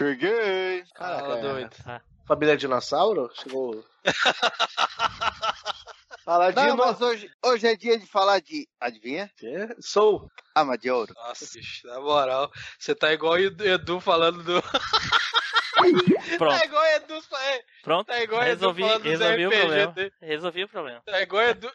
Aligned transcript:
Cheguei! 0.00 0.82
Caraca, 0.94 1.22
Fala, 1.24 1.38
é. 1.38 1.42
doido. 1.42 1.76
Família 2.26 2.56
Dinossauro? 2.56 3.30
Chegou. 3.34 3.84
Fala, 6.24 6.50
Não, 6.52 6.62
Dino. 6.64 6.76
mas 6.78 6.98
hoje, 7.02 7.30
hoje 7.44 7.66
é 7.66 7.76
dia 7.76 7.98
de 7.98 8.06
falar 8.06 8.40
de. 8.40 8.66
Adivinha? 8.80 9.30
É, 9.42 9.74
Sou. 9.78 10.26
Alma 10.54 10.78
de 10.78 10.90
ouro. 10.90 11.12
Nossa, 11.14 11.44
bicho, 11.52 11.86
na 11.86 12.00
moral, 12.00 12.50
você 12.78 12.94
tá 12.94 13.12
igual 13.12 13.34
o 13.34 13.38
Edu 13.38 14.00
falando 14.00 14.42
do. 14.42 14.62
Pronto, 16.38 16.58
Tá 16.58 16.64
igual 16.64 16.82
o 16.82 16.86
Edu, 16.86 17.14
é, 17.14 17.62
pronto. 17.82 18.06
tá 18.06 18.22
igual 18.22 18.40
o 18.40 18.44
Resolvi, 18.44 18.82
Edu 18.82 18.88
falando 18.92 19.04
resolvi 19.04 19.46
o 19.46 19.50
RPG 19.50 19.60
problema. 19.60 19.94
Resolvi 20.20 20.64
o 20.64 20.68
problema. 20.68 21.02
Tá 21.06 21.22
igual 21.22 21.44
o 21.44 21.48
Edu. 21.48 21.70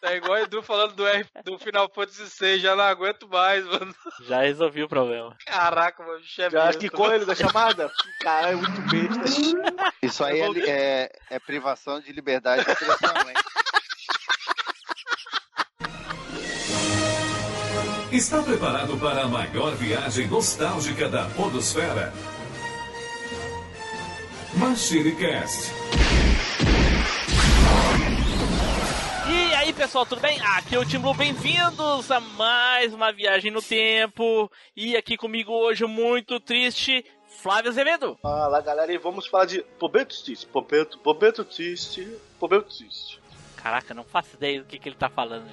Tá 0.00 0.14
igual 0.14 0.32
o 0.32 0.38
Edu 0.38 0.62
falando 0.62 0.94
do, 0.94 1.06
R, 1.06 1.24
do 1.44 1.58
Final 1.58 1.88
Fantasy 1.94 2.24
VI, 2.40 2.58
já 2.58 2.74
não 2.74 2.84
aguento 2.84 3.28
mais, 3.28 3.64
mano. 3.66 3.94
Já 4.26 4.42
resolvi 4.42 4.82
o 4.82 4.88
problema. 4.88 5.36
Caraca, 5.46 6.02
mano, 6.02 6.18
bicho 6.18 6.42
é 6.42 6.50
Já 6.50 6.66
besta. 6.66 6.80
quicou 6.80 7.12
ele 7.12 7.24
da 7.24 7.34
chamada? 7.34 7.90
Cara, 8.20 8.50
é 8.50 8.54
muito 8.56 8.80
besta. 8.82 9.24
Isso 10.02 10.24
aí 10.24 10.40
é, 10.40 10.70
é, 10.70 11.12
é 11.30 11.38
privação 11.38 12.00
de 12.00 12.12
liberdade 12.12 12.64
de 12.64 12.70
expressão, 12.72 13.28
hein? 13.28 13.34
Está 18.12 18.42
preparado 18.42 18.96
para 18.98 19.22
a 19.22 19.28
maior 19.28 19.74
viagem 19.74 20.26
nostálgica 20.28 21.08
da 21.08 21.24
Podosfera? 21.30 22.12
MachineCast. 24.54 25.70
E 25.70 25.75
pessoal, 29.76 30.06
tudo 30.06 30.22
bem? 30.22 30.40
Aqui 30.40 30.74
é 30.74 30.78
o 30.78 30.86
Tim 30.86 30.98
Blue, 30.98 31.12
bem-vindos 31.12 32.10
a 32.10 32.18
mais 32.18 32.94
uma 32.94 33.12
viagem 33.12 33.50
no 33.50 33.60
tempo. 33.60 34.50
E 34.74 34.96
aqui 34.96 35.18
comigo 35.18 35.52
hoje, 35.52 35.84
muito 35.84 36.40
triste, 36.40 37.04
Flávio 37.42 37.70
Azevedo. 37.70 38.18
Fala, 38.22 38.62
galera, 38.62 38.90
e 38.90 38.96
vamos 38.96 39.26
falar 39.26 39.44
de 39.44 39.60
Pobeto 39.78 40.16
Triste. 40.24 40.46
Pobeto, 40.46 40.98
Pobeto 41.00 41.44
Triste. 41.44 42.08
Pobeto 42.40 42.74
Triste. 42.74 43.20
Caraca, 43.56 43.92
não 43.92 44.02
faço 44.02 44.36
ideia 44.36 44.60
do 44.60 44.66
que, 44.66 44.78
que 44.78 44.88
ele 44.88 44.96
tá 44.96 45.10
falando. 45.10 45.46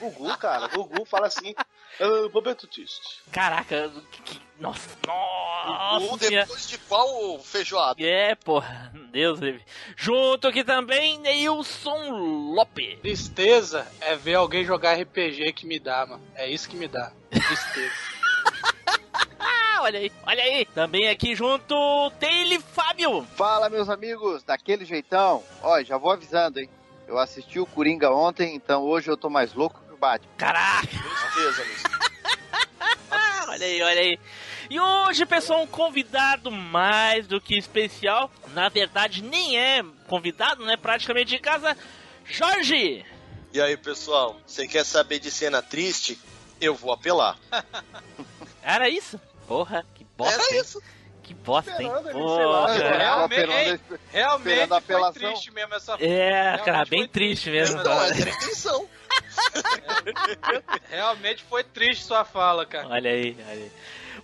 Gugu, 0.00 0.38
cara, 0.38 0.66
Gugu 0.68 1.04
fala 1.04 1.26
assim. 1.26 1.54
Ah, 2.00 2.28
Pobeto 2.30 2.66
Triste. 2.66 3.20
Caraca, 3.30 3.90
que, 4.10 4.22
que- 4.22 4.40
nossa, 4.58 4.88
nossa. 5.06 6.18
senhora. 6.26 6.46
depois 6.46 6.68
de 6.68 6.78
qual 6.78 7.38
feijoada? 7.40 8.00
É, 8.02 8.34
porra, 8.36 8.92
Deus 9.10 9.40
livre. 9.40 9.64
Junto 9.96 10.46
aqui 10.46 10.62
também, 10.62 11.18
Neilson 11.18 12.10
Lopes. 12.54 13.00
Tristeza 13.00 13.86
é 14.00 14.14
ver 14.14 14.34
alguém 14.34 14.64
jogar 14.64 14.94
RPG 15.00 15.52
que 15.54 15.66
me 15.66 15.78
dá, 15.80 16.06
mano. 16.06 16.22
É 16.36 16.48
isso 16.48 16.68
que 16.68 16.76
me 16.76 16.86
dá. 16.86 17.10
Tristeza. 17.30 17.92
Olha 19.80 19.98
aí, 19.98 20.10
olha 20.26 20.42
aí. 20.42 20.64
Também 20.66 21.08
aqui 21.10 21.34
junto, 21.34 21.74
Taylor 22.18 22.60
Fábio. 22.60 23.22
Fala, 23.36 23.68
meus 23.68 23.90
amigos, 23.90 24.42
daquele 24.42 24.84
jeitão. 24.84 25.42
Ó, 25.62 25.82
já 25.82 25.98
vou 25.98 26.10
avisando, 26.10 26.58
hein? 26.58 26.70
Eu 27.06 27.18
assisti 27.18 27.60
o 27.60 27.66
Coringa 27.66 28.10
ontem, 28.10 28.54
então 28.54 28.82
hoje 28.82 29.10
eu 29.10 29.16
tô 29.16 29.28
mais 29.28 29.52
louco 29.52 29.78
que 29.94 29.96
o 29.96 29.96
Batman. 29.96 30.28
Caraca. 30.36 30.86
Tristeza, 30.86 31.62
Luiz. 31.62 31.82
Ah, 33.10 33.46
olha 33.50 33.66
aí, 33.66 33.82
olha 33.82 34.00
aí. 34.00 34.18
E 34.68 34.80
hoje, 34.80 35.24
pessoal, 35.26 35.62
um 35.62 35.66
convidado 35.66 36.50
mais 36.50 37.26
do 37.26 37.40
que 37.40 37.56
especial. 37.56 38.30
Na 38.52 38.68
verdade, 38.68 39.22
nem 39.22 39.58
é 39.58 39.84
convidado, 40.08 40.64
né? 40.64 40.76
Praticamente 40.76 41.30
de 41.30 41.38
casa. 41.38 41.76
Jorge! 42.24 43.04
E 43.52 43.60
aí, 43.60 43.76
pessoal, 43.76 44.36
você 44.44 44.66
quer 44.66 44.84
saber 44.84 45.18
de 45.18 45.30
cena 45.30 45.62
triste? 45.62 46.18
Eu 46.60 46.74
vou 46.74 46.92
apelar. 46.92 47.38
Era 48.62 48.88
isso? 48.88 49.20
Porra, 49.46 49.84
que 49.94 50.04
bosta. 50.16 50.42
Era 50.42 50.54
hein? 50.54 50.60
isso. 50.60 50.82
Que 51.22 51.34
bosta, 51.34 51.70
hein? 51.82 51.88
Esperando. 51.88 52.12
Porra. 52.12 52.74
É, 52.74 52.98
realmente, 52.98 53.50
hein? 53.50 53.80
Realmente 54.10 54.68
foi 54.82 55.12
triste 55.12 55.50
mesmo 55.50 55.74
essa 55.74 55.94
É, 55.94 56.40
Realmente 56.40 56.64
cara, 56.64 56.84
bem 56.84 57.08
triste 57.08 57.50
mesmo. 57.50 57.80
Então, 57.80 57.94
cara. 57.96 58.10
essa 58.10 58.20
era 58.20 58.30
a 58.30 58.34
intenção. 58.34 58.88
Realmente 60.88 61.42
foi 61.44 61.64
triste 61.64 62.04
sua 62.04 62.24
fala, 62.24 62.66
cara. 62.66 62.88
Olha 62.88 63.10
aí, 63.10 63.36
olha 63.38 63.52
aí. 63.52 63.72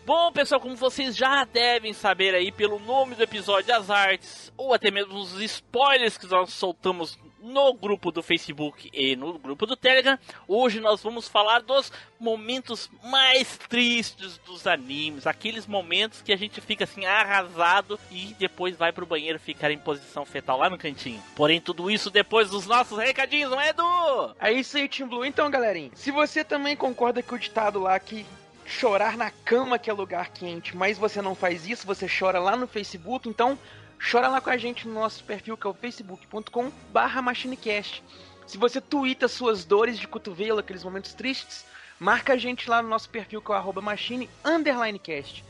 Bom, 0.04 0.32
pessoal, 0.32 0.60
como 0.60 0.76
vocês 0.76 1.16
já 1.16 1.44
devem 1.44 1.92
saber 1.92 2.34
aí 2.34 2.50
pelo 2.50 2.78
nome 2.78 3.14
do 3.14 3.22
episódio, 3.22 3.74
as 3.74 3.90
artes, 3.90 4.52
ou 4.56 4.72
até 4.72 4.90
mesmo 4.90 5.14
os 5.14 5.40
spoilers 5.40 6.16
que 6.16 6.26
nós 6.26 6.52
soltamos 6.52 7.18
no 7.40 7.72
grupo 7.74 8.10
do 8.10 8.22
Facebook 8.22 8.90
e 8.92 9.16
no 9.16 9.38
grupo 9.38 9.66
do 9.66 9.76
Telegram, 9.76 10.18
hoje 10.46 10.80
nós 10.80 11.02
vamos 11.02 11.28
falar 11.28 11.62
dos 11.62 11.92
momentos 12.18 12.90
mais 13.02 13.56
tristes 13.56 14.38
dos 14.38 14.66
animes, 14.66 15.26
aqueles 15.26 15.66
momentos 15.66 16.22
que 16.22 16.32
a 16.32 16.36
gente 16.36 16.60
fica 16.60 16.84
assim 16.84 17.06
arrasado 17.06 17.98
e 18.10 18.34
depois 18.38 18.76
vai 18.76 18.92
pro 18.92 19.06
banheiro 19.06 19.38
ficar 19.38 19.70
em 19.70 19.78
posição 19.78 20.24
fetal 20.24 20.58
lá 20.58 20.68
no 20.68 20.78
cantinho. 20.78 21.22
Porém, 21.34 21.60
tudo 21.60 21.90
isso 21.90 22.10
depois 22.10 22.50
dos 22.50 22.66
nossos 22.66 22.98
recadinhos, 22.98 23.50
não 23.50 23.60
é, 23.60 23.70
Edu? 23.70 24.34
É 24.38 24.52
isso 24.52 24.76
aí, 24.76 24.88
Team 24.88 25.08
Blue. 25.08 25.24
Então, 25.24 25.50
galerinha, 25.50 25.90
se 25.94 26.10
você 26.10 26.44
também 26.44 26.76
concorda 26.76 27.22
com 27.22 27.34
o 27.34 27.38
ditado 27.38 27.80
lá 27.80 27.98
que 27.98 28.26
chorar 28.70 29.16
na 29.16 29.30
cama 29.30 29.78
que 29.78 29.90
é 29.90 29.92
lugar 29.92 30.30
quente, 30.30 30.76
mas 30.76 30.96
você 30.96 31.20
não 31.20 31.34
faz 31.34 31.66
isso, 31.66 31.86
você 31.86 32.06
chora 32.08 32.38
lá 32.38 32.56
no 32.56 32.68
Facebook, 32.68 33.28
então 33.28 33.58
chora 34.00 34.28
lá 34.28 34.41
com 34.41 34.50
a 34.50 34.56
gente 34.56 34.88
no 34.88 34.94
nosso 34.94 35.22
perfil 35.25 35.56
que 35.56 35.66
é 35.66 35.71
o 35.71 35.75
facebook.com 35.75 36.72
barra 36.93 37.21
machinecast. 37.21 38.03
Se 38.47 38.56
você 38.56 38.81
twitta 38.81 39.28
suas 39.28 39.65
dores 39.65 39.99
de 39.99 40.09
cotovelo, 40.09 40.59
aqueles 40.59 40.83
momentos 40.83 41.15
tristes, 41.15 41.65
marca 41.99 42.33
a 42.33 42.37
gente 42.37 42.69
lá 42.69 42.83
no 42.83 42.88
nosso 42.88 43.11
perfil 43.11 43.43
que 43.43 43.50
é 43.50 43.55
o 43.55 43.59
arroba 43.59 43.81
machine 43.81 44.28
underline 44.44 44.99
cast. 44.99 45.44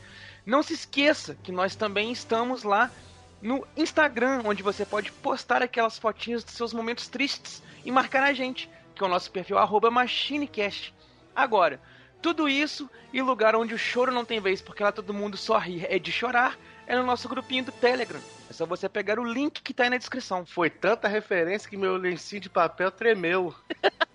Não 0.45 0.61
se 0.61 0.73
esqueça 0.73 1.37
que 1.41 1.51
nós 1.51 1.75
também 1.75 2.11
estamos 2.11 2.63
lá 2.63 2.91
no 3.41 3.65
Instagram, 3.75 4.41
onde 4.45 4.61
você 4.61 4.85
pode 4.85 5.11
postar 5.11 5.63
aquelas 5.63 5.97
fotinhas 5.97 6.43
dos 6.43 6.53
seus 6.53 6.73
momentos 6.73 7.07
tristes 7.07 7.63
e 7.83 7.91
marcar 7.91 8.23
a 8.23 8.33
gente, 8.33 8.69
que 8.93 9.03
é 9.03 9.05
o 9.05 9.09
nosso 9.09 9.31
perfil 9.31 9.57
arroba 9.57 9.89
machinecast. 9.89 10.93
Agora, 11.35 11.81
tudo 12.21 12.47
isso 12.47 12.89
e 13.11 13.21
lugar 13.21 13.55
onde 13.55 13.73
o 13.73 13.79
choro 13.79 14.11
não 14.11 14.23
tem 14.23 14.39
vez, 14.39 14.61
porque 14.61 14.83
lá 14.83 14.91
todo 14.91 15.13
mundo 15.13 15.37
só 15.37 15.57
ri 15.57 15.83
é 15.89 15.97
de 15.97 16.11
chorar, 16.11 16.57
é 16.91 16.95
no 16.97 17.03
nosso 17.03 17.29
grupinho 17.29 17.63
do 17.63 17.71
Telegram. 17.71 18.19
É 18.49 18.53
só 18.53 18.65
você 18.65 18.89
pegar 18.89 19.17
o 19.17 19.23
link 19.23 19.61
que 19.61 19.73
tá 19.73 19.83
aí 19.83 19.89
na 19.89 19.97
descrição. 19.97 20.45
Foi 20.45 20.69
tanta 20.69 21.07
referência 21.07 21.69
que 21.69 21.77
meu 21.77 21.95
lencinho 21.95 22.41
de 22.41 22.49
papel 22.49 22.91
tremeu. 22.91 23.55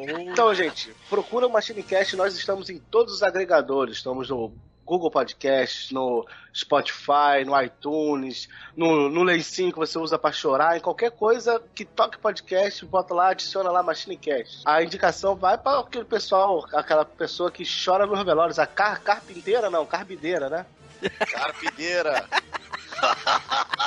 Então, 0.00 0.52
gente, 0.52 0.92
procura 1.08 1.46
o 1.46 1.50
MachineCast, 1.50 2.16
nós 2.16 2.34
estamos 2.34 2.68
em 2.70 2.78
todos 2.78 3.12
os 3.14 3.22
agregadores. 3.22 3.98
Estamos 3.98 4.30
no 4.30 4.50
Google 4.84 5.10
Podcast, 5.10 5.92
no 5.94 6.26
Spotify, 6.52 7.44
no 7.44 7.60
iTunes, 7.62 8.48
no, 8.74 9.08
no 9.10 9.22
lencinho 9.22 9.70
que 9.70 9.78
você 9.78 9.98
usa 9.98 10.18
pra 10.18 10.32
chorar, 10.32 10.76
em 10.76 10.80
qualquer 10.80 11.12
coisa 11.12 11.62
que 11.74 11.84
toque 11.84 12.18
podcast, 12.18 12.84
bota 12.86 13.14
lá, 13.14 13.28
adiciona 13.28 13.70
lá 13.70 13.82
MachineCast. 13.82 14.62
A 14.64 14.82
indicação 14.82 15.36
vai 15.36 15.56
para 15.56 15.80
aquele 15.80 16.06
pessoal, 16.06 16.66
aquela 16.72 17.04
pessoa 17.04 17.50
que 17.50 17.62
chora 17.62 18.06
nos 18.06 18.24
velórios, 18.24 18.58
a 18.58 18.66
car 18.66 19.00
carpinteira, 19.02 19.70
não, 19.70 19.86
carbideira, 19.86 20.48
né? 20.48 20.66
Carpideira. 21.10 22.28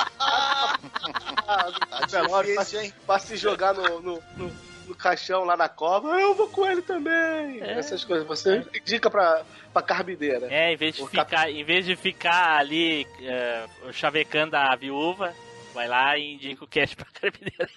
Tá 2.10 2.42
difícil, 2.42 2.80
hein? 2.80 2.92
pra 3.06 3.18
se 3.18 3.36
jogar 3.36 3.74
no, 3.74 4.00
no, 4.00 4.22
no- 4.36 4.66
no 4.86 4.94
caixão 4.94 5.42
lá 5.44 5.56
na 5.56 5.68
cova, 5.68 6.20
eu 6.20 6.32
vou 6.34 6.48
com 6.48 6.64
ele 6.64 6.80
também. 6.80 7.60
É. 7.60 7.72
Essas 7.78 8.04
coisas. 8.04 8.24
Você 8.26 8.64
indica 8.74 9.10
pra, 9.10 9.42
pra 9.72 9.82
carbideira. 9.82 10.46
É, 10.48 10.72
em 10.72 10.76
vez 10.76 10.94
de 10.94 11.02
cap- 11.08 11.28
ficar, 11.30 11.50
em 11.50 11.64
vez 11.64 11.84
de 11.84 11.96
ficar 11.96 12.58
ali 12.58 13.04
é, 13.20 13.66
chavecando 13.92 14.56
a 14.56 14.76
viúva, 14.76 15.34
vai 15.74 15.88
lá 15.88 16.16
e 16.16 16.34
indica 16.34 16.62
o 16.64 16.68
cash 16.68 16.94
pra 16.94 17.06
carpineira. 17.20 17.68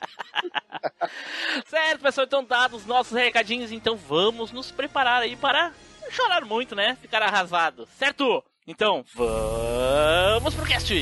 certo, 1.65 2.01
pessoal, 2.01 2.27
então 2.27 2.43
dados 2.43 2.81
os 2.81 2.85
nossos 2.87 3.17
recadinhos, 3.17 3.71
então 3.71 3.95
vamos 3.95 4.51
nos 4.51 4.71
preparar 4.71 5.23
aí 5.23 5.35
para 5.35 5.71
chorar 6.11 6.45
muito, 6.45 6.75
né? 6.75 6.95
Ficar 7.01 7.23
arrasado, 7.23 7.87
certo? 7.97 8.43
Então, 8.71 9.03
vamos 9.15 10.53
pro 10.53 10.63
cast! 10.63 10.93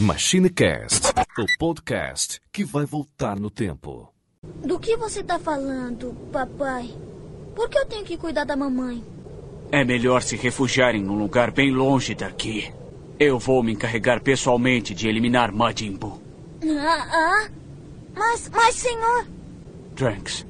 MachineCast, 0.00 1.06
o 1.38 1.46
podcast 1.56 2.40
que 2.50 2.64
vai 2.64 2.84
voltar 2.84 3.38
no 3.38 3.48
tempo. 3.48 4.12
Do 4.42 4.80
que 4.80 4.96
você 4.96 5.22
tá 5.22 5.38
falando, 5.38 6.16
papai? 6.32 6.92
Por 7.54 7.68
que 7.68 7.78
eu 7.78 7.86
tenho 7.86 8.04
que 8.04 8.16
cuidar 8.16 8.44
da 8.44 8.56
mamãe? 8.56 9.02
É 9.72 9.84
melhor 9.84 10.22
se 10.22 10.36
refugiarem 10.36 11.02
num 11.02 11.18
lugar 11.18 11.50
bem 11.50 11.70
longe 11.70 12.14
daqui. 12.14 12.72
Eu 13.18 13.38
vou 13.38 13.62
me 13.62 13.72
encarregar 13.72 14.20
pessoalmente 14.22 14.94
de 14.94 15.08
eliminar 15.08 15.52
Majin 15.52 15.92
Buu. 15.92 16.20
Ah, 16.64 17.06
ah? 17.10 17.50
Mas, 18.14 18.50
mas, 18.52 18.74
senhor... 18.74 19.26
Trunks, 19.94 20.44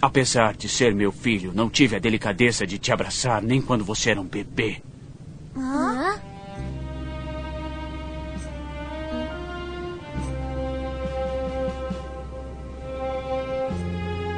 Apesar 0.00 0.54
de 0.54 0.68
ser 0.68 0.94
meu 0.94 1.10
filho, 1.10 1.52
não 1.54 1.70
tive 1.70 1.96
a 1.96 1.98
delicadeza 1.98 2.66
de 2.66 2.78
te 2.78 2.92
abraçar 2.92 3.42
nem 3.42 3.62
quando 3.62 3.84
você 3.84 4.10
era 4.10 4.20
um 4.20 4.24
bebê. 4.24 4.82
Hã? 5.56 6.20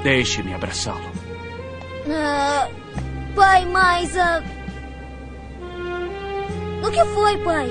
Deixe-me 0.02 0.54
abraçá-lo. 0.54 1.17
Ah, 2.10 2.68
pai, 3.34 3.64
mas. 3.66 4.16
ah, 4.16 4.42
O 6.86 6.90
que 6.90 7.04
foi, 7.06 7.36
pai? 7.38 7.68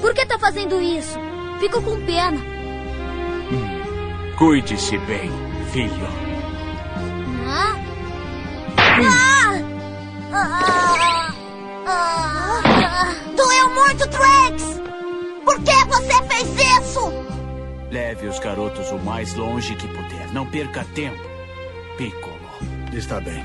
Por 0.00 0.14
que 0.14 0.26
tá 0.26 0.38
fazendo 0.38 0.80
isso? 0.80 1.18
Fico 1.60 1.80
com 1.82 2.00
pena. 2.04 2.38
Cuide-se 4.38 4.98
bem, 4.98 5.30
filho. 5.72 6.08
Hã? 7.46 7.76
Ah! 8.76 9.54
Ah! 10.32 11.34
Ah! 11.86 13.14
Doeu 13.36 13.70
muito, 13.74 14.06
Drex! 14.08 14.80
Por 15.44 15.56
que 15.62 15.84
você 15.86 16.22
fez 16.28 16.78
isso? 16.80 17.12
Leve 17.90 18.26
os 18.26 18.38
garotos 18.40 18.90
o 18.90 18.98
mais 18.98 19.34
longe 19.34 19.74
que 19.76 19.86
puder. 19.88 20.32
Não 20.32 20.46
perca 20.46 20.84
tempo. 20.94 21.22
Piccolo. 21.96 22.34
Está 22.92 23.20
bem. 23.20 23.44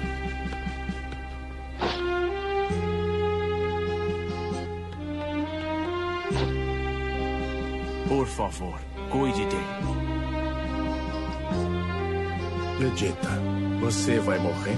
Por 8.07 8.27
favor, 8.27 8.79
cuide 9.11 9.45
dele. 9.45 9.99
Vegeta, 12.79 13.29
você 13.81 14.19
vai 14.19 14.39
morrer? 14.39 14.77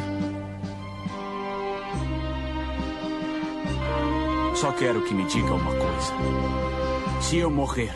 Só 4.55 4.71
quero 4.73 5.01
que 5.03 5.13
me 5.13 5.25
diga 5.25 5.53
uma 5.53 5.71
coisa. 5.71 6.13
Se 7.21 7.37
eu 7.37 7.49
morrer, 7.49 7.91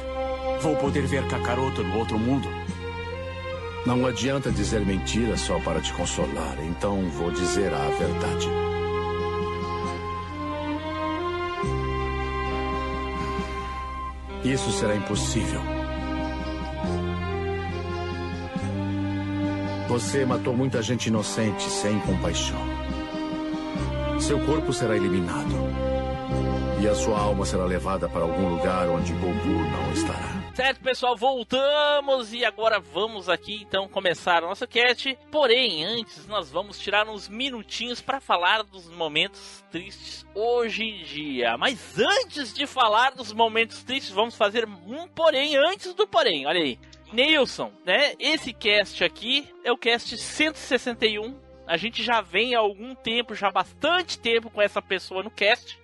vou 0.61 0.75
poder 0.77 1.05
ver 1.05 1.27
Kakaroto 1.27 1.83
no 1.83 1.97
outro 1.97 2.17
mundo? 2.17 2.47
Não 3.85 4.05
adianta 4.05 4.49
dizer 4.49 4.85
mentira 4.85 5.37
só 5.37 5.59
para 5.59 5.79
te 5.79 5.93
consolar, 5.93 6.57
então 6.63 7.07
vou 7.09 7.29
dizer 7.29 7.71
a 7.73 7.87
verdade. 7.99 8.64
Isso 14.45 14.71
será 14.73 14.95
impossível. 14.95 15.59
Você 19.89 20.23
matou 20.23 20.55
muita 20.55 20.83
gente 20.83 21.07
inocente 21.07 21.63
sem 21.63 21.99
compaixão. 22.01 22.59
Seu 24.19 24.39
corpo 24.45 24.71
será 24.71 24.95
eliminado. 24.95 25.49
E 26.79 26.87
a 26.87 26.93
sua 26.93 27.19
alma 27.19 27.43
será 27.43 27.65
levada 27.65 28.07
para 28.07 28.21
algum 28.21 28.49
lugar 28.49 28.87
onde 28.87 29.13
Goku 29.13 29.47
não 29.47 29.91
estará. 29.93 30.44
Certo, 30.55 30.79
pessoal, 30.79 31.17
voltamos 31.17 32.31
e 32.31 32.45
agora 32.45 32.79
vamos 32.79 33.27
aqui 33.27 33.55
então 33.61 33.89
começar 33.89 34.37
a 34.37 34.47
nossa 34.47 34.65
cast. 34.65 35.19
Porém, 35.29 35.83
antes 35.83 36.25
nós 36.27 36.49
vamos 36.49 36.79
tirar 36.79 37.09
uns 37.09 37.27
minutinhos 37.27 37.99
para 38.01 38.21
falar 38.21 38.63
dos 38.63 38.89
momentos 38.89 39.65
tristes 39.69 40.25
hoje 40.33 40.85
em 40.85 41.03
dia. 41.03 41.57
Mas 41.57 41.99
antes 41.99 42.53
de 42.53 42.65
falar 42.65 43.11
dos 43.11 43.33
momentos 43.33 43.83
tristes, 43.83 44.13
vamos 44.13 44.37
fazer 44.37 44.65
um 44.65 45.09
porém 45.09 45.57
antes 45.57 45.93
do 45.93 46.07
porém. 46.07 46.47
Olha 46.47 46.61
aí. 46.61 46.79
Nilson, 47.11 47.73
né? 47.85 48.13
Esse 48.17 48.53
cast 48.53 49.03
aqui 49.03 49.53
é 49.61 49.73
o 49.73 49.77
cast 49.77 50.17
161. 50.17 51.37
A 51.67 51.75
gente 51.75 52.01
já 52.01 52.21
vem 52.21 52.55
há 52.55 52.59
algum 52.59 52.95
tempo, 52.95 53.35
já 53.35 53.51
bastante 53.51 54.17
tempo 54.17 54.49
com 54.49 54.61
essa 54.61 54.81
pessoa 54.81 55.21
no 55.21 55.29
cast. 55.29 55.77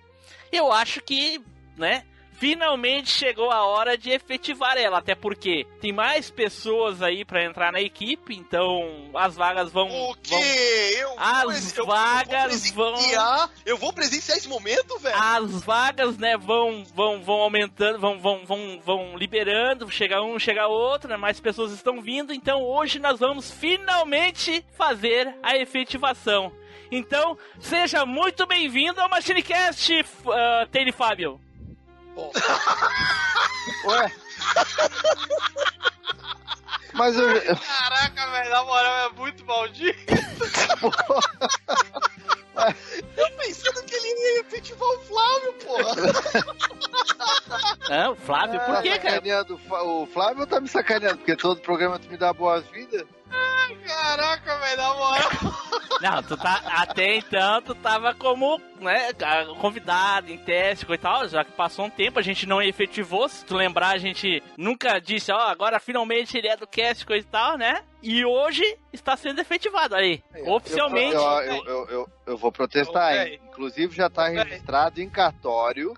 Eu 0.50 0.72
acho 0.72 1.02
que, 1.02 1.42
né? 1.76 2.06
Finalmente 2.46 3.08
chegou 3.08 3.52
a 3.52 3.64
hora 3.64 3.96
de 3.96 4.10
efetivar 4.10 4.76
ela, 4.76 4.98
até 4.98 5.14
porque 5.14 5.64
tem 5.80 5.92
mais 5.92 6.28
pessoas 6.28 7.00
aí 7.00 7.24
pra 7.24 7.44
entrar 7.44 7.70
na 7.70 7.80
equipe, 7.80 8.34
então 8.34 9.12
as 9.14 9.36
vagas 9.36 9.70
vão. 9.70 9.86
O 9.86 10.06
vão- 10.06 10.14
quê? 10.20 10.96
Eu 10.98 11.14
As 11.20 11.76
eu- 11.78 11.86
vagas 11.86 12.66
eu 12.66 12.74
vou 12.74 12.84
vão- 12.84 12.94
presenciar- 12.94 13.50
Eu 13.64 13.78
vou 13.78 13.92
presenciar 13.92 14.36
esse 14.38 14.48
momento, 14.48 14.98
velho? 14.98 15.14
As 15.16 15.62
vagas, 15.62 16.18
né, 16.18 16.36
vão, 16.36 16.82
vão, 16.92 17.22
vão 17.22 17.42
aumentando, 17.42 18.00
vão, 18.00 18.18
vão, 18.18 18.44
vão, 18.44 18.80
vão 18.84 19.16
liberando, 19.16 19.88
chega 19.88 20.20
um, 20.20 20.36
chega 20.36 20.66
outro, 20.66 21.08
né, 21.10 21.16
mais 21.16 21.38
pessoas 21.38 21.70
estão 21.70 22.02
vindo, 22.02 22.32
então 22.32 22.60
hoje 22.60 22.98
nós 22.98 23.20
vamos 23.20 23.52
finalmente 23.52 24.64
fazer 24.76 25.32
a 25.44 25.56
efetivação. 25.56 26.50
Então, 26.90 27.38
seja 27.60 28.04
muito 28.04 28.44
bem-vindo 28.48 29.00
ao 29.00 29.08
MachineCast, 29.08 29.92
F- 30.00 30.28
ah, 30.28 30.66
Taylor 30.72 30.92
Fábio. 32.14 32.32
Ué? 33.90 34.12
Mas 36.92 37.16
eu. 37.16 37.26
Caraca, 37.56 38.30
velho, 38.30 38.50
na 38.50 38.64
moral 38.64 39.10
é 39.10 39.12
muito 39.14 39.44
maldito. 39.44 40.12
Eu 43.16 43.30
pensando 43.38 43.82
que 43.84 43.94
ele 43.94 44.08
ia 44.08 44.40
efetivar 44.40 44.88
o 44.88 45.00
Flávio, 45.00 45.52
porra. 45.54 45.94
É, 47.90 48.08
o 48.08 48.14
Flávio, 48.14 48.60
por 48.60 48.74
tá 48.74 48.82
que, 48.82 48.98
cara? 48.98 49.46
O 49.84 50.06
Flávio 50.06 50.46
tá 50.46 50.60
me 50.60 50.68
sacaneando, 50.68 51.18
porque 51.18 51.34
todo 51.34 51.60
programa 51.60 51.98
tu 51.98 52.08
me 52.08 52.16
dá 52.16 52.32
boas-vindas. 52.32 53.04
Caraca, 53.86 54.58
velho, 54.58 54.76
na 54.76 54.94
moral. 54.94 55.30
Não, 56.00 56.22
tu 56.22 56.36
tá, 56.36 56.62
até 56.66 57.16
então 57.16 57.62
tu 57.62 57.74
tava 57.76 58.12
como, 58.14 58.60
né, 58.80 59.12
convidado 59.60 60.32
em 60.32 60.38
teste 60.38 60.84
e 60.90 60.98
tal, 60.98 61.28
já 61.28 61.44
que 61.44 61.52
passou 61.52 61.84
um 61.84 61.90
tempo, 61.90 62.18
a 62.18 62.22
gente 62.22 62.44
não 62.44 62.60
efetivou, 62.60 63.28
se 63.28 63.44
tu 63.44 63.54
lembrar, 63.54 63.90
a 63.90 63.98
gente 63.98 64.42
nunca 64.56 64.98
disse, 64.98 65.30
ó, 65.30 65.38
agora 65.38 65.78
finalmente 65.78 66.36
ele 66.36 66.48
é 66.48 66.56
do 66.56 66.66
cast, 66.66 67.06
coisa 67.06 67.24
e 67.24 67.30
tal, 67.30 67.56
né? 67.56 67.84
E 68.02 68.24
hoje 68.24 68.64
está 68.92 69.16
sendo 69.16 69.40
efetivado 69.40 69.94
aí, 69.94 70.22
oficialmente. 70.46 71.14
Eu, 71.14 71.22
eu, 71.22 71.64
eu, 71.64 71.88
eu, 71.88 72.08
eu 72.26 72.36
vou 72.36 72.50
protestar, 72.50 73.14
hein? 73.14 73.40
Inclusive 73.48 73.94
já 73.94 74.10
tá 74.10 74.26
registrado 74.28 75.00
em 75.00 75.08
cartório 75.08 75.94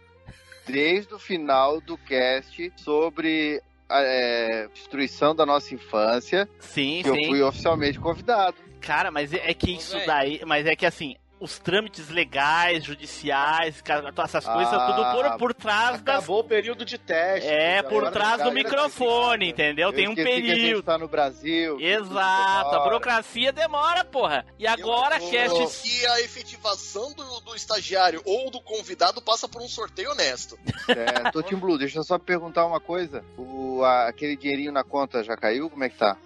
desde 0.66 1.14
o 1.14 1.18
final 1.18 1.80
do 1.80 1.96
cast 1.96 2.72
sobre 2.76 3.62
é, 3.90 4.68
destruição 4.72 5.34
da 5.34 5.44
nossa 5.44 5.74
infância, 5.74 6.48
Sim, 6.58 7.02
que 7.02 7.08
eu 7.08 7.14
sim. 7.14 7.26
fui 7.26 7.42
oficialmente 7.42 7.98
convidado. 7.98 8.56
Cara, 8.80 9.10
mas 9.10 9.32
é 9.32 9.50
é 9.50 9.54
que 9.54 9.72
isso 9.72 9.96
daí, 10.06 10.40
mas 10.46 10.66
é 10.66 10.76
que 10.76 10.84
assim, 10.84 11.16
os 11.44 11.58
trâmites 11.58 12.08
legais, 12.08 12.82
judiciais, 12.84 13.80
cara, 13.82 14.12
essas 14.16 14.44
coisas, 14.46 14.72
Ah, 14.72 14.86
tudo 14.86 15.12
por, 15.30 15.38
por 15.38 15.54
trás 15.54 16.00
das. 16.00 16.16
Acabou 16.18 16.40
o 16.40 16.44
período 16.44 16.84
de 16.84 16.96
teste. 16.96 17.48
É, 17.48 17.82
por 17.82 18.10
trás 18.10 18.42
do 18.42 18.50
microfone, 18.50 19.50
entendeu? 19.50 19.92
Tem 19.92 20.04
Eu 20.04 20.10
um 20.10 20.14
esqueci 20.14 20.28
que 20.42 20.50
a 20.50 20.54
gente 20.54 20.60
período. 20.62 20.82
tá 20.84 20.96
no 20.98 21.06
Brasil. 21.06 21.78
Exato, 21.80 22.74
a 22.74 22.80
burocracia 22.80 23.52
demora, 23.52 24.04
porra. 24.04 24.46
E 24.58 24.66
agora, 24.66 25.16
Eu 25.22 25.30
cast. 25.30 25.62
acho 25.62 25.82
que 25.82 26.06
a 26.06 26.20
efetivação 26.22 27.12
do, 27.12 27.40
do 27.40 27.54
estagiário 27.54 28.22
ou 28.24 28.50
do 28.50 28.60
convidado 28.60 29.20
passa 29.20 29.46
por 29.48 29.60
um 29.60 29.68
sorteio 29.68 30.10
honesto. 30.12 30.58
É, 30.88 31.30
tô 31.30 31.42
Team 31.42 31.58
Blue, 31.58 31.78
deixa 31.78 31.98
eu 31.98 32.04
só 32.04 32.18
perguntar 32.18 32.66
uma 32.66 32.78
coisa. 32.78 33.24
O, 33.38 33.82
a- 33.82 34.06
aquele 34.08 34.36
dinheirinho 34.36 34.70
na 34.70 34.84
conta 34.84 35.24
já 35.24 35.34
caiu? 35.36 35.68
Como 35.70 35.82
é 35.82 35.88
que 35.88 35.96
tá? 35.96 36.16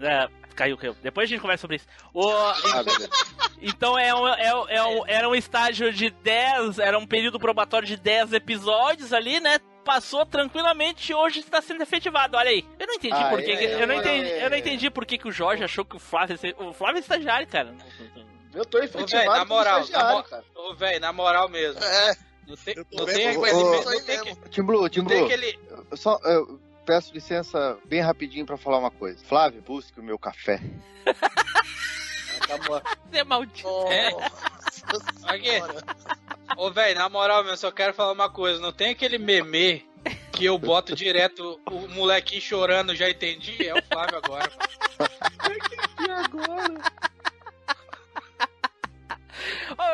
É, 0.00 0.28
caiu, 0.56 0.76
caiu. 0.76 0.96
Depois 1.02 1.28
a 1.28 1.30
gente 1.30 1.40
conversa 1.40 1.60
sobre 1.62 1.76
isso. 1.76 1.86
O- 2.12 2.28
Ah, 2.30 2.82
beleza. 2.82 3.08
então 3.60 3.98
é 3.98 4.14
um, 4.14 4.26
é, 4.28 4.54
um- 4.56 4.68
é 4.68 4.82
um- 4.84 5.04
era 5.06 5.28
um 5.28 5.34
estágio 5.34 5.92
de 5.92 6.10
10, 6.10 6.78
era 6.78 6.98
um 6.98 7.06
período 7.06 7.38
probatório 7.38 7.86
de 7.86 7.96
10 7.96 8.32
episódios 8.32 9.12
ali, 9.12 9.38
né? 9.40 9.58
Passou 9.84 10.26
tranquilamente 10.26 11.12
e 11.12 11.14
hoje 11.14 11.38
está 11.40 11.62
sendo 11.62 11.82
efetivado. 11.82 12.36
Olha 12.36 12.50
aí. 12.50 12.64
Eu 12.78 12.86
não 12.88 12.94
entendi 12.94 13.14
Ah, 13.14 13.28
por 13.30 13.40
que. 13.40 13.52
é, 13.52 13.82
eu, 13.82 13.86
não 13.86 13.94
é, 13.94 13.98
entendi, 13.98 14.30
é. 14.30 14.44
eu 14.44 14.50
não 14.50 14.56
entendi 14.56 14.90
por 14.90 15.06
que, 15.06 15.16
que 15.18 15.28
o 15.28 15.32
Jorge 15.32 15.62
achou 15.62 15.84
que 15.84 15.94
o 15.94 16.00
Flávio. 16.00 16.36
O 16.58 16.72
Flávio 16.72 16.96
é 16.96 17.00
estagiário, 17.00 17.46
cara. 17.46 17.72
Eu 18.52 18.64
tô 18.64 18.78
Ô, 18.78 18.82
efetivado 18.82 19.10
velho, 19.12 19.30
na 19.30 19.38
como 19.40 19.54
moral, 19.54 19.88
na, 19.88 20.12
mo- 20.14 20.22
cara. 20.24 20.44
Ô, 20.56 20.74
velho, 20.74 21.00
na 21.00 21.12
moral 21.12 21.48
mesmo. 21.48 21.80
É, 21.84 22.16
Não 22.48 22.56
tem, 22.56 22.74
não 22.76 23.04
tem, 23.06 23.36
ô, 23.36 23.40
ô, 23.42 23.84
não 23.84 24.04
tem, 24.04 24.34
Team 24.50 24.66
Blue, 24.66 24.88
Team 24.88 25.02
não 25.04 25.10
tem 25.10 25.18
Blue. 25.18 25.26
aquele. 25.26 25.58
Eu 25.90 25.96
só 25.96 26.18
eu 26.24 26.60
peço 26.86 27.12
licença 27.12 27.76
bem 27.84 28.00
rapidinho 28.00 28.46
pra 28.46 28.56
falar 28.56 28.78
uma 28.78 28.90
coisa. 28.90 29.22
Flávio, 29.24 29.60
busque 29.60 29.98
o 29.98 30.02
meu 30.02 30.18
café. 30.18 30.60
Acabou. 32.40 32.80
É 33.12 33.24
maldito. 33.24 33.68
É. 33.88 34.10
Nossa 34.12 34.32
Aqui. 35.24 35.50
senhora. 35.50 35.84
Ô, 36.56 36.70
velho, 36.70 36.98
na 36.98 37.08
moral, 37.08 37.42
meu, 37.42 37.56
só 37.56 37.72
quero 37.72 37.92
falar 37.92 38.12
uma 38.12 38.30
coisa. 38.30 38.60
Não 38.60 38.72
tem 38.72 38.90
aquele 38.90 39.18
meme 39.18 39.84
que 40.32 40.44
eu 40.44 40.56
boto 40.56 40.94
direto 40.94 41.60
o 41.68 41.88
molequinho 41.88 42.40
chorando, 42.40 42.94
já 42.94 43.10
entendi? 43.10 43.66
É 43.66 43.74
o 43.74 43.82
Flávio 43.82 44.18
agora. 44.18 44.52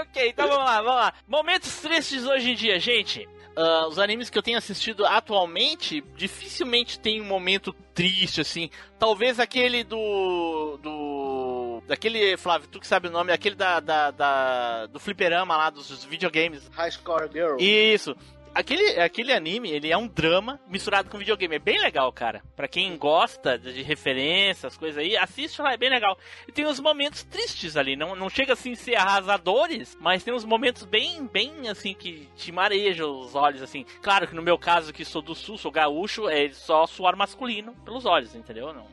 Ok, 0.03 0.29
então 0.29 0.47
vamos 0.47 0.65
lá, 0.65 0.83
vamos 0.83 1.01
lá. 1.01 1.15
Momentos 1.27 1.75
tristes 1.81 2.25
hoje 2.27 2.51
em 2.51 2.55
dia, 2.55 2.79
gente. 2.79 3.29
Ah, 3.56 3.87
os 3.88 3.99
animes 3.99 4.30
que 4.30 4.38
eu 4.38 4.42
tenho 4.42 4.59
assistido 4.59 5.04
atualmente 5.04 6.02
dificilmente 6.16 6.99
tem 6.99 7.21
um 7.21 7.25
momento 7.25 7.73
triste, 7.94 8.40
assim. 8.40 8.71
Talvez 8.99 9.38
aquele 9.38 9.85
do. 9.85 10.78
do. 10.82 11.82
daquele, 11.87 12.37
Flávio, 12.37 12.68
tu 12.68 12.80
que 12.80 12.87
sabe 12.87 13.09
o 13.09 13.11
nome, 13.11 13.32
aquele 13.32 13.54
da, 13.54 13.80
da, 13.80 14.11
da- 14.11 14.87
do 14.87 14.99
fliperama 14.99 15.56
lá, 15.56 15.71
dos 15.71 16.04
videogames. 16.04 16.68
High 16.73 16.92
Score 16.92 17.28
Girl. 17.32 17.56
Isso. 17.59 18.16
Aquele, 18.54 19.00
aquele 19.00 19.32
anime, 19.32 19.71
ele 19.71 19.90
é 19.90 19.97
um 19.97 20.06
drama 20.06 20.61
misturado 20.68 21.11
com 21.11 21.18
videogame. 21.18 21.56
É 21.56 21.59
bem 21.59 21.80
legal, 21.80 22.12
cara. 22.12 22.42
Pra 22.54 22.68
quem 22.68 22.97
gosta 22.97 23.59
de 23.59 23.73
de 23.73 23.82
referências, 23.82 24.76
coisas 24.76 24.99
aí, 24.99 25.16
assiste 25.16 25.61
lá, 25.61 25.73
é 25.73 25.76
bem 25.76 25.90
legal. 25.90 26.16
E 26.47 26.52
tem 26.52 26.66
uns 26.66 26.78
momentos 26.78 27.25
tristes 27.25 27.76
ali. 27.76 27.97
Não, 27.97 28.14
não 28.14 28.28
chega 28.28 28.52
assim 28.52 28.73
a 28.73 28.76
ser 28.76 28.94
arrasadores, 28.94 29.97
mas 30.00 30.23
tem 30.23 30.32
uns 30.32 30.44
momentos 30.44 30.85
bem, 30.85 31.26
bem 31.26 31.68
assim, 31.68 31.94
que 31.94 32.28
te 32.37 32.52
marejam 32.52 33.21
os 33.21 33.35
olhos, 33.35 33.62
assim. 33.62 33.85
Claro 34.02 34.28
que 34.28 34.35
no 34.35 34.42
meu 34.42 34.59
caso, 34.59 34.92
que 34.92 35.04
sou 35.04 35.23
do 35.23 35.35
sul, 35.35 35.59
sou 35.59 35.71
gaúcho, 35.71 36.28
é 36.28 36.50
só 36.50 36.87
suor 36.87 37.16
masculino 37.16 37.75
pelos 37.85 38.04
olhos, 38.04 38.35
entendeu? 38.35 38.73
Não. 38.73 38.87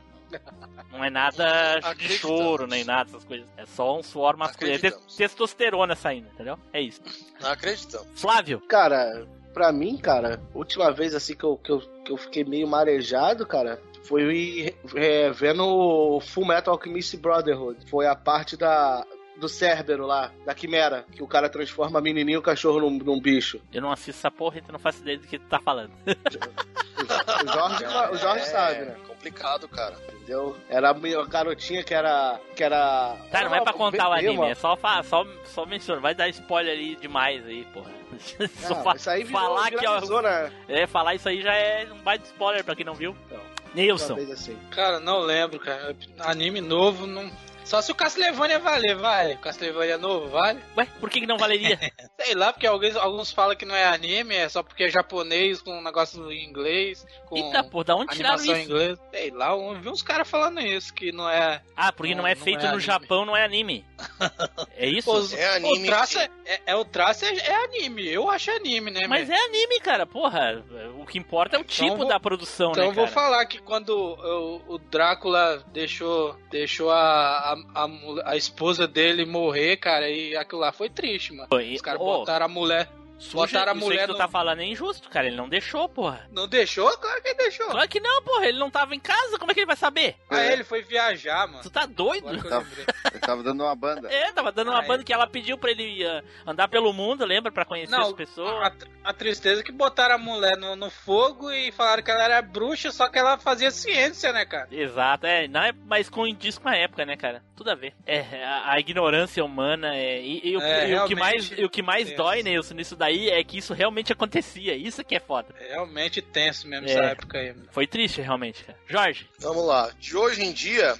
Não 0.91 1.03
é 1.03 1.09
nada 1.09 1.79
de 1.97 2.07
choro, 2.09 2.67
nem 2.67 2.83
nada, 2.83 3.09
essas 3.09 3.25
coisas. 3.25 3.49
É 3.57 3.65
só 3.65 3.97
um 3.97 4.03
suor 4.03 4.37
masculino. 4.37 4.77
É 4.77 4.91
testosterona 5.17 5.95
saindo, 5.95 6.27
entendeu? 6.31 6.57
É 6.71 6.79
isso. 6.79 7.01
Não 7.41 7.49
acreditamos. 7.51 8.07
Flávio, 8.13 8.61
Cara, 8.61 9.27
pra 9.53 9.71
mim, 9.71 9.97
cara, 9.97 10.41
última 10.53 10.91
vez 10.91 11.13
assim 11.13 11.35
que 11.35 11.43
eu, 11.43 11.57
que 11.57 11.71
eu, 11.71 11.79
que 12.03 12.11
eu 12.11 12.17
fiquei 12.17 12.43
meio 12.43 12.67
marejado, 12.67 13.45
cara, 13.45 13.81
foi 14.03 14.73
é, 14.95 15.29
vendo 15.31 15.65
o 15.65 16.19
Full 16.19 16.45
Metal 16.45 16.73
Alchemist 16.73 17.15
Brotherhood. 17.17 17.85
Foi 17.89 18.07
a 18.07 18.15
parte 18.15 18.57
da 18.57 19.05
do 19.39 19.49
Cérbero 19.49 20.05
lá, 20.05 20.31
da 20.45 20.53
Quimera, 20.53 21.05
que 21.11 21.23
o 21.23 21.27
cara 21.27 21.49
transforma 21.49 21.99
a 21.99 22.01
menininha 22.01 22.35
e 22.35 22.37
o 22.37 22.41
cachorro 22.41 22.79
num, 22.81 22.91
num 22.91 23.19
bicho. 23.19 23.59
eu 23.73 23.81
não 23.81 23.91
assisto 23.91 24.19
essa 24.19 24.29
porra, 24.31 24.59
então 24.59 24.71
não 24.73 24.79
faço 24.79 24.99
ideia 25.01 25.17
do 25.17 25.27
que 25.27 25.39
tu 25.39 25.45
tá 25.47 25.59
falando. 25.59 25.91
O 26.99 27.53
Jorge, 27.53 27.85
o 27.85 28.17
Jorge 28.17 28.43
É 28.43 28.45
sabe, 28.45 28.79
né? 28.85 28.95
Complicado, 29.07 29.67
cara. 29.69 29.95
Entendeu? 30.13 30.55
Era 30.69 30.89
a 30.89 31.25
garotinha 31.25 31.83
que 31.83 31.93
era. 31.93 32.39
Que 32.55 32.63
era 32.63 33.15
Tá, 33.31 33.43
não 33.45 33.55
é 33.55 33.61
pra 33.61 33.71
contar 33.73 34.09
o 34.09 34.15
bebê, 34.15 34.27
anime, 34.27 34.37
mano. 34.39 34.51
é 34.51 34.55
só, 34.55 34.77
só, 35.03 35.25
só 35.45 35.65
menciona. 35.65 36.01
Vai 36.01 36.13
dar 36.13 36.27
spoiler 36.29 36.73
ali 36.73 36.95
demais 36.97 37.45
aí, 37.45 37.65
porra. 37.73 37.89
Só 38.59 38.75
Não, 38.75 38.83
fa- 38.83 38.95
isso 38.95 39.09
aí 39.09 39.23
virou, 39.23 39.39
falar 39.41 39.69
que 39.69 39.77
ó, 39.77 39.79
viralizou, 39.79 40.21
né? 40.21 40.51
é, 40.67 40.87
falar 40.87 41.15
isso 41.15 41.29
aí 41.29 41.41
já 41.41 41.53
é 41.53 41.87
um 41.91 41.99
baita 41.99 42.25
spoiler 42.25 42.63
pra 42.65 42.75
quem 42.75 42.85
não 42.85 42.93
viu. 42.95 43.15
Então, 43.27 43.39
Nilson. 43.73 44.17
Assim. 44.33 44.57
Cara, 44.71 44.99
não 44.99 45.19
lembro, 45.19 45.57
cara. 45.59 45.95
Anime 46.19 46.59
novo, 46.59 47.07
não. 47.07 47.31
Só 47.69 47.83
se 47.83 47.91
o 47.91 47.95
Castlevania 47.95 48.57
valer, 48.57 48.95
vai. 48.95 49.37
Castlevania 49.37 49.95
novo, 49.95 50.27
vale? 50.29 50.59
Ué, 50.75 50.87
por 50.99 51.07
que, 51.07 51.19
que 51.21 51.27
não 51.27 51.37
valeria? 51.37 51.77
Sei 52.19 52.33
lá, 52.33 52.51
porque 52.51 52.65
alguns, 52.65 52.95
alguns 52.95 53.31
falam 53.31 53.55
que 53.55 53.63
não 53.63 53.75
é 53.75 53.85
anime, 53.85 54.33
é 54.35 54.49
só 54.49 54.63
porque 54.63 54.85
é 54.85 54.89
japonês 54.89 55.61
com 55.61 55.77
um 55.77 55.81
negócio 55.83 56.31
em 56.31 56.43
inglês, 56.49 57.05
com 57.27 57.37
Eita, 57.37 57.63
pô, 57.63 57.83
da 57.83 57.95
onde 57.95 58.15
tiraram 58.15 58.37
isso? 58.43 58.51
inglês. 58.55 58.97
Sei 59.11 59.29
lá, 59.29 59.51
eu 59.51 59.79
vi 59.79 59.87
uns 59.87 60.01
caras 60.01 60.27
falando 60.27 60.59
isso, 60.59 60.91
que 60.91 61.11
não 61.11 61.29
é. 61.29 61.61
Ah, 61.77 61.91
porque 61.93 62.15
não, 62.15 62.23
Não, 62.23 62.27
é 62.27 62.33
não 62.33 62.43
feito 62.43 62.65
é 62.65 62.71
no. 62.71 62.79
Japão, 62.79 63.23
não 63.23 63.37
é 63.37 63.45
anime. 63.45 63.85
É 64.75 64.87
isso? 64.87 65.11
Os- 65.11 65.33
É 65.33 65.57
anime. 65.57 65.83
O 65.83 65.85
traço 65.85 66.17
é, 66.19 66.29
é- 66.45 66.61
é 66.67 66.75
o 66.75 66.85
traço 66.85 67.25
é, 67.25 67.35
é 67.35 67.63
anime. 67.65 68.07
Eu 68.07 68.29
acho 68.29 68.49
anime, 68.51 68.89
né? 68.91 69.07
Mas 69.07 69.29
é 69.29 69.35
anime, 69.35 69.77
cara, 69.81 70.05
porra. 70.05 70.63
O 70.97 71.05
que 71.05 71.17
importa 71.17 71.57
é 71.57 71.59
o 71.59 71.63
tipo 71.65 71.97
vou- 71.97 72.07
da 72.07 72.17
produção, 72.19 72.71
Então 72.71 72.83
né, 72.85 72.89
eu 72.89 72.93
vou 72.93 73.07
falar 73.07 73.45
que 73.45 73.59
quando 73.59 73.89
o, 73.89 74.73
o 74.75 74.77
Drácula 74.77 75.61
deixou, 75.73 76.33
deixou 76.49 76.89
a, 76.91 77.53
a, 77.53 77.55
a, 77.73 77.89
a 78.31 78.35
esposa 78.37 78.87
dele 78.87 79.25
morrer, 79.25 79.77
cara, 79.77 80.09
e 80.09 80.35
aquilo 80.35 80.61
lá 80.61 80.71
foi 80.71 80.89
triste, 80.89 81.33
mano. 81.33 81.49
Os 81.75 81.81
caras 81.81 82.01
ô, 82.01 82.05
botaram 82.05 82.45
a 82.45 82.49
mulher. 82.49 82.89
Suja, 83.19 83.59
botaram 83.59 83.73
a 83.73 83.75
isso 83.75 83.83
aí 83.83 83.89
mulher 83.89 84.01
que 84.01 84.07
tu 84.07 84.11
no- 84.13 84.17
tá 84.17 84.27
falando 84.27 84.61
é 84.61 84.65
injusto, 84.65 85.09
cara. 85.09 85.27
Ele 85.27 85.35
não 85.35 85.47
deixou, 85.49 85.87
porra. 85.89 86.25
Não 86.31 86.47
deixou? 86.47 86.89
Claro 86.97 87.21
que 87.21 87.33
deixou. 87.35 87.67
Claro 87.67 87.87
que 87.89 87.99
não, 87.99 88.23
porra. 88.23 88.45
Ele 88.47 88.57
não 88.57 88.71
tava 88.71 88.95
em 88.95 88.99
casa, 88.99 89.37
como 89.37 89.51
é 89.51 89.53
que 89.53 89.59
ele 89.59 89.67
vai 89.67 89.75
saber? 89.75 90.15
Ah, 90.29 90.43
ele 90.45 90.63
foi 90.63 90.81
viajar, 90.81 91.45
mano. 91.47 91.61
Tu 91.61 91.69
tá 91.69 91.85
doido? 91.85 92.25
Tá. 92.47 92.59
lembrei. 92.59 92.85
Ele 93.11 93.19
tava 93.19 93.43
dando 93.43 93.63
uma 93.63 93.75
banda. 93.75 94.11
É, 94.11 94.31
tava 94.31 94.51
dando 94.51 94.69
uma 94.71 94.79
Ah, 94.79 94.87
banda 94.87 95.01
é. 95.01 95.05
que 95.05 95.11
ela 95.13 95.25
pediu 95.27 95.57
pra 95.57 95.71
ele 95.71 96.05
ah, 96.05 96.23
andar 96.45 96.67
pelo 96.67 96.93
mundo, 96.93 97.25
lembra? 97.25 97.51
Pra 97.51 97.65
conhecer 97.65 97.91
Não, 97.91 98.03
as 98.07 98.13
pessoas. 98.13 98.51
a, 98.67 98.71
a 99.09 99.13
tristeza 99.13 99.61
é 99.61 99.63
que 99.63 99.71
botaram 99.71 100.15
a 100.15 100.17
mulher 100.17 100.55
no, 100.57 100.75
no 100.75 100.89
fogo 100.89 101.51
e 101.51 101.71
falaram 101.71 102.03
que 102.03 102.11
ela 102.11 102.23
era 102.23 102.41
bruxa, 102.41 102.91
só 102.91 103.09
que 103.09 103.17
ela 103.17 103.37
fazia 103.37 103.71
ciência, 103.71 104.31
né, 104.31 104.45
cara? 104.45 104.67
Exato, 104.71 105.25
é, 105.25 105.47
não 105.47 105.61
é, 105.63 105.73
mas 105.85 106.09
condiz 106.09 106.57
com 106.57 106.69
a 106.69 106.75
época, 106.75 107.05
né, 107.05 107.17
cara? 107.17 107.43
Tudo 107.55 107.71
a 107.71 107.75
ver. 107.75 107.93
É, 108.05 108.43
a, 108.45 108.73
a 108.73 108.79
ignorância 108.79 109.43
humana 109.43 109.95
é, 109.95 110.21
e, 110.21 110.49
e 110.51 110.57
o, 110.57 110.61
É, 110.61 110.89
e 110.89 110.95
o 110.99 111.05
que 111.05 111.15
mais, 111.15 111.51
e 111.57 111.65
o 111.65 111.69
que 111.69 111.81
mais 111.81 112.05
tenso. 112.05 112.17
dói, 112.17 112.43
Nilson, 112.43 112.75
nisso 112.75 112.95
daí 112.95 113.08
é 113.29 113.43
que 113.43 113.57
isso 113.57 113.73
realmente 113.73 114.11
acontecia. 114.13 114.75
Isso 114.75 115.03
que 115.03 115.15
é 115.15 115.19
foda. 115.19 115.47
É 115.59 115.69
realmente 115.73 116.21
tenso 116.21 116.67
mesmo 116.67 116.87
É. 116.87 116.91
essa 116.91 117.03
época 117.05 117.37
aí. 117.37 117.53
mano. 117.53 117.67
Foi 117.71 117.87
triste, 117.87 118.21
realmente, 118.21 118.63
cara. 118.63 118.77
Jorge, 118.87 119.29
Vamos 119.39 119.65
lá. 119.65 119.91
De 119.99 120.15
hoje 120.15 120.43
em 120.43 120.51
dia, 120.53 120.95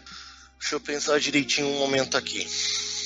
deixa 0.59 0.75
eu 0.75 0.79
pensar 0.81 1.19
direitinho 1.19 1.67
um 1.67 1.79
momento 1.79 2.17
aqui. 2.17 2.45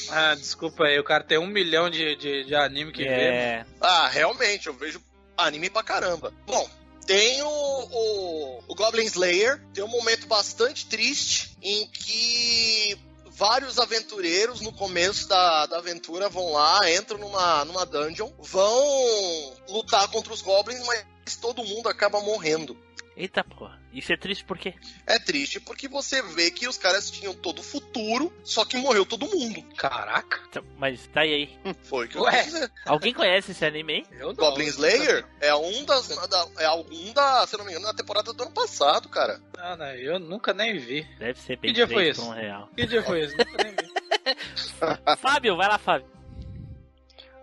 Ah, 0.09 0.35
desculpa 0.35 0.85
aí, 0.85 0.99
o 0.99 1.03
cara 1.03 1.23
tem 1.23 1.37
um 1.37 1.47
milhão 1.47 1.89
de, 1.89 2.15
de, 2.15 2.43
de 2.45 2.55
anime 2.55 2.91
que 2.91 3.03
vê. 3.03 3.09
mano. 3.09 3.21
é, 3.21 3.65
Ah, 3.81 4.07
realmente, 4.09 4.67
eu 4.67 4.73
vejo 4.73 5.01
anime 5.37 5.69
pra 5.69 5.81
caramba. 5.81 6.33
Bom, 6.45 6.69
tem 7.07 7.41
o, 7.41 7.47
o, 7.47 8.63
o 8.67 8.75
Goblin 8.75 9.05
Slayer, 9.05 9.59
tem 9.73 9.83
um 9.83 9.87
momento 9.87 10.27
bastante 10.27 10.85
triste 10.87 11.51
em 11.61 11.87
que 11.87 12.97
vários 13.35 13.79
aventureiros 13.79 14.61
no 14.61 14.71
começo 14.71 15.27
da, 15.27 15.65
da 15.65 15.77
aventura 15.77 16.29
vão 16.29 16.51
lá, 16.51 16.91
entram 16.91 17.17
numa, 17.17 17.65
numa 17.65 17.85
dungeon, 17.85 18.29
vão 18.39 19.53
lutar 19.69 20.07
contra 20.09 20.33
os 20.33 20.41
goblins, 20.41 20.85
mas 20.85 21.35
todo 21.41 21.63
mundo 21.63 21.89
acaba 21.89 22.21
morrendo. 22.21 22.77
Eita 23.15 23.43
porra. 23.43 23.79
Isso 23.93 24.11
é 24.11 24.17
triste 24.17 24.43
por 24.43 24.57
quê? 24.57 24.73
É 25.05 25.19
triste 25.19 25.59
porque 25.59 25.87
você 25.87 26.21
vê 26.21 26.49
que 26.49 26.67
os 26.67 26.77
caras 26.77 27.11
tinham 27.11 27.33
todo 27.33 27.59
o 27.59 27.63
futuro, 27.63 28.33
só 28.43 28.65
que 28.65 28.75
morreu 28.77 29.05
todo 29.05 29.27
mundo. 29.29 29.61
Caraca, 29.77 30.39
Então, 30.49 30.63
Mas 30.77 31.05
tá 31.07 31.21
aí 31.21 31.33
aí. 31.63 31.73
Foi 31.83 32.05
o 32.05 32.09
que 32.09 32.17
eu 32.17 32.23
Ué? 32.23 32.43
dizer. 32.43 32.71
Alguém 32.85 33.13
conhece 33.13 33.51
esse 33.51 33.63
anime 33.65 33.93
aí? 33.93 34.05
eu 34.19 34.27
não. 34.27 34.33
Goblin 34.35 34.65
Slayer 34.65 35.25
é 35.39 35.53
um 35.53 35.85
das. 35.85 36.07
da- 36.27 36.47
é 36.59 36.65
algum 36.65 37.13
da, 37.13 37.45
se 37.45 37.53
eu 37.55 37.59
não 37.59 37.65
me 37.65 37.71
engano, 37.71 37.85
da 37.87 37.93
temporada 37.93 38.33
do 38.33 38.43
ano 38.43 38.51
passado, 38.51 39.07
cara. 39.09 39.39
Ah, 39.57 39.75
não, 39.77 39.85
eu 39.95 40.17
nunca 40.19 40.53
nem 40.53 40.77
vi. 40.79 41.03
Deve 41.19 41.39
ser 41.39 41.57
bem 41.57 41.69
Que 41.71 41.75
dia 41.75 41.87
foi 41.87 42.11
um 42.13 42.29
real. 42.31 42.69
Que 42.75 42.85
dia 42.87 43.03
foi 43.03 43.21
esse? 43.21 43.37
Nunca 43.37 43.63
nem 43.63 43.71
vi. 43.73 43.93
Fábio, 45.17 45.55
vai 45.55 45.67
lá, 45.67 45.77
Fábio. 45.77 46.07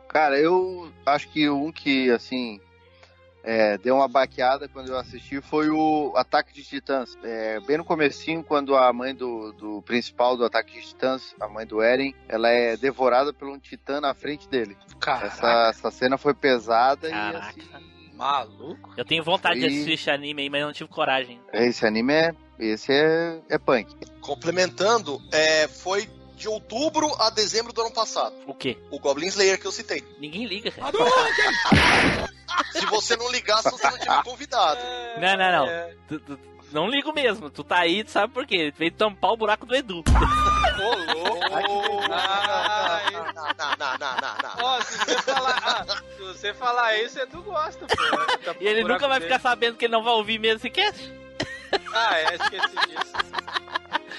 Cara, 0.08 0.36
eu 0.38 0.92
acho 1.06 1.28
que 1.28 1.48
um 1.48 1.70
que, 1.70 2.10
assim, 2.10 2.60
é, 3.42 3.78
deu 3.78 3.96
uma 3.96 4.08
baqueada 4.08 4.68
quando 4.68 4.88
eu 4.90 4.98
assisti 4.98 5.40
foi 5.40 5.70
o 5.70 6.12
Ataque 6.16 6.52
de 6.52 6.62
Titãs. 6.62 7.16
É, 7.22 7.58
bem 7.60 7.78
no 7.78 7.84
comecinho, 7.84 8.42
quando 8.44 8.76
a 8.76 8.92
mãe 8.92 9.14
do, 9.14 9.52
do 9.52 9.82
principal 9.82 10.36
do 10.36 10.44
Ataque 10.44 10.78
de 10.78 10.86
Titãs, 10.88 11.34
a 11.40 11.48
mãe 11.48 11.66
do 11.66 11.80
Eren, 11.82 12.14
ela 12.28 12.48
é 12.50 12.76
devorada 12.76 13.32
por 13.32 13.48
um 13.48 13.58
titã 13.58 14.00
na 14.00 14.12
frente 14.14 14.48
dele. 14.48 14.76
Caraca, 14.98 15.26
Essa, 15.26 15.68
essa 15.70 15.90
cena 15.90 16.18
foi 16.18 16.34
pesada 16.34 17.08
Caraca. 17.08 17.54
e, 17.58 17.62
assim, 17.62 18.14
maluco. 18.14 18.92
Eu 18.96 19.04
tenho 19.04 19.24
vontade 19.24 19.54
de 19.60 19.60
Foi- 19.66 19.70
assistir 19.74 19.92
esse 19.94 20.10
anime 20.10 20.42
aí, 20.42 20.50
mas 20.50 20.62
não 20.62 20.72
tive 20.72 20.90
coragem. 20.90 21.40
esse 21.52 21.86
anime 21.86 22.12
é, 22.12 22.34
esse 22.58 22.92
é, 22.92 23.40
é 23.48 23.58
punk. 23.58 23.94
Complementando, 24.20 25.18
é, 25.32 25.66
foi 25.66 26.06
de 26.36 26.48
outubro 26.48 27.06
a 27.20 27.28
dezembro 27.30 27.72
do 27.72 27.80
ano 27.82 27.92
passado. 27.92 28.34
O 28.46 28.54
quê? 28.54 28.78
O 28.90 28.98
Goblin 28.98 29.26
Slayer 29.28 29.60
que 29.60 29.66
eu 29.66 29.72
citei. 29.72 30.02
Ninguém 30.18 30.46
liga, 30.46 30.70
cara. 30.70 30.90
Se 32.72 32.86
você 32.86 33.16
não 33.16 33.30
ligasse, 33.30 33.70
você 33.70 33.90
não 33.90 33.98
tinha 33.98 34.16
me 34.18 34.22
convidado. 34.24 34.80
Não, 35.20 35.36
não, 35.36 35.52
não. 35.52 35.66
É. 35.66 35.94
Tu- 36.08 36.20
tu- 36.20 36.38
não 36.72 36.88
ligo 36.88 37.12
mesmo. 37.12 37.50
Tu 37.50 37.64
tá 37.64 37.78
aí, 37.80 38.04
tu 38.04 38.10
sabe 38.12 38.32
por 38.32 38.46
quê? 38.46 38.70
Tu 38.72 38.78
veio 38.78 38.92
tampar 38.92 39.32
o 39.32 39.36
buraco 39.36 39.66
do 39.66 39.74
Edu. 39.74 39.98
Ô, 40.78 41.12
louco. 41.12 42.12
Ai. 42.12 43.10
Não, 43.12 43.24
não, 43.24 43.32
não, 43.78 43.98
não, 43.98 44.16
não, 44.16 44.36
não. 44.42 44.64
Ó, 44.64 44.80
se 44.82 44.98
você 44.98 45.16
falar, 45.22 45.58
ah, 45.64 45.96
se 46.16 46.22
você 46.22 46.54
falar 46.54 46.96
isso, 46.98 47.18
Edu 47.18 47.42
gosta, 47.42 47.86
pô. 47.86 48.36
Tá 48.44 48.54
E 48.60 48.66
ele 48.66 48.84
nunca 48.84 49.08
vai 49.08 49.18
dele. 49.18 49.32
ficar 49.32 49.40
sabendo 49.40 49.76
que 49.76 49.84
ele 49.86 49.92
não 49.92 50.02
vai 50.04 50.12
ouvir 50.14 50.38
mesmo 50.38 50.56
esse 50.58 50.70
cast. 50.70 51.12
Ah, 51.92 52.18
é, 52.18 52.34
esqueci 52.34 52.76
disso. 52.88 53.12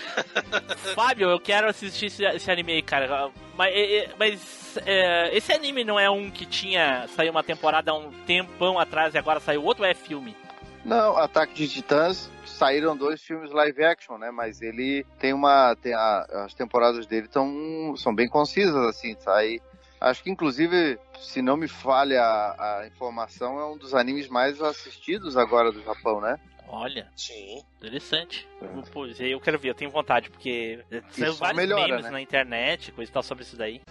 Fábio, 0.95 1.29
eu 1.29 1.39
quero 1.39 1.67
assistir 1.67 2.07
esse, 2.07 2.23
esse 2.23 2.51
anime 2.51 2.81
cara. 2.81 3.31
Mas, 3.55 3.73
é, 3.73 3.95
é, 3.97 4.09
mas, 4.17 4.77
é, 4.85 5.35
esse 5.35 5.51
anime 5.51 5.83
não 5.83 5.99
é 5.99 6.09
um 6.09 6.29
que 6.29 6.45
tinha. 6.45 7.07
Saiu 7.15 7.31
uma 7.31 7.43
temporada 7.43 7.91
há 7.91 7.97
um 7.97 8.11
tempão 8.25 8.79
atrás 8.79 9.13
e 9.13 9.17
agora 9.17 9.39
saiu 9.39 9.63
outro 9.63 9.83
ou 9.83 9.89
é 9.89 9.93
filme? 9.93 10.35
Não, 10.83 11.15
Ataque 11.17 11.53
de 11.53 11.67
Titãs 11.67 12.29
saíram 12.45 12.97
dois 12.97 13.21
filmes 13.21 13.51
live 13.51 13.83
action, 13.83 14.17
né? 14.17 14.31
Mas 14.31 14.61
ele 14.61 15.05
tem 15.19 15.33
uma. 15.33 15.75
Tem 15.75 15.93
a- 15.93 16.25
as 16.45 16.53
temporadas 16.53 17.05
dele 17.05 17.27
tão, 17.27 17.93
são 17.95 18.13
bem 18.13 18.27
concisas, 18.27 18.75
assim, 18.87 19.15
sai. 19.19 19.59
Acho 19.99 20.23
que 20.23 20.31
inclusive, 20.31 20.97
se 21.19 21.43
não 21.43 21.55
me 21.55 21.67
falha 21.67 22.23
a 22.23 22.87
informação, 22.87 23.59
é 23.59 23.65
um 23.65 23.77
dos 23.77 23.93
animes 23.93 24.27
mais 24.27 24.59
assistidos 24.59 25.37
agora 25.37 25.71
do 25.71 25.83
Japão, 25.83 26.19
né? 26.19 26.39
Olha, 26.73 27.05
Sim. 27.17 27.61
interessante. 27.77 28.47
Pois 28.93 29.19
eu 29.19 29.41
quero 29.41 29.59
ver, 29.59 29.71
eu 29.71 29.75
tenho 29.75 29.91
vontade, 29.91 30.29
porque 30.29 30.79
saiu 31.11 31.33
só 31.33 31.39
vários 31.39 31.57
melhora, 31.57 31.87
memes 31.87 32.05
né? 32.05 32.11
na 32.11 32.21
internet, 32.21 32.93
coisa 32.93 33.11
e 33.11 33.13
tal 33.13 33.21
sobre 33.21 33.43
isso 33.43 33.57
daí. 33.57 33.81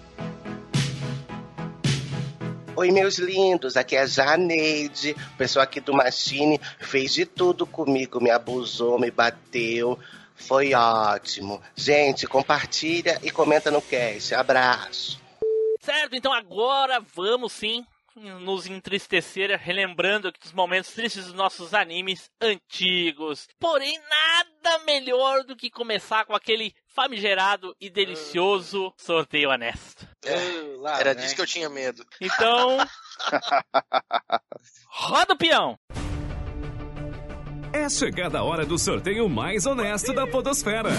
Oi, 2.75 2.91
meus 2.91 3.19
lindos, 3.19 3.77
aqui 3.77 3.97
é 3.97 4.01
a 4.01 4.07
Janeide. 4.07 5.15
O 5.35 5.37
pessoal 5.37 5.65
aqui 5.65 5.79
do 5.79 5.93
Machine 5.93 6.59
fez 6.79 7.13
de 7.13 7.27
tudo 7.27 7.67
comigo, 7.67 8.19
me 8.19 8.31
abusou, 8.31 8.99
me 8.99 9.11
bateu, 9.11 9.99
Foi 10.35 10.73
ótimo. 10.73 11.61
Gente, 11.77 12.27
compartilha 12.27 13.21
e 13.23 13.31
comenta 13.31 13.71
no 13.71 13.83
cast. 13.83 14.35
Abraço. 14.35 15.21
Certo, 15.83 16.17
então 16.17 16.33
agora 16.33 16.99
vamos 17.15 17.53
sim 17.53 17.85
nos 18.17 18.67
entristecer, 18.67 19.57
relembrando 19.59 20.29
aqui 20.29 20.39
os 20.45 20.53
momentos 20.53 20.93
tristes 20.93 21.27
dos 21.27 21.35
nossos 21.35 21.75
animes 21.75 22.31
antigos. 22.41 23.49
Porém, 23.59 23.99
nada 23.99 24.85
melhor 24.85 25.45
do 25.45 25.57
que 25.57 25.71
começar 25.71 26.25
com 26.25 26.35
aquele 26.35 26.75
famigerado 26.87 27.75
e 27.81 27.89
delicioso 27.89 28.93
sorteio 28.97 29.51
honesto. 29.51 30.09
É, 30.25 31.01
era 31.01 31.15
disso 31.15 31.35
que 31.35 31.41
eu 31.41 31.47
tinha 31.47 31.69
medo. 31.69 32.05
Então, 32.21 32.79
roda 34.89 35.35
o 35.35 35.39
peão! 35.39 35.79
É 37.73 37.89
chegada 37.89 38.41
a 38.41 38.43
hora 38.43 38.67
do 38.67 38.77
sorteio 38.77 39.29
mais 39.29 39.65
honesto 39.65 40.13
da 40.13 40.27
Podosfera. 40.27 40.91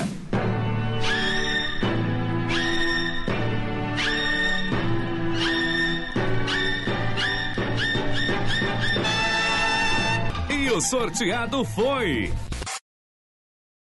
E 10.72 10.74
o 10.74 10.80
sorteado 10.80 11.66
foi. 11.66 12.32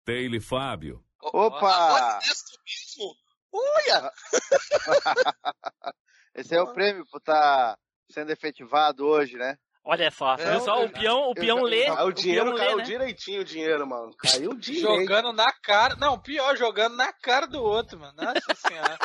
Daily 0.05 0.39
Fábio. 0.39 1.03
Opa! 1.21 2.17
Mesmo? 2.21 3.13
Olha! 3.51 4.09
Esse 6.33 6.55
é 6.55 6.61
o 6.61 6.71
prêmio 6.73 7.05
por 7.11 7.17
estar 7.17 7.77
sendo 8.09 8.31
efetivado 8.31 9.05
hoje, 9.05 9.35
né? 9.35 9.57
Olha 9.83 10.09
só, 10.11 10.35
É, 10.35 10.51
viu 10.51 10.61
só? 10.61 10.79
eu- 10.79 10.85
O 10.85 10.89
peão, 10.89 11.29
o 11.31 11.33
peão 11.35 11.57
eu- 11.59 11.65
lê. 11.65 11.87
Ah, 11.87 12.05
o 12.05 12.07
o 12.07 12.13
dinheiro 12.13 12.53
lê, 12.53 12.57
caiu 12.65 12.77
né? 12.77 12.83
direitinho, 12.85 13.41
o 13.41 13.45
dinheiro, 13.45 13.85
mano. 13.85 14.15
Caiu 14.17 14.53
direito. 14.57 14.87
Jogando 14.87 15.33
na 15.33 15.51
cara. 15.61 15.95
Não, 15.97 16.17
pior, 16.17 16.55
jogando 16.55 16.95
na 16.95 17.11
cara 17.11 17.47
do 17.47 17.61
outro, 17.61 17.99
mano. 17.99 18.13
Nossa 18.15 18.55
senhora. 18.55 18.97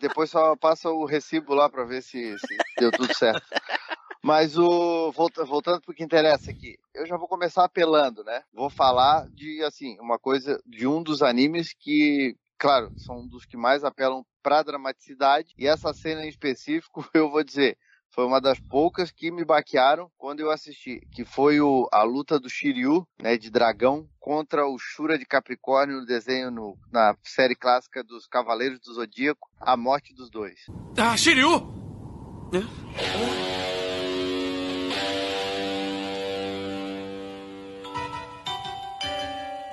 Depois 0.00 0.30
só 0.30 0.56
passa 0.56 0.88
o 0.88 1.04
recibo 1.04 1.52
lá 1.54 1.68
pra 1.68 1.84
ver 1.84 2.02
se, 2.02 2.38
se 2.38 2.56
deu 2.78 2.90
tudo 2.90 3.12
certo. 3.14 3.44
Mas 4.24 4.56
o 4.56 5.12
volta- 5.12 5.44
voltando 5.44 5.82
pro 5.82 5.92
que 5.92 6.02
interessa 6.02 6.50
aqui, 6.50 6.78
eu 6.94 7.06
já 7.06 7.14
vou 7.14 7.28
começar 7.28 7.62
apelando, 7.62 8.24
né? 8.24 8.42
Vou 8.54 8.70
falar 8.70 9.28
de 9.28 9.62
assim, 9.62 9.98
uma 10.00 10.18
coisa 10.18 10.58
de 10.64 10.86
um 10.86 11.02
dos 11.02 11.20
animes 11.20 11.74
que, 11.78 12.34
claro, 12.58 12.90
são 12.96 13.18
um 13.20 13.28
dos 13.28 13.44
que 13.44 13.54
mais 13.54 13.84
apelam 13.84 14.24
pra 14.42 14.62
dramaticidade, 14.62 15.52
e 15.58 15.66
essa 15.66 15.92
cena 15.92 16.24
em 16.24 16.28
específico, 16.30 17.04
eu 17.12 17.30
vou 17.30 17.44
dizer, 17.44 17.76
foi 18.14 18.24
uma 18.24 18.40
das 18.40 18.58
poucas 18.58 19.10
que 19.10 19.30
me 19.30 19.44
baquearam 19.44 20.10
quando 20.16 20.40
eu 20.40 20.50
assisti, 20.50 21.02
que 21.12 21.22
foi 21.26 21.60
o, 21.60 21.86
a 21.92 22.02
luta 22.02 22.40
do 22.40 22.48
Shiryu, 22.48 23.06
né, 23.20 23.36
de 23.36 23.50
dragão, 23.50 24.08
contra 24.18 24.66
o 24.66 24.78
Shura 24.78 25.18
de 25.18 25.26
Capricórnio 25.26 26.00
no 26.00 26.06
desenho 26.06 26.50
no- 26.50 26.78
na 26.90 27.14
série 27.22 27.54
clássica 27.54 28.02
dos 28.02 28.26
Cavaleiros 28.26 28.80
do 28.80 28.94
Zodíaco, 28.94 29.50
A 29.60 29.76
Morte 29.76 30.14
dos 30.14 30.30
Dois. 30.30 30.60
Ah, 30.96 31.14
Shiryu! 31.14 31.74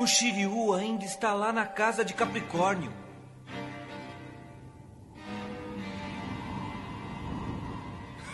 O 0.02 0.08
Shiryu 0.08 0.74
ainda 0.74 1.06
está 1.06 1.32
lá 1.32 1.54
na 1.54 1.64
casa 1.64 2.04
de 2.04 2.16
Capricórnio. 2.16 2.92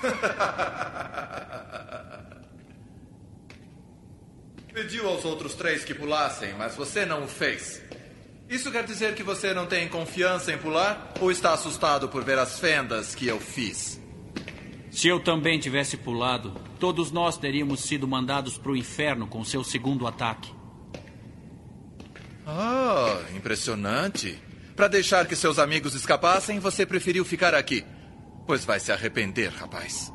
Pediu 4.73 5.09
aos 5.09 5.25
outros 5.25 5.55
três 5.55 5.83
que 5.83 5.93
pulassem, 5.93 6.53
mas 6.53 6.73
você 6.73 7.05
não 7.05 7.25
o 7.25 7.27
fez. 7.27 7.81
Isso 8.47 8.71
quer 8.71 8.85
dizer 8.85 9.13
que 9.13 9.21
você 9.21 9.53
não 9.53 9.65
tem 9.65 9.89
confiança 9.89 10.53
em 10.53 10.57
pular 10.57 11.11
ou 11.19 11.29
está 11.29 11.51
assustado 11.51 12.07
por 12.07 12.23
ver 12.23 12.39
as 12.39 12.61
fendas 12.61 13.13
que 13.13 13.27
eu 13.27 13.41
fiz? 13.41 13.99
Se 14.89 15.09
eu 15.09 15.19
também 15.19 15.59
tivesse 15.59 15.97
pulado, 15.97 16.55
todos 16.79 17.11
nós 17.11 17.37
teríamos 17.37 17.81
sido 17.81 18.07
mandados 18.07 18.57
para 18.57 18.71
o 18.71 18.77
inferno 18.77 19.27
com 19.27 19.43
seu 19.43 19.65
segundo 19.65 20.07
ataque. 20.07 20.55
Ah, 22.47 23.19
impressionante. 23.35 24.41
Para 24.73 24.87
deixar 24.87 25.27
que 25.27 25.35
seus 25.35 25.59
amigos 25.59 25.93
escapassem, 25.93 26.59
você 26.59 26.85
preferiu 26.85 27.25
ficar 27.25 27.53
aqui. 27.53 27.85
Pois 28.45 28.63
vai 28.63 28.79
se 28.79 28.89
arrepender, 28.89 29.49
rapaz. 29.49 30.13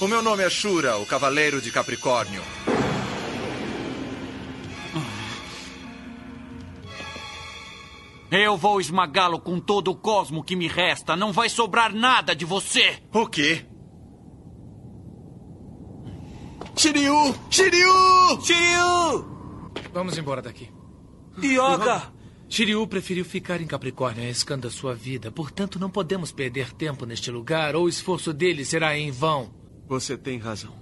O 0.00 0.08
meu 0.08 0.22
nome 0.22 0.42
é 0.42 0.48
Shura, 0.48 0.96
o 0.96 1.04
Cavaleiro 1.04 1.60
de 1.60 1.70
Capricórnio. 1.70 2.42
Eu 8.30 8.56
vou 8.56 8.80
esmagá-lo 8.80 9.38
com 9.38 9.60
todo 9.60 9.90
o 9.92 9.94
cosmo 9.94 10.42
que 10.42 10.56
me 10.56 10.66
resta. 10.66 11.14
Não 11.14 11.32
vai 11.32 11.48
sobrar 11.48 11.94
nada 11.94 12.34
de 12.34 12.44
você. 12.44 12.98
O 13.12 13.28
quê? 13.28 13.64
Shiryu! 16.76 17.34
Shiryu! 17.50 18.42
Shiryu! 18.42 19.34
Vamos 19.92 20.18
embora 20.18 20.42
daqui. 20.42 20.73
Yoga! 21.42 22.12
Shiryu 22.48 22.86
preferiu 22.86 23.24
ficar 23.24 23.60
em 23.60 23.66
Capricórnio 23.66 24.22
arriscando 24.22 24.68
a 24.68 24.70
sua 24.70 24.94
vida. 24.94 25.32
Portanto, 25.32 25.78
não 25.78 25.90
podemos 25.90 26.30
perder 26.30 26.72
tempo 26.72 27.04
neste 27.04 27.30
lugar 27.30 27.74
ou 27.74 27.84
o 27.84 27.88
esforço 27.88 28.32
dele 28.32 28.64
será 28.64 28.96
em 28.96 29.10
vão. 29.10 29.52
Você 29.88 30.16
tem 30.16 30.38
razão. 30.38 30.74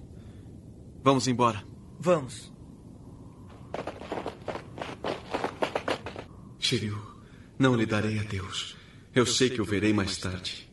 Vamos 1.03 1.27
embora. 1.27 1.65
Vamos. 1.99 2.53
Shiryu, 6.59 7.01
não 7.59 7.75
lhe 7.75 7.87
darei 7.87 8.19
adeus. 8.19 8.77
Eu 9.15 9.27
sei 9.27 9.51
que 9.51 9.61
o 9.61 9.65
verei 9.65 9.93
mais 9.93 10.17
tarde. 10.17 10.72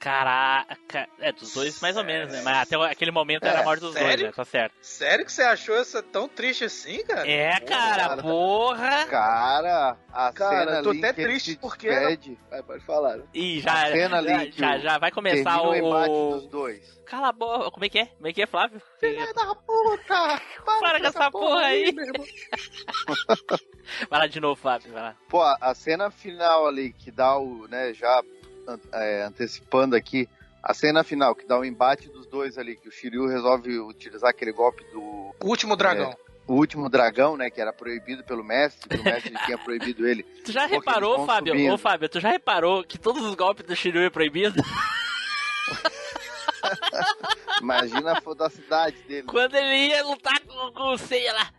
Caraca. 0.00 1.06
É, 1.18 1.30
dos 1.30 1.52
dois 1.52 1.78
mais 1.82 1.94
ou 1.94 2.02
menos, 2.02 2.32
né? 2.32 2.40
Mas 2.42 2.56
até 2.56 2.74
aquele 2.90 3.10
momento 3.10 3.44
era 3.44 3.60
a 3.60 3.64
morte 3.64 3.80
dos 3.80 3.92
dois, 3.92 4.06
sério? 4.06 4.26
né? 4.28 4.32
Tá 4.34 4.44
certo. 4.46 4.74
Sério 4.80 5.26
que 5.26 5.30
você 5.32 5.42
achou 5.42 5.76
essa 5.76 6.02
tão 6.02 6.26
triste 6.26 6.64
assim, 6.64 7.04
cara? 7.04 7.30
É, 7.30 7.60
cara, 7.60 8.16
porra. 8.16 9.04
Cara, 9.06 9.98
a 10.10 10.32
Cara, 10.32 10.58
cena 10.64 10.78
eu 10.78 10.82
tô 10.84 10.90
ali 10.90 10.98
até 11.04 11.12
triste 11.12 11.58
porque. 11.60 11.90
despede, 11.90 12.38
Vai, 12.48 12.62
pode 12.62 12.82
falar. 12.84 13.18
Ih, 13.34 13.60
já, 13.60 13.72
a 13.74 13.86
cena 13.92 14.16
ali 14.16 14.28
já, 14.30 14.46
que 14.46 14.58
já, 14.58 14.78
já 14.78 14.98
vai 14.98 15.10
começar 15.10 15.60
o 15.60 15.70
o. 15.70 16.30
dos 16.32 16.48
dois. 16.48 17.00
Cala 17.04 17.28
a 17.28 17.32
boca. 17.32 17.70
Como 17.70 17.84
é 17.84 17.88
que 17.90 17.98
é? 17.98 18.06
Como 18.06 18.26
é 18.26 18.32
que 18.32 18.40
é, 18.42 18.46
Flávio? 18.46 18.80
Filha 18.98 19.34
da 19.34 19.54
puta! 19.54 20.40
Para 20.80 21.00
com 21.00 21.06
essa 21.08 21.30
porra 21.30 21.60
aí. 21.66 21.92
meu 21.92 22.06
irmão. 22.06 22.26
Vai 24.08 24.20
lá 24.20 24.26
de 24.26 24.40
novo, 24.40 24.58
Flávio. 24.58 24.92
Vai 24.92 25.02
lá. 25.02 25.16
Pô, 25.28 25.42
a 25.42 25.74
cena 25.74 26.10
final 26.10 26.66
ali 26.66 26.92
que 26.92 27.10
dá 27.10 27.36
o, 27.36 27.66
né, 27.68 27.92
já 27.92 28.22
é, 28.92 29.22
antecipando 29.24 29.96
aqui, 29.96 30.28
a 30.62 30.74
cena 30.74 31.02
final 31.02 31.34
que 31.34 31.46
dá 31.46 31.58
o 31.58 31.64
embate 31.64 32.08
dos 32.08 32.26
dois 32.26 32.58
ali, 32.58 32.76
que 32.76 32.88
o 32.88 32.92
Shiryu 32.92 33.26
resolve 33.26 33.78
utilizar 33.78 34.30
aquele 34.30 34.52
golpe 34.52 34.84
do 34.92 35.00
O 35.40 35.46
último 35.48 35.74
dragão. 35.76 36.14
o 36.46 36.54
último 36.54 36.88
dragão, 36.90 37.36
né, 37.36 37.48
que 37.48 37.60
era 37.60 37.72
proibido 37.72 38.22
pelo 38.24 38.44
mestre, 38.44 38.88
que 38.88 38.96
o 38.96 39.04
mestre 39.04 39.34
tinha 39.46 39.56
proibido 39.56 40.06
ele. 40.06 40.22
Tu 40.44 40.52
já 40.52 40.66
reparou, 40.66 41.24
Fábio? 41.26 41.54
subindo. 41.54 41.74
Ô, 41.74 41.78
Fábio, 41.78 42.08
tu 42.08 42.20
já 42.20 42.28
reparou 42.30 42.84
que 42.84 42.98
todos 42.98 43.22
os 43.24 43.34
golpes 43.34 43.64
do 43.66 43.74
Shiryu 43.74 44.02
é 44.02 44.10
proibido? 44.10 44.62
Imagina 47.60 48.12
a 48.12 48.20
fodacidade 48.20 48.96
dele. 49.02 49.26
Quando 49.26 49.54
ele 49.54 49.88
ia 49.88 50.04
lutar 50.04 50.40
com, 50.40 50.72
com 50.72 50.94
o 50.94 50.98
Seiya 50.98 51.32
lá. 51.32 51.50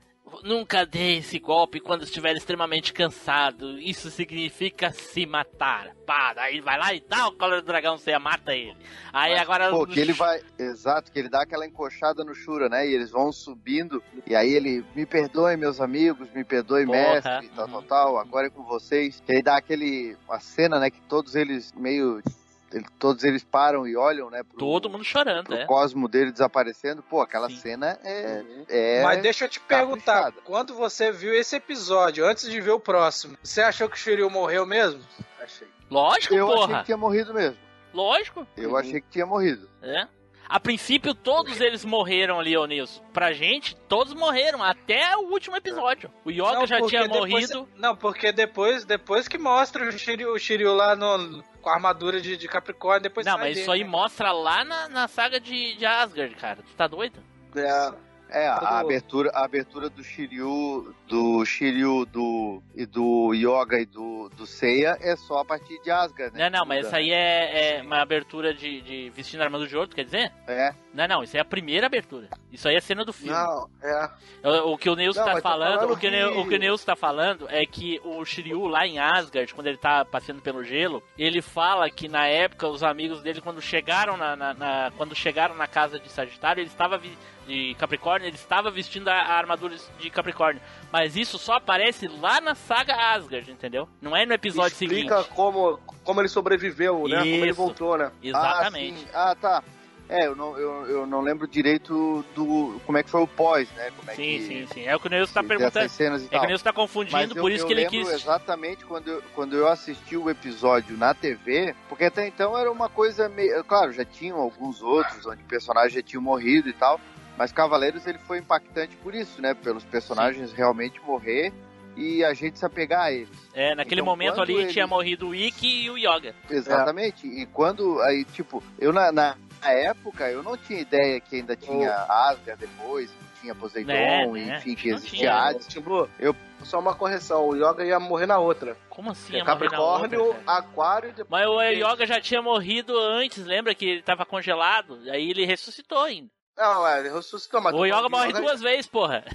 Nunca 0.44 0.86
dê 0.86 1.17
esse 1.17 1.39
golpe 1.39 1.80
quando 1.80 2.04
estiver 2.04 2.36
extremamente 2.36 2.94
cansado. 2.94 3.80
Isso 3.80 4.10
significa 4.10 4.91
se 4.91 5.26
matar. 5.26 5.96
Pá, 6.06 6.34
daí 6.34 6.54
ele 6.54 6.62
vai 6.62 6.78
lá 6.78 6.94
e 6.94 7.04
dá 7.08 7.28
o 7.28 7.32
colar 7.34 7.62
do 7.62 7.65
dragão, 7.65 7.98
Seiya 7.98 8.20
mata 8.20 8.56
ele. 8.56 8.76
Aí 9.13 9.38
agora. 9.38 9.70
Pô, 9.70 9.86
que 9.86 10.00
ele 10.00 10.13
vai. 10.13 10.41
Exato, 10.58 11.12
que 11.12 11.20
ele 11.20 11.30
dá 11.30 11.44
aquela 11.44 11.65
encoxada 11.65 12.24
no 12.24 12.34
Shura, 12.34 12.70
né? 12.70 12.88
E 12.88 12.94
eles 12.94 13.12
vão 13.12 13.32
subindo. 13.32 14.02
E 14.26 14.36
aí 14.36 14.54
ele. 14.54 14.86
Me 14.96 15.06
perdoem, 15.06 15.58
meus 15.58 15.80
amigos, 15.80 16.30
me 16.34 16.44
perdoe, 16.44 16.86
Porra. 16.86 16.98
mestre, 16.98 17.50
tal, 17.56 17.67
tal, 17.67 17.84
tal. 17.84 18.17
Agora 18.17 18.48
é 18.48 18.50
com 18.50 18.63
vocês. 18.63 19.22
Que 19.26 19.34
aí 19.34 19.41
dá 19.41 19.58
aquele. 19.58 20.17
Uma 20.28 20.39
cena, 20.39 20.80
né? 20.80 20.89
Que 20.89 21.02
todos 21.02 21.36
eles 21.36 21.72
meio. 21.74 22.22
Ele- 22.71 22.86
Todos 22.99 23.23
eles 23.23 23.43
param 23.43 23.88
e 23.88 23.95
olham, 23.95 24.29
né? 24.29 24.43
Pro, 24.43 24.57
Todo 24.57 24.89
mundo 24.89 25.03
chorando, 25.03 25.45
pro 25.45 25.55
né? 25.55 25.65
cosmo 25.65 26.07
dele 26.07 26.31
desaparecendo. 26.31 27.01
Pô, 27.03 27.21
aquela 27.21 27.49
cena 27.49 27.99
é. 28.03 28.43
é 28.69 29.03
Mas 29.03 29.21
deixa 29.21 29.45
eu 29.45 29.49
te 29.49 29.60
perguntar, 29.60 30.31
quando 30.43 30.73
você 30.73 31.12
viu 31.12 31.34
esse 31.34 31.55
episódio, 31.55 32.25
antes 32.25 32.49
de 32.49 32.60
ver 32.62 32.71
o 32.71 32.79
próximo, 32.79 33.38
você 33.43 33.62
achou 33.62 33.88
que 33.89 33.95
o 33.95 33.99
Shiryu 33.99 34.29
morreu 34.29 34.65
mesmo? 34.65 35.01
Achei. 35.41 35.67
Lógico, 35.89 36.34
Eu 36.34 36.47
achei 36.47 36.57
porra. 36.67 36.79
que 36.79 36.86
tinha 36.86 36.97
morrido 36.97 37.34
mesmo. 37.34 37.57
Lógico. 37.93 38.47
Eu 38.55 38.77
achei 38.77 39.01
que 39.01 39.10
tinha 39.10 39.25
morrido. 39.25 39.69
É. 39.81 40.07
A 40.51 40.59
princípio, 40.59 41.15
todos 41.15 41.61
eles 41.61 41.85
morreram 41.85 42.37
ali, 42.37 42.57
ô 42.57 42.65
Nilson. 42.65 43.01
Pra 43.13 43.31
gente, 43.31 43.73
todos 43.87 44.13
morreram, 44.13 44.61
até 44.61 45.15
o 45.15 45.31
último 45.31 45.55
episódio. 45.55 46.11
O 46.25 46.29
Yoga 46.29 46.51
Não, 46.53 46.67
já 46.67 46.81
tinha 46.81 47.07
depois- 47.07 47.31
morrido. 47.31 47.69
Não, 47.77 47.95
porque 47.95 48.33
depois, 48.33 48.83
depois 48.83 49.29
que 49.29 49.37
mostra 49.37 49.87
o 49.87 49.91
Shiryu, 49.93 50.33
o 50.33 50.37
Shiryu 50.37 50.73
lá 50.73 50.93
no, 50.93 51.41
com 51.61 51.69
a 51.69 51.73
armadura 51.75 52.19
de, 52.19 52.35
de 52.35 52.47
Capricórnio, 52.49 53.01
depois 53.03 53.25
Não, 53.25 53.37
mas 53.37 53.43
dele, 53.49 53.61
isso 53.61 53.71
aí 53.71 53.83
né? 53.85 53.89
mostra 53.89 54.33
lá 54.33 54.65
na, 54.65 54.89
na 54.89 55.07
saga 55.07 55.39
de, 55.39 55.73
de 55.77 55.85
Asgard, 55.85 56.35
cara. 56.35 56.57
Tu 56.57 56.75
tá 56.75 56.85
doido? 56.85 57.23
É, 57.55 57.93
É, 58.32 58.48
a, 58.48 58.80
abertura, 58.80 59.30
a 59.34 59.44
abertura 59.44 59.89
do 59.89 60.02
Shiryu, 60.04 60.96
do 61.08 61.44
Shiryu 61.46 62.06
do, 62.06 62.63
e 62.74 62.86
do 62.86 63.34
Yoga 63.34 63.80
e 63.80 63.86
do, 63.86 64.30
do 64.30 64.46
Seiya 64.48 64.98
é 65.02 65.15
só 65.17 65.39
a 65.39 65.46
partir 65.46 65.82
de 65.82 65.91
Asgard, 65.91 66.34
né? 66.38 66.50
Não, 66.50 66.60
não, 66.60 66.65
mas 66.65 66.86
essa 66.86 66.98
aí 66.98 67.12
é, 67.12 67.80
é 67.80 67.82
uma 67.82 68.02
abertura 68.02 68.54
de, 68.54 68.82
de 68.82 69.10
vestindo 69.10 69.41
a 69.41 69.44
armadura 69.44 69.70
de 69.70 69.76
outro, 69.76 69.96
quer 69.96 70.06
dizer? 70.06 70.32
É. 70.48 70.74
Não, 70.94 71.08
não, 71.08 71.24
isso 71.24 71.36
é 71.36 71.39
a 71.41 71.46
primeira 71.46 71.88
abertura. 71.88 72.30
Isso 72.52 72.67
aí 72.67 72.76
é 72.76 72.78
a 72.78 72.82
cena 72.82 73.04
do 73.04 73.12
filme. 73.13 73.34
Não, 73.34 73.70
é. 73.82 74.10
O, 74.44 74.74
o 74.74 74.78
que 74.78 74.89
o 74.89 74.96
Neus 74.96 75.15
Não, 75.15 75.26
tá 75.26 75.41
falando, 75.41 75.76
falando 75.80 75.94
o, 75.94 75.98
que 75.98 76.10
que- 76.10 76.24
o 76.26 76.48
que 76.48 76.56
o 76.56 76.60
Neus 76.60 76.84
tá 76.86 76.96
falando 76.96 77.48
é 77.50 77.65
que 77.65 78.00
o 78.04 78.24
Shiryu 78.24 78.65
lá 78.67 78.86
em 78.88 78.98
Asgard, 79.00 79.54
quando 79.54 79.67
ele 79.67 79.78
tá 79.78 80.04
passeando 80.06 80.41
pelo 80.41 80.63
gelo, 80.63 81.04
ele 81.17 81.41
fala 81.41 81.89
que 81.89 82.08
na 82.08 82.28
época 82.28 82.67
os 82.67 82.84
amigos 82.84 83.22
dele, 83.22 83.41
quando 83.41 83.62
chegaram 83.62 84.15
na, 84.17 84.36
na- 84.36 84.54
na- 84.54 84.91
quando 84.98 85.13
chegaram 85.15 85.56
na 85.56 85.67
casa 85.67 86.00
de 86.00 86.10
Sagitário, 86.10 86.62
ele 86.62 86.70
estava 86.70 86.98
de 87.47 87.75
Capricórnio, 87.75 88.27
ele 88.27 88.36
estava 88.36 88.69
vestindo 88.71 89.08
a, 89.08 89.13
a 89.15 89.34
armadura 89.38 89.75
de 89.99 90.10
Capricórnio. 90.10 90.62
Mas 90.91 91.15
isso 91.15 91.38
só 91.38 91.54
aparece 91.54 92.08
lá 92.08 92.39
na 92.39 92.56
saga 92.56 92.95
Asgard, 93.13 93.49
entendeu? 93.51 93.88
Não 94.01 94.15
é 94.15 94.25
no 94.25 94.34
episódio 94.34 94.73
Explica 94.73 95.17
seguinte. 95.17 95.36
como, 95.36 95.80
como 96.04 96.21
ele 96.21 96.27
sobreviveu, 96.30 97.08
né? 97.08 97.17
Como 97.19 97.25
ele 97.27 97.45
Isso. 97.47 97.56
voltou, 97.56 97.97
né? 97.97 98.12
Exatamente. 98.21 99.06
Ah. 99.13 99.32
Ah, 99.32 99.36
tá. 99.36 99.63
É, 100.10 100.27
eu 100.27 100.36
não, 100.36 100.58
eu, 100.58 100.86
eu 100.88 101.08
não 101.08 101.21
lembro 101.21 101.47
direito 101.47 102.25
do. 102.36 102.82
como 102.86 102.97
é 102.97 103.04
que 103.04 103.10
foi 103.10 103.21
o 103.21 103.27
pós, 103.27 103.69
né? 103.77 103.91
Como 103.95 104.12
é 104.12 104.15
Sim, 104.15 104.23
que, 104.23 104.41
sim, 104.45 104.67
sim. 104.73 104.84
É 104.86 104.93
o 104.93 104.99
que 104.99 105.08
o 105.08 105.10
Neus 105.10 105.32
tá 105.32 105.41
dessas 105.41 105.58
perguntando. 105.58 105.89
cenas 105.89 106.23
e 106.23 106.25
É 106.36 106.38
que 106.39 106.45
o 106.45 106.49
Neus 106.49 106.62
tá 106.62 106.73
confundindo, 106.73 107.34
eu- 107.38 107.41
por 107.41 107.49
isso 107.49 107.63
eu 107.63 107.67
que 107.67 107.73
ele 107.73 107.82
lembro 107.88 107.97
quis. 107.97 108.10
exatamente 108.10 108.84
quando 108.84 109.08
eu, 109.08 109.23
quando 109.34 109.56
eu 109.56 109.69
assisti 109.69 110.17
o 110.17 110.30
episódio 110.30 110.97
na 110.97 111.13
TV, 111.13 111.73
porque 111.88 112.04
até 112.04 112.27
então 112.27 112.58
era 112.58 112.69
uma 112.69 112.89
coisa 112.89 113.30
meio. 113.30 113.63
Claro, 113.63 113.93
já 113.93 114.04
tinham 114.04 114.38
alguns 114.38 114.82
outros 114.82 115.25
onde 115.25 115.41
personagens 115.43 115.93
já 115.93 116.01
tinham 116.01 116.21
morrido 116.21 116.67
e 116.67 116.73
tal, 116.73 116.99
mas 117.38 117.52
Cavaleiros 117.52 118.06
ele 118.08 118.17
foi 118.20 118.38
impactante 118.39 118.96
por 118.98 119.13
isso, 119.15 119.41
né? 119.41 119.54
Pelos 119.54 119.84
personagens 119.84 120.52
realmente 120.54 121.00
morrer 121.02 121.52
e 121.98 122.24
a 122.24 122.34
gente 122.34 122.58
se 122.58 122.65
apegar 122.65 123.02
a 123.04 123.12
eles. 123.12 123.30
É, 123.54 123.76
naquele 123.76 124.02
Então, 124.02 124.06
momento 124.06 124.41
ali 124.41 124.54
ele- 124.56 124.72
tinha 124.72 124.88
morrido 124.88 125.28
o 125.30 125.36
Ikki 125.36 125.84
e 125.86 125.89
o 125.89 125.98
Yoga. 125.98 126.34
Exatamente. 126.50 127.28
E 127.28 127.46
quando 127.48 128.00
aí, 128.02 128.24
tipo, 128.26 128.63
eu 128.80 128.94
na, 128.94 129.12
na 129.12 129.36
época 129.63 130.30
eu 130.32 130.41
não 130.41 130.56
tinha 130.58 130.80
ideia 130.80 131.20
que 131.20 131.36
ainda 131.38 131.56
tinha 131.56 131.91
Asgard 132.10 132.60
depois, 132.60 133.10
que 133.12 133.41
tinha 133.41 133.54
Poseidon, 133.56 133.91
Né, 133.91 134.26
né? 134.28 134.58
enfim, 134.58 134.76
que 134.76 134.89
existia 134.89 135.20
tinha. 135.20 135.34
Hades. 135.36 135.67
Tipo, 135.67 136.08
eu 136.20 136.36
só 136.63 136.80
uma 136.80 136.94
correção, 136.96 137.50
o 137.50 137.56
Yoga 137.56 137.84
ia 137.84 138.00
morrer 138.00 138.26
na 138.28 138.38
outra. 138.39 138.78
Como 138.89 139.10
assim? 139.12 139.36
É 139.36 139.44
Capricórnio, 139.44 140.24
outra, 140.26 140.41
Aquário 140.48 141.10
e 141.10 141.13
depois. 141.13 141.30
Mas 141.30 141.48
o 141.48 141.62
Yoga 141.62 142.06
já 142.06 142.22
tinha 142.22 142.41
morrido 142.41 142.98
antes, 142.98 143.44
lembra 143.46 143.74
que 143.76 143.86
ele 143.86 144.02
tava 144.02 144.26
congelado? 144.26 145.00
Aí 145.10 145.30
ele 145.30 145.46
ressuscitou 145.46 146.00
ainda. 146.04 146.30
Não, 146.62 146.88
é, 146.88 147.02
ressuscitou, 147.10 147.60
mas. 147.60 147.74
O 147.74 147.86
Yoga 147.86 148.08
morre 148.08 148.32
duas 148.34 148.62
vezes, 148.62 148.86
porra. 148.86 149.26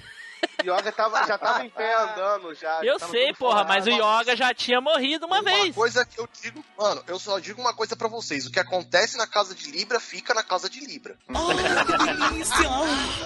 O 0.59 0.61
Yoga 0.63 0.91
tava, 0.91 1.25
já 1.27 1.37
tava 1.37 1.65
em 1.65 1.69
pé 1.69 1.93
andando 1.95 2.53
já. 2.55 2.79
Eu 2.83 2.97
sei, 2.99 3.33
porra, 3.33 3.63
mas 3.63 3.85
o 3.85 3.89
Yoga 3.89 4.35
já 4.35 4.53
tinha 4.53 4.79
morrido 4.79 5.25
uma, 5.25 5.41
Uma 5.41 5.43
vez. 5.51 5.75
coisa 5.75 6.05
que 6.05 6.19
eu 6.19 6.27
digo, 6.41 6.63
mano, 6.77 7.03
eu 7.07 7.19
só 7.19 7.37
digo 7.39 7.59
uma 7.59 7.73
coisa 7.73 7.95
pra 7.97 8.07
vocês: 8.07 8.45
o 8.45 8.51
que 8.51 8.59
acontece 8.59 9.17
na 9.17 9.27
casa 9.27 9.53
de 9.53 9.69
Libra 9.71 9.99
fica 9.99 10.33
na 10.33 10.43
casa 10.43 10.69
de 10.69 10.79
Libra. 10.79 11.17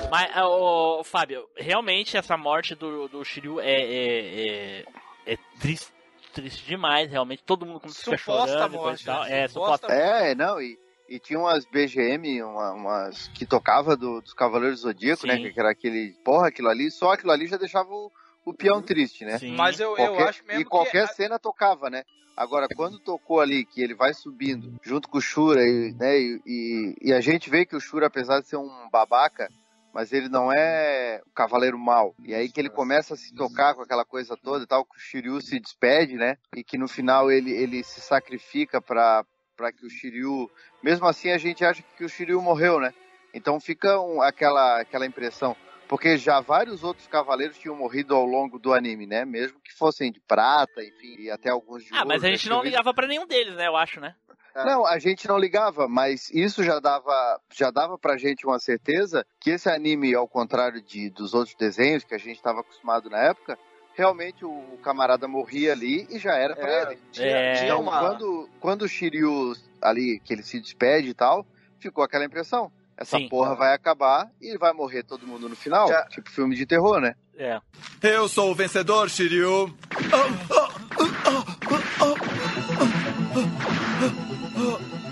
Mas, 0.09 0.35
ô, 0.37 1.03
Fábio, 1.03 1.47
realmente 1.55 2.17
essa 2.17 2.35
morte 2.37 2.73
do, 2.75 3.07
do 3.07 3.23
Shiryu 3.23 3.59
é, 3.59 3.65
é, 3.71 4.79
é, 4.79 4.85
é 5.33 5.37
triste, 5.59 5.91
triste 6.33 6.65
demais, 6.65 7.09
realmente. 7.09 7.43
Todo 7.45 7.65
mundo 7.65 7.79
começou 7.81 8.13
a 8.13 8.17
ficar 8.17 8.31
Suposta 8.33 8.69
morte, 8.69 9.01
e 9.01 9.05
tal. 9.05 9.23
né? 9.23 9.43
É, 9.43 9.47
Suposta 9.47 9.87
suposta. 9.87 9.93
É, 9.93 10.35
não, 10.35 10.61
e, 10.61 10.77
e 11.15 11.19
tinha 11.19 11.39
umas 11.39 11.65
BGM, 11.65 12.41
uma- 12.43 12.71
umas 12.73 13.27
que 13.29 13.45
tocava 13.45 13.95
do- 13.97 14.21
dos 14.21 14.33
Cavaleiros 14.33 14.79
do 14.81 14.87
Zodíaco, 14.87 15.27
né? 15.27 15.35
Sim. 15.37 15.51
Que 15.51 15.59
era 15.59 15.71
aquele. 15.71 16.13
Porra, 16.23 16.47
aquilo 16.47 16.69
ali, 16.69 16.89
só 16.89 17.13
aquilo 17.13 17.31
ali 17.31 17.47
já 17.47 17.57
deixava 17.57 17.89
o, 17.91 18.11
o 18.45 18.53
peão 18.53 18.81
triste, 18.81 19.25
né? 19.25 19.37
Sim. 19.37 19.55
Mas 19.55 19.79
eu, 19.79 19.89
eu 19.91 19.95
Qualquer- 19.97 20.27
acho 20.29 20.45
mesmo 20.45 20.61
E 20.61 20.65
qualquer 20.65 21.07
que... 21.07 21.15
cena 21.15 21.37
tocava, 21.37 21.89
né? 21.89 22.03
Agora, 22.35 22.67
quando 22.75 22.97
tocou 22.97 23.41
ali, 23.41 23.65
que 23.65 23.81
ele 23.81 23.93
vai 23.93 24.13
subindo 24.13 24.73
junto 24.81 25.09
com 25.09 25.17
o 25.17 25.21
Shura, 25.21 25.61
e, 25.67 25.93
né, 25.93 26.17
e, 26.17 26.41
e- 26.45 26.95
e 27.09 27.13
a 27.13 27.19
gente 27.21 27.49
vê 27.49 27.65
que 27.65 27.75
o 27.75 27.79
Shura, 27.79 28.07
apesar 28.07 28.39
de 28.39 28.47
ser 28.47 28.55
um 28.55 28.89
babaca, 28.89 29.49
mas 29.93 30.13
ele 30.13 30.29
não 30.29 30.49
é 30.51 31.21
o 31.27 31.31
cavaleiro 31.31 31.77
mau. 31.77 32.15
E 32.23 32.33
aí 32.33 32.49
que 32.49 32.59
ele 32.61 32.69
começa 32.69 33.13
a 33.13 33.17
se 33.17 33.33
tocar 33.35 33.75
com 33.75 33.81
aquela 33.81 34.05
coisa 34.05 34.37
toda 34.41 34.63
e 34.63 34.67
tal, 34.67 34.85
que 34.85 34.95
o 34.95 34.99
Shiryu 34.99 35.41
se 35.41 35.59
despede, 35.59 36.15
né? 36.15 36.37
E 36.55 36.63
que 36.63 36.77
no 36.77 36.87
final 36.87 37.29
ele, 37.29 37.51
ele 37.51 37.83
se 37.83 37.99
sacrifica 37.99 38.81
pra, 38.81 39.25
pra 39.61 39.71
que 39.71 39.85
o 39.85 39.89
Shiryu. 39.89 40.49
Mesmo 40.81 41.05
assim, 41.05 41.29
a 41.29 41.37
gente 41.37 41.63
acha 41.63 41.83
que 41.95 42.03
o 42.03 42.09
Shiryu 42.09 42.41
morreu, 42.41 42.79
né? 42.79 42.91
Então 43.31 43.59
fica 43.59 43.99
um- 43.99 44.19
aquela, 44.19 44.81
aquela 44.81 45.05
impressão. 45.05 45.55
Porque 45.87 46.17
já 46.17 46.39
vários 46.39 46.83
outros 46.83 47.05
cavaleiros 47.05 47.59
tinham 47.59 47.75
morrido 47.75 48.15
ao 48.15 48.25
longo 48.25 48.57
do 48.57 48.73
anime, 48.73 49.05
né? 49.05 49.23
Mesmo 49.23 49.59
que 49.59 49.71
fossem 49.73 50.11
de 50.11 50.19
prata, 50.21 50.81
enfim, 50.83 51.15
e 51.19 51.29
até 51.29 51.49
alguns 51.49 51.83
de 51.83 51.93
Ah, 51.93 52.03
mas 52.05 52.23
ouro, 52.23 52.27
a 52.27 52.31
né? 52.31 52.37
gente 52.37 52.49
não 52.49 52.63
ligava 52.63 52.93
pra 52.93 53.05
nenhum 53.07 53.27
deles, 53.27 53.55
né? 53.55 53.67
Eu 53.67 53.75
acho, 53.77 53.99
né? 53.99 54.15
não, 54.55 54.85
a 54.85 54.99
gente 54.99 55.27
não 55.29 55.37
ligava, 55.37 55.87
mas 55.87 56.29
isso 56.31 56.61
já 56.63 56.79
dava, 56.79 57.39
já 57.53 57.71
dava 57.71 57.97
pra 57.97 58.17
gente 58.17 58.45
uma 58.45 58.59
certeza 58.59 59.25
que 59.39 59.51
esse 59.51 59.69
anime, 59.69 60.13
ao 60.13 60.27
contrário 60.27 60.81
de, 60.81 61.09
dos 61.09 61.33
outros 61.33 61.55
desenhos 61.55 62.03
que 62.03 62.13
a 62.15 62.17
gente 62.17 62.35
estava 62.35 62.59
acostumado 62.61 63.09
na 63.09 63.19
época, 63.19 63.57
realmente 64.01 64.43
o, 64.43 64.79
camarada 64.83 65.27
morria 65.27 65.71
ali 65.73 66.07
e 66.09 66.17
já 66.17 66.33
era 66.35 66.55
pra 66.55 66.67
É, 66.69 66.81
ele. 66.83 66.99
tinha- 67.11 67.27
É. 67.27 67.53
tinha 67.53 67.65
Então, 67.65 67.81
uma- 67.81 67.99
quando, 67.99 68.49
quando 68.59 68.81
o 68.81 68.87
Shiryu 68.87 69.55
ali, 69.81 70.19
que 70.25 70.33
ele 70.33 70.41
se 70.43 70.59
despede 70.59 71.09
e 71.09 71.13
tal, 71.13 71.45
ficou 71.79 72.03
aquela 72.03 72.25
impressão. 72.25 72.71
Essa 72.97 73.17
Sim. 73.17 73.29
porra 73.29 73.55
vai 73.55 73.73
acabar 73.73 74.29
e 74.41 74.57
vai 74.57 74.73
morrer 74.73 75.03
todo 75.03 75.25
mundo 75.27 75.47
no 75.47 75.55
final. 75.55 75.87
Já- 75.87 76.05
Tipo 76.07 76.29
filme 76.31 76.55
de 76.55 76.65
terror, 76.65 76.99
né? 76.99 77.15
É. 77.37 77.59
Eu 78.03 78.27
sou 78.27 78.51
o 78.51 78.55
vencedor, 78.55 79.09
Shiryu. 79.09 79.73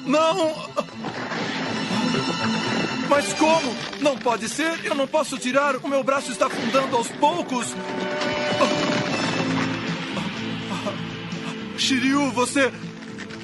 Não! 0.06 0.54
Mas 3.10 3.34
como? 3.34 3.76
Não 4.02 4.18
pode 4.18 4.48
ser! 4.48 4.86
Eu 4.86 4.96
não 4.96 5.08
posso 5.08 5.38
tirar! 5.38 5.76
O 5.78 5.88
meu 5.88 6.04
braço 6.04 6.32
está 6.32 6.48
afundando 6.48 6.96
aos 6.96 7.08
poucos! 7.10 7.68
Shiryu, 11.80 12.32
você. 12.32 12.72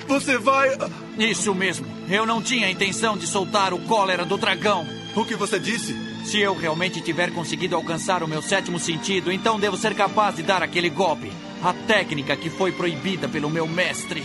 Você 0.08 0.38
vai. 0.38 0.70
Isso 1.18 1.54
mesmo. 1.56 1.86
Eu 2.10 2.26
não 2.26 2.42
tinha 2.42 2.70
intenção 2.70 3.18
de 3.18 3.26
soltar 3.26 3.74
o 3.74 3.80
cólera 3.80 4.26
do 4.26 4.38
dragão. 4.38 4.86
O 5.16 5.26
que 5.26 5.36
você 5.36 5.60
disse? 5.60 5.96
Se 6.26 6.40
eu 6.40 6.56
realmente 6.56 7.02
tiver 7.02 7.32
conseguido 7.32 7.76
alcançar 7.76 8.24
o 8.24 8.28
meu 8.28 8.42
sétimo 8.42 8.80
sentido, 8.80 9.32
então 9.32 9.60
devo 9.60 9.78
ser 9.78 9.96
capaz 9.96 10.36
de 10.36 10.44
dar 10.44 10.62
aquele 10.62 10.90
golpe. 10.90 11.32
A 11.64 11.74
técnica 11.74 12.36
que 12.36 12.50
foi 12.50 12.72
proibida 12.72 13.28
pelo 13.28 13.50
meu 13.50 13.68
mestre. 13.68 14.24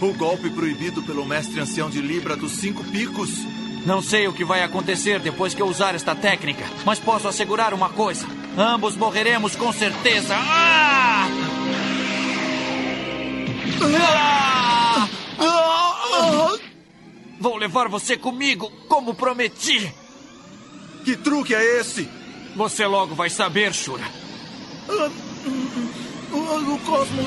O 0.00 0.12
golpe 0.14 0.48
proibido 0.50 1.02
pelo 1.02 1.26
mestre 1.26 1.60
ancião 1.60 1.90
de 1.90 2.00
Libra 2.00 2.36
dos 2.36 2.52
Cinco 2.52 2.84
Picos. 2.84 3.30
Não 3.84 4.00
sei 4.00 4.28
o 4.28 4.32
que 4.32 4.44
vai 4.44 4.62
acontecer 4.62 5.20
depois 5.20 5.54
que 5.54 5.62
eu 5.62 5.66
usar 5.66 5.94
esta 5.94 6.14
técnica, 6.14 6.64
mas 6.84 6.98
posso 6.98 7.26
assegurar 7.26 7.74
uma 7.74 7.88
coisa: 7.88 8.26
ambos 8.56 8.96
morreremos 8.96 9.56
com 9.56 9.72
certeza. 9.72 10.34
Ah! 10.36 11.47
Vou 17.40 17.56
levar 17.56 17.88
você 17.88 18.16
comigo, 18.16 18.70
como 18.88 19.14
prometi. 19.14 19.92
Que 21.04 21.16
truque 21.16 21.54
é 21.54 21.80
esse? 21.80 22.08
Você 22.56 22.84
logo 22.86 23.14
vai 23.14 23.30
saber, 23.30 23.72
Shura. 23.72 24.04
O, 26.32 26.78
cosmo 26.84 27.22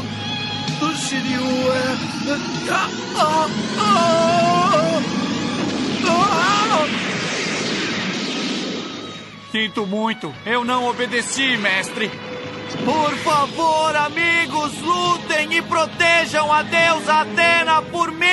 do 0.79 0.95
Shiryu 0.95 1.71
é. 1.73 1.95
Sinto 9.51 9.85
muito, 9.85 10.33
eu 10.45 10.63
não 10.63 10.87
obedeci, 10.87 11.57
mestre. 11.57 12.09
Por 12.85 13.15
favor, 13.17 13.95
amigos, 13.95 14.71
lutem 14.81 15.57
e 15.57 15.61
protejam 15.61 16.51
a 16.51 16.63
deusa 16.63 17.21
Atena 17.21 17.81
por 17.83 18.11
mim! 18.11 18.27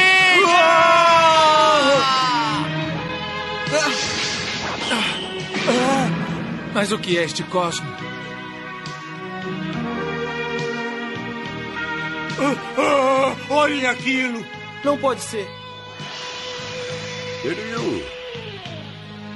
Mas 6.73 6.93
o 6.93 6.99
que 6.99 7.19
é 7.19 7.25
este 7.25 7.43
cosmo? 7.45 7.87
Ah, 12.41 13.35
olhem 13.51 13.87
aquilo! 13.87 14.45
Não 14.85 14.97
pode 14.97 15.21
ser. 15.21 15.47
Kiryu, 17.43 18.05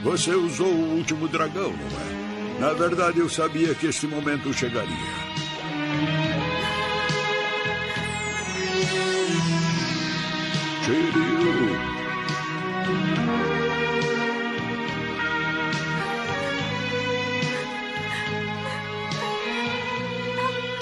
você 0.03 0.35
usou 0.35 0.69
o 0.69 0.97
último 0.97 1.29
dragão, 1.29 1.73
não 1.73 2.19
é? 2.19 2.22
Na 2.63 2.73
verdade, 2.75 3.19
eu 3.19 3.29
sabia 3.29 3.75
que 3.75 3.89
esse 3.89 4.07
momento 4.07 4.55
chegaria. 4.55 4.87
Shiryu. 10.85 11.53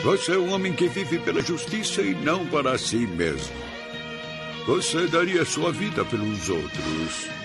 Você 0.04 0.32
é 0.32 0.38
um 0.38 0.52
homem 0.52 0.74
que 0.74 0.86
vive 0.86 1.18
pela 1.20 1.40
justiça 1.40 2.02
e 2.02 2.14
não 2.14 2.46
para 2.48 2.76
si 2.76 3.06
mesmo. 3.06 3.56
Você 4.66 5.06
daria 5.06 5.46
sua 5.46 5.72
vida 5.72 6.04
pelos 6.04 6.50
outros. 6.50 7.39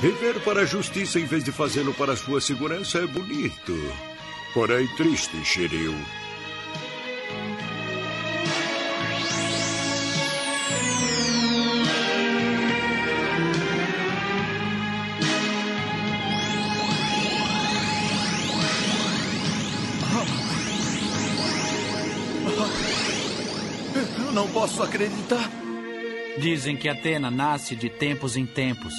Viver 0.00 0.40
para 0.40 0.62
a 0.62 0.64
justiça 0.64 1.20
em 1.20 1.26
vez 1.26 1.44
de 1.44 1.52
fazê-lo 1.52 1.92
para 1.92 2.14
a 2.14 2.16
sua 2.16 2.40
segurança 2.40 3.00
é 3.00 3.06
bonito. 3.06 3.76
Porém, 4.54 4.86
triste, 4.96 5.36
Shiryu. 5.44 5.94
Eu 24.18 24.32
não 24.32 24.48
posso 24.48 24.82
acreditar. 24.82 25.50
Dizem 26.38 26.74
que 26.74 26.88
Atena 26.88 27.30
nasce 27.30 27.76
de 27.76 27.90
tempos 27.90 28.34
em 28.34 28.46
tempos 28.46 28.94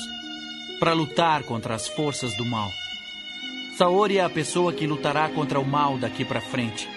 para 0.81 0.93
lutar 0.93 1.43
contra 1.43 1.75
as 1.75 1.87
forças 1.87 2.35
do 2.35 2.43
mal. 2.43 2.71
Saori 3.77 4.17
é 4.17 4.23
a 4.23 4.29
pessoa 4.31 4.73
que 4.73 4.87
lutará 4.87 5.29
contra 5.29 5.59
o 5.59 5.63
mal 5.63 5.95
daqui 5.95 6.25
para 6.25 6.41
frente. 6.41 6.89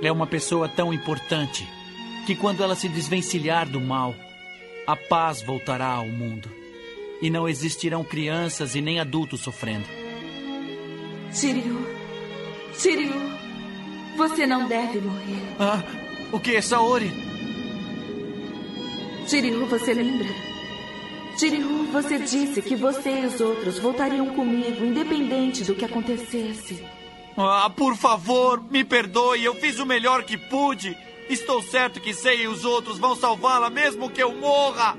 É 0.00 0.10
uma 0.10 0.26
pessoa 0.26 0.66
tão 0.66 0.94
importante 0.94 1.68
que 2.24 2.34
quando 2.34 2.62
ela 2.62 2.74
se 2.74 2.88
desvencilhar 2.88 3.68
do 3.68 3.82
mal, 3.82 4.14
a 4.86 4.96
paz 4.96 5.42
voltará 5.42 5.88
ao 5.88 6.06
mundo. 6.06 6.48
E 7.20 7.28
não 7.28 7.46
existirão 7.46 8.02
crianças 8.02 8.74
e 8.74 8.80
nem 8.80 8.98
adultos 8.98 9.42
sofrendo. 9.42 9.84
Shiryu. 11.34 11.86
Shiryu. 12.78 13.12
Você 14.16 14.46
não 14.46 14.66
deve 14.66 15.00
morrer. 15.02 15.42
Ah, 15.60 15.82
o 16.32 16.40
que, 16.40 16.62
Saori? 16.62 17.12
Shiryu, 19.28 19.66
você 19.66 19.92
lembra? 19.92 20.53
Shiryu, 21.44 21.84
você 21.92 22.18
disse 22.18 22.62
que 22.62 22.74
você 22.74 23.20
e 23.20 23.26
os 23.26 23.38
outros 23.38 23.78
voltariam 23.78 24.30
comigo, 24.30 24.82
independente 24.82 25.62
do 25.62 25.74
que 25.74 25.84
acontecesse. 25.84 26.82
Ah, 27.36 27.68
por 27.68 27.94
favor, 27.96 28.64
me 28.70 28.82
perdoe. 28.82 29.44
Eu 29.44 29.54
fiz 29.56 29.78
o 29.78 29.84
melhor 29.84 30.22
que 30.24 30.38
pude. 30.38 30.96
Estou 31.28 31.60
certo 31.60 32.00
que 32.00 32.14
Sei 32.14 32.44
e 32.44 32.48
os 32.48 32.64
outros 32.64 32.98
vão 32.98 33.14
salvá-la, 33.14 33.68
mesmo 33.68 34.08
que 34.08 34.22
eu 34.22 34.34
morra. 34.34 34.96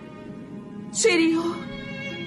Shiryu. 0.93 1.55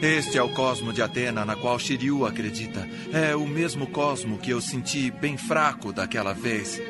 Este 0.02 0.36
é 0.36 0.42
o 0.42 0.48
cosmo 0.48 0.92
de 0.92 1.00
Atena 1.00 1.44
na 1.44 1.54
qual 1.54 1.78
Shiryu 1.78 2.26
acredita. 2.26 2.88
É 3.12 3.36
o 3.36 3.46
mesmo 3.46 3.86
cosmo 3.86 4.38
que 4.38 4.50
eu 4.50 4.60
senti 4.60 5.12
bem 5.12 5.36
fraco 5.36 5.92
daquela 5.92 6.32
vez. 6.32 6.82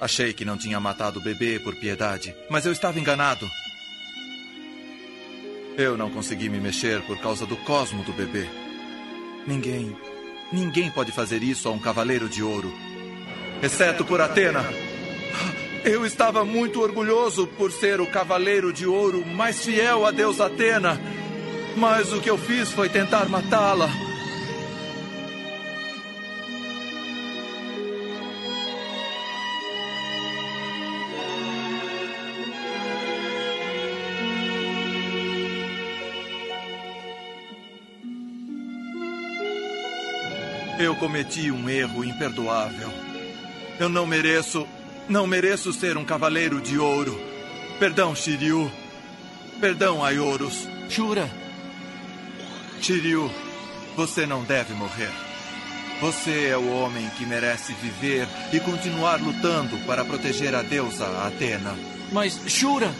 Achei 0.00 0.32
que 0.32 0.44
não 0.44 0.56
tinha 0.56 0.78
matado 0.78 1.18
o 1.18 1.22
bebê 1.22 1.58
por 1.58 1.74
piedade, 1.74 2.32
mas 2.48 2.64
eu 2.66 2.70
estava 2.70 3.00
enganado. 3.00 3.48
Eu 5.78 5.96
não 5.96 6.10
consegui 6.10 6.48
me 6.48 6.58
mexer 6.58 7.00
por 7.02 7.16
causa 7.18 7.46
do 7.46 7.56
cosmo 7.58 8.02
do 8.02 8.12
bebê. 8.12 8.48
Ninguém, 9.46 9.96
ninguém 10.52 10.90
pode 10.90 11.12
fazer 11.12 11.40
isso 11.40 11.68
a 11.68 11.70
um 11.70 11.78
cavaleiro 11.78 12.28
de 12.28 12.42
ouro, 12.42 12.74
exceto 13.62 14.04
por 14.04 14.20
Atena. 14.20 14.64
Eu 15.84 16.04
estava 16.04 16.44
muito 16.44 16.80
orgulhoso 16.82 17.46
por 17.46 17.70
ser 17.70 18.00
o 18.00 18.08
cavaleiro 18.08 18.72
de 18.72 18.86
ouro 18.86 19.24
mais 19.24 19.64
fiel 19.64 20.04
a 20.04 20.10
Deus 20.10 20.40
Atena. 20.40 21.00
Mas 21.76 22.12
o 22.12 22.20
que 22.20 22.28
eu 22.28 22.36
fiz 22.36 22.72
foi 22.72 22.88
tentar 22.88 23.28
matá-la. 23.28 23.88
Eu 40.88 40.96
cometi 40.96 41.50
um 41.50 41.68
erro 41.68 42.02
imperdoável. 42.02 42.90
Eu 43.78 43.90
não 43.90 44.06
mereço. 44.06 44.66
Não 45.06 45.26
mereço 45.26 45.70
ser 45.70 45.98
um 45.98 46.04
cavaleiro 46.04 46.62
de 46.62 46.78
ouro. 46.78 47.20
Perdão, 47.78 48.16
Shiryu. 48.16 48.72
Perdão, 49.60 50.02
Aioros. 50.02 50.66
Shura. 50.88 51.30
Shiryu, 52.80 53.30
você 53.94 54.24
não 54.24 54.42
deve 54.44 54.72
morrer. 54.72 55.10
Você 56.00 56.46
é 56.46 56.56
o 56.56 56.72
homem 56.72 57.06
que 57.18 57.26
merece 57.26 57.74
viver 57.74 58.26
e 58.50 58.58
continuar 58.58 59.20
lutando 59.20 59.76
para 59.84 60.06
proteger 60.06 60.54
a 60.54 60.62
deusa 60.62 61.04
Atena. 61.26 61.76
Mas, 62.10 62.40
Shura. 62.46 62.90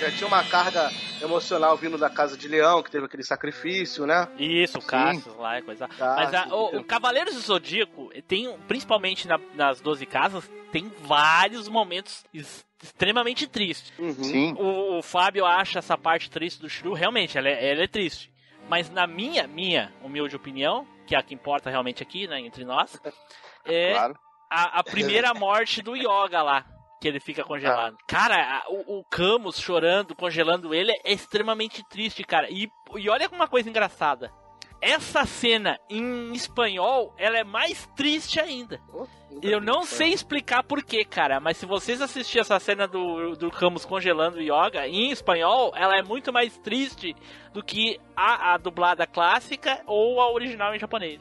Já 0.00 0.10
tinha 0.12 0.26
uma 0.28 0.44
carga 0.44 0.90
emocional 1.20 1.76
vindo 1.76 1.98
da 1.98 2.08
Casa 2.08 2.36
de 2.36 2.46
Leão, 2.46 2.82
que 2.82 2.90
teve 2.90 3.06
aquele 3.06 3.24
sacrifício, 3.24 4.06
né? 4.06 4.28
Isso, 4.38 4.78
o 4.78 4.82
Cassius 4.82 5.36
lá 5.36 5.58
e 5.58 5.62
coisa. 5.62 5.88
Mas 5.98 6.32
a, 6.34 6.46
o, 6.54 6.78
o 6.78 6.84
Cavaleiros 6.84 7.34
do 7.34 7.40
Zodíaco 7.40 8.10
tem, 8.28 8.56
principalmente 8.68 9.26
na, 9.26 9.38
nas 9.54 9.80
12 9.80 10.06
casas, 10.06 10.48
tem 10.70 10.92
vários 11.00 11.68
momentos 11.68 12.24
es- 12.32 12.64
extremamente 12.82 13.46
tristes. 13.48 13.92
Sim. 14.22 14.54
O, 14.56 14.98
o 14.98 15.02
Fábio 15.02 15.44
acha 15.44 15.80
essa 15.80 15.98
parte 15.98 16.30
triste 16.30 16.60
do 16.60 16.68
Shrew, 16.70 16.92
realmente, 16.92 17.36
ela 17.36 17.48
é, 17.48 17.70
ela 17.72 17.82
é 17.82 17.88
triste. 17.88 18.30
Mas 18.68 18.88
na 18.90 19.06
minha, 19.06 19.46
minha 19.48 19.92
humilde 20.02 20.36
opinião, 20.36 20.86
que 21.06 21.14
é 21.16 21.18
a 21.18 21.22
que 21.22 21.34
importa 21.34 21.70
realmente 21.70 22.02
aqui, 22.02 22.28
né, 22.28 22.38
entre 22.38 22.64
nós, 22.64 23.00
é 23.64 23.92
Claro. 23.94 24.14
a, 24.48 24.78
a 24.78 24.84
primeira 24.84 25.34
morte 25.34 25.82
do 25.82 25.96
Yoga 25.96 26.40
lá. 26.42 26.64
Que 27.00 27.08
ele 27.08 27.20
fica 27.20 27.44
congelado. 27.44 27.96
Cara, 28.06 28.34
a- 28.36 28.64
o, 28.68 28.98
o 28.98 29.04
Camus 29.04 29.58
chorando, 29.60 30.14
congelando 30.16 30.74
ele, 30.74 30.92
é 31.04 31.12
extremamente 31.12 31.82
triste, 31.88 32.24
cara. 32.24 32.48
E, 32.50 32.68
e 32.96 33.08
olha 33.08 33.28
uma 33.30 33.46
coisa 33.48 33.68
engraçada. 33.68 34.32
Essa 34.80 35.24
cena 35.26 35.76
em 35.90 36.32
espanhol, 36.32 37.12
ela 37.18 37.36
é 37.36 37.42
mais 37.42 37.86
triste 37.96 38.38
ainda. 38.40 38.80
Eu 39.42 39.60
não 39.60 39.82
sei 39.82 40.08
explicar 40.12 40.62
porquê, 40.62 41.04
cara, 41.04 41.40
mas 41.40 41.56
se 41.56 41.66
vocês 41.66 42.00
assistirem 42.00 42.40
essa 42.42 42.58
cena 42.60 42.86
do, 42.86 43.34
do 43.36 43.50
Camus 43.50 43.84
congelando 43.84 44.38
o 44.38 44.40
Yoga, 44.40 44.86
em 44.86 45.10
espanhol, 45.10 45.72
ela 45.76 45.96
é 45.98 46.02
muito 46.02 46.32
mais 46.32 46.56
triste 46.58 47.14
do 47.52 47.62
que 47.62 47.98
a, 48.16 48.54
a 48.54 48.56
dublada 48.56 49.04
clássica 49.06 49.82
ou 49.86 50.20
a 50.20 50.30
original 50.32 50.72
em 50.74 50.78
japonês. 50.78 51.18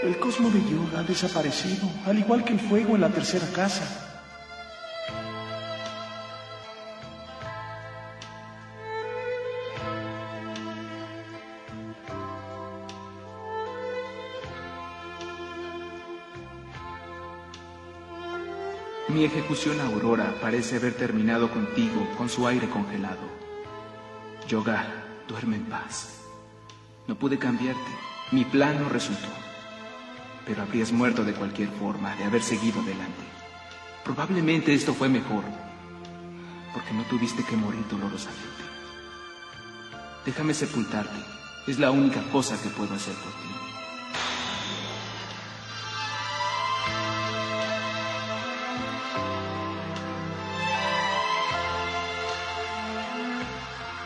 El 0.00 0.16
cosmo 0.20 0.48
de 0.48 0.60
yoga 0.60 1.00
ha 1.00 1.02
desaparecido, 1.02 1.90
al 2.06 2.18
igual 2.18 2.44
que 2.44 2.52
el 2.52 2.60
fuego 2.60 2.94
en 2.94 3.00
la 3.00 3.08
tercera 3.08 3.46
casa. 3.52 4.08
Mi 19.08 19.24
ejecución 19.24 19.80
Aurora 19.80 20.32
parece 20.40 20.76
haber 20.76 20.94
terminado 20.94 21.50
contigo 21.50 22.08
con 22.16 22.28
su 22.28 22.46
aire 22.46 22.68
congelado. 22.68 23.18
Yoga, 24.46 24.86
duerme 25.26 25.56
en 25.56 25.64
paz. 25.64 26.20
No 27.08 27.16
pude 27.16 27.36
cambiarte. 27.36 27.90
Mi 28.30 28.44
plan 28.44 28.80
no 28.80 28.88
resultó. 28.88 29.47
Pero 30.48 30.62
habrías 30.62 30.92
muerto 30.92 31.24
de 31.24 31.34
cualquier 31.34 31.68
forma 31.68 32.16
de 32.16 32.24
haber 32.24 32.42
seguido 32.42 32.80
adelante. 32.80 33.22
Probablemente 34.02 34.72
esto 34.72 34.94
fue 34.94 35.10
mejor. 35.10 35.44
Porque 36.72 36.94
no 36.94 37.02
tuviste 37.02 37.44
que 37.44 37.54
morir 37.54 37.84
dolorosamente. 37.90 38.62
Déjame 40.24 40.54
sepultarte. 40.54 41.18
Es 41.66 41.78
la 41.78 41.90
única 41.90 42.22
cosa 42.32 42.60
que 42.62 42.70
puedo 42.70 42.94
hacer 42.94 43.12
por 43.12 43.30
ti. 43.32 43.48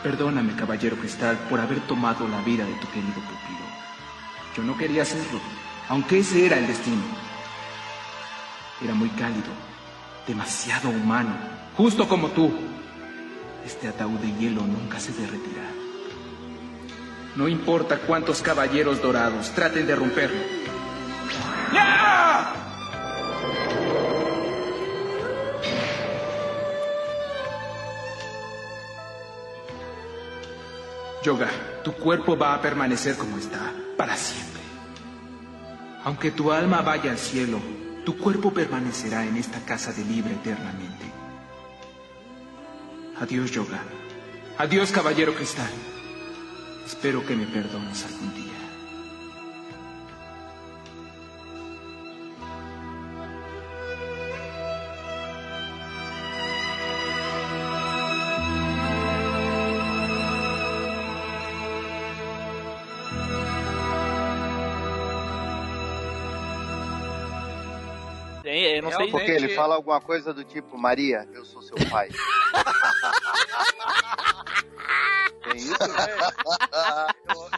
Perdóname, 0.03 0.57
caballero 0.57 0.97
cristal, 0.97 1.39
por 1.49 1.61
haber 1.61 1.79
tomado 1.87 2.27
la 2.27 2.43
vida 2.43 2.65
de 2.67 2.75
tu 2.75 2.89
querido 2.89 3.15
pupilo. 3.15 3.67
Yo 4.57 4.65
no 4.65 4.77
quería 4.77 5.03
hacerlo, 5.03 5.41
aunque 5.89 6.19
ese 6.21 6.47
era 6.47 6.59
el 6.59 6.67
destino. 6.67 7.03
Era 8.83 8.95
muy 8.95 9.09
cálido, 9.11 9.53
demasiado 10.27 10.89
humano, 10.89 11.35
justo 11.77 12.09
como 12.09 12.29
tú. 12.29 12.53
Este 13.65 13.89
ataúd 13.89 14.19
de 14.19 14.33
hielo 14.39 14.63
nunca 14.63 14.99
se 14.99 15.13
derretirá. 15.13 15.71
No 17.37 17.49
importa 17.49 17.99
cuántos 17.99 18.43
caballeros 18.43 19.01
dorados 19.01 19.51
traten 19.51 19.87
de 19.87 19.97
romperlo. 19.97 20.63
Yoga, 31.23 31.49
tu 31.85 31.93
cuerpo 31.93 32.37
va 32.37 32.55
a 32.55 32.61
permanecer 32.61 33.17
como 33.17 33.39
está, 33.39 33.73
para 33.97 34.17
siempre. 34.17 34.52
Aunque 36.05 36.31
tu 36.33 36.51
alma 36.51 36.83
vaya 36.83 37.13
al 37.13 37.19
cielo, 37.19 37.61
tu 38.05 38.19
cuerpo 38.19 38.53
permanecerá 38.53 39.25
en 39.25 39.37
esta 39.37 39.61
casa 39.65 39.93
de 39.93 40.05
libre 40.05 40.33
eternamente. 40.35 41.07
Adiós, 43.21 43.53
Yoga. 43.53 43.81
Adiós, 44.59 44.91
caballero 44.91 45.35
cristal. 45.35 45.71
Espero 46.85 47.25
que 47.25 47.37
me 47.37 47.47
perdones 47.47 48.05
algún 48.05 48.35
día. 48.35 48.52
É, 69.09 69.11
Porque 69.11 69.31
ele 69.31 69.49
fala 69.51 69.75
alguma 69.75 70.01
coisa 70.01 70.33
do 70.33 70.45
tipo, 70.45 70.77
Maria, 70.79 71.27
eu 71.33 71.45
sou 71.45 71.63
seu 71.63 71.77
pai. 71.91 72.09
Tem 75.43 75.57
isso? 75.57 75.75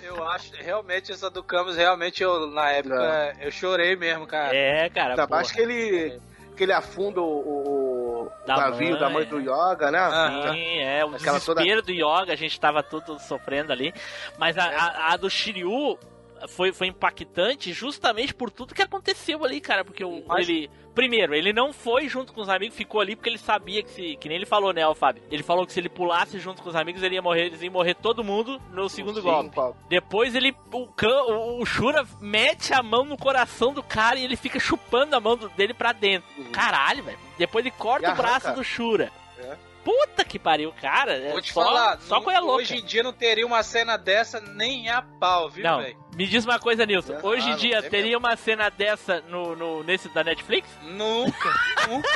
Eu, 0.02 0.16
eu 0.16 0.28
acho, 0.28 0.52
realmente, 0.56 1.12
essa 1.12 1.28
do 1.28 1.42
Camus, 1.42 1.76
realmente, 1.76 2.22
eu, 2.22 2.46
na 2.50 2.70
época, 2.70 3.36
eu 3.40 3.50
chorei 3.50 3.94
mesmo, 3.96 4.26
cara. 4.26 4.56
É, 4.56 4.88
cara. 4.88 5.10
Ainda 5.10 5.26
mais 5.26 5.52
que 5.52 5.60
ele, 5.60 6.18
que 6.56 6.62
ele 6.62 6.72
afunda 6.72 7.20
o, 7.20 8.24
o 8.24 8.30
Da 8.46 8.56
navio 8.56 8.90
mãe, 8.92 9.00
da 9.00 9.10
mãe 9.10 9.24
do 9.26 9.38
Yoga, 9.38 9.90
né? 9.90 10.00
Sim, 10.52 10.78
é, 10.78 11.04
o 11.04 11.14
Aquela 11.14 11.38
toda- 11.40 11.60
desespero 11.60 11.82
do 11.82 11.92
Yoga, 11.92 12.32
a 12.32 12.36
gente 12.36 12.58
tava 12.58 12.82
tudo 12.82 13.18
sofrendo 13.18 13.70
ali. 13.72 13.92
Mas 14.38 14.56
a, 14.56 14.64
a- 14.64 15.12
a 15.12 15.16
do 15.18 15.28
Shiryu 15.28 15.98
foi, 16.48 16.72
foi 16.72 16.86
impactante 16.86 17.72
justamente 17.72 18.32
por 18.34 18.50
tudo 18.50 18.74
que 18.74 18.82
aconteceu 18.82 19.44
ali, 19.44 19.60
cara. 19.60 19.84
Porque 19.84 20.04
o, 20.04 20.24
ele. 20.38 20.70
Primeiro, 20.94 21.34
ele 21.34 21.52
não 21.52 21.72
foi 21.72 22.08
junto 22.08 22.32
com 22.32 22.40
os 22.40 22.48
amigos, 22.48 22.76
ficou 22.76 23.00
ali 23.00 23.16
porque 23.16 23.28
ele 23.28 23.38
sabia 23.38 23.82
que 23.82 23.90
se. 23.90 24.16
Que 24.16 24.28
nem 24.28 24.36
ele 24.36 24.46
falou, 24.46 24.72
né, 24.72 24.86
o 24.86 24.94
Fábio? 24.94 25.22
Ele 25.30 25.42
falou 25.42 25.66
que 25.66 25.72
se 25.72 25.80
ele 25.80 25.88
pulasse 25.88 26.38
junto 26.38 26.62
com 26.62 26.68
os 26.68 26.76
amigos, 26.76 27.02
ele 27.02 27.16
ia 27.16 27.22
morrer, 27.22 27.46
eles 27.46 27.60
iam 27.62 27.72
morrer 27.72 27.94
todo 27.94 28.22
mundo 28.22 28.60
no 28.70 28.88
segundo 28.88 29.20
golpe. 29.20 29.50
Depois 29.88 30.34
ele. 30.34 30.54
O, 30.72 30.88
o, 30.88 31.62
o 31.62 31.66
Shura 31.66 32.06
mete 32.20 32.72
a 32.72 32.82
mão 32.82 33.04
no 33.04 33.16
coração 33.18 33.72
do 33.72 33.82
cara 33.82 34.18
e 34.18 34.24
ele 34.24 34.36
fica 34.36 34.60
chupando 34.60 35.16
a 35.16 35.20
mão 35.20 35.36
dele 35.56 35.74
pra 35.74 35.92
dentro. 35.92 36.28
Caralho, 36.52 37.02
velho. 37.02 37.18
Depois 37.36 37.64
ele 37.64 37.74
corta 37.76 38.06
o 38.12 38.16
braço 38.16 38.52
do 38.54 38.62
Shura. 38.62 39.10
É. 39.38 39.56
Puta 39.84 40.24
que 40.24 40.38
pariu, 40.38 40.72
cara. 40.80 41.12
é 41.16 41.30
Vou 41.32 41.40
te 41.42 41.52
só, 41.52 41.64
falar, 41.64 42.00
só 42.00 42.14
não- 42.16 42.22
coisa 42.22 42.40
louca. 42.40 42.62
hoje 42.62 42.76
em 42.76 42.84
dia 42.84 43.02
não 43.02 43.12
teria 43.12 43.46
uma 43.46 43.62
cena 43.62 43.96
dessa 43.98 44.40
nem 44.40 44.88
a 44.88 45.02
pau, 45.02 45.50
viu, 45.50 45.62
Não, 45.64 45.80
velho? 45.82 45.98
me 46.16 46.26
diz 46.26 46.44
uma 46.44 46.58
coisa, 46.58 46.86
Nilson. 46.86 47.18
Hoje 47.22 47.50
em 47.50 47.56
dia 47.56 47.80
tem 47.82 47.90
teria 47.90 48.16
uma 48.18 48.34
cena 48.36 48.70
dessa 48.70 49.20
no, 49.28 49.54
no, 49.54 49.82
nesse 49.82 50.08
da 50.08 50.24
Netflix? 50.24 50.66
Nunca, 50.82 51.52
nunca. 51.88 52.08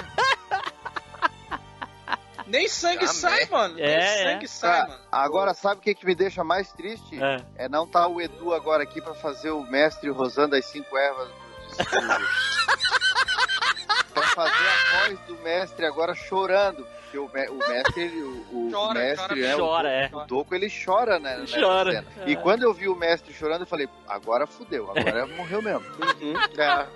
Nem 2.46 2.66
sangue 2.66 3.04
Ah, 3.04 3.08
sai, 3.08 3.40
né? 3.40 3.48
mano. 3.50 3.74
Nem 3.74 3.84
É, 3.84 4.32
sangue 4.32 4.48
sai, 4.48 4.78
Cara, 4.80 4.88
mano. 4.88 5.00
agora 5.12 5.52
sabe 5.52 5.80
o 5.80 5.82
que, 5.82 5.94
que 5.94 6.06
me 6.06 6.14
deixa 6.14 6.42
mais 6.42 6.72
triste? 6.72 7.18
É. 7.56 7.68
não 7.68 7.86
tá 7.86 8.08
o 8.08 8.22
Edu 8.22 8.54
agora 8.54 8.82
aqui 8.84 9.02
pra 9.02 9.12
fazer 9.14 9.50
o 9.50 9.62
mestre 9.64 10.08
rosando 10.08 10.56
as 10.56 10.64
cinco 10.64 10.96
ervas 10.96 11.28
do 11.28 11.76
pra 14.14 14.22
fazer 14.28 14.68
a 14.68 15.04
voz 15.04 15.18
do 15.26 15.36
mestre 15.42 15.84
agora 15.84 16.14
chorando. 16.14 16.86
Porque 17.10 17.18
o, 17.18 17.28
me- 17.32 17.48
o 17.48 17.56
mestre, 17.68 18.02
ele- 18.02 18.22
o, 18.22 18.66
o 18.66 18.70
Chora, 18.70 19.00
mestre, 19.00 19.28
chora, 19.28 19.46
é, 19.46 19.56
chora, 19.56 19.88
o, 19.88 19.90
é. 19.92 20.10
o 20.12 20.26
Doco, 20.26 20.54
ele 20.54 20.68
chora, 20.84 21.18
né? 21.18 21.38
nessa 21.38 21.58
Chora, 21.58 21.92
cena. 21.92 22.06
é. 22.26 22.30
E 22.30 22.36
quando 22.36 22.64
eu 22.64 22.74
vi 22.74 22.86
o 22.86 22.94
mestre 22.94 23.32
chorando, 23.32 23.62
eu 23.62 23.66
falei, 23.66 23.88
agora 24.06 24.46
fudeu, 24.46 24.90
agora 24.90 25.26
morreu 25.34 25.62
mesmo. 25.62 25.82
É. 26.58 26.86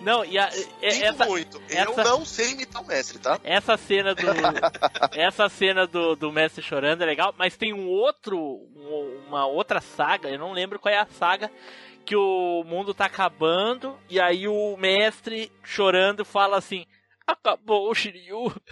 Não, 0.00 0.22
e 0.24 0.38
a, 0.38 0.50
é- 0.82 1.00
essa, 1.06 1.24
muito. 1.24 1.56
Eu 1.70 1.92
essa- 1.92 2.04
não 2.04 2.24
sei 2.26 2.50
imitar 2.50 2.82
o 2.82 2.86
mestre, 2.86 3.18
tá? 3.18 3.40
Essa 3.42 3.76
cena 3.78 4.14
do. 4.14 4.22
essa 5.16 5.48
cena 5.48 5.86
do, 5.86 6.14
do 6.14 6.30
mestre 6.30 6.62
chorando 6.62 7.02
é 7.02 7.06
legal, 7.06 7.34
mas 7.38 7.56
tem 7.56 7.72
um 7.72 7.88
outro. 7.88 8.38
um- 8.38 9.22
uma 9.28 9.46
outra 9.46 9.80
saga, 9.80 10.28
eu 10.28 10.38
não 10.38 10.52
lembro 10.52 10.78
qual 10.78 10.94
é 10.94 10.98
a 10.98 11.06
saga. 11.06 11.50
Que 12.04 12.14
o 12.14 12.62
mundo 12.66 12.92
tá 12.92 13.06
acabando, 13.06 13.98
e 14.10 14.20
aí 14.20 14.46
o 14.46 14.76
mestre 14.76 15.50
chorando 15.62 16.22
fala 16.22 16.58
assim: 16.58 16.84
Acabou 17.26 17.90
o 17.90 17.94
Shiryu. 17.94 18.52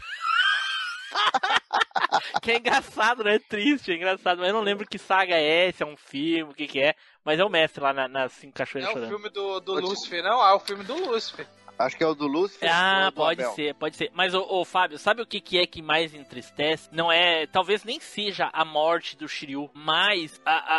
que 2.42 2.50
é 2.52 2.56
engraçado, 2.58 3.24
né? 3.24 3.36
É 3.36 3.38
triste, 3.38 3.92
é 3.92 3.94
engraçado. 3.96 4.38
Mas 4.38 4.48
eu 4.48 4.54
não 4.54 4.62
lembro 4.62 4.86
que 4.86 4.98
saga 4.98 5.34
é, 5.34 5.70
se 5.72 5.82
é 5.82 5.86
um 5.86 5.96
filme, 5.96 6.52
o 6.52 6.54
que, 6.54 6.66
que 6.66 6.80
é. 6.80 6.94
Mas 7.24 7.38
é 7.38 7.44
o 7.44 7.48
mestre 7.48 7.82
lá 7.82 7.92
na- 7.92 8.08
nas 8.08 8.32
Cinco 8.32 8.54
Cachoeiras 8.54 8.88
É 8.88 8.92
o 8.92 8.94
chorando. 8.94 9.10
filme 9.10 9.30
do, 9.30 9.60
do 9.60 9.74
Lúcifer, 9.80 10.22
não? 10.22 10.40
Ah, 10.42 10.50
é 10.50 10.54
o 10.54 10.60
filme 10.60 10.84
do 10.84 10.94
Lúcifer. 10.94 11.46
Acho 11.78 11.96
que 11.96 12.04
é 12.04 12.06
o 12.06 12.14
do 12.14 12.26
Lúcifer. 12.26 12.68
Ah, 12.72 13.06
do 13.10 13.16
pode 13.16 13.42
Abel. 13.42 13.54
ser, 13.54 13.74
pode 13.74 13.96
ser. 13.96 14.10
Mas, 14.14 14.34
ô, 14.34 14.40
ô, 14.46 14.64
Fábio, 14.64 14.98
sabe 14.98 15.22
o 15.22 15.26
que, 15.26 15.40
que 15.40 15.58
é 15.58 15.66
que 15.66 15.80
mais 15.80 16.14
entristece? 16.14 16.88
Não 16.92 17.10
é. 17.10 17.46
Talvez 17.46 17.82
nem 17.82 17.98
seja 17.98 18.50
a 18.52 18.64
morte 18.64 19.16
do 19.16 19.26
Shiryu, 19.26 19.70
mas 19.72 20.40
a, 20.44 20.52
a, 20.52 20.78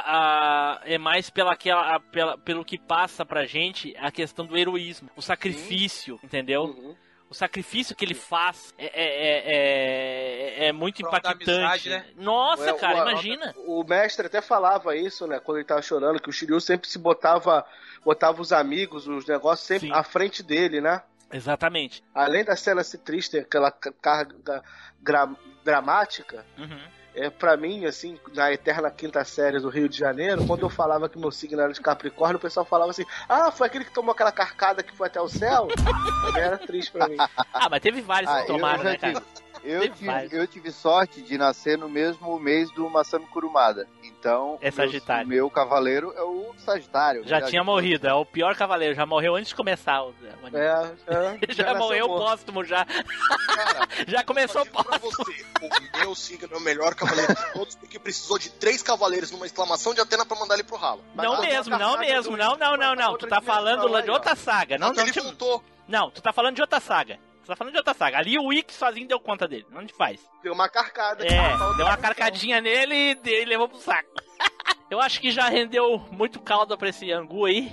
a- 0.76 0.82
é 0.86 0.98
mais 0.98 1.30
pela, 1.30 1.54
aquela, 1.54 1.96
a- 1.96 2.00
pela, 2.00 2.38
pelo 2.38 2.63
que 2.63 2.78
passa 2.78 3.26
pra 3.26 3.46
gente 3.46 3.93
a 3.98 4.12
questão 4.12 4.46
do 4.46 4.56
heroísmo, 4.56 5.10
o 5.15 5.22
sacrifício, 5.22 6.19
entendeu? 6.24 6.65
Uhum. 6.65 6.96
O 7.34 7.36
sacrifício 7.36 7.96
que 7.96 8.06
ele 8.06 8.13
faz 8.13 8.72
é, 8.78 8.86
é, 8.86 8.93
é, 8.93 10.65
é, 10.65 10.67
é 10.67 10.72
muito 10.72 11.02
impactante. 11.02 11.50
amizade, 11.50 11.89
né? 11.89 12.06
Nossa, 12.15 12.69
É, 12.69 12.74
cara, 12.74 13.00
o- 13.00 13.10
imagina. 13.10 13.56
O 13.65 13.84
mestre 13.84 14.28
até 14.28 14.39
falava 14.39 14.96
isso, 14.96 15.26
né? 15.26 15.39
Quando 15.39 15.58
ele 15.58 15.65
tava 15.65 15.82
chorando, 15.82 16.22
que 16.22 16.30
o 16.30 16.32
Shiryu 16.32 16.62
sempre 16.62 16.88
se 16.88 17.00
botava, 17.00 17.65
botava 18.06 18.39
os 18.39 18.54
amigos, 18.54 19.08
os 19.08 19.26
negócios 19.26 19.65
sempre 19.67 19.91
à 19.91 20.04
frente 20.04 20.43
dele, 20.43 20.80
né? 20.80 21.02
Exatamente. 21.32 22.04
Além 22.13 22.43
da 22.46 22.56
cena 22.56 22.84
ser 22.84 23.00
triste, 23.00 23.39
aquela 23.39 23.72
ca- 23.72 23.91
carga 24.00 24.62
gra- 25.02 25.36
dramática, 25.63 26.46
Uhum. 26.56 26.80
É, 27.15 27.30
pra 27.30 27.56
mim, 27.56 27.86
assim, 27.86 28.19
na 28.34 28.52
eterna 28.52 28.89
quinta 28.89 29.23
série 29.23 29.60
do 29.60 29.69
Rio 29.69 29.88
de 29.88 29.97
Janeiro, 29.97 30.45
quando 30.47 30.62
eu 30.62 30.69
falava 30.69 31.08
que 31.08 31.17
meu 31.17 31.32
signo 31.32 31.62
era 31.62 31.71
de 31.71 31.82
Capricórnio, 31.82 32.38
o 32.38 32.41
pessoal 32.41 32.65
falava 32.65 32.91
assim: 32.91 33.06
Ah, 33.30 33.52
foi 33.52 33.67
aquele 33.67 33.86
que 33.86 33.93
tomou 33.93 34.12
aquela 34.12 34.32
carcada 34.32 34.82
que 34.82 34.95
foi 34.95 35.08
até 35.08 35.21
o 35.21 35.28
céu? 35.28 35.67
Era 36.36 36.58
triste 36.58 36.91
pra 36.91 37.08
mim. 37.08 37.17
Ah, 37.54 37.69
mas 37.69 37.82
teve 37.82 38.02
vários 38.02 38.32
Ah, 38.32 38.41
que 38.41 38.47
tomaram, 38.47 38.84
né, 38.84 38.97
cara? 38.97 39.23
Eu 39.63 39.89
tive, 39.89 40.28
eu 40.32 40.47
tive 40.47 40.71
sorte 40.71 41.21
de 41.21 41.38
nascer 41.38 41.78
no 41.78 41.88
mesmo 41.88 42.38
mês 42.38 42.69
do 42.71 42.89
Masami 42.89 43.26
Kurumada. 43.28 43.88
Então, 44.04 44.58
É 44.62 44.69
o 44.69 44.73
meu- 44.76 44.86
Sagitário. 44.86 45.26
o 45.26 45.30
meu 45.30 45.49
cavaleiro 45.49 46.13
é 46.17 46.21
o 46.21 46.54
Sagitário. 46.58 47.26
Já 47.26 47.41
tinha 47.41 47.63
morrido, 47.63 48.08
é 48.08 48.13
o 48.13 48.26
pior 48.26 48.56
cavaleiro, 48.56 48.93
já 48.93 49.06
morreu 49.06 49.36
antes 49.36 49.49
de 49.49 49.56
começar 49.56 50.02
o, 50.04 50.10
o 50.43 50.45
anime. 50.47 50.58
É, 50.58 50.93
é, 51.08 51.54
já, 51.54 51.63
nasceu 51.65 51.78
morreu 51.80 52.08
morto. 52.08 52.23
póstumo, 52.26 52.63
já. 52.65 52.86
já 54.08 54.23
começou 54.23 54.65
póstumo. 54.65 55.34
O 55.62 55.97
meu 55.97 56.15
signo 56.15 56.49
é 56.54 56.58
o 56.58 56.62
melhor 56.62 56.93
cavaleiro 56.95 57.34
de 57.34 57.54
todos, 57.54 57.76
porque 57.76 57.97
precisou 57.99 58.38
de 58.38 58.49
três 58.49 58.84
cavaleiros 58.84 59.32
numa 59.32 59.45
exclamação 59.45 59.93
de 59.93 60.02
Atena 60.02 60.26
pra 60.26 60.38
mandar 60.38 60.56
ele 60.56 60.63
pro 60.63 60.76
ralo. 60.76 61.04
Não 61.15 61.39
mesmo, 61.41 61.78
não 61.78 61.97
mesmo, 61.97 62.36
não, 62.38 62.56
não, 62.58 62.76
não, 62.78 62.95
não. 62.95 63.17
Tu 63.17 63.28
tá 63.28 63.41
falando 63.41 63.88
lá 63.88 64.02
de 64.02 64.12
outra 64.12 64.36
saga. 64.36 64.78
Não, 64.78 64.93
não, 64.93 65.06
voltou. 65.06 65.63
não, 65.88 66.12
tu 66.12 66.21
tá 66.21 66.34
falando 66.34 66.56
de 66.56 66.62
outra 66.62 66.80
saga. 66.80 67.17
Tu 67.43 67.47
tá 67.47 67.56
falando 67.56 67.73
de 67.73 67.77
outra 67.79 67.93
saga. 67.93 68.17
Ali 68.17 68.39
o 68.39 68.53
Ikki 68.53 68.73
sozinho 68.73 69.08
deu 69.08 69.19
conta 69.19 69.47
dele. 69.47 69.65
Não 69.69 69.86
te 69.86 69.93
faz. 69.93 70.19
Deu 70.41 70.53
uma 70.53 70.69
carcada. 70.69 71.25
É, 71.25 71.58
deu 71.75 71.86
uma 71.86 71.97
carcadinha 71.97 72.62
nele 72.62 72.95
e 73.12 73.15
de- 73.15 73.41
e 73.41 73.45
levou 73.45 73.67
pro 73.67 73.77
saco. 73.79 74.10
Eu 74.89 75.02
acho 75.02 75.19
que 75.19 75.29
já 75.31 75.50
rendeu 75.50 75.98
muito 76.12 76.39
caldo 76.39 76.77
pra 76.77 76.89
esse 76.89 77.12
angu 77.12 77.46
aí. 77.46 77.69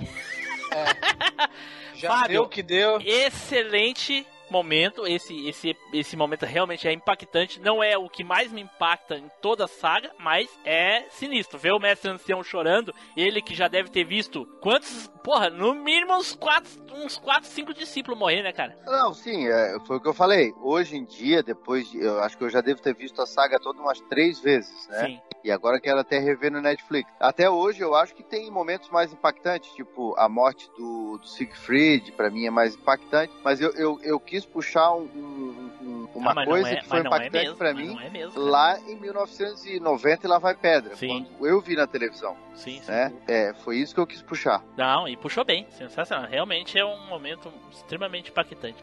Já 1.95 2.09
Fábio, 2.09 2.29
deu 2.33 2.43
o 2.43 2.49
que 2.49 2.63
deu. 2.63 2.99
Excelente 3.01 4.25
momento. 4.51 5.07
Esse, 5.07 5.47
esse, 5.47 5.75
esse 5.93 6.15
momento 6.15 6.45
realmente 6.45 6.87
é 6.87 6.93
impactante. 6.93 7.59
Não 7.59 7.83
é 7.83 7.97
o 7.97 8.09
que 8.09 8.23
mais 8.23 8.51
me 8.51 8.61
impacta 8.61 9.17
em 9.17 9.29
toda 9.41 9.65
a 9.65 9.67
saga, 9.67 10.11
mas 10.19 10.49
é 10.65 11.05
sinistro. 11.09 11.57
Ver 11.57 11.71
o 11.73 11.79
mestre 11.79 12.11
ancião 12.11 12.43
chorando, 12.43 12.93
ele 13.15 13.41
que 13.41 13.55
já 13.55 13.67
deve 13.67 13.89
ter 13.89 14.03
visto 14.03 14.45
quantos. 14.61 15.09
Porra, 15.23 15.49
no 15.49 15.73
mínimo 15.75 16.15
uns 16.15 16.33
4, 16.33 16.69
uns 16.95 17.17
quatro 17.17 17.47
5 17.47 17.73
discípulos 17.73 18.19
morrer, 18.19 18.41
né, 18.41 18.51
cara? 18.51 18.77
Não, 18.85 19.13
sim, 19.13 19.47
é, 19.47 19.77
foi 19.85 19.97
o 19.97 20.01
que 20.01 20.07
eu 20.07 20.13
falei. 20.13 20.51
Hoje 20.61 20.97
em 20.97 21.05
dia, 21.05 21.43
depois 21.43 21.89
de, 21.89 21.99
eu 21.99 22.19
acho 22.21 22.37
que 22.37 22.43
eu 22.43 22.49
já 22.49 22.59
devo 22.59 22.81
ter 22.81 22.95
visto 22.95 23.21
a 23.21 23.25
saga 23.25 23.59
toda 23.59 23.79
umas 23.79 23.99
três 24.01 24.39
vezes, 24.39 24.87
né? 24.87 25.05
Sim. 25.05 25.21
E 25.43 25.51
agora 25.51 25.79
quero 25.79 25.99
até 25.99 26.19
rever 26.19 26.51
no 26.51 26.61
Netflix. 26.61 27.09
Até 27.19 27.49
hoje 27.49 27.81
eu 27.81 27.95
acho 27.95 28.13
que 28.13 28.21
tem 28.23 28.49
momentos 28.51 28.89
mais 28.89 29.11
impactantes, 29.11 29.71
tipo 29.73 30.13
a 30.17 30.29
morte 30.29 30.69
do, 30.77 31.17
do 31.17 31.27
Siegfried, 31.27 32.11
pra 32.11 32.29
mim 32.29 32.45
é 32.45 32.51
mais 32.51 32.75
impactante. 32.75 33.33
Mas 33.43 33.59
eu, 33.59 33.71
eu, 33.75 33.99
eu 34.03 34.19
quis 34.19 34.45
puxar 34.45 34.91
um, 34.93 35.03
um- 35.15 35.71
um- 35.81 36.01
Uma 36.13 36.31
Ah, 36.33 36.45
coisa 36.45 36.69
é- 36.69 36.75
que 36.75 36.85
foi 36.87 36.99
é 36.99 37.01
impactante 37.01 37.55
pra 37.55 37.73
mas 37.73 37.85
mim, 37.87 37.97
é 38.03 38.09
mesmo, 38.09 38.39
lá 38.39 38.77
em 38.81 38.95
1990 38.99 40.27
e 40.27 40.29
lá 40.29 40.37
vai 40.39 40.53
pedra. 40.53 40.95
Sim. 40.95 41.25
Quando 41.37 41.47
eu 41.47 41.61
vi 41.61 41.75
na 41.75 41.87
televisão. 41.87 42.35
Sim, 42.53 42.79
sim. 42.83 42.91
Né? 42.91 43.13
É, 43.27 43.53
foi 43.63 43.77
isso 43.77 43.95
que 43.95 43.99
eu 44.01 44.05
quis 44.05 44.21
puxar. 44.21 44.61
Não, 44.77 45.07
e 45.07 45.15
puxou 45.17 45.43
bem, 45.45 45.65
sensacional. 45.71 46.29
Realmente 46.29 46.77
é 46.77 46.85
um 46.85 47.07
momento 47.07 47.51
extremamente 47.71 48.29
impactante. 48.29 48.77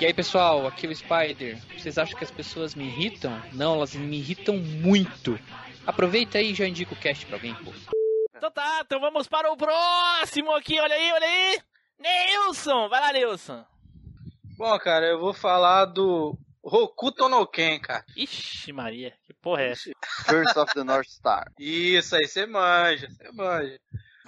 E 0.00 0.06
aí 0.06 0.14
pessoal, 0.14 0.66
aqui 0.66 0.86
é 0.86 0.90
o 0.90 0.96
Spider. 0.96 1.58
Vocês 1.76 1.98
acham 1.98 2.16
que 2.16 2.24
as 2.24 2.30
pessoas 2.30 2.74
me 2.74 2.84
irritam? 2.84 3.38
Não, 3.60 3.74
elas 3.74 3.94
me 3.94 4.16
irritam 4.16 4.56
muito. 4.56 5.38
Aproveita 5.86 6.38
aí 6.38 6.52
e 6.52 6.54
já 6.54 6.66
indica 6.66 6.94
o 6.94 6.96
cast 6.96 7.26
pra 7.26 7.36
alguém, 7.36 7.54
pô. 7.56 7.70
Então 8.34 8.50
tá, 8.50 8.80
então 8.82 8.98
vamos 8.98 9.28
para 9.28 9.52
o 9.52 9.56
próximo 9.56 10.56
aqui, 10.56 10.80
olha 10.80 10.94
aí, 10.94 11.12
olha 11.12 11.26
aí. 11.26 11.60
Nilson, 11.98 12.88
vai 12.88 13.00
lá, 13.02 13.12
Nilson. 13.12 13.62
Bom, 14.56 14.78
cara, 14.78 15.04
eu 15.04 15.20
vou 15.20 15.34
falar 15.34 15.84
do 15.84 16.38
Hokuto 16.62 17.28
no 17.28 17.46
Ken, 17.46 17.78
cara. 17.80 18.02
Ixi, 18.16 18.72
Maria, 18.72 19.12
que 19.26 19.34
porra 19.34 19.60
é 19.64 19.72
essa? 19.72 19.90
Curse 20.26 20.58
of 20.58 20.72
the 20.72 20.82
North 20.82 21.10
Star. 21.10 21.52
Isso 21.58 22.16
aí, 22.16 22.26
você 22.26 22.46
manja, 22.46 23.10
você 23.10 23.30
manja. 23.30 23.78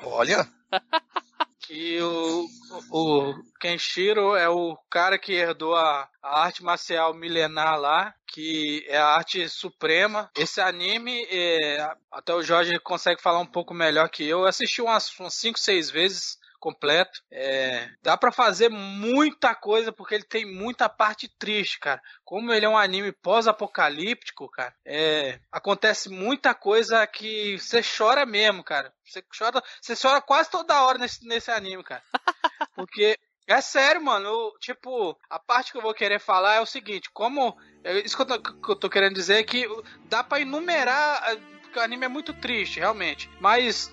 Olha. 0.02 0.46
Que 1.72 2.02
o, 2.02 2.46
o, 2.90 3.34
Kenshiro 3.58 4.36
é 4.36 4.46
o 4.46 4.76
cara 4.90 5.18
que 5.18 5.32
herdou 5.32 5.74
a, 5.74 6.06
a 6.22 6.42
arte 6.42 6.62
marcial 6.62 7.14
milenar 7.14 7.80
lá, 7.80 8.14
que 8.26 8.84
é 8.88 8.98
a 8.98 9.06
arte 9.06 9.48
suprema. 9.48 10.30
Esse 10.36 10.60
anime, 10.60 11.26
é, 11.30 11.90
até 12.10 12.34
o 12.34 12.42
Jorge 12.42 12.78
consegue 12.80 13.22
falar 13.22 13.38
um 13.38 13.46
pouco 13.46 13.72
melhor 13.72 14.10
que 14.10 14.22
eu. 14.22 14.40
Eu 14.40 14.46
assisti 14.46 14.82
umas 14.82 15.10
5, 15.30 15.58
6 15.58 15.90
vezes 15.90 16.38
completo. 16.62 17.20
É, 17.28 17.90
dá 18.00 18.16
pra 18.16 18.30
fazer 18.30 18.68
muita 18.70 19.52
coisa 19.52 19.90
porque 19.92 20.14
ele 20.14 20.22
tem 20.22 20.46
muita 20.46 20.88
parte 20.88 21.28
triste, 21.28 21.80
cara. 21.80 22.00
Como 22.24 22.52
ele 22.52 22.64
é 22.64 22.68
um 22.68 22.78
anime 22.78 23.10
pós-apocalíptico, 23.10 24.48
cara, 24.48 24.72
é, 24.86 25.40
acontece 25.50 26.08
muita 26.08 26.54
coisa 26.54 27.04
que 27.08 27.58
você 27.58 27.82
chora 27.82 28.24
mesmo, 28.24 28.62
cara. 28.62 28.94
Você 29.04 29.24
chora, 29.36 29.60
você 29.80 29.94
chora 30.00 30.22
quase 30.22 30.48
toda 30.48 30.82
hora 30.82 30.98
nesse, 30.98 31.26
nesse 31.26 31.50
anime, 31.50 31.82
cara. 31.82 32.02
Porque 32.76 33.18
é 33.48 33.60
sério, 33.60 34.02
mano. 34.02 34.28
eu, 34.28 34.52
tipo, 34.60 35.18
a 35.28 35.40
parte 35.40 35.72
que 35.72 35.78
eu 35.78 35.82
vou 35.82 35.92
querer 35.92 36.20
falar 36.20 36.54
é 36.54 36.60
o 36.60 36.66
seguinte: 36.66 37.10
como. 37.12 37.56
é 37.82 37.98
Isso 37.98 38.14
que 38.16 38.22
eu, 38.22 38.26
tô, 38.26 38.40
que 38.40 38.70
eu 38.70 38.76
tô 38.76 38.88
querendo 38.88 39.14
dizer 39.14 39.40
é 39.40 39.42
que 39.42 39.66
dá 40.04 40.22
pra 40.22 40.40
enumerar. 40.40 41.22
ah, 41.24 41.36
Porque 41.62 41.78
o 41.78 41.82
anime 41.82 42.04
é 42.04 42.08
muito 42.08 42.32
triste, 42.32 42.78
realmente. 42.78 43.28
Mas 43.40 43.92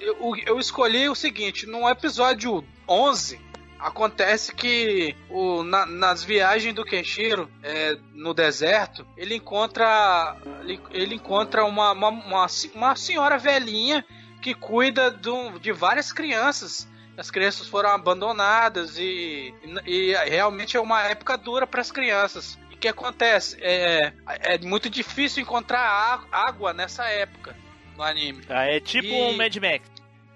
eu, 0.00 0.34
eu 0.46 0.58
escolhi 0.58 1.08
o 1.08 1.14
seguinte: 1.14 1.66
no 1.66 1.88
episódio 1.88 2.64
11. 2.88 3.48
Acontece 3.80 4.52
que 4.52 5.14
o, 5.30 5.62
na- 5.62 5.86
nas 5.86 6.24
viagens 6.24 6.74
do 6.74 6.84
Kenshiro 6.84 7.48
é, 7.62 7.96
no 8.12 8.34
deserto, 8.34 9.06
ele 9.16 9.36
encontra 9.36 10.36
ele, 10.62 10.80
ele 10.90 11.14
encontra 11.14 11.64
uma, 11.64 11.92
uma, 11.92 12.08
uma, 12.08 12.46
uma 12.74 12.96
senhora 12.96 13.38
velhinha 13.38 14.04
que 14.42 14.52
cuida 14.52 15.12
do- 15.12 15.60
de 15.60 15.70
várias 15.70 16.12
crianças. 16.12 16.88
As 17.16 17.30
crianças 17.30 17.68
foram 17.68 17.90
abandonadas 17.90 18.98
e, 18.98 19.54
e, 19.86 20.12
realmente 20.28 20.76
é 20.76 20.80
uma 20.80 21.02
época 21.04 21.38
dura 21.38 21.64
para 21.64 21.80
as 21.80 21.92
crianças. 21.92 22.58
E 22.72 22.74
o 22.74 22.78
que 22.78 22.88
acontece? 22.88 23.58
É, 23.60 24.12
é 24.26 24.58
muito 24.58 24.90
difícil 24.90 25.40
encontrar 25.42 26.24
água 26.32 26.72
nessa 26.72 27.04
época 27.04 27.54
no 27.98 28.04
anime. 28.04 28.42
Ah, 28.48 28.64
é 28.64 28.80
tipo 28.80 29.08
E- 29.08 29.12
um 29.22 29.36
Mad 29.36 29.54
Max. 29.56 29.82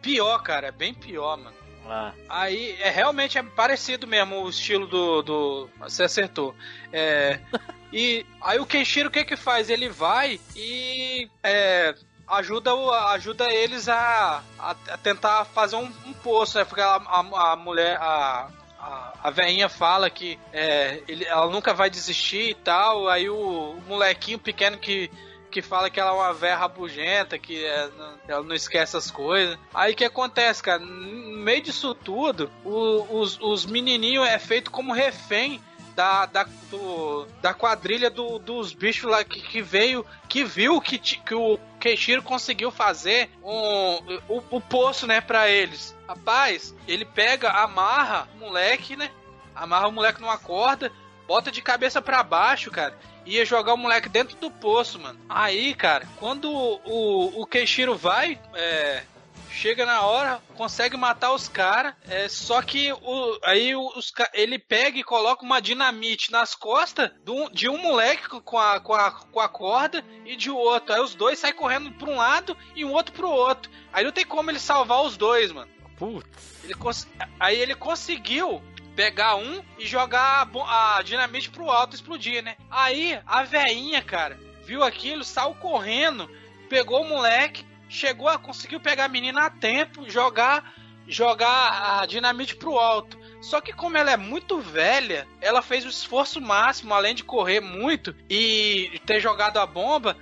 Pior, 0.03 0.43
cara, 0.43 0.67
é 0.67 0.73
bem 0.73 0.93
pior, 0.93 1.39
mano. 1.39 1.57
Ah. 1.89 2.13
Aí 2.29 2.77
é 2.81 2.91
realmente 2.91 3.39
é 3.39 3.43
parecido 3.43 4.07
mesmo 4.07 4.43
o 4.43 4.49
estilo 4.51 4.87
do. 4.87 5.23
do 5.23 5.71
você 5.79 6.05
acertou. 6.05 6.55
É, 6.93 7.39
e 7.93 8.27
aí 8.41 8.59
o 8.59 8.67
Kenshiro 8.67 9.09
o 9.09 9.13
que 9.13 9.25
que 9.25 9.37
faz? 9.37 9.71
Ele 9.71 9.89
vai 9.89 10.41
e 10.57 11.29
é, 11.43 11.95
ajuda, 12.29 12.75
o- 12.75 12.91
ajuda 12.93 13.53
eles 13.53 13.89
a, 13.89 14.43
a, 14.59 14.75
tentar 15.03 15.45
fazer 15.47 15.77
um, 15.77 15.91
um 16.07 16.13
poço, 16.13 16.59
né? 16.59 16.65
Porque 16.65 16.81
a, 16.83 16.97
a, 16.97 17.53
a 17.53 17.57
mulher. 17.57 17.97
A, 18.01 18.49
a, 18.81 19.13
a 19.25 19.31
veinha 19.31 19.69
fala 19.69 20.11
que 20.11 20.37
é, 20.53 21.01
ele, 21.07 21.25
ela 21.25 21.49
nunca 21.49 21.73
vai 21.73 21.89
desistir 21.89 22.51
e 22.51 22.55
tal. 22.55 23.09
Aí 23.09 23.29
o, 23.31 23.37
o 23.37 23.83
molequinho 23.87 24.39
pequeno 24.41 24.77
que 24.79 25.09
que 25.53 25.63
fala 25.63 25.91
que 25.91 26.01
ela 26.01 26.11
é 26.11 26.15
uma 26.15 26.33
véia 26.33 26.57
rabugenta, 26.57 27.39
que 27.39 27.65
é, 27.65 27.89
ela 28.27 28.43
não 28.43 28.55
esquece 28.55 28.97
as 28.97 29.11
coisas. 29.11 29.57
Aí 29.75 29.95
que 29.95 30.05
acontece, 30.05 30.63
cara? 30.63 30.81
No 30.81 31.39
meio 31.39 31.63
disso 31.63 31.95
tudo, 31.95 32.51
o- 32.65 33.21
os, 33.21 33.39
os 33.41 33.67
menininhos 33.67 34.27
é 34.27 34.39
feito 34.39 34.71
como 34.71 34.93
refém 34.93 35.63
da, 35.95 36.25
da, 36.25 36.45
do- 36.71 37.27
da 37.43 37.53
quadrilha 37.53 38.09
do- 38.09 38.39
dos 38.39 38.73
bichos 38.73 39.11
lá 39.11 39.23
que, 39.23 39.41
que 39.43 39.61
veio, 39.61 40.07
que 40.27 40.43
viu 40.43 40.81
que, 40.81 40.97
que 40.99 41.35
o 41.35 41.59
Kenshiro 41.79 42.23
conseguiu 42.23 42.71
fazer 42.71 43.29
um, 43.45 44.17
o, 44.29 44.43
o 44.53 44.61
poço, 44.61 45.07
né, 45.07 45.21
pra 45.21 45.51
eles. 45.51 45.95
Rapaz, 46.09 46.75
ele 46.89 47.05
pega, 47.05 47.51
amarra 47.51 48.27
o 48.37 48.39
moleque, 48.39 48.97
né? 48.97 49.11
Amarra 49.55 49.87
o 49.89 49.93
moleque 49.93 50.21
numa 50.23 50.39
corda, 50.39 50.91
bota 51.33 51.51
de 51.51 51.63
cabeça 51.63 52.03
pra 52.03 52.23
baixo, 52.23 52.71
cara. 52.71 52.95
e 53.25 53.37
Ia 53.37 53.45
jogar 53.47 53.73
o 53.73 53.79
moleque 53.79 54.07
dentro 54.07 54.37
do 54.37 54.51
poço, 54.51 54.99
mano. 54.99 55.19
Aí, 55.27 55.75
cara, 55.75 56.07
quando 56.19 56.53
o, 56.53 56.79
o, 56.85 57.41
o 57.41 57.47
Kenshiro 57.47 57.97
vai, 57.97 58.39
é, 58.55 59.03
chega 59.51 59.87
na 59.87 60.03
hora, 60.03 60.43
consegue 60.55 60.95
matar 60.95 61.33
os 61.33 61.49
caras, 61.49 61.95
é, 62.07 62.29
só 62.29 62.61
que 62.61 62.93
o, 62.93 63.39
aí 63.45 63.75
os, 63.75 64.13
ele 64.35 64.59
pega 64.59 64.99
e 64.99 65.03
coloca 65.03 65.43
uma 65.43 65.59
dinamite 65.63 66.31
nas 66.31 66.55
costas 66.55 67.11
do- 67.25 67.49
de 67.49 67.67
um 67.67 67.79
moleque 67.79 68.29
com 68.29 68.59
a, 68.59 68.79
com, 68.79 68.93
a, 68.93 69.11
com 69.11 69.41
a 69.41 69.49
corda 69.49 70.05
e 70.27 70.37
de 70.37 70.51
outro. 70.51 70.93
Aí 70.95 71.01
os 71.01 71.15
dois 71.15 71.39
saem 71.39 71.55
correndo 71.55 71.91
pra 71.93 72.11
um 72.11 72.17
lado 72.17 72.55
e 72.77 72.85
o 72.85 72.91
outro 72.91 73.15
pro 73.15 73.31
outro. 73.31 73.71
Aí 73.91 74.05
não 74.05 74.13
tem 74.13 74.27
como 74.27 74.51
ele 74.51 74.59
salvar 74.59 75.03
os 75.03 75.17
dois, 75.17 75.51
mano. 75.51 75.71
Putz. 75.97 76.27
Ele 76.65 76.75
aí 77.41 77.59
ele 77.59 77.75
conseguiu 77.75 78.63
pegar 78.95 79.37
um 79.37 79.63
e 79.79 79.87
jogar 79.87 80.49
a, 80.67 80.97
a 80.99 81.03
dinamite 81.03 81.51
pro 81.51 81.71
alto 81.71 81.95
explodir, 81.95 82.43
né? 82.43 82.57
Aí 82.71 83.19
a 83.27 83.43
veinha, 83.43 84.03
cara, 84.03 84.39
viu 84.65 84.83
aquilo, 84.83 85.25
saiu 85.25 85.55
correndo, 85.55 86.31
pegou 86.69 87.03
o 87.03 87.09
moleque, 87.09 87.65
chegou 87.89 88.29
a 88.29 88.39
conseguiu 88.39 88.81
pegar 88.81 89.07
a 89.07 89.09
menina 89.09 89.47
a 89.47 89.51
tempo, 89.51 90.09
jogar 90.11 90.73
jogar 91.09 92.01
a 92.01 92.07
dinamite 92.07 92.55
pro 92.55 92.79
alto. 92.79 93.19
Só 93.41 93.61
que 93.61 93.73
como 93.73 93.97
ela 93.97 94.13
é 94.13 94.17
muito 94.17 94.61
velha, 94.61 95.27
ela 95.41 95.61
fez 95.61 95.85
o 95.85 95.89
esforço 95.89 96.41
máximo, 96.41 96.95
além 96.95 97.13
de 97.15 97.25
correr 97.25 97.61
muito 97.61 98.15
e 98.31 99.01
ter 99.05 99.19
jogado 99.19 99.59
a 99.59 99.67
bomba, 99.67 100.17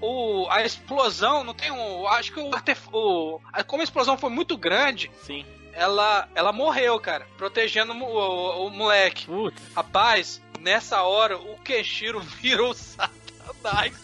o- 0.00 0.46
a 0.48 0.64
explosão, 0.64 1.42
não 1.42 1.52
tem 1.52 1.70
um. 1.72 2.06
Acho 2.06 2.32
que 2.32 2.38
o, 2.38 2.48
o 2.92 3.40
Como 3.66 3.80
a 3.82 3.84
explosão 3.84 4.16
foi 4.16 4.30
muito 4.30 4.56
grande. 4.56 5.10
Sim. 5.22 5.44
Ela, 5.72 6.28
ela 6.34 6.52
morreu, 6.52 6.98
cara, 7.00 7.26
protegendo 7.38 7.92
o, 7.92 8.04
o- 8.04 8.66
o 8.66 8.70
moleque. 8.70 9.26
Rapaz, 9.74 10.40
nessa 10.58 11.02
hora 11.02 11.38
o 11.38 11.56
Kenshiro 11.58 12.20
virou 12.42 12.74
Satanás. 12.74 13.94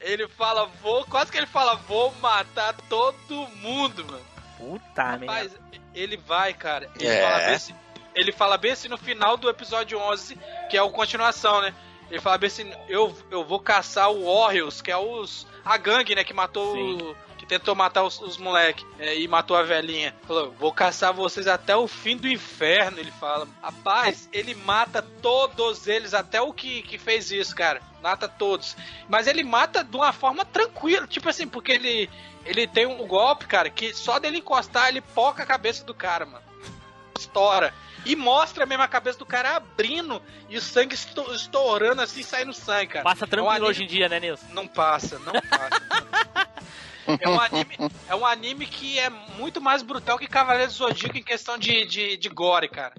ele 0.00 0.28
fala, 0.28 0.66
vou. 0.82 1.04
Quase 1.04 1.30
que 1.30 1.38
ele 1.38 1.46
fala, 1.46 1.74
vou 1.74 2.12
matar 2.20 2.74
todo 2.88 3.46
mundo, 3.56 4.04
mano. 4.04 4.24
Puta 4.56 5.02
Rapaz, 5.02 5.52
ele 5.94 6.16
vai, 6.16 6.52
cara. 6.54 6.90
Ele, 6.98 7.06
É. 7.08 7.22
fala 7.22 7.38
bem 7.46 7.54
assim, 7.54 7.74
ele 8.14 8.32
fala 8.32 8.58
bem 8.58 8.72
assim 8.72 8.88
no 8.88 8.98
final 8.98 9.36
do 9.36 9.48
episódio 9.48 9.98
11, 9.98 10.38
que 10.70 10.76
é 10.76 10.80
a 10.80 10.88
continuação, 10.90 11.60
né? 11.60 11.74
Ele 12.10 12.20
fala 12.20 12.38
bem 12.38 12.46
assim: 12.48 12.72
eu, 12.88 13.16
eu 13.30 13.44
vou 13.44 13.60
caçar 13.60 14.10
o 14.10 14.24
Warriors, 14.24 14.80
que 14.80 14.90
é 14.90 14.96
os, 14.96 15.46
a 15.64 15.76
gangue, 15.76 16.14
né? 16.14 16.24
Que 16.24 16.32
matou. 16.32 16.74
o- 16.74 17.14
que 17.14 17.27
tentou 17.48 17.74
matar 17.74 18.04
os, 18.04 18.20
os 18.20 18.36
moleques 18.36 18.84
e 19.00 19.26
matou 19.26 19.56
a 19.56 19.62
velhinha. 19.62 20.14
Falou: 20.26 20.52
vou 20.52 20.72
caçar 20.72 21.12
vocês 21.12 21.46
até 21.48 21.74
o 21.74 21.88
fim 21.88 22.16
do 22.16 22.28
inferno. 22.28 22.98
Ele 23.00 23.10
fala: 23.12 23.48
rapaz, 23.62 24.28
ele 24.32 24.54
mata 24.54 25.02
todos 25.22 25.86
eles, 25.88 26.14
até 26.14 26.40
o 26.40 26.52
que, 26.52 26.82
que 26.82 26.98
fez 26.98 27.30
isso, 27.32 27.54
cara. 27.56 27.80
Mata 28.02 28.28
todos. 28.28 28.76
Mas 29.08 29.26
ele 29.26 29.42
mata 29.42 29.82
de 29.82 29.96
uma 29.96 30.12
forma 30.12 30.44
tranquila, 30.44 31.06
tipo 31.06 31.28
assim, 31.28 31.48
porque 31.48 31.72
ele, 31.72 32.08
ele 32.44 32.66
tem 32.66 32.86
um 32.86 33.06
golpe, 33.06 33.46
cara, 33.46 33.68
que 33.70 33.92
só 33.92 34.18
dele 34.20 34.38
encostar, 34.38 34.88
ele 34.88 35.00
poca 35.00 35.42
a 35.42 35.46
cabeça 35.46 35.82
do 35.84 35.92
cara, 35.94 36.24
mano. 36.26 36.44
Estoura. 37.18 37.74
E 38.06 38.14
mostra 38.14 38.64
mesmo 38.64 38.84
a 38.84 38.88
cabeça 38.88 39.18
do 39.18 39.26
cara 39.26 39.56
abrindo 39.56 40.22
e 40.48 40.56
o 40.56 40.62
sangue 40.62 40.94
esto- 40.94 41.34
estourando 41.34 42.00
assim, 42.00 42.22
saindo 42.22 42.54
sangue, 42.54 42.92
cara. 42.92 43.04
Passa 43.04 43.24
É 43.24 43.26
um 43.26 43.28
tranquilo 43.28 43.50
anime- 43.50 43.68
hoje 43.68 43.82
em 43.82 43.86
dia, 43.88 44.08
né, 44.08 44.20
Nilson? 44.20 44.46
Não 44.52 44.68
passa, 44.68 45.18
não 45.18 45.32
passa. 45.32 46.47
é, 47.20 47.28
um 47.28 47.40
anime, 47.40 47.76
é 48.08 48.14
um 48.14 48.26
anime 48.26 48.66
que 48.66 48.98
é 48.98 49.08
muito 49.38 49.60
mais 49.60 49.82
brutal 49.82 50.18
que 50.18 50.26
Cavaleiro 50.26 50.70
do 50.70 50.76
Zodíaco 50.76 51.16
em 51.16 51.22
questão 51.22 51.56
de, 51.58 51.86
de, 51.86 52.16
de 52.16 52.28
gore, 52.28 52.68
cara. 52.68 52.94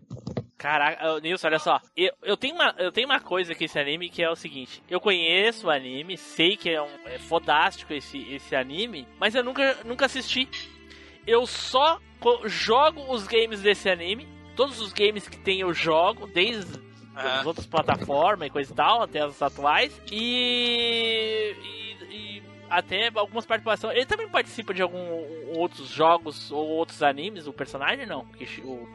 Caraca, 0.57 1.21
Nilson, 1.21 1.47
olha 1.47 1.59
só. 1.59 1.79
Eu, 1.95 2.11
eu, 2.21 2.35
tenho 2.35 2.55
uma, 2.55 2.75
eu 2.77 2.91
tenho 2.91 3.07
uma 3.07 3.21
coisa 3.21 3.55
com 3.55 3.63
esse 3.63 3.79
anime 3.79 4.09
que 4.09 4.21
é 4.21 4.29
o 4.29 4.35
seguinte: 4.35 4.83
eu 4.89 4.99
conheço 4.99 5.67
o 5.67 5.69
anime, 5.69 6.17
sei 6.17 6.57
que 6.57 6.69
é, 6.69 6.81
um, 6.81 6.89
é 7.05 7.17
fodástico 7.17 7.93
esse, 7.93 8.17
esse 8.33 8.53
anime, 8.55 9.07
mas 9.17 9.35
eu 9.35 9.43
nunca, 9.43 9.77
nunca 9.85 10.05
assisti. 10.05 10.49
Eu 11.25 11.47
só 11.47 11.99
jogo 12.45 13.13
os 13.13 13.25
games 13.25 13.61
desse 13.61 13.89
anime, 13.89 14.27
todos 14.55 14.81
os 14.81 14.91
games 14.91 15.29
que 15.29 15.37
tem 15.37 15.61
eu 15.61 15.73
jogo, 15.73 16.27
desde 16.27 16.77
as 17.15 17.45
outras 17.45 17.65
plataformas 17.65 18.47
e 18.47 18.51
coisa 18.51 18.71
e 18.71 18.75
tal, 18.75 19.01
até 19.01 19.21
as 19.21 19.41
atuais. 19.41 20.01
E, 20.11 21.55
e 21.63 21.88
até 22.69 23.09
algumas 23.15 23.45
participações. 23.45 23.95
Ele 23.95 24.05
também 24.05 24.27
participa 24.29 24.73
de 24.73 24.81
alguns 24.81 25.25
outros 25.57 25.87
jogos 25.89 26.51
ou 26.51 26.67
outros 26.67 27.01
animes, 27.03 27.47
o 27.47 27.53
personagem 27.53 28.05
não? 28.05 28.21
O, 28.63 28.87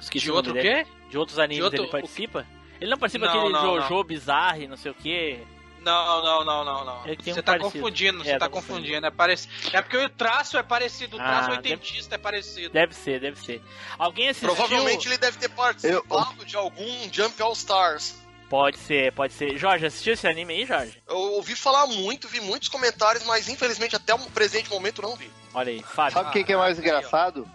esqueci 0.00 0.24
De 0.26 0.30
outro 0.32 0.52
dele. 0.52 0.84
quê? 0.84 0.90
De 1.10 1.18
outros 1.18 1.38
animes 1.38 1.56
De 1.58 1.62
outro- 1.62 1.82
ele 1.82 1.90
participa? 1.90 2.46
Ele 2.80 2.90
não 2.90 2.98
participa 2.98 3.26
Não, 3.26 3.34
daquele 3.34 3.52
não, 3.52 3.80
Jojo 3.82 4.04
Bizarre, 4.04 4.66
não 4.66 4.76
sei 4.76 4.90
o 4.90 4.94
que. 4.94 5.38
Não, 5.82 6.22
não, 6.22 6.44
não, 6.44 6.64
não, 6.64 6.84
não. 6.84 7.02
Você 7.02 7.30
um 7.32 7.34
tá 7.36 7.42
parecido. 7.52 7.72
confundindo, 7.72 8.20
É, 8.20 8.24
você 8.24 8.32
tá 8.32 8.38
tá 8.40 8.48
confundindo. 8.50 9.06
É, 9.06 9.10
parec... 9.10 9.46
é 9.72 9.80
porque 9.80 9.96
o 9.96 10.08
traço 10.10 10.58
é 10.58 10.62
parecido, 10.62 11.16
o 11.16 11.18
traço 11.18 11.48
Ah, 11.50 11.52
oitentista 11.54 12.14
é 12.16 12.18
parecido. 12.18 12.70
Deve 12.70 12.94
ser, 12.94 13.18
deve 13.18 13.38
ser. 13.38 13.62
Alguém 13.98 14.28
assistiu? 14.28 14.54
Provavelmente 14.54 15.08
ele 15.08 15.16
deve 15.16 15.38
ter 15.38 15.48
participado 15.48 16.44
de 16.44 16.54
algum 16.56 17.08
Jump 17.12 17.40
All 17.42 17.52
Stars. 17.54 18.20
Pode 18.50 18.78
ser, 18.78 19.12
pode 19.12 19.32
ser. 19.32 19.56
Jorge, 19.56 19.86
assistiu 19.86 20.14
esse 20.14 20.26
anime 20.26 20.52
aí, 20.52 20.66
Jorge? 20.66 21.00
Eu 21.08 21.16
ouvi 21.34 21.54
falar 21.54 21.86
muito, 21.86 22.26
vi 22.26 22.40
muitos 22.40 22.68
comentários, 22.68 23.24
mas 23.24 23.48
infelizmente 23.48 23.94
até 23.94 24.12
o 24.12 24.18
presente 24.30 24.68
momento 24.68 25.00
não 25.00 25.14
vi. 25.14 25.30
Olha 25.54 25.70
aí, 25.70 25.80
Fábio. 25.84 26.14
Sabe 26.14 26.30
o 26.30 26.32
que, 26.32 26.42
que 26.42 26.52
é 26.52 26.56
mais 26.56 26.76
engraçado? 26.76 27.48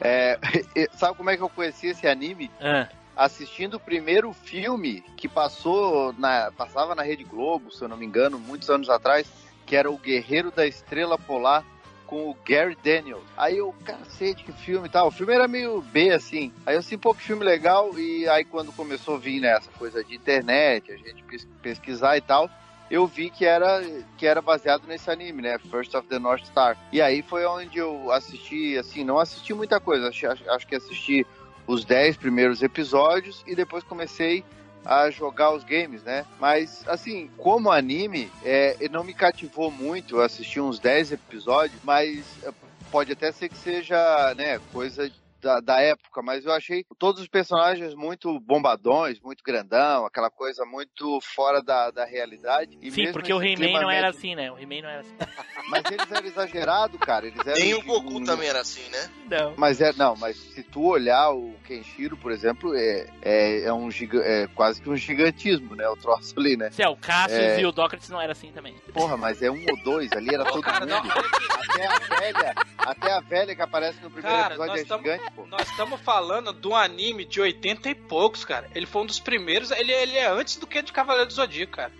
É, 0.00 0.36
sabe 0.98 1.16
como 1.16 1.30
é 1.30 1.36
que 1.36 1.42
eu 1.44 1.48
conheci 1.48 1.86
esse 1.86 2.08
anime? 2.08 2.50
Ah. 2.60 2.88
Assistindo 3.14 3.74
o 3.74 3.80
primeiro 3.80 4.32
filme 4.32 5.02
que 5.16 5.28
passou 5.28 6.12
na, 6.14 6.50
passava 6.50 6.96
na 6.96 7.04
Rede 7.04 7.22
Globo, 7.22 7.70
se 7.70 7.82
eu 7.82 7.88
não 7.88 7.96
me 7.96 8.04
engano, 8.04 8.36
muitos 8.36 8.68
anos 8.68 8.90
atrás, 8.90 9.28
que 9.64 9.76
era 9.76 9.88
o 9.88 9.96
Guerreiro 9.96 10.50
da 10.50 10.66
Estrela 10.66 11.16
Polar 11.16 11.64
com 12.06 12.30
o 12.30 12.36
Gary 12.46 12.76
Daniels. 12.82 13.22
Aí 13.36 13.56
eu, 13.58 13.74
cacete, 13.84 14.44
que 14.44 14.52
filme 14.52 14.86
e 14.86 14.90
tal. 14.90 15.08
O 15.08 15.10
filme 15.10 15.32
era 15.32 15.48
meio 15.48 15.80
B, 15.80 16.10
assim. 16.10 16.52
Aí 16.66 16.74
eu 16.74 16.80
assim, 16.80 16.98
pô, 16.98 17.14
que 17.14 17.22
filme 17.22 17.44
legal. 17.44 17.98
E 17.98 18.28
aí 18.28 18.44
quando 18.44 18.72
começou 18.72 19.14
a 19.16 19.18
vir 19.18 19.40
né, 19.40 19.48
essa 19.56 19.70
coisa 19.78 20.02
de 20.04 20.14
internet, 20.14 20.92
a 20.92 20.96
gente 20.96 21.22
pes- 21.24 21.46
pesquisar 21.62 22.16
e 22.16 22.20
tal, 22.20 22.48
eu 22.90 23.06
vi 23.06 23.30
que 23.30 23.44
era, 23.44 23.82
que 24.18 24.26
era 24.26 24.40
baseado 24.42 24.86
nesse 24.86 25.10
anime, 25.10 25.42
né? 25.42 25.58
First 25.70 25.94
of 25.94 26.06
the 26.08 26.18
North 26.18 26.44
Star. 26.44 26.76
E 26.92 27.00
aí 27.00 27.22
foi 27.22 27.44
onde 27.46 27.78
eu 27.78 28.12
assisti, 28.12 28.76
assim, 28.78 29.02
não 29.04 29.18
assisti 29.18 29.54
muita 29.54 29.80
coisa. 29.80 30.08
Acho- 30.08 30.26
acho 30.50 30.66
que 30.66 30.74
assisti 30.74 31.26
os 31.66 31.84
10 31.84 32.16
primeiros 32.18 32.62
episódios 32.62 33.42
e 33.46 33.54
depois 33.54 33.82
comecei 33.82 34.44
a 34.84 35.10
jogar 35.10 35.52
os 35.52 35.64
games, 35.64 36.02
né? 36.02 36.26
Mas, 36.38 36.84
assim, 36.86 37.30
como 37.38 37.70
anime, 37.70 38.30
é, 38.44 38.76
ele 38.80 38.92
não 38.92 39.04
me 39.04 39.14
cativou 39.14 39.70
muito. 39.70 40.16
Eu 40.16 40.22
assisti 40.22 40.60
uns 40.60 40.78
10 40.78 41.12
episódios, 41.12 41.80
mas 41.82 42.24
é, 42.42 42.52
pode 42.90 43.12
até 43.12 43.32
ser 43.32 43.48
que 43.48 43.56
seja, 43.56 44.34
né, 44.36 44.60
coisa 44.72 45.10
da, 45.44 45.60
da 45.60 45.80
época, 45.80 46.22
mas 46.22 46.44
eu 46.46 46.52
achei 46.52 46.84
todos 46.98 47.20
os 47.20 47.28
personagens 47.28 47.94
muito 47.94 48.40
bombadões, 48.40 49.20
muito 49.20 49.44
grandão, 49.44 50.06
aquela 50.06 50.30
coisa 50.30 50.64
muito 50.64 51.20
fora 51.20 51.62
da, 51.62 51.90
da 51.90 52.04
realidade. 52.06 52.78
E 52.80 52.90
Sim, 52.90 53.02
mesmo 53.02 53.12
porque 53.12 53.32
o 53.32 53.42
He-Man 53.42 53.80
não 53.82 53.90
era 53.90 54.08
assim, 54.08 54.34
né? 54.34 54.50
O 54.50 54.58
He-Man 54.58 54.80
não 54.82 54.88
era 54.88 55.00
assim. 55.00 55.14
Mas 55.68 55.84
eles 55.90 56.10
eram 56.10 56.26
exagerados, 56.26 56.98
cara. 57.00 57.26
Eles 57.26 57.38
eram 57.46 57.58
Nem 57.58 57.74
o 57.74 57.80
de- 57.80 57.86
Goku 57.86 58.16
um- 58.18 58.24
também 58.24 58.48
era 58.48 58.60
assim, 58.60 58.86
né? 58.90 59.10
Não. 59.30 59.54
Mas 59.56 59.80
é, 59.80 59.92
não, 59.94 60.14
mas 60.16 60.36
se 60.36 60.62
tu 60.62 60.82
olhar 60.84 61.30
o 61.30 61.54
Kenshiro, 61.66 62.16
por 62.18 62.30
exemplo, 62.30 62.74
é, 62.76 63.06
é, 63.22 63.62
é 63.64 63.72
um 63.72 63.90
giga, 63.90 64.18
é 64.22 64.46
quase 64.48 64.82
que 64.82 64.88
um 64.90 64.96
gigantismo, 64.96 65.74
né? 65.74 65.88
O 65.88 65.96
troço 65.96 66.34
ali, 66.38 66.56
né? 66.56 66.70
Se 66.70 66.82
é, 66.82 66.88
o 66.88 66.96
Cassius 66.96 67.38
É. 67.40 67.60
e 67.60 67.66
o 67.66 67.72
Sócrates 67.72 68.10
não 68.10 68.20
era 68.20 68.32
assim 68.32 68.52
também. 68.52 68.74
Porra, 68.92 69.16
mas 69.16 69.40
é 69.42 69.50
um 69.50 69.64
ou 69.70 69.82
dois, 69.82 70.12
ali 70.12 70.34
era 70.34 70.44
todo 70.44 70.62
mundo. 70.62 70.92
Até 70.94 71.86
a 71.86 71.98
velha, 72.18 72.54
até 72.78 73.12
a 73.12 73.20
velha 73.20 73.56
que 73.56 73.62
aparece 73.62 73.98
no 74.02 74.10
primeiro 74.10 74.36
Cara, 74.36 74.54
episódio 74.54 74.80
é 74.80 74.84
tamo- 74.84 75.02
gigante, 75.02 75.30
pô. 75.34 75.46
Nós 75.46 75.68
estamos 75.68 76.00
falando 76.00 76.52
de 76.52 76.66
um 76.68 76.74
anime 76.76 77.24
de 77.24 77.40
80 77.40 77.90
e 77.90 77.94
poucos, 77.94 78.44
cara. 78.44 78.68
Ele 78.74 78.86
foi 78.86 79.02
um 79.02 79.06
dos 79.06 79.20
primeiros, 79.20 79.70
ele, 79.70 79.92
ele 79.92 80.16
é 80.16 80.26
antes 80.28 80.56
do 80.56 80.66
que 80.66 80.82
de 80.82 80.92
Cavaleiro 80.92 81.28
do 81.28 81.32
Zodíaco, 81.34 81.72
cara. 81.72 81.92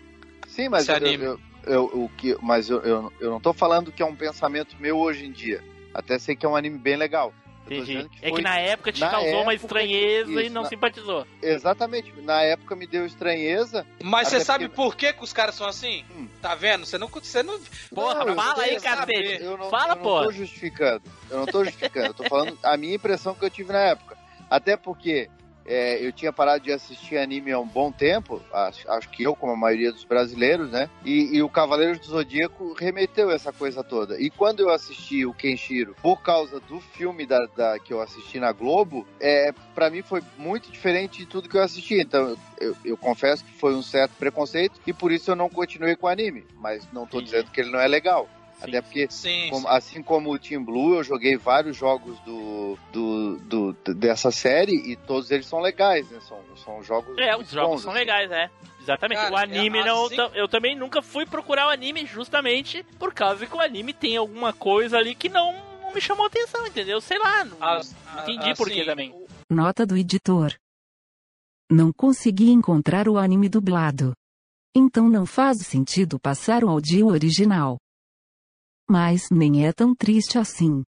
Sim, 0.47 0.69
mas 0.69 0.89
eu, 0.89 0.95
anime. 0.97 1.25
eu, 1.25 1.41
eu- 1.67 1.85
o 1.85 2.11
que, 2.17 2.37
mas 2.43 2.69
eu, 2.71 2.81
eu, 2.83 3.13
eu 3.21 3.31
não 3.31 3.41
tô 3.41 3.53
falando 3.53 3.91
que 3.93 4.03
é 4.03 4.07
um 4.07 4.15
pensamento 4.17 4.77
meu 4.79 4.99
hoje 4.99 5.25
em 5.25 5.33
dia. 5.33 5.63
Até 5.93 6.19
sei 6.19 6.35
que 6.37 6.45
é 6.45 6.49
um 6.49 6.57
anime 6.57 6.79
bem 6.79 6.97
legal. 6.97 7.33
Eu 7.69 7.77
Entendi. 7.83 8.11
É 8.21 8.31
que 8.31 8.43
na 8.43 8.59
época 8.59 8.93
te 8.93 9.01
na 9.01 9.11
causou 9.11 9.43
uma 9.43 9.53
época- 9.53 9.55
estranheza 9.55 10.31
e 10.31 10.45
isso, 10.47 10.55
não 10.55 10.63
na- 10.63 10.69
simpatizou. 10.69 11.27
Exatamente. 11.41 12.13
Na 12.21 12.43
época 12.43 12.77
me 12.77 12.87
deu 12.87 13.07
estranheza. 13.07 13.87
Mas 14.03 14.29
você 14.29 14.41
sabe 14.41 14.69
porque- 14.69 14.77
por 14.77 14.97
que, 14.97 15.13
que 15.15 15.25
os 15.25 15.33
caras 15.33 15.55
são 15.55 15.67
assim? 15.67 16.05
Tá 16.43 16.55
vendo? 16.55 16.85
Você 16.85 16.99
não. 16.99 17.09
Você 17.09 17.43
não 17.43 17.59
Porra, 17.95 18.25
eu 18.25 18.35
fala 18.35 18.63
aí, 18.65 18.79
cacete. 18.81 19.43
Eu 19.43 19.57
não, 19.57 19.71
Fala, 19.71 19.93
eu 19.95 19.97
pô. 19.97 20.17
não 20.21 20.25
tô 20.27 20.33
justificando. 20.33 21.03
Eu 21.31 21.39
não 21.39 21.47
tô 21.47 21.65
justificando. 21.65 22.07
eu 22.09 22.15
tô 22.15 22.25
falando 22.25 22.59
a 22.63 22.77
minha 22.77 22.95
impressão 22.95 23.35
que 23.35 23.45
eu 23.45 23.51
tive 23.51 23.73
na 23.73 23.81
época. 23.81 24.17
Até 24.51 24.77
porque 24.77 25.31
é, 25.67 26.05
eu 26.05 26.13
tinha 26.13 26.33
parado 26.33 26.63
de 26.65 26.73
assistir 26.73 27.17
anime 27.17 27.53
há 27.53 27.59
um 27.59 27.67
bom 27.67 27.91
tempo. 27.91 28.43
Acho, 28.53 28.89
acho 28.91 29.09
que 29.11 29.23
eu, 29.23 29.35
como 29.35 29.53
a 29.53 29.57
maioria 29.57 29.93
dos 29.93 30.05
brasileiros, 30.05 30.71
né? 30.71 30.91
E, 31.05 31.37
e 31.37 31.43
o 31.43 31.49
Cavaleiros 31.49 31.99
do 32.01 32.07
Zodíaco 32.07 32.75
remeteu 32.75 33.31
essa 33.31 33.53
coisa 33.53 33.83
toda. 33.83 34.21
E 34.21 34.31
quando 34.31 34.61
eu 34.61 34.71
assisti 34.71 35.25
o 35.25 35.33
Kenshiro, 35.35 35.95
por 36.03 36.23
causa 36.23 36.61
do 36.61 36.81
filme 36.81 37.27
da, 37.27 37.47
da- 37.57 37.79
que 37.79 37.93
eu 37.93 38.01
assisti 38.01 38.39
na 38.39 38.53
Globo, 38.53 39.07
é, 39.21 39.53
para 39.75 39.91
mim 39.91 40.03
foi 40.03 40.23
muito 40.37 40.71
diferente 40.71 41.19
de 41.19 41.27
tudo 41.27 41.49
que 41.49 41.57
eu 41.57 41.63
assisti. 41.63 42.01
Então, 42.01 42.37
eu, 42.61 42.77
eu 42.85 42.97
confesso 42.97 43.45
que 43.45 43.53
foi 43.53 43.75
um 43.75 43.83
certo 43.83 44.13
preconceito 44.17 44.81
e 44.87 44.93
por 44.93 45.11
isso 45.13 45.31
eu 45.31 45.37
não 45.37 45.49
continuei 45.49 45.97
com 45.97 46.07
o 46.07 46.11
anime. 46.11 46.45
Mas 46.59 46.87
não 46.93 47.07
tô 47.07 47.21
dizendo 47.21 47.51
que 47.51 47.61
ele 47.61 47.71
não 47.71 47.81
é 47.81 47.89
legal. 47.89 48.29
Até 48.61 48.81
porque, 48.81 49.07
Sim, 49.11 49.49
como- 49.51 49.69
assim 49.69 50.03
como 50.03 50.33
o 50.33 50.39
Team 50.39 50.65
Blue, 50.65 50.95
eu 50.95 51.05
joguei 51.05 51.37
vários 51.37 51.77
jogos 51.77 52.19
do, 52.21 52.79
do, 52.93 53.37
do- 53.75 53.95
dessa 53.95 54.31
série 54.31 54.73
e 54.93 54.97
todos 54.97 55.31
eles 55.31 55.47
são 55.47 55.61
legais, 55.61 56.09
né? 56.11 56.19
São, 56.27 56.39
são 56.65 56.83
jogos. 56.83 57.17
É, 57.19 57.37
os 57.37 57.51
jogos 57.51 57.71
bons, 57.77 57.83
são 57.83 57.91
assim. 57.91 58.01
legais, 58.01 58.31
é. 58.31 58.49
Exatamente. 58.81 59.19
Cara, 59.19 59.35
o 59.35 59.37
anime 59.37 59.79
é 59.79 59.85
não. 59.85 60.07
assim- 60.07 60.17
Eu 60.35 60.47
também 60.49 60.77
nunca 60.77 61.01
fui 61.03 61.27
procurar 61.27 61.67
o 61.67 61.71
anime 61.71 62.07
justamente 62.07 62.83
por 62.99 63.13
causa 63.15 63.47
que 63.47 63.55
o 63.57 63.61
anime 63.61 63.93
tem 63.93 64.17
alguma 64.17 64.53
coisa 64.53 64.99
ali 64.99 65.15
que 65.15 65.29
não, 65.29 65.53
não 65.83 65.93
me 65.95 66.01
chamou 66.01 66.27
atenção, 66.27 66.67
entendeu? 66.67 67.01
Sei 67.01 67.19
lá. 67.19 67.45
Não, 67.45 67.63
As- 67.63 67.95
não 68.15 68.23
entendi 68.23 68.55
por 68.55 68.69
que 68.69 68.75
assim, 68.81 68.85
também. 68.87 69.15
Nota 69.51 69.85
do 69.87 69.97
editor. 69.97 70.55
Não 71.71 71.91
consegui 71.93 72.51
encontrar 72.51 73.09
o 73.09 73.17
anime 73.19 73.49
dublado. 73.49 74.13
Então 74.77 75.09
não 75.09 75.25
faz 75.25 75.59
sentido 75.59 76.19
passar 76.21 76.63
o 76.65 76.69
áudio 76.69 77.07
original. 77.09 77.77
Mas 78.89 79.29
nem 79.31 79.67
é 79.67 79.73
tão 79.73 79.95
triste 79.95 80.39
assim. 80.39 80.83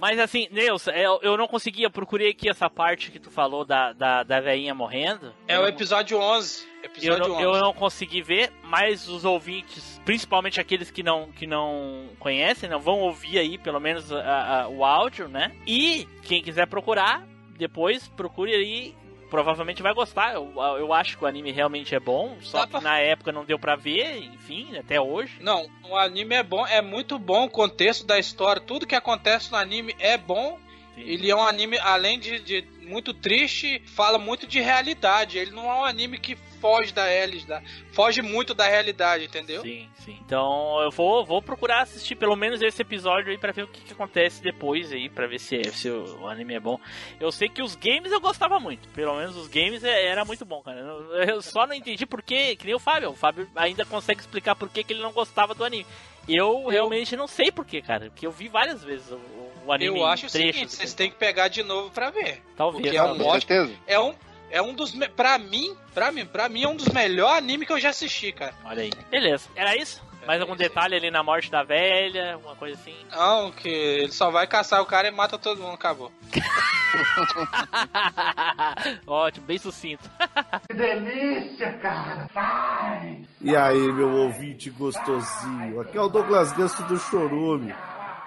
Mas 0.00 0.18
assim, 0.20 0.46
Neus, 0.52 0.86
eu, 0.86 1.18
eu 1.22 1.36
não 1.36 1.48
conseguia, 1.48 1.86
eu 1.86 1.90
procurei 1.90 2.30
aqui 2.30 2.48
essa 2.48 2.70
parte 2.70 3.10
que 3.10 3.18
tu 3.18 3.32
falou 3.32 3.64
da, 3.64 3.92
da, 3.92 4.22
da 4.22 4.40
veinha 4.40 4.72
morrendo. 4.72 5.34
É 5.48 5.58
o 5.58 5.66
episódio 5.66 6.16
11. 6.18 6.66
Eu 6.80 6.84
Episódio 6.84 7.28
não, 7.28 7.34
11. 7.34 7.42
eu 7.42 7.52
não 7.60 7.72
consegui 7.74 8.22
ver, 8.22 8.52
mas 8.62 9.08
os 9.08 9.24
ouvintes, 9.24 10.00
principalmente 10.04 10.60
aqueles 10.60 10.92
que 10.92 11.02
não, 11.02 11.32
que 11.32 11.48
não 11.48 12.10
conhecem, 12.20 12.68
né, 12.70 12.78
vão 12.78 13.00
ouvir 13.00 13.38
aí 13.40 13.58
pelo 13.58 13.80
menos 13.80 14.12
a- 14.12 14.62
a- 14.62 14.68
o 14.68 14.84
áudio, 14.84 15.26
né? 15.26 15.50
E 15.66 16.06
quem 16.22 16.40
quiser 16.40 16.68
procurar, 16.68 17.26
depois 17.58 18.06
procure 18.06 18.54
aí. 18.54 18.94
Provavelmente 19.30 19.82
vai 19.82 19.92
gostar. 19.92 20.34
Eu, 20.34 20.52
eu 20.78 20.92
acho 20.92 21.16
que 21.16 21.24
o 21.24 21.26
anime 21.26 21.52
realmente 21.52 21.94
é 21.94 22.00
bom. 22.00 22.36
Só 22.40 22.66
que 22.66 22.80
na 22.80 22.98
época 22.98 23.32
não 23.32 23.44
deu 23.44 23.58
pra 23.58 23.76
ver, 23.76 24.18
enfim, 24.24 24.76
até 24.76 25.00
hoje. 25.00 25.38
Não, 25.40 25.68
o 25.88 25.96
anime 25.96 26.34
é 26.34 26.42
bom, 26.42 26.66
é 26.66 26.80
muito 26.80 27.18
bom 27.18 27.44
o 27.44 27.50
contexto 27.50 28.06
da 28.06 28.18
história, 28.18 28.60
tudo 28.60 28.86
que 28.86 28.94
acontece 28.94 29.50
no 29.50 29.58
anime 29.58 29.94
é 29.98 30.16
bom. 30.16 30.58
Ele 30.96 31.30
é 31.30 31.36
um 31.36 31.42
anime, 31.42 31.78
além 31.78 32.18
de, 32.18 32.40
de 32.40 32.64
muito 32.82 33.14
triste, 33.14 33.80
fala 33.86 34.18
muito 34.18 34.46
de 34.46 34.60
realidade. 34.60 35.38
Ele 35.38 35.52
não 35.52 35.70
é 35.70 35.74
um 35.74 35.84
anime 35.84 36.18
que 36.18 36.36
foge 36.60 36.92
da 36.92 37.06
realidade, 37.06 37.64
foge 37.92 38.22
muito 38.22 38.54
da 38.54 38.66
realidade, 38.68 39.24
entendeu? 39.24 39.62
Sim, 39.62 39.88
sim. 40.04 40.18
Então 40.24 40.80
eu 40.82 40.90
vou, 40.90 41.24
vou 41.24 41.40
procurar 41.42 41.82
assistir 41.82 42.14
pelo 42.16 42.36
menos 42.36 42.60
esse 42.62 42.82
episódio 42.82 43.30
aí 43.30 43.38
pra 43.38 43.52
ver 43.52 43.62
o 43.64 43.68
que, 43.68 43.80
que 43.80 43.92
acontece 43.92 44.42
depois 44.42 44.92
aí, 44.92 45.08
pra 45.08 45.26
ver 45.26 45.38
se, 45.38 45.62
se 45.72 45.88
o, 45.90 46.20
o 46.22 46.26
anime 46.28 46.54
é 46.54 46.60
bom. 46.60 46.78
Eu 47.20 47.30
sei 47.32 47.48
que 47.48 47.62
os 47.62 47.74
games 47.74 48.12
eu 48.12 48.20
gostava 48.20 48.58
muito. 48.60 48.88
Pelo 48.90 49.16
menos 49.16 49.36
os 49.36 49.48
games 49.48 49.82
é- 49.84 50.06
era 50.06 50.24
muito 50.24 50.44
bom, 50.44 50.60
cara. 50.62 50.78
Eu, 50.80 51.14
eu 51.22 51.42
só 51.42 51.66
não 51.66 51.74
entendi 51.74 52.04
por 52.06 52.22
que, 52.22 52.56
nem 52.64 52.74
o 52.74 52.78
Fábio. 52.78 53.10
O 53.10 53.16
Fábio 53.16 53.48
ainda 53.56 53.84
consegue 53.84 54.20
explicar 54.20 54.54
por 54.56 54.68
que, 54.68 54.84
que 54.84 54.92
ele 54.92 55.02
não 55.02 55.12
gostava 55.12 55.54
do 55.54 55.64
anime. 55.64 55.86
Eu, 56.28 56.66
realmente 56.66 57.16
não 57.16 57.26
sei 57.26 57.50
por 57.50 57.64
que, 57.64 57.80
cara. 57.80 58.10
Porque 58.10 58.26
eu 58.26 58.30
vi 58.30 58.48
várias 58.48 58.84
vezes 58.84 59.10
o, 59.10 59.18
o 59.64 59.72
anime 59.72 59.98
Eu 59.98 60.04
acho 60.06 60.24
em 60.24 60.26
o 60.26 60.30
seguinte, 60.30 60.68
vocês 60.76 60.92
têm 60.92 61.10
que 61.10 61.16
pegar 61.16 61.48
de 61.48 61.62
novo 61.62 61.90
pra 61.90 62.10
ver. 62.10 62.42
Talvez. 62.54 62.82
Porque 62.82 62.96
é 62.96 63.02
um 63.02 63.26
ótimo, 63.26 63.76
é 63.86 63.98
um 63.98 64.14
é 64.50 64.60
um 64.62 64.74
dos 64.74 64.92
pra 65.16 65.38
mim, 65.38 65.74
pra 65.94 66.12
mim, 66.12 66.26
para 66.26 66.48
mim 66.48 66.62
é 66.64 66.68
um 66.68 66.76
dos 66.76 66.88
melhores 66.88 67.38
animes 67.38 67.66
que 67.66 67.72
eu 67.72 67.80
já 67.80 67.90
assisti, 67.90 68.32
cara. 68.32 68.54
Olha 68.64 68.82
aí. 68.82 68.90
Beleza. 69.10 69.48
Era 69.54 69.76
isso? 69.76 70.06
Mais 70.26 70.40
algum 70.42 70.54
detalhe 70.54 70.94
ali 70.94 71.10
na 71.10 71.22
morte 71.22 71.50
da 71.50 71.62
velha? 71.62 72.34
Alguma 72.34 72.54
coisa 72.54 72.78
assim? 72.78 72.94
Não, 73.10 73.50
que 73.50 73.68
ele 73.68 74.12
só 74.12 74.30
vai 74.30 74.46
caçar 74.46 74.82
o 74.82 74.86
cara 74.86 75.08
e 75.08 75.10
mata 75.10 75.38
todo 75.38 75.62
mundo, 75.62 75.72
acabou. 75.72 76.12
Ótimo, 79.06 79.46
bem 79.46 79.56
sucinto. 79.56 80.04
Que 80.68 80.74
delícia, 80.74 81.72
cara! 81.78 82.28
Vai! 82.34 83.22
E 83.40 83.56
aí, 83.56 83.78
meu 83.92 84.10
ouvinte 84.10 84.68
gostosinho, 84.68 85.80
aqui 85.80 85.96
é 85.96 86.00
o 86.00 86.08
Douglas 86.08 86.52
Ganso 86.52 86.82
do 86.84 86.98
Chorume. 86.98 87.74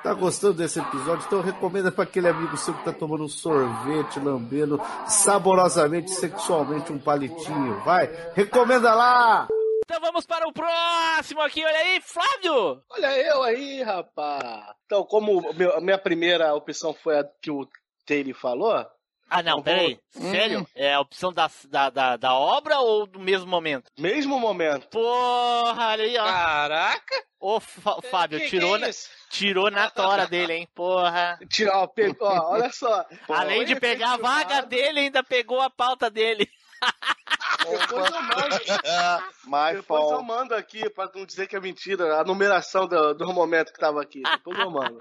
Tá 0.03 0.15
gostando 0.15 0.55
desse 0.55 0.79
episódio? 0.79 1.23
Então 1.27 1.41
recomenda 1.41 1.91
para 1.91 2.05
aquele 2.05 2.27
amigo 2.27 2.57
seu 2.57 2.73
que 2.73 2.83
tá 2.83 2.91
tomando 2.91 3.23
um 3.23 3.29
sorvete, 3.29 4.19
lambendo 4.19 4.81
saborosamente, 5.07 6.09
sexualmente 6.09 6.91
um 6.91 6.97
palitinho. 6.97 7.79
Vai, 7.81 8.09
recomenda 8.33 8.95
lá! 8.95 9.47
Então 9.85 10.01
vamos 10.01 10.25
para 10.25 10.47
o 10.47 10.53
próximo 10.53 11.41
aqui, 11.41 11.63
olha 11.63 11.77
aí, 11.77 12.01
Flávio! 12.01 12.81
Olha 12.89 13.17
eu 13.19 13.43
aí, 13.43 13.83
rapaz! 13.83 14.73
Então, 14.85 15.03
como 15.03 15.41
a 15.75 15.81
minha 15.81 15.97
primeira 15.97 16.53
opção 16.55 16.93
foi 16.93 17.19
a 17.19 17.23
que 17.41 17.51
o 17.51 17.67
Taylor 18.05 18.33
falou, 18.33 18.85
ah, 19.33 19.41
não, 19.41 19.63
peraí. 19.63 19.97
Sério? 20.09 20.59
Hum. 20.59 20.65
É 20.75 20.93
a 20.93 20.99
opção 20.99 21.31
da, 21.31 21.49
da, 21.69 21.89
da, 21.89 22.17
da, 22.17 22.33
obra 22.33 22.79
ou 22.79 23.07
do 23.07 23.17
mesmo 23.17 23.47
momento? 23.47 23.89
Mesmo 23.97 24.37
momento. 24.37 24.89
Porra, 24.89 25.91
olha 25.91 26.03
aí, 26.03 26.17
ó. 26.17 26.25
Caraca! 26.25 27.23
Ô, 27.39 27.57
Fábio, 27.61 28.39
que, 28.41 28.49
tirou, 28.49 28.77
que 28.77 28.83
é 28.83 28.87
na, 28.87 28.93
tirou 29.29 29.71
na 29.71 29.89
tora 29.89 30.27
dele, 30.27 30.51
hein? 30.51 30.67
Porra. 30.75 31.39
Tirou, 31.49 31.87
pegou, 31.87 32.27
olha 32.27 32.69
só. 32.73 33.05
Além 33.29 33.63
de 33.63 33.79
pegar 33.79 34.15
a 34.15 34.17
vaga 34.17 34.63
dele, 34.63 34.99
ainda 34.99 35.23
pegou 35.23 35.61
a 35.61 35.69
pauta 35.69 36.09
dele. 36.09 36.45
Depois 37.69 38.11
eu 38.11 38.21
mando. 38.21 38.59
Depois 39.77 40.11
eu 40.11 40.23
mando 40.23 40.55
aqui, 40.55 40.89
pra 40.89 41.09
não 41.15 41.25
dizer 41.25 41.47
que 41.47 41.55
é 41.55 41.59
mentira, 41.61 42.19
a 42.19 42.23
numeração 42.25 42.85
do, 42.85 43.13
do 43.13 43.33
momento 43.33 43.71
que 43.71 43.79
tava 43.79 44.01
aqui. 44.01 44.23
Depois 44.23 44.59
eu 44.59 44.69
mando. 44.69 44.97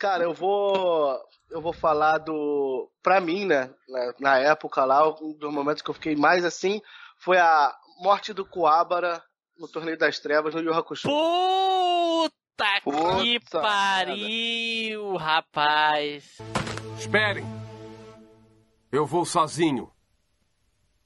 Cara, 0.00 0.24
eu 0.24 0.32
vou. 0.34 1.18
Eu 1.50 1.60
vou 1.60 1.72
falar 1.72 2.18
do. 2.18 2.90
Pra 3.02 3.20
mim, 3.20 3.44
né? 3.44 3.72
Na, 3.88 4.14
na 4.20 4.38
época 4.38 4.84
lá, 4.84 5.08
um 5.20 5.32
dos 5.32 5.52
momentos 5.52 5.82
que 5.82 5.90
eu 5.90 5.94
fiquei 5.94 6.16
mais 6.16 6.44
assim 6.44 6.80
foi 7.18 7.38
a 7.38 7.74
morte 8.00 8.32
do 8.32 8.44
Coabara 8.44 9.22
no 9.58 9.68
Torneio 9.68 9.98
das 9.98 10.18
Trevas 10.18 10.54
no 10.54 10.60
Yu 10.60 10.72
Hakusho. 10.72 11.08
Puta, 11.08 12.80
Puta 12.82 13.22
que 13.22 13.40
pariu, 13.50 15.16
rapaz. 15.16 16.38
Esperem. 16.98 17.44
Eu 18.90 19.06
vou 19.06 19.24
sozinho. 19.24 19.90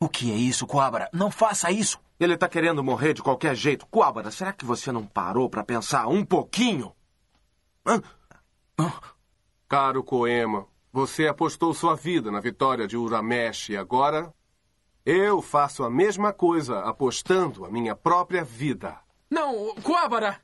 O 0.01 0.09
que 0.09 0.31
é 0.31 0.35
isso, 0.35 0.67
Coabra? 0.67 1.09
Não 1.13 1.31
faça 1.31 1.71
isso. 1.71 2.01
Ele 2.19 2.37
tá 2.37 2.49
querendo 2.49 2.83
morrer 2.83 3.13
de 3.13 3.23
qualquer 3.23 3.55
jeito. 3.55 3.87
Coabra, 3.87 4.31
será 4.31 4.53
que 4.53 4.65
você 4.65 4.93
não 4.93 5.07
parou 5.07 5.51
para 5.51 5.65
pensar 5.65 6.07
um 6.07 6.25
pouquinho? 6.25 6.95
Caro 9.69 10.03
Koema, 10.03 10.67
você 10.93 11.27
apostou 11.27 11.75
sua 11.75 11.95
vida 11.95 12.31
na 12.31 12.41
vitória 12.41 12.87
de 12.87 12.97
Uramesh 12.97 13.71
e 13.71 13.77
agora 13.77 14.33
eu 15.05 15.43
faço 15.43 15.85
a 15.85 15.91
mesma 15.91 16.33
coisa 16.33 16.81
apostando 16.81 17.65
a 17.65 17.71
minha 17.71 17.95
própria 17.95 18.43
vida. 18.43 18.99
Não, 19.31 19.75
Kuwabara! 19.83 20.41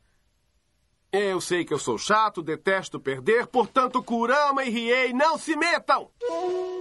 Eu 1.12 1.40
sei 1.40 1.64
que 1.64 1.72
eu 1.72 1.78
sou 1.78 1.96
chato, 1.98 2.42
detesto 2.42 3.00
perder, 3.00 3.46
portanto 3.46 4.02
Kurama 4.02 4.64
e 4.64 4.70
Riei 4.70 5.12
não 5.12 5.38
se 5.38 5.56
metam! 5.56 6.10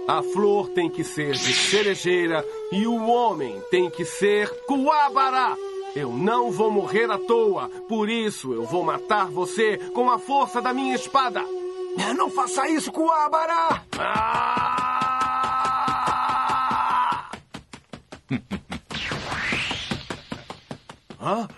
A 0.06 0.22
flor 0.22 0.68
tem 0.70 0.90
que 0.90 1.02
ser 1.02 1.32
de 1.32 1.52
cerejeira 1.52 2.44
e 2.70 2.86
o 2.86 3.06
homem 3.06 3.60
tem 3.70 3.90
que 3.90 4.04
ser 4.04 4.48
Kuwabara! 4.66 5.56
Eu 5.94 6.10
não 6.10 6.50
vou 6.50 6.70
morrer 6.70 7.10
à 7.10 7.18
toa, 7.18 7.68
por 7.88 8.08
isso 8.08 8.52
eu 8.52 8.64
vou 8.64 8.84
matar 8.84 9.26
você 9.26 9.76
com 9.92 10.10
a 10.10 10.18
força 10.18 10.62
da 10.62 10.72
minha 10.72 10.94
espada. 10.94 11.42
Não 12.16 12.30
faça 12.30 12.68
isso, 12.68 12.92
Kuabara! 12.92 13.82
Ah! 13.98 15.00
Hã? 21.20 21.48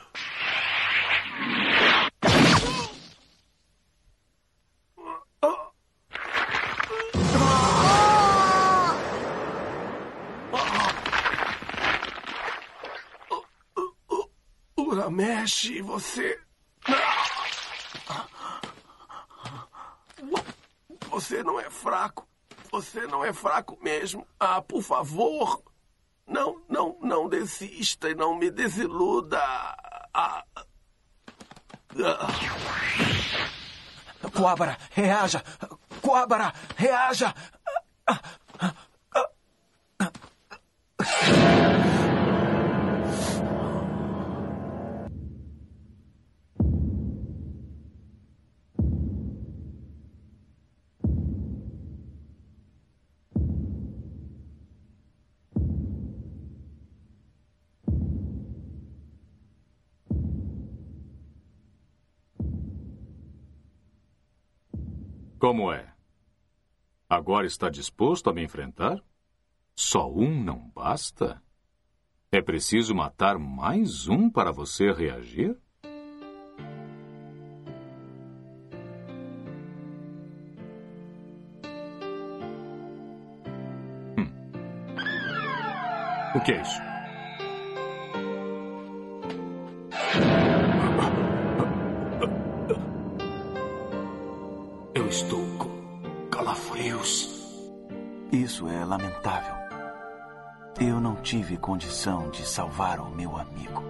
Uramesh, 15.12 15.80
você. 15.82 16.40
Você 21.10 21.42
não 21.42 21.60
é 21.60 21.68
fraco. 21.68 22.26
Você 22.70 23.06
não 23.06 23.22
é 23.22 23.32
fraco 23.32 23.78
mesmo. 23.82 24.26
Ah, 24.40 24.62
por 24.62 24.82
favor. 24.82 25.62
Não, 26.26 26.62
não, 26.68 26.96
não 27.02 27.28
desista 27.28 28.08
e 28.08 28.14
não 28.14 28.34
me 28.34 28.50
desiluda. 28.50 29.38
Ah. 30.14 30.44
Ah. 31.94 32.28
Coabra, 34.34 34.78
reaja! 34.92 35.44
Coabra, 36.00 36.54
reaja! 36.74 37.34
Ah. 38.06 38.18
Como 65.42 65.72
é? 65.72 65.92
Agora 67.10 67.48
está 67.48 67.68
disposto 67.68 68.30
a 68.30 68.32
me 68.32 68.44
enfrentar? 68.44 69.02
Só 69.74 70.08
um 70.08 70.40
não 70.40 70.70
basta? 70.72 71.42
É 72.30 72.40
preciso 72.40 72.94
matar 72.94 73.40
mais 73.40 74.06
um 74.06 74.30
para 74.30 74.52
você 74.52 74.92
reagir? 74.92 75.58
Hum. 84.16 84.30
O 86.36 86.40
que 86.44 86.52
é 86.52 86.62
isso? 86.62 86.80
Isso 98.42 98.66
é 98.66 98.84
lamentável. 98.84 99.54
Eu 100.80 101.00
não 101.00 101.14
tive 101.14 101.56
condição 101.56 102.28
de 102.28 102.44
salvar 102.44 102.98
o 102.98 103.08
meu 103.08 103.36
amigo. 103.36 103.84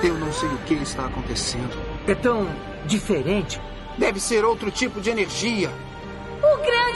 Eu 0.00 0.14
não 0.16 0.32
sei 0.32 0.48
o 0.48 0.58
que 0.58 0.74
está 0.74 1.06
acontecendo. 1.06 1.76
É 2.06 2.14
tão 2.14 2.46
diferente. 2.86 3.60
Deve 3.98 4.20
ser 4.20 4.44
outro 4.44 4.70
tipo 4.70 5.00
de 5.00 5.10
energia. 5.10 5.72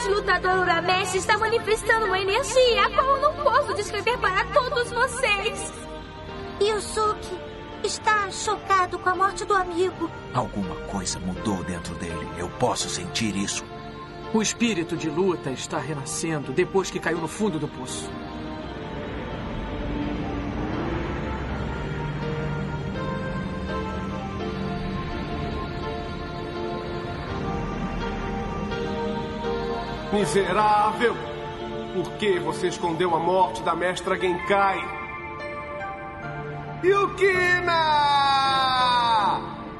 O 0.01 0.03
grande 0.03 0.19
lutador 0.19 0.61
Uramesh 0.61 1.13
está 1.13 1.37
manifestando 1.37 2.07
uma 2.07 2.17
energia 2.17 2.85
a 2.87 2.89
qual 2.89 3.05
eu 3.05 3.21
não 3.21 3.43
posso 3.43 3.71
descrever 3.75 4.17
para 4.17 4.43
todos 4.45 4.89
vocês. 4.89 5.71
Yusuke 6.59 7.37
está 7.83 8.31
chocado 8.31 8.97
com 8.97 9.09
a 9.09 9.15
morte 9.15 9.45
do 9.45 9.53
amigo. 9.53 10.09
Alguma 10.33 10.73
coisa 10.87 11.19
mudou 11.19 11.63
dentro 11.63 11.93
dele. 11.95 12.27
Eu 12.35 12.49
posso 12.49 12.89
sentir 12.89 13.35
isso. 13.35 13.63
O 14.33 14.41
espírito 14.41 14.97
de 14.97 15.07
luta 15.07 15.51
está 15.51 15.77
renascendo 15.77 16.51
depois 16.51 16.89
que 16.89 16.99
caiu 16.99 17.19
no 17.19 17.27
fundo 17.27 17.59
do 17.59 17.67
poço. 17.67 18.09
Miserável! 30.11 31.15
Por 31.93 32.11
que 32.13 32.39
você 32.39 32.67
escondeu 32.67 33.15
a 33.15 33.19
morte 33.19 33.63
da 33.63 33.75
mestra 33.75 34.19
Genkai? 34.19 34.79
Yukina! 36.83 37.71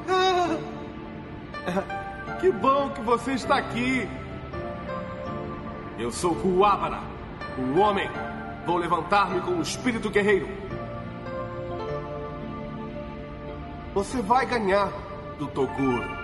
Ah, 0.08 0.38
que 2.40 2.50
bom 2.50 2.90
que 2.90 3.02
você 3.02 3.32
está 3.32 3.56
aqui! 3.56 4.08
Eu 5.98 6.10
sou 6.10 6.34
Kuwabara, 6.34 7.00
o 7.58 7.78
homem. 7.78 8.10
Vou 8.66 8.76
levantar-me 8.76 9.40
com 9.40 9.52
o 9.52 9.62
espírito 9.62 10.08
guerreiro. 10.08 10.48
Você 13.94 14.22
vai 14.22 14.46
ganhar 14.46 14.90
do 15.38 15.46
Toguro. 15.48 16.21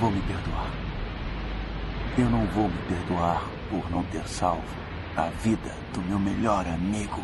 Vou 0.00 0.10
me 0.10 0.20
perdoar. 0.22 0.70
Eu 2.16 2.26
não 2.30 2.46
vou 2.46 2.68
me 2.68 2.78
perdoar 2.88 3.42
por 3.70 3.90
não 3.90 4.02
ter 4.04 4.26
salvo 4.26 4.62
a 5.16 5.28
vida 5.42 5.74
do 5.92 6.00
meu 6.02 6.18
melhor 6.18 6.66
amigo. 6.66 7.22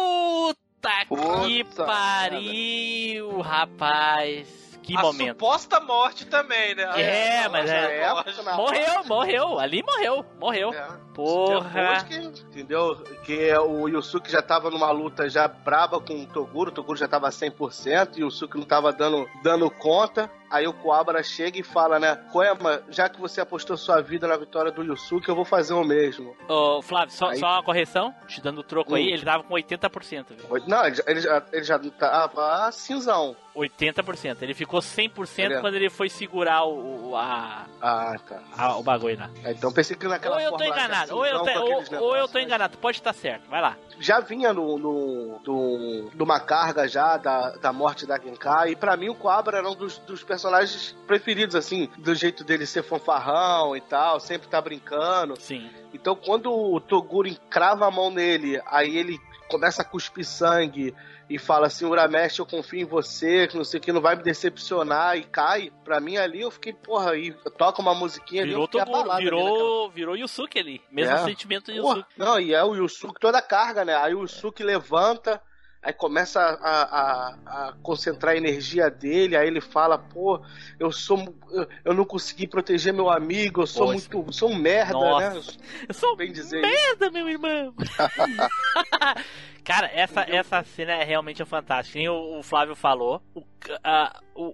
Puta, 0.00 0.90
que 1.08 1.64
Puta 1.64 1.84
pariu, 1.84 3.40
rapaz. 3.40 4.60
Que 4.82 4.96
a 4.96 5.02
momento. 5.02 5.28
suposta 5.28 5.78
morte 5.80 6.26
também, 6.26 6.74
né? 6.74 6.82
É, 7.00 7.44
A 7.44 7.48
mas 7.48 7.70
é. 7.70 8.12
Morreu, 8.56 9.04
morreu. 9.06 9.58
Ali 9.58 9.82
morreu, 9.82 10.24
morreu. 10.40 10.72
Porra. 11.14 11.70
Depois 11.70 12.02
que, 12.04 12.49
entendeu? 12.60 12.96
Que 13.24 13.52
o 13.58 13.88
Yusuke 13.88 14.30
já 14.30 14.42
tava 14.42 14.70
numa 14.70 14.90
luta 14.90 15.28
já 15.28 15.48
braba 15.48 16.00
com 16.00 16.22
o 16.22 16.26
Toguro, 16.26 16.70
o 16.70 16.74
Toguro 16.74 16.98
já 16.98 17.08
tava 17.08 17.28
100% 17.28 18.16
e 18.18 18.22
o 18.22 18.26
Yusuke 18.26 18.58
não 18.58 18.64
tava 18.64 18.92
dando, 18.92 19.28
dando 19.42 19.70
conta. 19.70 20.30
Aí 20.50 20.66
o 20.66 20.72
Coabra 20.72 21.22
chega 21.22 21.60
e 21.60 21.62
fala, 21.62 22.00
né? 22.00 22.16
Koema, 22.32 22.82
já 22.90 23.08
que 23.08 23.20
você 23.20 23.40
apostou 23.40 23.76
sua 23.76 24.00
vida 24.02 24.26
na 24.26 24.36
vitória 24.36 24.72
do 24.72 24.82
Yusuke, 24.82 25.28
eu 25.28 25.36
vou 25.36 25.44
fazer 25.44 25.74
o 25.74 25.84
mesmo. 25.84 26.34
Ô, 26.48 26.82
Flávio, 26.82 27.14
só, 27.14 27.28
Aí- 27.28 27.38
só 27.38 27.46
uma 27.46 27.62
correção, 27.62 28.12
te 28.26 28.40
dando 28.40 28.58
o 28.58 28.64
troco 28.64 28.92
Hum. 28.92 28.96
aí, 28.96 29.12
ele 29.12 29.24
tava 29.24 29.44
com 29.44 29.54
80%, 29.54 30.34
viu? 30.34 30.62
Não, 30.66 30.84
ele, 30.84 30.96
já- 30.96 31.04
ele 31.06 31.20
já, 31.20 31.42
ele 31.52 31.62
já 31.64 31.78
tava 31.78 32.72
cinzão. 32.72 33.36
80%. 33.54 34.42
Ele 34.42 34.54
ficou 34.54 34.80
100% 34.80 35.44
Ele 35.46 35.54
é- 35.54 35.60
quando 35.60 35.74
ele 35.74 35.90
foi 35.90 36.08
segurar 36.08 36.64
o, 36.64 37.10
o- 37.10 37.16
a, 37.16 37.66
Ah, 37.80 38.16
tá. 38.28 38.40
a- 38.56 38.76
o 38.76 38.82
bagulho 38.82 39.18
lá. 39.18 39.30
Então 39.50 39.72
pensei 39.72 39.96
que 39.96 40.06
naquela 40.08 40.36
Ou 40.36 40.40
eu 40.40 40.52
tô 40.52 40.64
enganado, 40.64 41.02
assim, 41.04 41.12
ou 41.12 41.26
eu, 41.26 41.42
te- 41.42 41.58
ou, 41.58 42.02
ou 42.02 42.16
eu 42.16 42.26
tô 42.28 42.34
mas- 42.34 42.44
enganado. 42.50 42.76
Pode 42.78 42.98
estar 42.98 43.12
certo, 43.12 43.48
vai 43.48 43.60
lá. 43.60 43.76
já 43.98 44.20
vinha 44.20 44.52
no, 44.52 44.78
no, 44.78 45.40
no- 45.46 46.10
numa 46.14 46.40
carga 46.40 46.86
já 46.88 47.16
da, 47.16 47.50
da 47.56 47.72
morte 47.72 48.06
da 48.06 48.18
Genkai, 48.18 48.70
e 48.72 48.76
pra 48.76 48.96
mim 48.96 49.08
o 49.08 49.14
Coabra 49.14 49.58
era 49.58 49.68
um 49.70 49.74
dos, 49.74 49.98
dos 49.98 50.22
personagens 50.22 50.96
preferidos, 51.06 51.54
assim, 51.54 51.88
do 51.98 52.14
jeito 52.14 52.42
dele 52.44 52.66
ser 52.66 52.82
fanfarrão 52.82 53.76
e 53.76 53.80
tal, 53.80 54.18
sempre 54.20 54.48
tá 54.48 54.60
brincando. 54.60 55.34
Sim. 55.40 55.70
Então 55.94 56.14
quando 56.16 56.52
o 56.52 56.80
Toguro 56.80 57.28
encrava 57.28 57.86
a 57.86 57.90
mão 57.90 58.10
nele, 58.10 58.60
aí 58.66 58.96
ele 58.96 59.18
começa 59.48 59.82
a 59.82 59.84
cuspir 59.84 60.24
sangue 60.24 60.94
e 61.30 61.38
fala 61.38 61.68
assim, 61.68 61.86
Uramesh, 61.86 62.40
eu 62.40 62.44
confio 62.44 62.80
em 62.80 62.84
você, 62.84 63.46
que 63.46 63.56
não 63.56 63.62
sei 63.62 63.78
o 63.78 63.80
que, 63.80 63.92
não 63.92 64.00
vai 64.00 64.16
me 64.16 64.22
decepcionar, 64.24 65.16
e 65.16 65.22
cai, 65.22 65.72
pra 65.84 66.00
mim 66.00 66.16
ali 66.16 66.40
eu 66.40 66.50
fiquei, 66.50 66.72
porra, 66.72 67.16
e 67.16 67.32
toca 67.56 67.80
uma 67.80 67.94
musiquinha 67.94 68.42
ali, 68.42 68.50
eu 68.50 68.54
Virou 68.54 68.66
fiquei 68.66 68.80
Toguro, 68.80 68.98
abalado 68.98 69.20
ali 69.20 69.24
naquela 69.30 69.48
virou, 69.48 69.90
virou 69.90 70.16
Yusuke 70.16 70.58
ali. 70.58 70.82
Mesmo 70.90 71.14
É. 71.14 71.24
sentimento 71.24 71.66
Porra, 71.72 71.98
Yusuke. 71.98 72.14
Não, 72.18 72.40
e 72.40 72.52
é 72.52 72.64
o 72.64 72.74
Yusuke 72.74 73.20
toda 73.20 73.38
a 73.38 73.42
carga, 73.42 73.84
né? 73.84 73.94
Aí 73.94 74.12
o 74.12 74.22
Yusuke 74.22 74.64
levanta, 74.64 75.40
aí 75.82 75.92
começa 75.92 76.40
a, 76.40 76.82
a- 76.82 77.34
a 77.68 77.72
concentrar 77.82 78.34
a 78.34 78.36
energia 78.36 78.90
dele, 78.90 79.36
aí 79.36 79.46
ele 79.46 79.60
fala, 79.60 79.96
pô, 79.98 80.40
eu 80.78 80.92
sou. 80.92 81.34
Eu, 81.50 81.66
eu 81.86 81.94
não 81.94 82.04
consegui 82.04 82.46
proteger 82.46 82.92
meu 82.92 83.08
amigo, 83.10 83.62
eu 83.62 83.66
sou 83.66 83.86
Pô, 83.86 83.92
muito. 83.92 84.24
Eu 84.26 84.32
sou 84.32 84.50
um 84.50 84.54
merda, 84.56 84.92
Nossa. 84.94 85.30
né? 85.52 85.56
Eu 85.88 85.94
sou 85.94 86.16
bem 86.16 86.32
dizer 86.32 86.60
merda, 86.60 87.10
meu 87.10 87.28
irmão. 87.28 87.74
Cara, 89.64 89.90
essa, 89.92 90.22
essa 90.22 90.62
cena 90.64 90.92
é 90.92 91.04
realmente 91.04 91.44
fantástica. 91.44 91.98
Nem 91.98 92.08
o, 92.08 92.38
o 92.38 92.42
Flávio 92.42 92.74
falou. 92.74 93.22
O, 93.34 93.42
a- 93.84 94.20
o, 94.34 94.44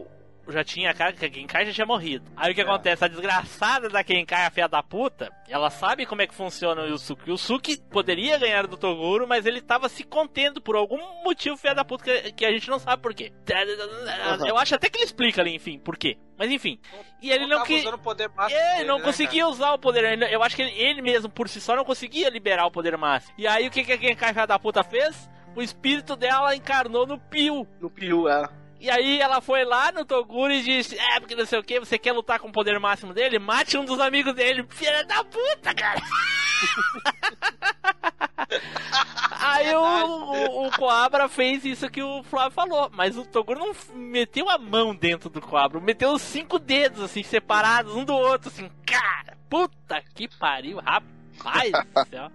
o- 0.00 0.06
já 0.48 0.64
tinha 0.64 0.90
a 0.90 0.94
cara 0.94 1.12
que 1.12 1.24
a 1.24 1.28
Genkai 1.28 1.66
já 1.66 1.72
tinha 1.72 1.86
morrido. 1.86 2.24
Aí 2.36 2.52
o 2.52 2.54
que 2.54 2.60
acontece? 2.60 3.04
A 3.04 3.08
desgraçada 3.08 3.88
da 3.88 4.02
Genkai, 4.02 4.46
a 4.46 4.50
filha 4.50 4.68
da 4.68 4.82
puta, 4.82 5.30
ela 5.48 5.70
sabe 5.70 6.06
como 6.06 6.22
é 6.22 6.26
que 6.26 6.34
funciona 6.34 6.82
o 6.82 6.86
Yusuke. 6.86 7.30
O 7.30 7.32
Yusuke 7.32 7.80
poderia 7.90 8.38
ganhar 8.38 8.66
do 8.66 8.76
Toguro, 8.76 9.26
mas 9.26 9.46
ele 9.46 9.60
tava 9.60 9.88
se 9.88 10.04
contendo 10.04 10.60
por 10.60 10.76
algum 10.76 10.98
motivo, 11.22 11.56
filha 11.56 11.74
da 11.74 11.84
puta, 11.84 12.04
que, 12.04 12.32
que 12.32 12.44
a 12.44 12.52
gente 12.52 12.68
não 12.68 12.78
sabe 12.78 13.02
por 13.02 13.14
quê. 13.14 13.32
Eu 14.46 14.56
acho 14.58 14.74
até 14.74 14.88
que 14.88 14.98
ele 14.98 15.04
explica 15.04 15.40
ali, 15.40 15.54
enfim, 15.54 15.78
por 15.78 15.96
quê. 15.96 16.18
Mas 16.36 16.50
enfim. 16.50 16.80
E 17.20 17.30
ele 17.30 17.46
não 17.46 17.62
usando 17.62 17.94
o 17.94 17.98
poder 17.98 18.28
máximo 18.30 18.60
É, 18.60 18.76
dele, 18.76 18.88
não 18.88 18.98
né, 18.98 19.04
conseguia 19.04 19.46
usar 19.46 19.72
o 19.72 19.78
poder. 19.78 20.20
Eu 20.30 20.42
acho 20.42 20.56
que 20.56 20.62
ele, 20.62 20.72
ele 20.72 21.02
mesmo, 21.02 21.28
por 21.28 21.48
si 21.48 21.60
só, 21.60 21.76
não 21.76 21.84
conseguia 21.84 22.28
liberar 22.28 22.66
o 22.66 22.70
poder 22.70 22.96
máximo. 22.96 23.34
E 23.38 23.46
aí, 23.46 23.68
o 23.68 23.70
que, 23.70 23.84
que 23.84 23.92
a 23.92 23.96
Genkai 23.96 24.32
filha 24.32 24.46
da 24.46 24.58
puta 24.58 24.82
fez? 24.82 25.30
O 25.54 25.62
espírito 25.62 26.16
dela 26.16 26.56
encarnou 26.56 27.06
no 27.06 27.18
Pio. 27.18 27.66
No 27.80 27.90
Pio, 27.90 28.28
é. 28.28 28.48
E 28.82 28.90
aí 28.90 29.20
ela 29.20 29.40
foi 29.40 29.64
lá 29.64 29.92
no 29.92 30.04
Toguro 30.04 30.52
e 30.52 30.60
disse: 30.60 30.98
É, 30.98 31.20
porque 31.20 31.36
não 31.36 31.46
sei 31.46 31.56
o 31.56 31.62
que, 31.62 31.78
você 31.78 31.96
quer 31.96 32.10
lutar 32.10 32.40
com 32.40 32.48
o 32.48 32.52
poder 32.52 32.80
máximo 32.80 33.14
dele? 33.14 33.38
Mate 33.38 33.78
um 33.78 33.84
dos 33.84 34.00
amigos 34.00 34.34
dele. 34.34 34.66
Filha 34.70 35.04
da 35.04 35.22
puta, 35.22 35.72
cara! 35.72 36.02
Aí 39.40 39.72
o, 39.72 39.80
o, 39.80 40.66
o 40.66 40.70
Coabra 40.72 41.28
fez 41.28 41.64
isso 41.64 41.88
que 41.88 42.02
o 42.02 42.24
Flávio 42.24 42.50
falou, 42.50 42.90
mas 42.92 43.16
o 43.16 43.24
Toguro 43.24 43.60
não 43.60 43.72
meteu 43.94 44.50
a 44.50 44.58
mão 44.58 44.92
dentro 44.94 45.30
do 45.30 45.40
Coabra, 45.40 45.80
meteu 45.80 46.12
os 46.12 46.22
cinco 46.22 46.58
dedos 46.58 47.04
assim, 47.04 47.22
separados 47.22 47.94
um 47.94 48.04
do 48.04 48.14
outro, 48.14 48.48
assim, 48.48 48.68
cara, 48.84 49.36
puta 49.48 50.02
que 50.14 50.28
pariu, 50.38 50.80
rapaz 50.80 51.70
do 51.70 52.04
céu. 52.10 52.32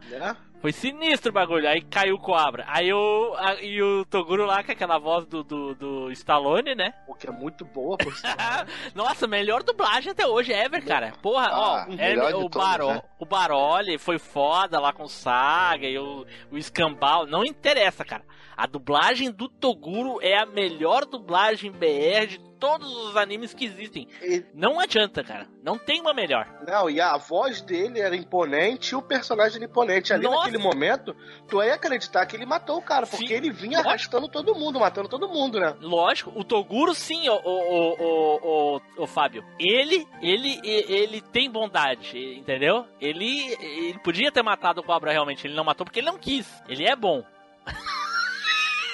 Foi 0.60 0.72
sinistro 0.72 1.30
o 1.30 1.34
bagulho, 1.34 1.70
aí 1.70 1.82
caiu 1.82 2.16
o 2.16 2.20
Coabra. 2.20 2.66
Aí 2.68 2.92
o, 2.92 3.34
a- 3.38 3.62
e 3.62 3.80
o 3.82 4.04
Toguro 4.06 4.44
lá 4.46 4.64
com 4.64 4.72
aquela 4.72 4.98
voz 4.98 5.26
do, 5.28 5.44
do, 5.44 5.76
do 5.76 6.12
Stallone, 6.12 6.74
né? 6.74 6.94
O 7.08 7.14
que 7.14 7.28
é 7.28 7.32
muito 7.32 7.64
boa, 7.64 7.96
por 7.96 8.12
sinal. 8.18 8.66
Nossa, 8.96 9.28
melhor 9.28 9.62
dublagem 9.62 10.12
até 10.12 10.26
hoje, 10.26 10.52
ever, 10.52 10.84
cara. 10.84 11.14
Porra, 11.22 11.48
Ah, 11.52 11.88
ó, 11.88 11.94
é, 11.98 12.36
o, 12.36 12.50
Baro, 12.50 12.88
né? 12.88 13.02
o 13.20 13.26
Baroli 13.26 13.98
foi 14.00 14.18
foda 14.18 14.80
lá 14.80 14.92
com 14.92 15.04
o 15.04 15.08
Saga 15.10 15.88
e 15.88 15.98
o, 16.00 16.26
o 16.52 16.58
Escambau. 16.58 17.28
Não 17.28 17.46
interessa, 17.46 18.04
cara. 18.04 18.24
A 18.56 18.66
dublagem 18.66 19.30
do 19.32 19.48
Toguro 19.48 20.18
é 20.24 20.36
a 20.40 20.46
melhor 20.48 21.06
dublagem 21.06 21.72
BR 21.72 22.26
de 22.28 22.40
todos 22.60 22.92
os 23.06 23.16
animes 23.16 23.54
que 23.54 23.66
existem. 23.66 24.08
Não 24.54 24.80
adianta, 24.80 25.24
cara. 25.24 25.48
Não 25.64 25.78
tem 25.78 26.02
uma 26.02 26.14
melhor. 26.14 26.48
Não, 26.68 26.90
e 26.90 27.00
a 27.00 27.18
voz 27.18 27.62
dele 27.62 28.00
era 28.00 28.16
imponente 28.16 28.94
e 28.94 28.96
o 28.96 29.02
personagem 29.02 29.58
era 29.58 29.66
imponente. 29.66 30.14
Ali 30.14 30.24
Nossa. 30.24 30.38
naquele 30.46 30.58
momento, 30.58 31.16
tu 31.48 31.62
ia 31.64 31.76
acreditar 31.76 32.26
que 32.26 32.36
ele 32.36 32.46
matou 32.46 32.78
o 32.78 32.82
cara, 32.82 33.06
porque 33.06 33.34
ele 33.34 33.52
vinha 33.52 33.80
arrastando 33.80 34.28
todo 34.28 34.56
mundo, 34.56 34.80
matando 34.80 35.10
todo 35.10 35.28
mundo, 35.28 35.60
né? 35.60 35.76
Lógico, 35.82 36.32
o 36.36 36.44
Toguro 36.44 36.94
sim, 36.94 37.28
o, 37.30 37.36
o, 37.36 38.76
o, 38.78 38.82
o, 39.04 39.08
Fábio. 39.08 39.44
Ele, 39.60 40.08
ele, 40.22 40.60
e- 40.64 40.86
ele 40.92 41.22
tem 41.22 41.50
bondade, 41.50 42.18
entendeu? 42.38 42.86
Ele, 43.00 43.56
ele 43.60 44.00
podia 44.00 44.32
ter 44.32 44.42
matado 44.44 44.82
o 44.82 44.84
Cobra 44.84 45.12
realmente, 45.12 45.46
ele 45.48 45.56
não 45.56 45.64
matou 45.64 45.86
porque 45.86 46.00
ele 46.00 46.08
não 46.08 46.18
quis. 46.18 46.48
Ele 46.68 46.86
é 46.86 46.96
bom. 46.96 47.24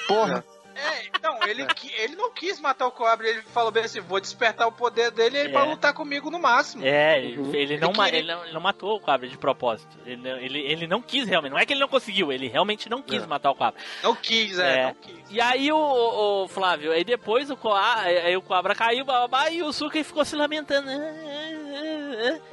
Porra. 0.06 0.44
É, 0.74 1.06
então, 1.06 1.38
ele, 1.46 1.64
qui- 1.66 1.92
ele 1.96 2.16
não 2.16 2.30
quis 2.32 2.60
matar 2.60 2.86
o 2.86 2.90
Cobra, 2.92 3.28
ele 3.28 3.42
falou 3.42 3.70
bem 3.70 3.84
assim, 3.84 4.00
vou 4.00 4.20
despertar 4.20 4.66
o 4.66 4.72
poder 4.72 5.10
dele 5.10 5.38
aí 5.38 5.48
pra 5.48 5.62
É. 5.62 5.64
lutar 5.68 5.92
comigo 5.94 6.30
no 6.30 6.38
máximo. 6.38 6.84
É, 6.84 7.18
ele, 7.22 7.56
ele 7.56 7.78
não, 7.78 7.92
queria- 7.92 8.18
ele, 8.18 8.32
não, 8.32 8.44
ele 8.44 8.52
não 8.52 8.60
matou 8.60 8.96
o 8.96 9.00
Cobra 9.00 9.28
de 9.28 9.38
propósito. 9.38 9.96
Ele, 10.04 10.16
não- 10.16 10.38
ele, 10.38 10.58
ele 10.60 10.86
não 10.86 11.00
quis 11.00 11.26
realmente. 11.28 11.52
Não 11.52 11.58
é 11.58 11.64
que 11.66 11.72
ele 11.72 11.80
não 11.80 11.88
conseguiu, 11.88 12.32
ele 12.32 12.48
realmente 12.48 12.88
não 12.88 13.00
quis 13.02 13.24
matar 13.26 13.50
o 13.50 13.54
Cobra. 13.54 13.80
Não 14.02 14.14
quis, 14.14 14.58
é, 14.58 14.80
É. 14.80 14.86
não 14.86 14.94
quis. 14.94 15.30
E 15.30 15.40
aí 15.40 15.70
o, 15.72 15.76
o- 15.76 16.44
o 16.44 16.48
Flávio, 16.48 16.92
aí 16.92 17.04
depois 17.04 17.50
o, 17.50 17.56
Coa, 17.56 18.00
aí 18.02 18.36
o 18.36 18.42
Cobra 18.42 18.74
caiu, 18.74 19.04
babá, 19.04 19.50
e 19.50 19.62
o 19.62 19.72
Suki 19.72 20.02
ficou 20.04 20.24
se 20.24 20.36
lamentando. 20.36 20.90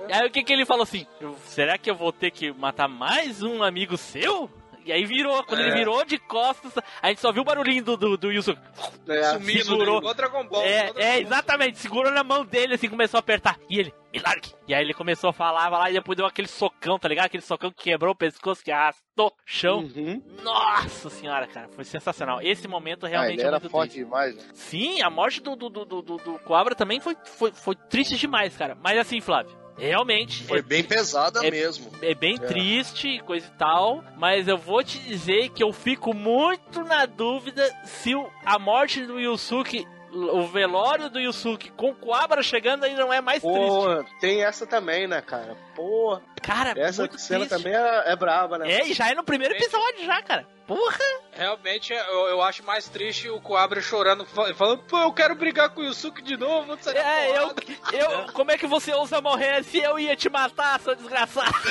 E 0.07 0.13
aí 0.13 0.28
o 0.28 0.32
que 0.32 0.43
que 0.43 0.51
ele 0.53 0.65
falou 0.65 0.84
assim? 0.84 1.05
"Eu- 1.19 1.36
será 1.45 1.78
que 1.78 1.89
eu 1.89 1.95
vou 1.95 2.11
ter 2.11 2.32
que 2.32 2.51
matar 2.51 2.88
mais 2.88 3.41
um 3.43 3.63
amigo 3.63 3.97
seu? 3.97 4.49
E 4.86 4.91
aí 4.91 5.05
virou, 5.05 5.43
quando 5.43 5.59
É. 5.61 5.67
ele 5.67 5.75
virou 5.75 6.03
de 6.05 6.17
costas, 6.17 6.73
a 7.01 7.09
gente 7.09 7.21
só 7.21 7.32
viu 7.32 7.41
o 7.43 7.45
barulhinho 7.45 7.84
do, 7.84 7.95
do, 7.97 8.17
do 8.17 8.32
Yusuke. 8.32 8.59
É, 9.07 9.23
Sumindo, 9.34 9.63
segurou. 9.65 9.97
igual 9.99 10.13
Dragon 10.13 10.43
Ball. 10.47 10.63
É, 10.63 10.91
é, 10.95 11.19
exatamente, 11.19 11.77
segurou 11.77 12.11
na 12.11 12.23
mão 12.23 12.43
dele, 12.45 12.75
assim, 12.75 12.89
começou 12.89 13.17
a 13.17 13.19
apertar. 13.19 13.57
E 13.69 13.79
ele, 13.79 13.93
me 14.13 14.19
largue. 14.19 14.53
E 14.67 14.73
aí 14.73 14.82
ele 14.84 14.93
começou 14.93 15.29
a 15.29 15.34
falar, 15.34 15.69
vai 15.69 15.79
lá, 15.79 15.89
e 15.89 15.93
depois 15.93 16.17
deu 16.17 16.25
aquele 16.25 16.47
socão, 16.47 16.97
tá 16.97 17.07
ligado? 17.07 17.25
Aquele 17.27 17.43
socão 17.43 17.71
que 17.71 17.84
quebrou 17.84 18.11
o 18.13 18.15
pescoço, 18.15 18.63
que 18.63 18.71
arrastou 18.71 19.27
o 19.27 19.34
chão. 19.45 19.79
Uhum. 19.95 20.21
Nossa 20.43 21.09
senhora, 21.09 21.45
cara, 21.47 21.67
foi 21.69 21.84
sensacional. 21.84 22.41
Esse 22.41 22.67
momento 22.67 23.05
Ah, 23.05 23.09
realmente 23.09 23.34
ele 23.39 23.43
é 23.43 23.47
era 23.47 23.59
forte 23.59 23.91
triste. 23.91 24.03
demais, 24.05 24.36
né? 24.36 24.43
Sim, 24.53 25.01
a 25.01 25.09
morte 25.09 25.41
do, 25.41 25.55
do, 25.55 25.69
do, 25.69 25.86
do, 25.86 26.01
do, 26.01 26.17
do 26.17 26.39
Cobra 26.39 26.73
também 26.75 26.99
foi, 26.99 27.15
foi, 27.25 27.51
foi 27.51 27.75
triste 27.75 28.15
demais, 28.17 28.55
cara. 28.57 28.75
Mas 28.82 28.97
assim, 28.97 29.21
Flávio, 29.21 29.55
realmente. 29.78 30.43
Foi 30.43 30.59
é- 30.59 30.61
bem 30.61 30.84
pesada 30.84 31.45
é- 31.45 31.51
mesmo. 31.51 31.91
É 32.01 32.13
bem 32.13 32.36
É. 32.36 32.45
triste 32.45 33.07
e 33.07 33.19
coisa 33.19 33.45
e 33.47 33.57
tal, 33.57 34.03
mas 34.17 34.47
eu 34.47 34.57
vou 34.57 34.84
te 34.84 34.97
dizer 34.99 35.49
que 35.49 35.63
eu 35.63 35.72
fico 35.74 36.13
muito 36.13 36.84
na 36.84 37.05
dúvida 37.05 37.69
se 37.86 38.13
o- 38.15 38.30
a 38.45 38.57
morte 38.59 39.05
do 39.05 39.19
Yusuke, 39.19 39.86
o 40.14 40.45
velório 40.47 41.09
do 41.09 41.20
Yusuke 41.20 41.72
com 41.72 41.91
o 41.91 41.95
Coabra 41.95 42.43
chegando 42.43 42.84
aí 42.84 42.93
não 42.95 43.12
é 43.14 43.22
mais 43.22 43.41
triste. 43.41 43.57
Pô, 43.57 44.03
tem 44.20 44.43
essa 44.43 44.66
também, 44.68 45.07
né, 45.07 45.22
cara? 45.22 45.55
Pô, 45.76 46.20
Cara, 46.41 46.74
essa 46.78 47.03
muito 47.03 47.18
cena 47.20 47.45
triste. 47.45 47.64
também 47.64 47.78
é, 47.78 48.12
é 48.12 48.16
braba, 48.16 48.57
né? 48.57 48.72
É, 48.72 48.88
e 48.88 48.93
já 48.93 49.09
é 49.09 49.16
no 49.16 49.24
primeiro 49.24 49.53
episódio 49.55 50.05
já, 50.05 50.22
cara. 50.22 50.45
Porra! 50.68 50.97
Realmente, 51.34 51.91
eu, 51.93 52.28
eu 52.28 52.41
acho 52.41 52.64
mais 52.64 52.88
triste 52.88 53.30
o 53.30 53.41
Coabra 53.41 53.82
chorando, 53.82 54.26
fa- 54.26 54.53
falando, 54.53 54.84
pô, 54.84 54.97
eu 54.99 55.12
quero 55.14 55.36
brigar 55.36 55.70
com 55.70 55.82
o 55.82 55.84
Yusuke 55.84 56.22
de 56.22 56.38
novo, 56.38 56.78
sair 56.82 56.97
É, 56.97 57.38
eu, 57.38 57.49
porrada." 57.49 57.64
eu, 58.28 58.34
como 58.34 58.51
é 58.51 58.57
que 58.57 58.68
você 58.68 58.93
ousa 58.93 59.22
morrer 59.22 59.64
se 59.64 59.80
eu 59.80 59.99
ia 59.99 60.16
te 60.16 60.30
matar, 60.30 60.80
seu 60.80 60.95
desgraçado? 60.95 61.51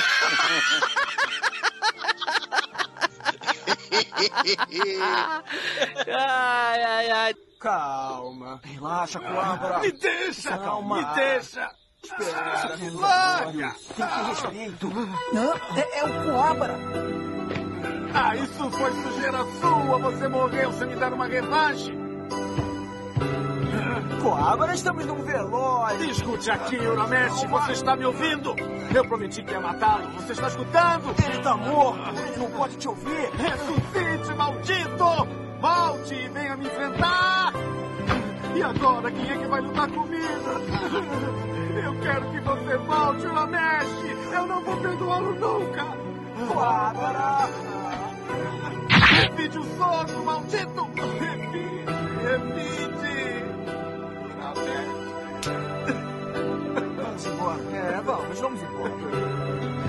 ai, 6.07 6.83
ai, 6.83 7.11
ai. 7.11 7.35
Calma. 7.61 8.59
Relaxa, 8.63 9.19
Coabra. 9.19 9.79
Me 9.79 9.91
deixa, 9.91 10.57
Calma. 10.57 10.97
me 10.97 11.15
deixa. 11.15 11.69
Espera. 12.03 12.75
Larga. 12.99 13.75
Tem 13.95 14.07
que 14.07 14.23
respeito. 14.29 14.89
Não, 15.31 15.53
é, 15.77 15.99
é 15.99 16.03
o 16.03 16.23
Coabra. 16.23 16.75
Ah, 18.15 18.35
isso 18.35 18.71
foi 18.71 18.91
sujeira 18.91 19.37
sua. 19.61 19.99
Você 19.99 20.27
morreu 20.27 20.73
sem 20.73 20.87
me 20.87 20.95
dar 20.95 21.13
uma 21.13 21.27
revanche. 21.27 21.91
Coabra, 24.23 24.73
estamos 24.73 25.05
num 25.05 25.21
velório. 25.21 26.09
Escute 26.09 26.49
aqui, 26.49 26.77
Uramesh, 26.77 27.43
você 27.43 27.71
está 27.73 27.95
me 27.95 28.05
ouvindo? 28.05 28.55
Eu 28.93 29.07
prometi 29.07 29.43
que 29.43 29.51
ia 29.51 29.59
matá-lo. 29.59 30.09
Você 30.13 30.33
está 30.33 30.47
escutando? 30.47 31.13
Ele 31.23 31.37
está 31.37 31.55
morto. 31.55 32.19
Ele 32.19 32.37
não 32.37 32.51
pode 32.51 32.75
te 32.77 32.87
ouvir. 32.87 33.29
Ressuscite, 33.35 34.35
maldito! 34.35 35.50
Volte 35.61 36.15
e 36.15 36.27
venha 36.29 36.57
me 36.57 36.65
enfrentar! 36.65 37.53
E 38.55 38.63
agora, 38.63 39.11
quem 39.11 39.31
é 39.31 39.37
que 39.37 39.45
vai 39.45 39.61
lutar 39.61 39.89
comigo? 39.91 40.25
Eu 41.85 41.99
quero 42.01 42.31
que 42.31 42.39
você 42.39 42.77
volte, 42.77 43.27
Uramesh! 43.27 44.33
Eu 44.33 44.47
não 44.47 44.63
vou 44.63 44.75
perdoá-lo 44.77 45.33
nunca! 45.35 45.85
Coabra! 46.51 47.47
Repite 48.89 49.59
o 49.59 49.63
soco, 49.77 50.25
maldito! 50.25 50.89
Repite, 51.19 51.85
repite! 52.23 52.71
Vamos 56.97 57.25
embora. 57.25 57.61
É, 57.73 58.01
vamos, 58.01 58.39
vamos 58.39 58.61
embora. 58.63 59.80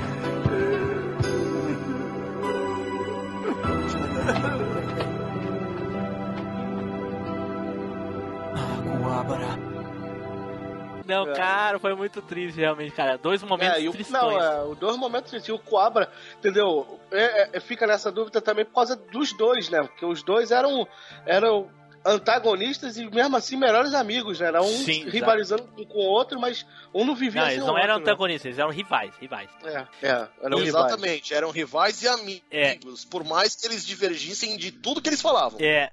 Não, 11.06 11.32
cara, 11.34 11.78
foi 11.78 11.94
muito 11.94 12.22
triste, 12.22 12.60
realmente, 12.60 12.92
cara. 12.92 13.18
Dois 13.18 13.42
momentos 13.42 13.78
É, 13.78 13.82
e 13.82 13.88
o, 13.88 13.92
tristões. 13.92 14.22
não, 14.22 14.40
é, 14.40 14.64
os 14.64 14.78
dois 14.78 14.96
momentos 14.96 15.30
tristes. 15.30 15.52
O 15.52 15.58
Coabra, 15.58 16.10
entendeu? 16.38 17.00
É, 17.10 17.56
é, 17.56 17.60
fica 17.60 17.86
nessa 17.86 18.10
dúvida 18.10 18.40
também 18.40 18.64
por 18.64 18.74
causa 18.74 18.96
dos 18.96 19.32
dois, 19.32 19.68
né? 19.68 19.82
Porque 19.82 20.06
os 20.06 20.22
dois 20.22 20.50
eram, 20.50 20.86
eram 21.26 21.68
antagonistas 22.04 22.96
e 22.96 23.06
mesmo 23.10 23.36
assim 23.36 23.56
melhores 23.56 23.94
amigos, 23.94 24.40
né? 24.40 24.46
Era 24.46 24.62
um 24.62 24.66
Sim, 24.66 25.08
rivalizando 25.08 25.68
um 25.76 25.84
com 25.84 25.98
o 25.98 26.06
outro, 26.06 26.40
mas 26.40 26.64
um 26.94 27.04
não 27.04 27.14
vivia 27.14 27.42
Não, 27.42 27.48
sem 27.48 27.56
eles 27.56 27.64
o 27.64 27.66
não 27.66 27.74
outro, 27.74 27.88
eram 27.88 27.96
né? 27.96 28.02
antagonistas, 28.02 28.46
eles 28.46 28.58
eram 28.58 28.70
rivais, 28.70 29.14
rivais. 29.20 29.50
É, 29.64 29.86
é, 30.02 30.28
eram 30.42 30.58
rivais. 30.58 30.68
Exatamente, 30.68 31.34
eram 31.34 31.50
rivais 31.50 32.02
e 32.02 32.08
amigos, 32.08 33.04
por 33.04 33.24
mais 33.24 33.54
que 33.54 33.66
eles 33.66 33.84
divergissem 33.84 34.56
de 34.56 34.70
tudo 34.72 35.00
que 35.00 35.08
eles 35.08 35.20
falavam. 35.22 35.58
É. 35.60 35.90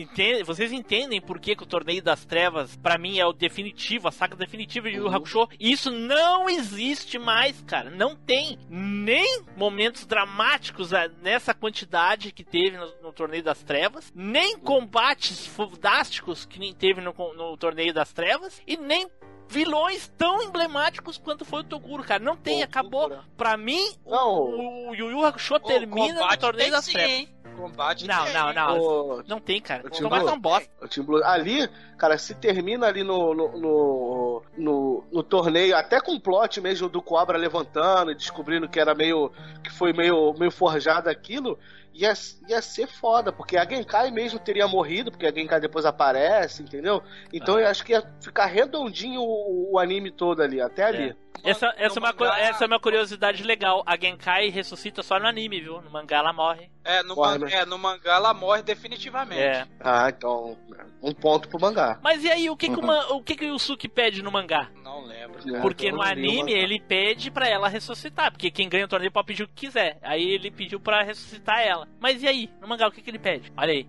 entende- 0.00 0.42
vocês 0.42 0.72
entendem 0.72 1.20
por 1.20 1.38
que, 1.38 1.54
que 1.56 1.62
o 1.62 1.66
Torneio 1.66 2.02
das 2.02 2.24
Trevas, 2.24 2.76
pra 2.76 2.96
mim, 2.98 3.18
é 3.18 3.26
o 3.26 3.32
definitivo, 3.32 4.08
a 4.08 4.12
saga 4.12 4.36
definitiva 4.36 4.90
de 4.90 4.96
Yu 4.96 5.04
Yu 5.04 5.14
Hakusho? 5.14 5.48
Isso 5.58 5.90
não 5.90 6.48
existe 6.48 7.18
mais, 7.18 7.60
cara. 7.62 7.90
Não 7.90 8.14
tem 8.16 8.58
nem 8.68 9.42
momentos 9.56 10.06
dramáticos 10.06 10.92
ah, 10.94 11.08
nessa 11.22 11.52
quantidade 11.54 12.32
que 12.32 12.44
teve 12.44 12.76
no, 12.76 12.86
no 13.02 13.12
Torneio 13.12 13.42
das 13.42 13.62
Trevas, 13.62 14.12
nem 14.14 14.58
combates 14.58 15.46
fodásticos 15.46 16.44
que 16.44 16.58
nem 16.58 16.72
teve 16.72 17.00
no, 17.00 17.12
no 17.34 17.56
Torneio 17.56 17.92
das 17.92 18.12
Trevas, 18.12 18.62
e 18.66 18.76
nem 18.76 19.06
vilões 19.48 20.08
tão 20.16 20.42
emblemáticos 20.42 21.18
quanto 21.18 21.44
foi 21.44 21.60
o 21.60 21.64
Toguro, 21.64 22.02
cara. 22.02 22.22
Não 22.24 22.36
tem, 22.36 22.62
acabou. 22.62 23.12
Pra 23.36 23.56
mim, 23.56 23.84
o, 24.04 24.90
o 24.90 24.94
Yu 24.94 25.10
Yu 25.10 25.24
Hakusho 25.26 25.60
termina 25.60 26.26
no 26.26 26.36
Torneio 26.38 26.70
das 26.70 26.84
sim, 26.86 26.92
Trevas. 26.92 27.12
hein? 27.12 27.28
Combate 27.56 28.06
Não, 28.06 28.24
tem. 28.24 28.34
não, 28.34 28.52
não. 28.52 28.78
O- 28.80 29.22
Não 29.26 29.40
tem, 29.40 29.60
cara. 29.60 29.82
O 29.84 29.86
O 29.86 29.90
Team 29.90 30.02
combate 30.04 30.20
é 30.20 30.24
Blue- 30.24 30.34
um 30.34 30.40
bosta. 30.40 30.70
o 30.82 30.88
Team 30.88 31.06
Blue- 31.06 31.24
Ali, 31.24 31.68
cara, 31.98 32.18
se 32.18 32.34
termina 32.34 32.86
ali 32.86 33.02
no, 33.04 33.34
no, 33.34 33.48
no, 33.58 34.42
no- 34.56 35.04
no 35.12 35.22
torneio, 35.22 35.76
até 35.76 36.00
com 36.00 36.12
o 36.14 36.20
plot 36.20 36.60
mesmo 36.60 36.88
do 36.88 37.00
Cobra 37.02 37.38
levantando 37.38 38.10
e 38.10 38.14
descobrindo 38.14 38.68
que 38.68 38.80
era 38.80 38.94
meio. 38.94 39.30
que 39.62 39.70
foi 39.70 39.92
meio, 39.92 40.34
meio 40.38 40.50
forjado 40.50 41.08
aquilo, 41.08 41.58
ia, 41.94 42.12
ia 42.48 42.62
ser 42.62 42.86
foda, 42.86 43.32
porque 43.32 43.56
a 43.56 43.64
Genkai 43.68 44.10
mesmo 44.10 44.38
teria 44.38 44.66
morrido, 44.66 45.10
porque 45.10 45.26
a 45.26 45.32
Genkai 45.32 45.60
depois 45.60 45.84
aparece, 45.84 46.62
entendeu? 46.62 47.02
Então 47.32 47.58
eu 47.58 47.66
acho 47.68 47.84
que 47.84 47.92
ia 47.92 48.02
ficar 48.20 48.46
redondinho 48.46 49.20
o, 49.22 49.72
o 49.72 49.78
anime 49.78 50.10
todo 50.10 50.42
ali, 50.42 50.60
até 50.60 50.84
ali. 50.84 51.16
Essa, 51.44 51.74
essa, 51.76 51.98
é 51.98 52.02
uma, 52.02 52.38
essa 52.38 52.64
é 52.64 52.66
uma 52.68 52.78
curiosidade 52.78 53.42
legal. 53.42 53.82
A 53.84 53.96
Genkai 53.96 54.48
ressuscita 54.48 55.02
só 55.02 55.18
no 55.18 55.26
anime, 55.26 55.60
viu? 55.60 55.80
No 55.82 55.90
mangá 55.90 56.18
ela 56.18 56.32
morre. 56.32 56.70
É, 56.84 57.02
no, 57.02 57.16
man- 57.16 57.38
né? 57.38 57.52
é, 57.52 57.64
no 57.64 57.78
mangá 57.78 58.14
ela 58.14 58.32
morre 58.32 58.62
definitivamente. 58.62 59.40
É. 59.40 59.66
Ah, 59.80 60.08
então. 60.08 60.56
Um 61.02 61.12
ponto 61.12 61.48
pro 61.48 61.58
mangá. 61.60 61.98
Mas 62.00 62.22
e 62.22 62.30
aí, 62.30 62.48
o 62.48 62.56
que, 62.56 62.68
que, 62.68 62.76
o, 62.76 62.78
Uhum. 62.80 62.86
ma- 62.86 63.06
o, 63.08 63.22
que, 63.22 63.34
que 63.34 63.44
o 63.44 63.54
Yusuke 63.54 63.88
pede 63.88 64.22
no 64.22 64.30
mangá? 64.30 64.68
Não 64.84 65.04
lembro. 65.04 65.42
Porque 65.60 65.90
no 65.90 66.00
anime 66.00 66.52
ele 66.52 66.78
pede 66.78 67.28
pra 67.30 67.48
ela 67.48 67.66
ressuscitar. 67.66 68.30
Porque 68.30 68.50
quem 68.50 68.68
ganha 68.68 68.84
o 68.84 68.88
torneio 68.88 69.10
pode 69.10 69.26
pedir 69.26 69.42
o 69.42 69.48
que 69.48 69.66
quiser. 69.66 69.98
Aí 70.02 70.22
ele 70.22 70.48
pediu 70.50 70.78
pra 70.78 71.02
ressuscitar 71.02 71.60
ela. 71.60 71.81
Mas 72.00 72.22
e 72.22 72.28
aí, 72.28 72.50
no 72.60 72.68
mangá, 72.68 72.88
o 72.88 72.92
que, 72.92 73.00
que 73.02 73.10
ele 73.10 73.18
pede? 73.18 73.52
Olha 73.56 73.72
aí. 73.72 73.86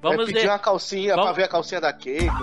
Vamos 0.00 0.16
Vai 0.18 0.26
pedir 0.26 0.40
ver. 0.42 0.48
uma 0.48 0.58
calcinha 0.58 1.14
Vamos- 1.14 1.30
pra 1.30 1.36
ver 1.36 1.44
a 1.44 1.48
calcinha 1.48 1.80
da 1.80 1.92
Keiko. 1.92 2.34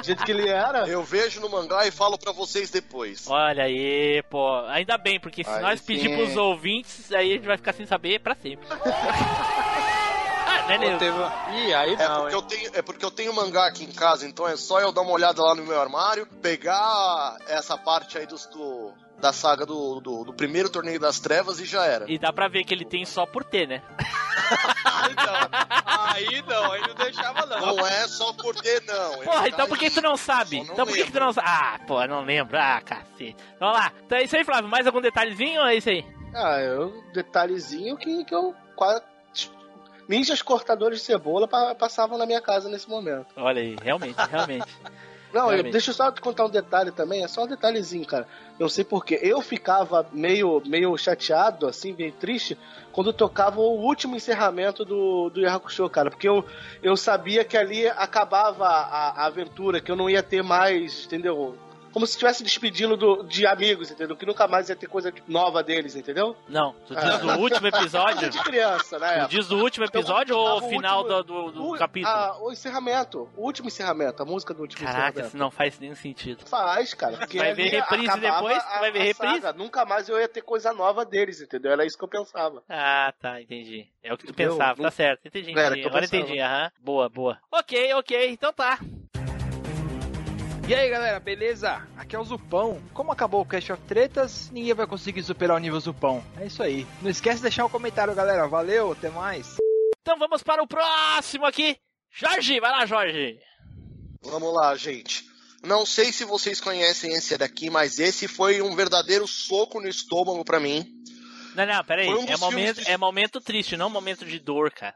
Do 0.00 0.04
jeito 0.06 0.24
que 0.24 0.30
ele 0.32 0.48
era. 0.48 0.86
Eu 0.88 1.02
vejo 1.02 1.40
no 1.40 1.48
mangá 1.50 1.86
e 1.86 1.90
falo 1.90 2.16
pra 2.16 2.32
vocês 2.32 2.70
depois. 2.70 3.26
Olha 3.28 3.64
aí, 3.64 4.22
pô. 4.30 4.56
Ainda 4.68 4.96
bem, 4.96 5.20
porque 5.20 5.44
se 5.44 5.50
Aí 5.50 5.60
nós 5.60 5.80
sim. 5.80 5.86
pedir 5.86 6.16
pros 6.16 6.36
ouvintes, 6.36 7.12
aí 7.12 7.32
a 7.32 7.34
gente 7.36 7.46
vai 7.46 7.56
ficar 7.58 7.72
sem 7.74 7.84
saber 7.86 8.20
pra 8.20 8.34
sempre. 8.34 8.66
ah, 8.70 10.62
beleza. 10.68 11.32
Ih, 11.52 11.74
aí 11.74 11.94
É 11.94 12.08
não, 12.08 12.20
porque, 12.22 12.34
hein? 12.34 12.40
eu 12.40 12.42
tenho, 12.42 12.70
é 12.76 12.82
porque 12.82 13.04
eu 13.04 13.10
tenho 13.10 13.34
mangá 13.34 13.66
aqui 13.66 13.84
em 13.84 13.92
casa, 13.92 14.26
então 14.26 14.48
é 14.48 14.56
só 14.56 14.80
eu 14.80 14.90
dar 14.92 15.02
uma 15.02 15.12
olhada 15.12 15.42
lá 15.42 15.54
no 15.54 15.64
meu 15.64 15.78
armário, 15.80 16.26
pegar 16.40 17.36
essa 17.46 17.76
parte 17.76 18.16
aí 18.16 18.26
dos, 18.26 18.46
do, 18.46 18.92
da 19.20 19.32
saga 19.32 19.66
do, 19.66 20.00
do, 20.00 20.24
do 20.24 20.32
primeiro 20.32 20.68
torneio 20.70 20.98
das 20.98 21.20
trevas 21.20 21.60
e 21.60 21.64
já 21.66 21.84
era. 21.84 22.10
E 22.10 22.18
dá 22.18 22.32
pra 22.32 22.48
ver 22.48 22.64
que 22.64 22.72
ele 22.74 22.84
tem 22.84 23.04
só 23.04 23.26
por 23.26 23.44
ter, 23.44 23.68
né? 23.68 23.82
Aí 26.14 26.42
não, 26.46 26.72
aí 26.72 26.80
não 26.80 26.94
deixava 26.94 27.46
não. 27.46 27.76
Não 27.76 27.86
é 27.86 28.08
só 28.08 28.32
por 28.32 28.54
ter, 28.56 28.82
não. 28.86 29.14
Ele 29.14 29.24
Porra, 29.24 29.42
tá 29.42 29.48
então 29.48 29.68
por 29.68 29.78
que 29.78 29.90
tu 29.90 30.00
não 30.00 30.16
sabe? 30.16 30.56
Não 30.64 30.72
então 30.72 30.86
por 30.86 30.94
que, 30.94 31.04
que 31.04 31.12
tu 31.12 31.20
não 31.20 31.32
sabe? 31.32 31.48
Ah, 31.48 31.78
pô, 31.86 32.04
não 32.06 32.22
lembro. 32.24 32.56
Ah, 32.58 32.80
cacete. 32.84 33.36
Vamos 33.58 33.76
lá. 33.76 33.92
Então 34.06 34.18
é 34.18 34.22
isso 34.24 34.36
aí, 34.36 34.44
Flávio. 34.44 34.68
Mais 34.70 34.86
algum 34.86 35.00
detalhezinho 35.00 35.60
ou 35.60 35.66
é 35.66 35.76
isso 35.76 35.88
aí? 35.90 36.04
Ah, 36.34 36.58
eu, 36.60 37.02
detalhezinho 37.12 37.96
que, 37.96 38.24
que 38.24 38.34
eu 38.34 38.54
quase. 38.76 39.02
Ninjas 40.08 40.42
cortadores 40.42 40.98
de 41.00 41.04
cebola 41.04 41.46
pa- 41.46 41.74
passavam 41.74 42.18
na 42.18 42.26
minha 42.26 42.40
casa 42.40 42.68
nesse 42.68 42.88
momento. 42.88 43.28
Olha 43.36 43.60
aí, 43.62 43.76
realmente, 43.80 44.16
realmente. 44.28 44.66
Não, 45.32 45.50
eu- 45.52 45.62
deixa 45.72 45.90
eu 45.90 45.94
só 45.94 46.10
te 46.10 46.20
contar 46.20 46.44
um 46.44 46.50
detalhe 46.50 46.90
também, 46.90 47.22
é 47.22 47.28
só 47.28 47.44
um 47.44 47.46
detalhezinho, 47.46 48.04
cara. 48.06 48.26
Eu 48.58 48.64
não 48.64 48.68
sei 48.68 48.84
porquê. 48.84 49.18
Eu 49.22 49.40
ficava 49.40 50.06
meio, 50.12 50.60
meio 50.66 50.96
chateado, 50.98 51.66
assim, 51.66 51.94
meio 51.96 52.12
triste, 52.12 52.58
quando 52.92 53.12
tocava 53.12 53.60
o 53.60 53.80
último 53.80 54.16
encerramento 54.16 54.84
do, 54.84 55.30
do 55.30 55.40
Yu 55.40 55.48
Hakusho, 55.48 55.88
cara. 55.88 56.10
Porque 56.10 56.28
eu, 56.28 56.44
eu 56.82 56.96
sabia 56.96 57.44
que 57.44 57.56
ali 57.56 57.86
acabava 57.88 58.66
a, 58.66 59.22
a 59.22 59.26
aventura, 59.26 59.80
que 59.80 59.90
eu 59.90 59.96
não 59.96 60.10
ia 60.10 60.22
ter 60.22 60.42
mais, 60.42 61.04
entendeu? 61.06 61.56
Como 61.92 62.06
se 62.06 62.12
estivesse 62.12 62.42
despedindo 62.44 62.96
do, 62.96 63.22
de 63.24 63.46
amigos, 63.46 63.90
entendeu? 63.90 64.16
Que 64.16 64.24
nunca 64.24 64.46
mais 64.46 64.68
ia 64.68 64.76
ter 64.76 64.86
coisa 64.86 65.12
nova 65.26 65.62
deles, 65.62 65.96
entendeu? 65.96 66.36
Não, 66.48 66.72
tu 66.86 66.94
diz 66.94 67.04
Ah. 67.04 67.16
do 67.18 67.28
último 67.40 67.66
episódio? 67.68 68.30
De 68.30 68.38
criança, 68.42 68.98
né? 68.98 69.24
Tu 69.24 69.30
diz 69.30 69.48
do 69.48 69.58
último 69.58 69.84
episódio 69.84 70.36
ou 70.36 70.44
tava 70.54 70.64
o 70.64 70.66
o 70.66 70.70
final 70.70 70.98
último- 71.02 71.22
do, 71.22 71.42
do, 71.44 71.50
do 71.52 71.68
O- 71.74 71.78
capítulo? 71.78 72.14
ah, 72.14 72.38
o 72.40 72.52
encerramento, 72.52 73.28
o 73.36 73.44
último 73.44 73.68
encerramento, 73.68 74.22
a 74.22 74.26
música 74.26 74.54
do 74.54 74.60
último 74.62 74.80
Caraca, 74.84 74.98
encerramento. 75.08 75.28
isso 75.28 75.36
não 75.36 75.50
faz 75.50 75.78
nenhum 75.80 75.94
sentido. 75.96 76.46
Faz, 76.46 76.94
cara. 76.94 77.16
Porque 77.16 77.38
Vai 77.38 77.54
ver 77.54 77.68
reprise 77.70 78.20
depois? 78.20 78.62
Tu 78.62 78.78
vai 78.80 78.90
ver 78.92 79.00
a 79.00 79.02
reprise? 79.04 79.40
saga. 79.40 79.52
Nunca 79.58 79.84
mais 79.84 80.08
eu 80.08 80.18
ia 80.20 80.28
ter 80.28 80.42
coisa 80.42 80.72
nova 80.72 81.04
deles, 81.04 81.40
entendeu? 81.40 81.72
Era 81.72 81.84
isso 81.84 81.98
que 81.98 82.04
eu 82.04 82.08
pensava. 82.08 82.62
Ah, 82.68 83.12
tá, 83.20 83.40
entendi. 83.40 83.88
É 84.02 84.12
o 84.14 84.16
que 84.16 84.26
tu 84.26 84.30
Entendeu? 84.32 84.52
pensava, 84.52 84.82
tá 84.82 84.90
certo. 84.90 85.26
Entendi, 85.26 85.50
entendi. 85.50 85.80
Agora 85.86 86.00
pensava. 86.02 86.22
entendi, 86.22 86.38
aham. 86.40 86.70
Boa, 86.80 87.08
boa. 87.08 87.38
Ok, 87.50 87.94
ok, 87.94 88.30
então 88.30 88.52
tá. 88.52 88.78
E 90.70 90.72
aí 90.72 90.88
galera, 90.88 91.18
beleza? 91.18 91.84
Aqui 91.96 92.14
é 92.14 92.18
o 92.20 92.22
Zupão. 92.22 92.80
Como 92.94 93.10
acabou 93.10 93.40
o 93.40 93.44
Cast 93.44 93.72
of 93.72 93.82
Tretas, 93.88 94.48
ninguém 94.52 94.72
vai 94.72 94.86
conseguir 94.86 95.20
superar 95.24 95.56
o 95.56 95.58
nível 95.58 95.80
Zupão. 95.80 96.22
É 96.40 96.46
isso 96.46 96.62
aí. 96.62 96.86
Não 97.02 97.10
esquece 97.10 97.38
de 97.38 97.42
deixar 97.42 97.64
um 97.64 97.68
comentário, 97.68 98.14
galera. 98.14 98.46
Valeu, 98.46 98.92
até 98.92 99.10
mais. 99.10 99.56
Então 100.00 100.16
vamos 100.16 100.44
para 100.44 100.62
o 100.62 100.68
próximo 100.68 101.44
aqui. 101.44 101.76
Jorge, 102.12 102.60
vai 102.60 102.70
lá, 102.70 102.86
Jorge. 102.86 103.36
Vamos 104.22 104.54
lá, 104.54 104.76
gente. 104.76 105.24
Não 105.64 105.84
sei 105.84 106.12
se 106.12 106.24
vocês 106.24 106.60
conhecem 106.60 107.14
esse 107.14 107.36
daqui, 107.36 107.68
mas 107.68 107.98
esse 107.98 108.28
foi 108.28 108.62
um 108.62 108.76
verdadeiro 108.76 109.26
soco 109.26 109.80
no 109.80 109.88
estômago 109.88 110.44
pra 110.44 110.60
mim. 110.60 110.86
Não, 111.54 111.66
não, 111.66 111.84
peraí. 111.84 112.08
Um 112.08 112.24
é, 112.28 112.36
momento, 112.36 112.80
de- 112.82 112.90
é 112.90 112.96
momento 112.96 113.40
triste, 113.40 113.76
não 113.76 113.90
momento 113.90 114.24
de 114.24 114.38
dor, 114.38 114.70
cara. 114.70 114.94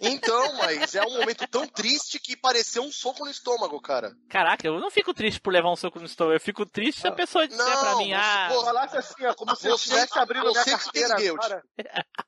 Então, 0.00 0.52
mas 0.56 0.94
é 0.94 1.02
um 1.02 1.18
momento 1.18 1.46
tão 1.48 1.66
triste 1.66 2.18
que 2.18 2.36
pareceu 2.36 2.82
um 2.82 2.90
soco 2.92 3.24
no 3.24 3.30
estômago, 3.30 3.80
cara. 3.80 4.12
Caraca, 4.28 4.66
eu 4.66 4.78
não 4.80 4.90
fico 4.90 5.12
triste 5.12 5.40
por 5.40 5.52
levar 5.52 5.70
um 5.70 5.76
soco 5.76 5.98
no 6.00 6.06
estômago. 6.06 6.36
Eu 6.36 6.40
fico 6.40 6.64
triste 6.64 7.00
se 7.02 7.08
a 7.08 7.12
pessoa 7.12 7.46
disser 7.46 7.64
Não, 7.64 7.80
pra 7.80 7.96
mim, 7.96 8.08
você- 8.08 8.14
ah. 8.14 8.48
Pô, 8.50 8.64
falasse 8.64 8.96
assim, 8.96 9.26
ó, 9.26 9.34
como 9.34 9.54
se 9.56 9.66
eu 9.68 9.76
Você- 9.76 9.84
estivesse 9.90 10.18
abrindo 10.18 10.50
minha 10.50 10.62
você 10.64 10.70
carteira 10.70 11.14
entendeu, 11.14 11.34
agora. 11.36 11.62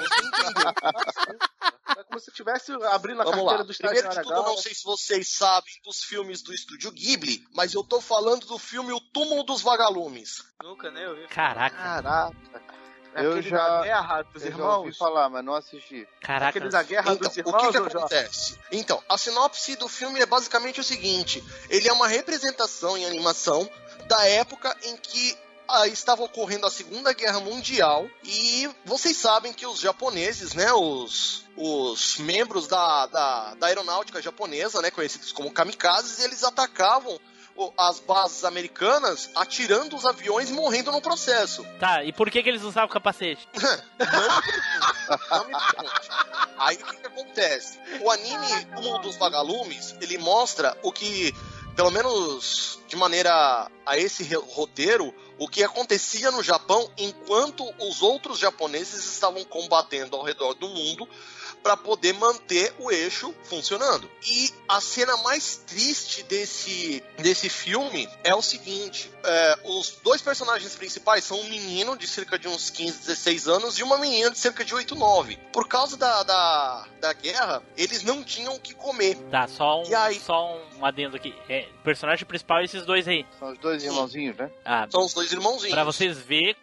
É 1.98 2.04
como 2.04 2.18
se 2.20 2.28
eu 2.30 2.32
estivesse 2.32 2.72
abrindo 2.72 3.20
a 3.20 3.24
Vamos 3.24 3.38
carteira 3.40 3.58
lá. 3.58 3.62
do 3.62 3.74
Primeiro 3.74 4.08
de 4.08 4.22
tudo, 4.22 4.34
eu 4.34 4.42
não 4.44 4.56
sei 4.56 4.74
se 4.74 4.84
vocês 4.84 5.28
sabem 5.28 5.72
dos 5.84 6.02
filmes 6.04 6.42
do 6.42 6.52
estúdio 6.54 6.90
Ghibli, 6.92 7.44
mas 7.54 7.74
eu 7.74 7.82
tô 7.82 8.00
falando 8.00 8.46
do 8.46 8.58
filme 8.58 8.92
O 8.92 9.00
Túmulo 9.00 9.42
dos 9.42 9.60
Vagalumes. 9.62 10.44
Nunca, 10.62 10.90
nem 10.90 11.06
ouvi. 11.06 11.26
Caraca. 11.28 11.76
Caraca. 11.76 12.36
É 13.12 13.24
Eu 13.26 13.32
aquele 13.32 13.48
já- 13.50 13.68
da 13.68 13.82
guerra 13.82 14.22
dos 14.22 14.44
Eu 14.44 14.52
já 14.52 14.56
ouvi 14.56 14.68
irmãos. 14.90 14.96
falar, 14.96 15.28
mas 15.28 15.44
não 15.44 15.54
assisti. 15.54 16.06
Caraca. 16.20 16.50
Aquele 16.50 16.68
da 16.70 16.82
guerra 16.84 17.12
Então, 17.12 17.26
dos 17.28 17.36
o 17.36 17.40
irmãos, 17.40 17.60
que, 17.60 17.66
que 17.66 17.78
Jorge? 17.78 17.96
acontece? 17.96 18.58
Então, 18.70 19.02
a 19.08 19.18
sinopse 19.18 19.74
do 19.74 19.88
filme 19.88 20.20
é 20.20 20.26
basicamente 20.26 20.78
o 20.80 20.84
seguinte: 20.84 21.42
ele 21.68 21.88
é 21.88 21.92
uma 21.92 22.06
representação 22.06 22.96
em 22.96 23.04
animação 23.04 23.68
da 24.06 24.24
época 24.28 24.76
em 24.84 24.96
que 24.96 25.36
estava 25.86 26.22
ocorrendo 26.22 26.66
a 26.66 26.70
Segunda 26.70 27.12
Guerra 27.12 27.40
Mundial 27.40 28.08
e 28.24 28.68
vocês 28.84 29.16
sabem 29.16 29.52
que 29.52 29.66
os 29.66 29.80
japoneses, 29.80 30.54
né, 30.54 30.72
os, 30.72 31.44
os 31.56 32.18
membros 32.18 32.66
da, 32.66 33.06
da, 33.06 33.54
da 33.54 33.66
aeronáutica 33.66 34.22
japonesa, 34.22 34.80
né, 34.82 34.90
conhecidos 34.90 35.32
como 35.32 35.50
kamikazes, 35.50 36.24
eles 36.24 36.44
atacavam 36.44 37.18
as 37.76 38.00
bases 38.00 38.44
americanas 38.44 39.28
atirando 39.34 39.94
os 39.96 40.06
aviões 40.06 40.48
e 40.50 40.52
morrendo 40.52 40.90
no 40.92 41.02
processo. 41.02 41.64
Tá, 41.78 42.02
e 42.04 42.12
por 42.12 42.30
que, 42.30 42.42
que 42.42 42.48
eles 42.48 42.62
usavam 42.62 42.88
capacete? 42.88 43.46
Aí 46.56 46.76
o 46.76 46.84
que, 46.86 46.96
que 46.96 47.06
acontece? 47.06 47.78
O 48.00 48.10
anime 48.10 48.66
Um 48.78 49.00
dos 49.00 49.16
Vagalumes, 49.16 49.94
ele 50.00 50.16
mostra 50.18 50.76
o 50.82 50.92
que, 50.92 51.34
pelo 51.74 51.90
menos 51.90 52.78
de 52.88 52.96
maneira 52.96 53.70
a 53.86 53.96
esse 53.96 54.24
roteiro, 54.34 55.14
o 55.38 55.48
que 55.48 55.62
acontecia 55.62 56.30
no 56.30 56.42
Japão 56.42 56.90
enquanto 56.98 57.64
os 57.78 58.02
outros 58.02 58.38
japoneses 58.38 59.04
estavam 59.04 59.44
combatendo 59.44 60.16
ao 60.16 60.22
redor 60.22 60.54
do 60.54 60.68
mundo 60.68 61.08
para 61.62 61.76
poder 61.76 62.14
manter 62.14 62.74
o 62.78 62.90
eixo 62.90 63.34
funcionando. 63.44 64.10
E 64.26 64.50
a 64.68 64.80
cena 64.80 65.16
mais 65.18 65.56
triste 65.66 66.22
desse, 66.24 67.02
desse 67.18 67.48
filme 67.48 68.08
é 68.24 68.34
o 68.34 68.42
seguinte: 68.42 69.10
é, 69.24 69.58
os 69.64 69.98
dois 70.02 70.22
personagens 70.22 70.74
principais 70.74 71.24
são 71.24 71.38
um 71.40 71.48
menino 71.48 71.96
de 71.96 72.06
cerca 72.06 72.38
de 72.38 72.48
uns 72.48 72.70
15, 72.70 73.00
16 73.00 73.48
anos 73.48 73.78
e 73.78 73.82
uma 73.82 73.98
menina 73.98 74.30
de 74.30 74.38
cerca 74.38 74.64
de 74.64 74.74
8, 74.74 74.94
9. 74.94 75.36
Por 75.52 75.68
causa 75.68 75.96
da, 75.96 76.22
da, 76.22 76.86
da 77.00 77.12
guerra, 77.12 77.62
eles 77.76 78.02
não 78.02 78.22
tinham 78.24 78.54
o 78.54 78.60
que 78.60 78.74
comer. 78.74 79.16
Tá, 79.30 79.46
só 79.48 79.82
um, 79.82 79.88
E 79.88 79.94
aí? 79.94 80.20
só 80.20 80.56
um 80.76 80.84
adendo 80.84 81.16
aqui. 81.16 81.34
É, 81.48 81.68
o 81.80 81.82
personagem 81.84 82.24
principal 82.26 82.58
é 82.60 82.64
esses 82.64 82.84
dois 82.84 83.06
aí. 83.06 83.26
São 83.38 83.52
os 83.52 83.58
dois 83.58 83.82
irmãozinhos, 83.84 84.36
né? 84.36 84.50
Ah, 84.64 84.86
São 84.90 85.04
os 85.04 85.12
dois 85.14 85.30
irmãozinhos. 85.32 85.74
pra 85.74 85.84
vocês 85.84 86.18
verem 86.18 86.56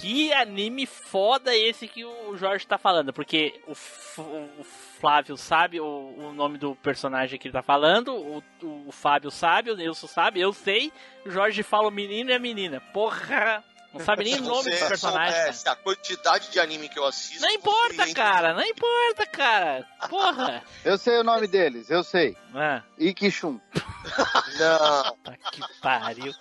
que 0.00 0.32
anime 0.32 0.86
foda 0.86 1.54
esse 1.56 1.86
que 1.88 2.04
o 2.04 2.36
Jorge 2.36 2.66
tá 2.66 2.76
falando. 2.78 3.12
Porque 3.12 3.60
o, 3.66 3.72
F- 3.72 4.20
o 4.20 4.64
Flávio 5.00 5.36
sabe 5.36 5.80
o, 5.80 5.84
o 5.86 6.32
nome 6.32 6.58
do 6.58 6.74
personagem 6.76 7.38
que 7.38 7.48
ele 7.48 7.52
tá 7.52 7.62
falando, 7.62 8.14
o, 8.14 8.42
o 8.86 8.92
Fábio 8.92 9.30
sabe, 9.30 9.70
o 9.70 9.76
Nilson 9.76 10.06
sabe, 10.06 10.40
eu 10.40 10.52
sei. 10.52 10.92
O 11.24 11.30
Jorge 11.30 11.62
fala 11.62 11.88
o 11.88 11.90
menino 11.90 12.30
e 12.30 12.34
a 12.34 12.38
menina. 12.38 12.80
Porra! 12.92 13.62
Não 13.92 14.00
sabe 14.00 14.24
nem 14.24 14.34
o 14.40 14.42
nome 14.42 14.68
do 14.70 14.76
personagem. 14.88 15.32
cara. 15.32 15.52
soubesse 15.52 15.68
a 15.68 15.76
quantidade 15.76 16.50
de 16.50 16.58
anime 16.58 16.88
que 16.88 16.98
eu 16.98 17.04
assisto. 17.06 17.40
Não 17.42 17.50
importa, 17.50 18.12
cara, 18.12 18.52
não 18.52 18.62
importa, 18.64 19.24
cara. 19.26 19.86
Porra! 20.10 20.62
Eu 20.84 20.98
sei 20.98 21.16
o 21.18 21.22
nome 21.24 21.46
deles, 21.46 21.88
eu 21.88 22.02
sei. 22.04 22.36
Ah, 22.54 22.82
Ikishun. 22.98 23.58
Não. 24.58 25.16
tá 25.18 25.32
que 25.52 25.60
pariu. 25.80 26.32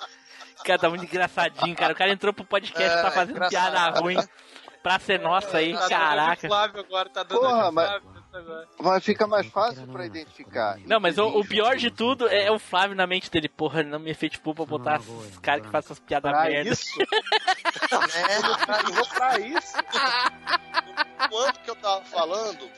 Cara, 0.64 0.80
tá 0.80 0.90
muito 0.90 1.04
engraçadinho, 1.06 1.76
cara. 1.76 1.94
O 1.94 1.96
cara 1.96 2.12
entrou 2.12 2.34
pro 2.34 2.46
podcast 2.46 2.84
e 2.90 2.92
É, 3.00 3.02
tá 3.02 3.12
fazendo 3.12 3.32
engraçado. 3.32 3.72
piada 3.72 4.00
ruim. 4.00 4.18
Pra 4.82 5.00
ser 5.00 5.18
nossa 5.20 5.58
aí, 5.60 5.74
Tá 5.74 5.88
caraca. 5.88 6.46
Flávio 6.48 6.82
agora, 6.82 7.10
tá 7.10 7.24
dando 7.24 7.40
Porra, 7.40 7.72
mas- 7.72 7.88
Flávio 7.90 8.10
agora. 8.34 8.68
Mas 8.82 9.06
fica 9.06 9.26
mais 9.28 9.48
fácil 9.48 9.88
pra 9.88 10.06
identificar. 10.06 10.78
Não, 10.86 11.00
mas 11.00 11.18
o, 11.18 11.26
o 11.28 11.46
pior 11.48 11.78
de 11.78 11.90
tudo 11.90 12.28
é 12.28 12.52
o 12.52 12.60
Flávio 12.60 12.94
na 12.96 13.08
mente 13.08 13.32
dele. 13.32 13.48
Porra, 13.48 13.82
não 13.84 13.98
me 14.00 14.12
efetivou 14.12 14.54
pra 14.54 14.66
botar 14.66 15.00
os 15.00 15.38
caras 15.40 15.66
que 15.66 15.72
fazem 15.72 15.86
essas 15.88 16.00
piadas 16.00 16.32
Pra 16.32 16.44
merda. 16.50 16.70
isso? 16.70 16.86
É, 18.16 18.38
Eu 18.90 18.94
vou 18.94 19.06
pra 19.08 19.40
isso. 19.40 19.74
quanto 21.30 21.60
que 21.62 21.70
eu 21.70 21.76
tava 21.76 22.02
falando, 22.06 22.70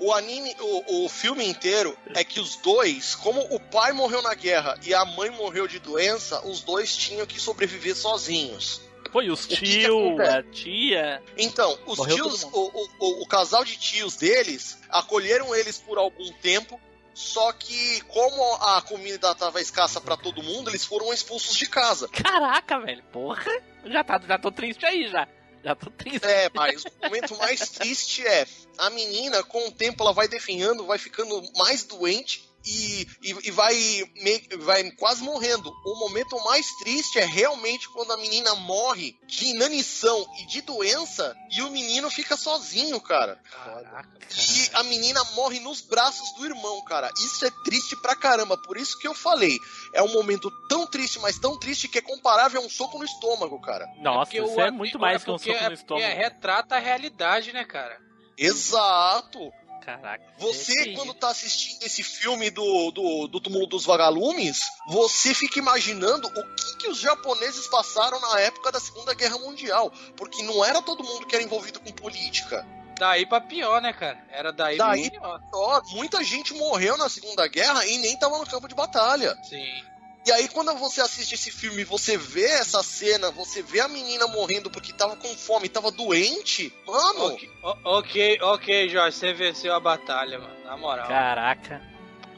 o 0.00 0.12
anime, 0.12 0.54
o, 0.60 1.04
o 1.04 1.08
filme 1.08 1.44
inteiro 1.46 1.96
é 2.14 2.24
que 2.24 2.40
os 2.40 2.56
dois, 2.56 3.14
como 3.14 3.40
o 3.54 3.60
pai 3.60 3.92
morreu 3.92 4.22
na 4.22 4.34
guerra 4.34 4.78
e 4.84 4.94
a 4.94 5.04
mãe 5.04 5.30
morreu 5.30 5.68
de 5.68 5.78
doença, 5.78 6.40
os 6.46 6.60
dois 6.62 6.96
tinham 6.96 7.26
que 7.26 7.40
sobreviver 7.40 7.94
sozinhos. 7.96 8.80
Foi 9.12 9.28
os 9.28 9.44
que 9.44 9.56
que 9.56 9.80
tio, 9.80 9.98
acontece? 10.16 10.36
a 10.36 10.42
tia. 10.44 11.22
Então, 11.36 11.76
os 11.84 11.98
Morreu 11.98 12.14
tios, 12.16 12.44
o, 12.44 12.48
o- 13.00 13.22
o- 13.22 13.26
casal 13.26 13.64
de 13.64 13.76
tios 13.76 14.14
deles 14.16 14.78
acolheram 14.88 15.54
eles 15.54 15.78
por 15.78 15.98
algum 15.98 16.32
tempo. 16.34 16.80
Só 17.12 17.52
que, 17.52 18.00
como 18.02 18.54
a 18.62 18.80
comida 18.82 19.34
tava 19.34 19.60
escassa 19.60 20.00
pra 20.00 20.16
todo 20.16 20.42
mundo, 20.44 20.70
eles 20.70 20.84
foram 20.84 21.12
expulsos 21.12 21.56
de 21.56 21.66
casa. 21.66 22.08
Caraca, 22.08 22.78
velho, 22.78 23.02
porra. 23.12 23.44
Já, 23.84 24.04
tá, 24.04 24.20
já 24.26 24.38
tô 24.38 24.50
triste 24.52 24.86
aí 24.86 25.08
já. 25.08 25.26
Já 25.62 25.74
tô 25.74 25.90
triste. 25.90 26.26
É, 26.26 26.50
mas 26.54 26.84
o 26.84 26.90
momento 27.02 27.36
mais 27.36 27.68
triste 27.68 28.26
é 28.26 28.46
a 28.78 28.90
menina, 28.90 29.42
com 29.42 29.68
o 29.68 29.72
tempo, 29.72 30.02
ela 30.02 30.12
vai 30.12 30.26
definhando, 30.26 30.86
vai 30.86 30.98
ficando 30.98 31.42
mais 31.56 31.84
doente 31.84 32.49
e, 32.64 33.06
e, 33.22 33.48
e 33.48 33.50
vai, 33.50 33.76
vai 34.60 34.90
quase 34.92 35.22
morrendo. 35.22 35.70
O 35.84 35.98
momento 35.98 36.38
mais 36.44 36.66
triste 36.78 37.18
é 37.18 37.24
realmente 37.24 37.88
quando 37.90 38.12
a 38.12 38.16
menina 38.16 38.54
morre 38.56 39.16
de 39.26 39.46
inanição 39.46 40.26
e 40.40 40.46
de 40.46 40.60
doença 40.62 41.34
e 41.50 41.62
o 41.62 41.70
menino 41.70 42.10
fica 42.10 42.36
sozinho, 42.36 43.00
cara. 43.00 43.40
E 44.30 44.70
a 44.76 44.82
menina 44.84 45.22
morre 45.34 45.58
nos 45.60 45.80
braços 45.80 46.32
do 46.34 46.44
irmão, 46.44 46.82
cara. 46.84 47.10
Isso 47.18 47.44
é 47.44 47.50
triste 47.64 47.96
pra 47.96 48.14
caramba. 48.14 48.56
Por 48.56 48.76
isso 48.76 48.98
que 48.98 49.08
eu 49.08 49.14
falei. 49.14 49.58
É 49.92 50.02
um 50.02 50.12
momento 50.12 50.50
tão 50.68 50.86
triste, 50.86 51.18
mas 51.18 51.38
tão 51.38 51.58
triste 51.58 51.88
que 51.88 51.98
é 51.98 52.02
comparável 52.02 52.60
a 52.60 52.64
um 52.64 52.70
soco 52.70 52.98
no 52.98 53.04
estômago, 53.04 53.60
cara. 53.60 53.86
Nossa, 53.98 54.30
Porque 54.30 54.40
isso 54.40 54.54
o 54.54 54.60
é 54.60 54.70
muito 54.70 54.98
mais 54.98 55.24
que 55.24 55.30
um 55.30 55.38
soco 55.38 55.50
é- 55.50 55.68
no 55.68 55.74
estômago. 55.74 56.06
porque 56.06 56.22
retrata 56.22 56.76
a 56.76 56.78
realidade, 56.78 57.52
né, 57.52 57.64
cara? 57.64 57.98
Exato. 58.36 59.52
Caraca. 59.80 60.24
Você, 60.38 60.92
quando 60.94 61.14
tá 61.14 61.30
assistindo 61.30 61.82
esse 61.82 62.02
filme 62.02 62.50
do, 62.50 62.90
do, 62.90 63.28
do 63.28 63.40
Túmulo 63.40 63.66
dos 63.66 63.84
Vagalumes, 63.84 64.60
você 64.88 65.34
fica 65.34 65.58
imaginando 65.58 66.28
o 66.28 66.54
que, 66.54 66.76
que 66.78 66.88
os 66.88 66.98
japoneses 66.98 67.66
passaram 67.68 68.20
na 68.20 68.40
época 68.40 68.70
da 68.70 68.78
Segunda 68.80 69.14
Guerra 69.14 69.38
Mundial. 69.38 69.92
Porque 70.16 70.42
não 70.42 70.64
era 70.64 70.80
todo 70.82 71.04
mundo 71.04 71.26
que 71.26 71.34
era 71.34 71.44
envolvido 71.44 71.80
com 71.80 71.90
política. 71.92 72.66
Daí 72.98 73.24
pra 73.24 73.40
pior, 73.40 73.80
né, 73.80 73.94
cara? 73.94 74.22
Era 74.30 74.52
daí, 74.52 74.76
Daí, 74.76 75.10
pra 75.10 75.38
pior. 75.38 75.82
muita 75.92 76.22
gente 76.22 76.52
morreu 76.52 76.98
na 76.98 77.08
Segunda 77.08 77.46
Guerra 77.48 77.86
e 77.86 77.96
nem 77.98 78.18
tava 78.18 78.38
no 78.38 78.46
campo 78.46 78.68
de 78.68 78.74
batalha. 78.74 79.34
Sim. 79.42 79.82
E 80.26 80.32
aí, 80.32 80.48
quando 80.48 80.74
você 80.74 81.00
assiste 81.00 81.34
esse 81.34 81.50
filme 81.50 81.80
e 81.80 81.84
você 81.84 82.16
vê 82.16 82.44
essa 82.44 82.82
cena, 82.82 83.30
você 83.30 83.62
vê 83.62 83.80
a 83.80 83.88
menina 83.88 84.26
morrendo 84.26 84.70
porque 84.70 84.92
tava 84.92 85.16
com 85.16 85.28
fome, 85.34 85.68
tava 85.68 85.90
doente, 85.90 86.72
mano. 86.86 87.24
Ok, 87.24 87.50
ok, 87.84 88.38
ok, 88.42 88.88
Jorge, 88.90 89.16
você 89.16 89.32
venceu 89.32 89.74
a 89.74 89.80
batalha, 89.80 90.38
mano. 90.38 90.64
Na 90.64 90.76
moral. 90.76 91.08
Caraca. 91.08 91.82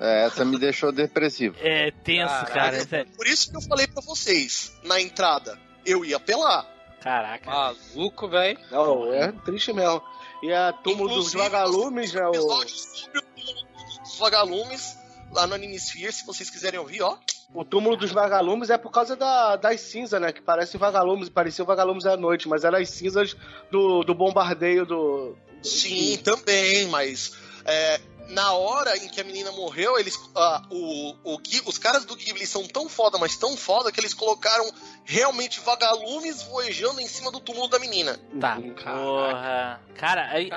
É, 0.00 0.24
essa 0.26 0.44
me 0.44 0.58
deixou 0.58 0.90
depressivo. 0.92 1.56
É 1.60 1.90
tenso, 1.90 2.28
Caraca. 2.46 2.52
cara. 2.86 3.00
é- 3.00 3.04
Por 3.04 3.26
isso 3.26 3.50
que 3.50 3.56
eu 3.56 3.62
falei 3.62 3.86
pra 3.86 4.02
vocês, 4.02 4.72
na 4.84 5.00
entrada, 5.00 5.58
eu 5.84 6.04
ia 6.04 6.16
apelar. 6.16 6.64
Caraca. 7.00 7.50
Maluco, 7.50 8.28
velho. 8.28 8.58
Não, 8.70 9.12
é 9.12 9.32
triste 9.44 9.72
mesmo. 9.72 10.00
E 10.40 10.52
a 10.52 10.72
túmulo 10.72 11.08
dos 11.08 11.34
Inclusive, 11.34 11.42
vagalumes, 11.42 12.12
né? 12.14 12.22
O... 12.26 12.30
episódio 12.30 12.76
sobre 12.76 13.18
o 13.18 13.22
túmulo 13.22 13.66
dos 14.02 14.18
vagalumes 14.18 14.96
lá 15.32 15.46
no 15.48 15.54
Animesphere, 15.54 16.12
se 16.12 16.24
vocês 16.24 16.48
quiserem 16.48 16.78
ouvir, 16.78 17.02
ó. 17.02 17.16
O 17.54 17.64
túmulo 17.64 17.96
dos 17.96 18.10
vagalumes 18.12 18.70
é 18.70 18.78
por 18.78 18.90
causa 18.90 19.14
da, 19.16 19.56
das 19.56 19.80
cinzas, 19.80 20.20
né? 20.20 20.32
Que 20.32 20.40
parecem 20.40 20.78
vagalumes, 20.80 21.28
pareciam 21.28 21.66
vagalumes 21.66 22.06
à 22.06 22.16
noite, 22.16 22.48
mas 22.48 22.64
eram 22.64 22.78
as 22.78 22.88
cinzas 22.90 23.36
do, 23.70 24.02
do 24.02 24.14
bombardeio 24.14 24.86
do. 24.86 25.36
do- 25.62 25.68
Sim, 25.68 26.18
também, 26.24 26.86
mas 26.88 27.36
é, 27.64 28.00
na 28.28 28.52
hora 28.52 28.96
em 28.96 29.08
que 29.08 29.20
a 29.20 29.24
menina 29.24 29.52
morreu, 29.52 29.98
eles. 29.98 30.18
ah, 30.34 30.62
o, 30.70 31.14
o, 31.24 31.40
os 31.66 31.78
caras 31.78 32.04
do 32.04 32.16
Ghibli 32.16 32.46
são 32.46 32.66
tão 32.66 32.88
foda, 32.88 33.18
mas 33.18 33.36
tão 33.36 33.56
foda, 33.56 33.92
que 33.92 34.00
eles 34.00 34.14
colocaram 34.14 34.70
realmente 35.04 35.60
vagalumes 35.60 36.42
voejando 36.44 37.00
em 37.00 37.06
cima 37.06 37.30
do 37.30 37.40
túmulo 37.40 37.68
da 37.68 37.78
menina. 37.78 38.18
Tá, 38.40 38.56
porra. 38.60 39.80
Cara, 39.96 40.28
Caraca, 40.28 40.34
aí- 40.36 40.50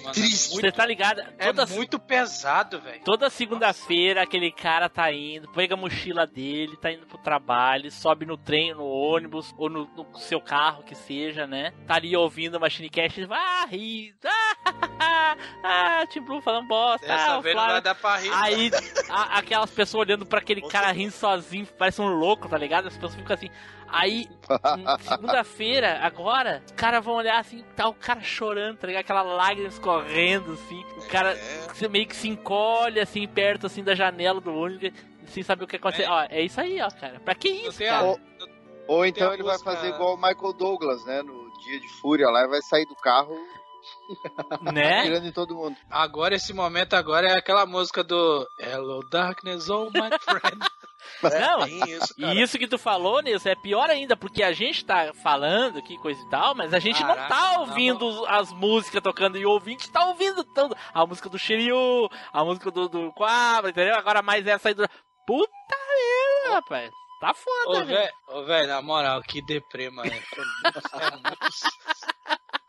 mano, 0.00 0.12
triste. 0.12 0.54
Você 0.54 0.72
tá 0.72 0.86
ligado? 0.86 1.20
É 1.38 1.46
Toda, 1.46 1.66
muito 1.66 1.98
pesado, 1.98 2.80
velho. 2.80 3.02
toda 3.04 3.28
segunda-feira 3.30 4.22
aquele 4.22 4.50
cara 4.52 4.88
tá 4.88 5.12
indo, 5.12 5.48
pega 5.52 5.74
a 5.74 5.76
mochila 5.76 6.26
dele, 6.26 6.76
tá 6.76 6.90
indo 6.92 7.06
pro 7.06 7.18
trabalho, 7.18 7.90
sobe 7.90 8.24
no 8.24 8.36
trem, 8.36 8.72
no 8.74 8.84
ônibus, 8.86 9.52
ou 9.58 9.68
no, 9.68 9.84
no 9.96 10.18
seu 10.18 10.40
carro, 10.40 10.82
que 10.82 10.94
seja, 10.94 11.46
né? 11.46 11.72
Tá 11.86 11.96
ali 11.96 12.16
ouvindo 12.16 12.56
a 12.56 12.60
Machine 12.60 12.88
Cast, 12.88 13.26
ah, 13.30 13.66
ri, 13.68 14.14
ah, 14.24 15.36
ah, 15.64 16.06
Tim 16.08 16.20
Blue 16.22 16.40
falando 16.40 16.68
bosta, 16.68 16.99
Dessa 17.00 17.32
ah, 17.32 17.38
o 17.38 17.42
vez 17.42 17.54
não 17.56 17.62
Flávio- 17.62 17.72
vai 17.72 17.80
dar 17.82 17.94
pra 17.94 18.16
rir. 18.16 18.30
Aí, 18.32 18.70
a- 19.08 19.38
aquelas 19.38 19.70
pessoas 19.70 20.06
olhando 20.06 20.26
pra 20.26 20.38
aquele 20.38 20.60
cara 20.62 20.90
rindo 20.92 21.12
sozinho, 21.12 21.66
parece 21.78 22.00
um 22.00 22.06
louco, 22.08 22.48
tá 22.48 22.58
ligado? 22.58 22.88
As 22.88 22.94
pessoas 22.94 23.14
ficam 23.14 23.34
assim. 23.34 23.50
Aí, 23.92 24.28
segunda-feira, 25.00 25.98
agora, 26.02 26.62
os 26.66 26.72
caras 26.72 27.04
vão 27.04 27.14
olhar 27.14 27.38
assim, 27.38 27.64
tá 27.74 27.88
o 27.88 27.94
cara 27.94 28.20
chorando, 28.22 28.78
tá 28.78 28.86
ligado? 28.86 29.00
Aquela 29.02 29.22
lágrima 29.22 29.68
escorrendo, 29.68 30.52
assim. 30.52 30.84
O 30.96 31.08
cara 31.08 31.34
você 31.72 31.88
meio 31.88 32.06
que 32.06 32.14
se 32.16 32.28
encolhe, 32.28 33.00
assim, 33.00 33.26
perto, 33.26 33.66
assim, 33.66 33.82
da 33.82 33.94
janela 33.94 34.40
do 34.40 34.54
ônibus, 34.54 34.92
sem 35.26 35.42
saber 35.42 35.64
o 35.64 35.66
que 35.66 35.76
aconteceu. 35.76 36.10
Ó, 36.10 36.22
é 36.28 36.42
isso 36.42 36.60
aí, 36.60 36.80
ó, 36.80 36.90
cara. 36.90 37.20
Pra 37.20 37.34
que 37.34 37.48
isso, 37.48 37.78
cara? 37.78 38.04
Ou, 38.04 38.20
ou 38.86 39.06
então 39.06 39.32
ele 39.32 39.42
vai 39.42 39.58
fazer 39.58 39.88
igual 39.88 40.14
o 40.14 40.16
Michael 40.16 40.52
Douglas, 40.52 41.04
né? 41.04 41.22
No 41.22 41.50
Dia 41.64 41.80
de 41.80 41.88
Fúria 42.00 42.28
lá, 42.30 42.44
e 42.44 42.48
vai 42.48 42.62
sair 42.62 42.86
do 42.86 42.94
carro 42.96 43.36
Né? 44.72 45.00
atirando 45.00 45.26
em 45.26 45.32
todo 45.32 45.54
mundo. 45.54 45.76
Agora, 45.90 46.34
esse 46.34 46.52
momento 46.52 46.94
agora 46.94 47.28
é 47.28 47.36
aquela 47.36 47.66
música 47.66 48.02
do 48.02 48.46
Hello 48.58 49.00
Darkness, 49.10 49.68
oh 49.68 49.86
my 49.86 50.10
friend. 50.20 50.60
Não, 51.22 51.64
Tem 51.64 51.90
isso. 51.90 52.14
E 52.16 52.42
isso 52.42 52.58
que 52.58 52.66
tu 52.66 52.78
falou, 52.78 53.20
Nilson, 53.20 53.50
é 53.50 53.54
pior 53.54 53.90
ainda, 53.90 54.16
porque 54.16 54.42
a 54.42 54.52
gente 54.52 54.84
tá 54.84 55.12
falando 55.22 55.78
aqui, 55.78 55.98
coisa 55.98 56.20
e 56.20 56.30
tal, 56.30 56.54
mas 56.54 56.72
a 56.72 56.78
gente 56.78 57.00
não 57.00 57.14
Caraca, 57.14 57.28
tá 57.28 57.52
tá 57.52 57.60
ouvindo 57.60 58.26
as 58.26 58.52
músicas 58.52 59.02
tocando 59.02 59.36
e 59.36 59.44
o 59.44 59.50
ouvinte 59.50 59.90
tá 59.90 60.06
ouvindo 60.06 60.42
tudo. 60.44 60.76
A 60.94 61.06
música 61.06 61.28
do 61.28 61.38
Shiryu, 61.38 62.08
a 62.32 62.44
música 62.44 62.70
do, 62.70 62.88
do 62.88 63.12
Quabra, 63.12 63.70
entendeu? 63.70 63.96
Agora 63.96 64.22
mais 64.22 64.46
essa 64.46 64.68
aí 64.68 64.74
do. 64.74 64.88
Puta 65.26 65.76
merda, 65.94 66.56
rapaz. 66.56 66.90
Tá 67.20 67.34
foda, 67.34 67.84
velho. 67.84 67.98
velho, 67.98 68.12
ô, 68.28 68.44
velho, 68.44 68.68
na 68.68 68.80
moral, 68.80 69.22
que 69.22 69.42
deprê, 69.42 69.90
mano. 69.90 70.10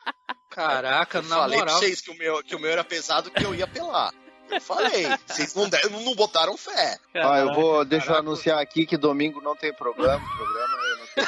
Caraca, 0.52 1.18
Eu 1.20 1.24
na 1.24 1.36
falei 1.38 1.58
pra 1.58 1.66
moral. 1.66 1.80
vocês 1.80 2.02
que 2.02 2.12
o, 2.12 2.16
meu, 2.18 2.44
que 2.44 2.56
o 2.56 2.60
meu 2.60 2.70
era 2.72 2.84
pesado 2.84 3.32
que 3.32 3.44
eu 3.44 3.56
ia 3.56 3.66
pelar. 3.66 4.14
Eu 4.50 4.60
falei. 4.62 5.08
Vocês 5.26 5.56
não, 5.56 5.70
deram- 5.70 5.90
não 6.02 6.14
botaram 6.14 6.58
fé. 6.58 7.00
Ó, 7.16 7.36
eu 7.38 7.54
vou, 7.54 7.86
deixa 7.86 8.08
eu 8.08 8.10
caraca. 8.10 8.28
anunciar 8.28 8.60
aqui 8.60 8.86
que 8.86 8.98
domingo 8.98 9.40
não 9.42 9.56
tem 9.56 9.74
programa. 9.74 10.22
programa 10.38 10.78
eu 10.84 10.98
não 10.98 11.06
tenho. 11.16 11.28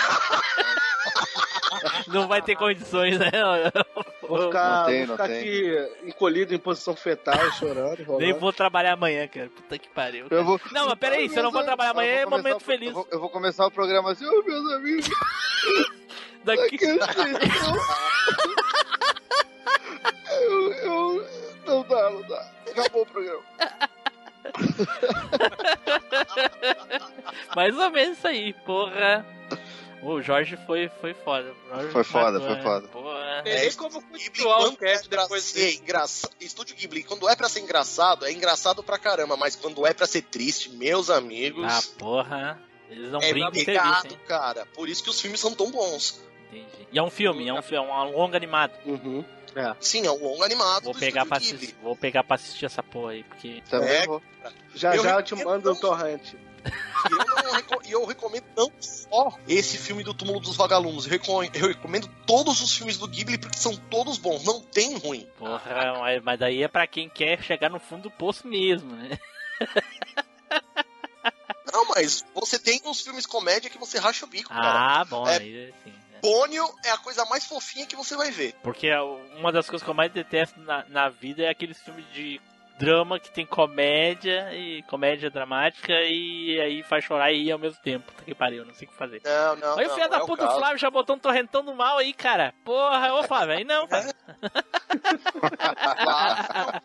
Não 2.07 2.27
vai 2.27 2.41
ter 2.41 2.55
condições, 2.55 3.17
né? 3.17 3.31
Vou 4.27 4.43
ficar, 4.47 4.79
Não 4.79 4.85
tem, 4.85 5.05
vou 5.05 5.07
não 5.07 5.13
ficar 5.15 5.27
tem. 5.27 5.39
aqui 5.39 5.89
encolhido 6.05 6.55
em 6.55 6.57
posição 6.57 6.95
fetal, 6.95 7.37
chorando, 7.59 8.03
rolando. 8.07 8.25
Nem 8.25 8.33
vou 8.33 8.53
trabalhar 8.53 8.93
amanhã, 8.93 9.27
cara. 9.27 9.49
Puta 9.49 9.77
que 9.77 9.89
pariu. 9.89 10.27
Eu 10.31 10.45
vou- 10.45 10.59
Não, 10.71 10.85
mas 10.87 10.97
peraí, 10.97 11.27
se 11.29 11.37
eu 11.37 11.43
não 11.43 11.51
vou 11.51 11.61
trabalhar 11.61 11.91
amanhã, 11.91 12.13
é 12.21 12.25
momento 12.25 12.55
o- 12.57 12.59
feliz. 12.61 12.87
Eu 12.87 12.93
vou, 12.95 13.07
eu 13.11 13.19
vou 13.19 13.29
começar 13.29 13.65
o 13.67 13.71
programa 13.71 14.11
assim, 14.13 14.25
ô 14.25 14.41
meus 14.43 14.71
amigos. 14.73 15.09
Daqui... 16.45 16.77
Eu, 16.81 16.97
não 21.73 21.83
dá, 21.83 22.09
não 22.09 22.21
dá. 22.23 22.51
Acabou 22.69 23.01
o 23.01 23.05
programa. 23.05 23.43
Mais 27.55 27.77
ou 27.77 27.89
menos 27.91 28.17
isso 28.17 28.27
aí, 28.27 28.53
porra. 28.65 29.25
O 30.01 30.21
Jorge 30.21 30.57
foi, 30.65 30.89
foi 30.99 31.13
foda. 31.13 31.53
Foi 31.91 32.03
foda, 32.03 32.39
foi 32.41 32.55
né? 32.55 32.61
foda. 32.61 32.87
Porra. 32.89 33.41
Tem 33.43 33.53
É, 33.53 33.59
nem 33.59 33.67
isso- 33.69 33.77
como 33.77 34.01
continuar 34.01 34.57
o 34.57 34.61
quando 34.75 34.83
é 34.83 34.91
cast 34.91 35.07
pra 35.07 35.21
depois 35.23 35.43
ser 35.45 35.67
disso. 35.67 35.81
engraçado. 35.81 36.33
Estúdio 36.41 36.75
Ghibli, 36.75 37.03
quando 37.03 37.29
é 37.29 37.35
pra 37.37 37.47
ser 37.47 37.61
engraçado, 37.61 38.25
é 38.25 38.31
engraçado 38.31 38.83
pra 38.83 38.97
caramba, 38.99 39.37
mas 39.37 39.55
quando 39.55 39.87
é 39.87 39.93
pra 39.93 40.05
ser 40.05 40.23
triste, 40.23 40.69
meus 40.71 41.09
amigos, 41.09 41.65
Ah, 41.71 41.81
porra. 41.97 42.59
Eles 42.89 43.11
não 43.11 43.21
é 43.21 43.51
pegado, 43.51 44.15
cara. 44.27 44.67
Por 44.75 44.89
isso 44.89 45.01
que 45.03 45.09
os 45.09 45.19
filmes 45.21 45.39
são 45.39 45.53
tão 45.55 45.71
bons. 45.71 46.21
Entendi. 46.51 46.87
E 46.91 46.99
é 46.99 47.01
um 47.01 47.09
filme, 47.09 47.47
é 47.47 47.53
um, 47.53 47.59
é 47.59 47.79
um 47.81 48.11
longa 48.11 48.35
animado. 48.37 48.73
Uhum. 48.85 49.23
É. 49.55 49.75
Sim, 49.79 50.05
é 50.07 50.11
um 50.11 50.23
longo 50.23 50.43
animado 50.43 50.85
Vou 50.85 50.93
do 50.93 50.99
pegar, 50.99 51.25
pra 51.25 51.37
assistir, 51.37 51.75
vou 51.81 51.95
pegar 51.95 52.23
pra 52.23 52.35
assistir 52.35 52.65
essa 52.65 52.81
porra 52.81 53.11
aí, 53.11 53.23
porque. 53.23 53.61
Também 53.69 53.89
É, 53.89 54.05
vou. 54.05 54.21
Já 54.73 54.95
Eu 54.95 55.03
já 55.03 55.11
eu 55.11 55.23
te 55.23 55.35
mando 55.35 55.69
um 55.69 55.73
não- 55.73 55.79
torrente. 55.79 56.35
E 56.65 57.45
eu, 57.45 57.51
reco- 57.53 57.81
eu 57.89 58.05
recomendo 58.05 58.45
não 58.55 58.71
só 58.79 59.37
esse 59.47 59.77
filme 59.77 60.01
do 60.01 60.13
Túmulo 60.13 60.39
dos 60.39 60.55
Vagalumes, 60.55 61.05
eu 61.05 61.19
eu 61.53 61.67
recomendo 61.67 62.09
todos 62.25 62.61
os 62.61 62.73
filmes 62.75 62.97
do 62.97 63.05
Ghibli 63.07 63.37
porque 63.37 63.57
são 63.57 63.75
todos 63.75 64.17
bons, 64.17 64.45
não 64.45 64.61
tem 64.61 64.97
ruim. 64.97 65.27
Porra, 65.37 65.93
mas, 65.99 66.23
mas 66.23 66.39
daí 66.39 66.63
é 66.63 66.67
pra 66.69 66.87
quem 66.87 67.09
quer 67.09 67.43
chegar 67.43 67.69
no 67.69 67.79
fundo 67.81 68.03
do 68.03 68.11
poço 68.11 68.47
mesmo, 68.47 68.95
né? 68.95 69.19
Não, 71.71 71.85
mas 71.89 72.23
você 72.33 72.57
tem 72.59 72.79
uns 72.85 73.01
filmes 73.01 73.25
comédia 73.25 73.69
que 73.69 73.77
você 73.77 73.97
racha 73.97 74.25
o 74.25 74.29
bico, 74.29 74.49
cara. 74.49 75.01
Ah, 75.01 75.05
bom, 75.05 75.27
É. 75.27 75.37
aí 75.37 75.69
assim. 75.81 75.93
Pônio 76.23 76.63
é 76.85 76.91
a 76.91 76.97
coisa 76.97 77.25
mais 77.25 77.43
fofinha 77.43 77.85
que 77.85 77.97
você 77.97 78.15
vai 78.15 78.31
ver. 78.31 78.55
Porque 78.63 78.87
é 78.87 79.01
uma 79.01 79.51
das 79.51 79.69
coisas 79.69 79.83
que 79.83 79.89
eu 79.89 79.93
mais 79.93 80.09
detesto 80.09 80.57
na, 80.61 80.85
na 80.87 81.09
vida 81.09 81.43
é 81.43 81.49
aqueles 81.49 81.77
filmes 81.81 82.05
de 82.13 82.39
drama 82.83 83.19
que 83.19 83.31
tem 83.31 83.45
comédia 83.45 84.53
e 84.53 84.83
comédia 84.83 85.29
dramática 85.29 85.93
e 85.93 86.59
aí 86.61 86.83
faz 86.83 87.03
chorar 87.05 87.31
e 87.31 87.43
rir 87.43 87.51
ao 87.51 87.59
mesmo 87.59 87.79
tempo. 87.81 88.05
Puta 88.11 88.23
que 88.23 88.35
pariu, 88.35 88.65
não 88.65 88.73
sei 88.73 88.87
o 88.87 88.91
que 88.91 88.97
fazer. 88.97 89.21
Não, 89.23 89.55
não, 89.55 89.79
Aí 89.79 89.85
o 89.87 89.89
filho 89.93 90.09
da 90.09 90.17
é 90.17 90.21
o 90.23 90.25
puta 90.25 90.45
do. 90.47 90.53
Flávio 90.55 90.77
já 90.77 90.89
botou 90.91 91.15
um 91.15 91.19
torrentão 91.19 91.63
do 91.63 91.73
mal 91.73 91.97
aí, 91.97 92.13
cara. 92.13 92.53
Porra, 92.63 93.13
ô 93.13 93.23
Flávio, 93.23 93.55
aí 93.55 93.63
não, 93.63 93.87
cara. 93.87 94.13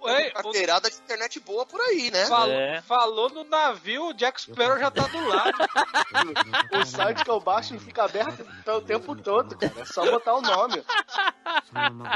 Ei, 0.07 0.29
o- 0.29 0.33
Carteirada 0.35 0.91
de 0.91 0.97
internet 0.97 1.41
boa 1.41 1.67
por 1.67 1.81
aí, 1.81 2.11
né? 2.11 2.27
Falou, 2.27 2.55
É. 2.55 2.81
falou 2.83 3.29
no 3.31 3.45
navio, 3.45 4.09
o 4.09 4.13
Jack 4.15 4.41
Sparrow 4.41 4.79
já 4.79 4.91
tá 4.91 5.07
do 5.07 5.27
lado. 5.29 5.53
O 6.73 6.85
site 6.85 7.25
que 7.25 7.31
eu 7.31 7.41
baixo 7.41 7.79
fica 7.81 8.05
aberto 8.05 8.47
o 8.67 8.81
tempo 8.81 9.15
todo, 9.17 9.57
cara. 9.57 9.73
É 9.79 9.85
só 9.85 10.05
botar 10.11 10.35
o 10.35 10.41
nome. 10.41 10.83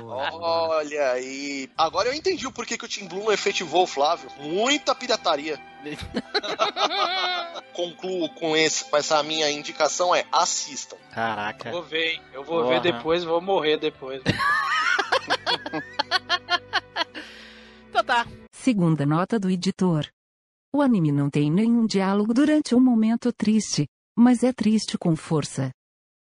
Olha 0.02 1.12
aí. 1.12 1.70
Agora 1.76 2.08
eu 2.08 2.14
entendi 2.14 2.46
o 2.46 2.52
porquê 2.52 2.76
que 2.76 2.84
o 2.84 2.88
Tim 2.88 3.06
Blue 3.06 3.32
efetivou 3.32 3.71
o 3.80 3.86
Flávio. 3.86 4.30
Muita 4.38 4.94
pirataria. 4.94 5.58
Concluo 7.72 8.28
com, 8.34 8.56
esse, 8.56 8.84
com 8.84 8.96
essa 8.96 9.22
minha 9.22 9.50
indicação 9.50 10.14
é 10.14 10.24
assistam. 10.30 10.96
Caraca. 11.12 11.70
Vou 11.70 11.82
ver, 11.82 12.12
hein? 12.12 12.22
Eu 12.32 12.44
vou 12.44 12.62
Porra. 12.62 12.80
ver 12.80 12.92
depois, 12.92 13.24
vou 13.24 13.40
morrer 13.40 13.78
depois. 13.78 14.22
Então 17.88 18.02
tá. 18.02 18.26
Segunda 18.52 19.04
nota 19.04 19.38
do 19.38 19.50
editor. 19.50 20.08
O 20.74 20.80
anime 20.80 21.12
não 21.12 21.28
tem 21.28 21.50
nenhum 21.50 21.84
diálogo 21.84 22.32
durante 22.32 22.74
um 22.74 22.80
momento 22.80 23.30
triste, 23.32 23.86
mas 24.16 24.42
é 24.42 24.50
triste 24.50 24.96
com 24.96 25.14
força. 25.14 25.70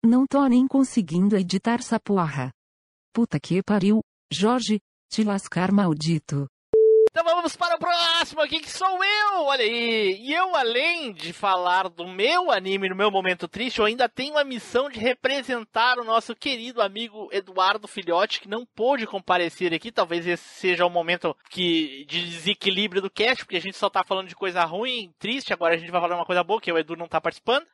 Não 0.05 0.27
tô 0.27 0.45
nem 0.49 0.67
conseguindo 0.67 1.37
editar 1.37 1.79
essa 1.79 2.01
porra. 2.01 2.51
Puta 3.15 3.39
que 3.39 3.63
pariu, 3.63 4.01
Jorge, 4.33 4.81
te 5.09 5.23
lascar 5.23 5.71
maldito. 5.71 6.49
Então 7.13 7.25
vamos 7.25 7.55
para 7.55 7.77
o 7.77 7.79
próximo 7.79 8.41
aqui, 8.41 8.59
que 8.59 8.71
sou 8.71 9.05
eu, 9.05 9.43
olha 9.43 9.63
aí. 9.63 10.17
E 10.19 10.33
eu, 10.33 10.57
além 10.57 11.13
de 11.13 11.31
falar 11.35 11.91
do 11.91 12.09
meu 12.09 12.51
anime 12.51 12.89
no 12.89 12.97
meu 12.97 13.11
momento 13.11 13.47
triste, 13.47 13.81
eu 13.81 13.85
ainda 13.85 14.09
tenho 14.09 14.39
a 14.39 14.45
missão 14.45 14.89
de 14.89 14.99
representar 14.99 15.99
o 15.99 16.05
nosso 16.05 16.35
querido 16.35 16.81
amigo 16.81 17.29
Eduardo 17.31 17.87
Filhote, 17.87 18.41
que 18.41 18.49
não 18.49 18.65
pôde 18.65 19.07
comparecer 19.07 19.75
aqui. 19.75 19.93
Talvez 19.93 20.27
esse 20.27 20.43
seja 20.43 20.87
o 20.87 20.91
momento 20.91 21.37
que, 21.51 22.07
de 22.09 22.31
desequilíbrio 22.31 23.03
do 23.03 23.11
cast, 23.11 23.45
porque 23.45 23.59
a 23.59 23.61
gente 23.61 23.77
só 23.77 23.91
tá 23.91 24.03
falando 24.03 24.29
de 24.29 24.35
coisa 24.35 24.65
ruim, 24.65 25.13
triste. 25.19 25.53
Agora 25.53 25.75
a 25.75 25.79
gente 25.79 25.91
vai 25.91 26.01
falar 26.01 26.17
uma 26.17 26.25
coisa 26.25 26.43
boa, 26.43 26.63
que 26.63 26.73
o 26.73 26.79
Edu 26.79 26.97
não 26.97 27.09
tá 27.09 27.21
participando. 27.21 27.67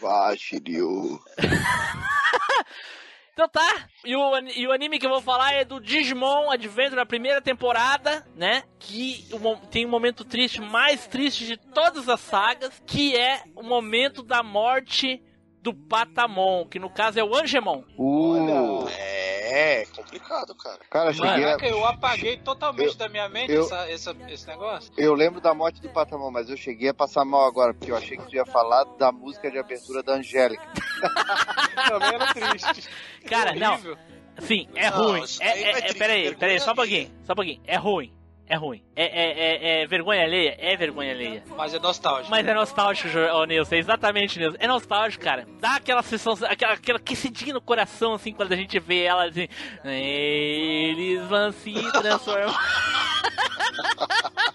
Vai, 0.00 0.38
Shiryu. 0.38 1.20
Então 3.34 3.48
tá, 3.48 3.88
e 4.04 4.14
o, 4.14 4.38
e 4.54 4.64
o 4.68 4.70
anime 4.72 4.96
que 4.96 5.04
eu 5.06 5.10
vou 5.10 5.20
falar 5.20 5.52
é 5.54 5.64
do 5.64 5.80
Digimon 5.80 6.52
Adventure, 6.52 7.00
a 7.00 7.04
primeira 7.06 7.42
temporada, 7.42 8.24
né? 8.36 8.62
Que 8.78 9.26
o 9.32 9.40
mo- 9.40 9.60
tem 9.72 9.84
o 9.84 9.88
momento 9.88 10.24
triste, 10.24 10.60
mais 10.60 11.08
triste 11.08 11.44
de 11.44 11.56
todas 11.56 12.08
as 12.08 12.20
sagas, 12.20 12.80
que 12.86 13.16
é 13.16 13.42
o 13.56 13.62
momento 13.64 14.22
da 14.22 14.40
morte 14.40 15.20
do 15.60 15.74
Patamon, 15.74 16.64
que 16.66 16.78
no 16.78 16.88
caso 16.90 17.18
é 17.18 17.24
o 17.24 17.34
Angemon. 17.34 17.82
Uh, 17.98 18.86
É, 18.88 19.84
complicado, 19.96 20.54
cara. 20.54 20.78
cara, 20.90 21.10
eu 21.10 21.14
cheguei 21.14 21.30
a, 21.30 21.40
Caraca, 21.56 21.66
eu 21.66 21.84
apaguei 21.86 22.36
totalmente 22.36 22.88
Eu- 22.92 22.94
da 22.96 23.08
minha 23.08 23.28
mente 23.28 23.50
eu- 23.52 23.62
essa, 23.64 23.90
essa- 23.90 24.16
esse 24.28 24.46
negócio. 24.46 24.92
Eu 24.96 25.14
lembro 25.14 25.40
da 25.40 25.54
morte 25.54 25.80
do 25.80 25.88
Patamon, 25.88 26.30
mas 26.30 26.50
eu 26.50 26.56
cheguei 26.56 26.90
a 26.90 26.94
passar 26.94 27.24
mal 27.24 27.46
agora, 27.46 27.72
porque 27.74 27.90
eu 27.90 27.96
achei 27.96 28.16
que 28.16 28.26
tu 28.28 28.34
ia 28.36 28.44
falar 28.46 28.84
da 28.98 29.10
música 29.10 29.50
de 29.50 29.58
abertura 29.58 30.02
da 30.02 30.12
Angélica. 30.14 30.62
Também 31.88 32.14
era 32.14 32.34
triste. 32.34 32.88
Cara, 33.28 33.54
não, 33.54 33.74
Horrível. 33.74 33.98
Sim, 34.40 34.68
é 34.74 34.90
Não, 34.90 34.98
ruim. 34.98 35.24
É, 35.40 35.48
aí 35.48 35.62
é, 35.62 35.64
não 35.64 35.68
é 35.68 35.70
é, 35.70 35.80
triste, 35.82 35.98
peraí, 35.98 36.36
peraí, 36.36 36.60
só 36.60 36.72
um 36.72 36.74
pouquinho, 36.74 37.10
só 37.24 37.32
um 37.32 37.36
pouquinho. 37.36 37.60
É 37.66 37.76
ruim. 37.76 38.12
É 38.46 38.56
ruim. 38.56 38.82
É, 38.94 39.04
é, 39.04 39.32
é, 39.32 39.82
é 39.82 39.86
vergonha 39.86 40.22
alheia? 40.22 40.54
É 40.58 40.76
vergonha 40.76 41.12
alheia. 41.12 41.42
Mas 41.56 41.72
é 41.72 41.78
nostálgico. 41.78 42.30
Mas 42.30 42.46
é 42.46 42.52
nostálgico, 42.54 43.18
ô 43.18 43.44
Nilson, 43.44 43.74
exatamente, 43.76 44.38
Nilson. 44.38 44.58
É 44.60 44.68
nostálgico, 44.68 45.24
cara. 45.24 45.46
Dá 45.60 45.76
aquela 45.76 46.02
sensação, 46.02 46.46
aquela, 46.48 46.74
aquela 46.74 46.98
aquecidinha 46.98 47.54
no 47.54 47.60
coração, 47.60 48.12
assim, 48.14 48.32
quando 48.32 48.52
a 48.52 48.56
gente 48.56 48.78
vê 48.78 49.04
ela 49.04 49.26
assim. 49.26 49.48
Eles 49.84 51.22
vão 51.26 51.52
se 51.52 51.72
transformar. 51.92 52.54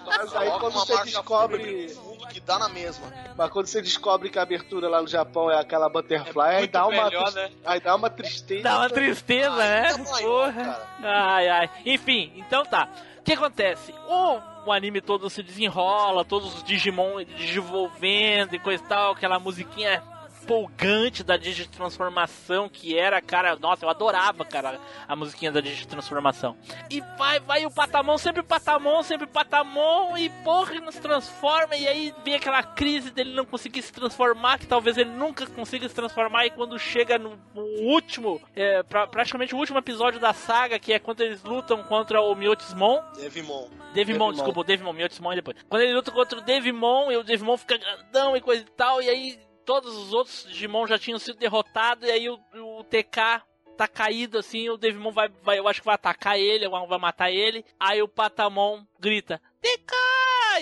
Mas 0.05 0.35
aí 0.35 0.49
quando 0.51 0.73
você 0.73 1.03
descobre. 1.03 1.97
que 2.31 2.39
dá 2.41 2.59
na 2.59 2.69
mesma. 2.69 3.07
Mas 3.37 3.49
quando 3.49 3.67
você 3.67 3.81
descobre 3.81 4.29
que 4.29 4.37
a 4.37 4.41
abertura 4.41 4.87
lá 4.89 5.01
no 5.01 5.07
Japão 5.07 5.49
é 5.49 5.59
aquela 5.59 5.89
butterfly, 5.89 6.41
aí 6.41 6.57
muito 6.59 6.71
dá 6.71 6.85
uma. 6.85 7.03
melhor, 7.05 7.31
né? 7.33 7.49
Aí 7.65 7.79
dá 7.79 7.95
uma 7.95 8.09
tristeza. 8.09 8.63
Dá 8.63 8.77
uma 8.77 8.89
tristeza, 8.89 9.55
né? 9.55 9.93
Maior, 10.11 10.53
Porra. 10.53 10.63
cara. 10.65 10.87
Ai, 11.03 11.47
ai. 11.49 11.69
Enfim, 11.85 12.33
então 12.35 12.63
tá. 12.65 12.89
Que 13.29 13.33
acontece? 13.33 13.93
O, 14.07 14.39
o 14.65 14.71
anime 14.71 15.01
todo 15.01 15.29
se 15.29 15.43
desenrola, 15.43 16.25
todos 16.25 16.55
os 16.55 16.63
Digimon 16.63 17.23
desenvolvendo 17.37 18.55
e 18.55 18.59
coisa 18.59 18.83
e 18.83 18.87
tal, 18.87 19.11
aquela 19.11 19.37
musiquinha 19.37 20.01
empolgante 20.49 21.23
da 21.23 21.37
Digitransformação 21.37 22.67
que 22.67 22.97
era, 22.97 23.21
cara, 23.21 23.55
nossa, 23.55 23.85
eu 23.85 23.89
adorava, 23.89 24.43
cara, 24.43 24.79
a 25.07 25.15
musiquinha 25.15 25.51
da 25.51 25.61
Digitransformação. 25.61 26.57
E 26.89 27.01
vai, 27.17 27.39
vai 27.39 27.65
o 27.65 27.71
Patamon, 27.71 28.17
sempre 28.17 28.41
o 28.41 28.43
Patamon, 28.43 29.03
sempre 29.03 29.25
o 29.25 29.29
Patamon, 29.29 30.17
e 30.17 30.29
porra, 30.43 30.71
ele 30.71 30.81
não 30.85 30.91
se 30.91 30.99
transforma, 30.99 31.75
e 31.75 31.87
aí 31.87 32.13
vem 32.23 32.33
aquela 32.35 32.63
crise 32.63 33.11
dele 33.11 33.33
não 33.35 33.45
conseguir 33.45 33.81
se 33.83 33.93
transformar, 33.93 34.57
que 34.57 34.65
talvez 34.65 34.97
ele 34.97 35.11
nunca 35.11 35.45
consiga 35.45 35.87
se 35.87 35.93
transformar, 35.93 36.47
e 36.47 36.49
quando 36.49 36.79
chega 36.79 37.19
no, 37.19 37.39
no 37.53 37.63
último, 37.83 38.41
é, 38.55 38.81
pra- 38.81 39.05
praticamente 39.07 39.53
o 39.53 39.57
último 39.57 39.77
episódio 39.77 40.19
da 40.19 40.33
saga, 40.33 40.79
que 40.79 40.91
é 40.93 40.99
quando 40.99 41.21
eles 41.21 41.43
lutam 41.43 41.83
contra 41.83 42.21
o 42.21 42.33
Miotismon, 42.33 42.99
Devimon. 43.15 43.19
Devimon, 43.19 43.69
Devimon. 43.93 44.31
desculpa, 44.33 44.59
o 44.59 44.63
Devimon, 44.63 44.93
Miotismon 44.93 45.33
e 45.33 45.35
depois. 45.35 45.57
Quando 45.69 45.81
ele 45.83 45.93
luta 45.93 46.11
contra 46.11 46.39
o 46.39 46.41
Devimon, 46.41 47.11
e 47.11 47.17
o 47.17 47.23
Devimon 47.23 47.57
fica 47.57 47.77
grandão 47.77 48.35
e 48.35 48.41
coisa 48.41 48.63
e 48.63 48.71
tal, 48.71 49.01
e 49.01 49.09
aí 49.09 49.48
todos 49.65 49.95
os 49.95 50.13
outros 50.13 50.45
Digimon 50.47 50.87
já 50.87 50.97
tinham 50.97 51.19
sido 51.19 51.37
derrotados, 51.37 52.07
e 52.07 52.11
aí 52.11 52.29
o, 52.29 52.39
o 52.55 52.83
TK 52.83 53.41
tá 53.77 53.87
caído 53.87 54.37
assim, 54.37 54.69
o 54.69 54.77
Devimon 54.77 55.11
vai, 55.11 55.29
vai, 55.41 55.57
eu 55.57 55.67
acho 55.67 55.79
que 55.79 55.85
vai 55.85 55.95
atacar 55.95 56.37
ele, 56.37 56.67
ou 56.67 56.87
vai 56.87 56.99
matar 56.99 57.31
ele, 57.31 57.63
aí 57.79 58.01
o 58.01 58.07
Patamon 58.07 58.83
grita, 58.99 59.41
TK! 59.61 59.93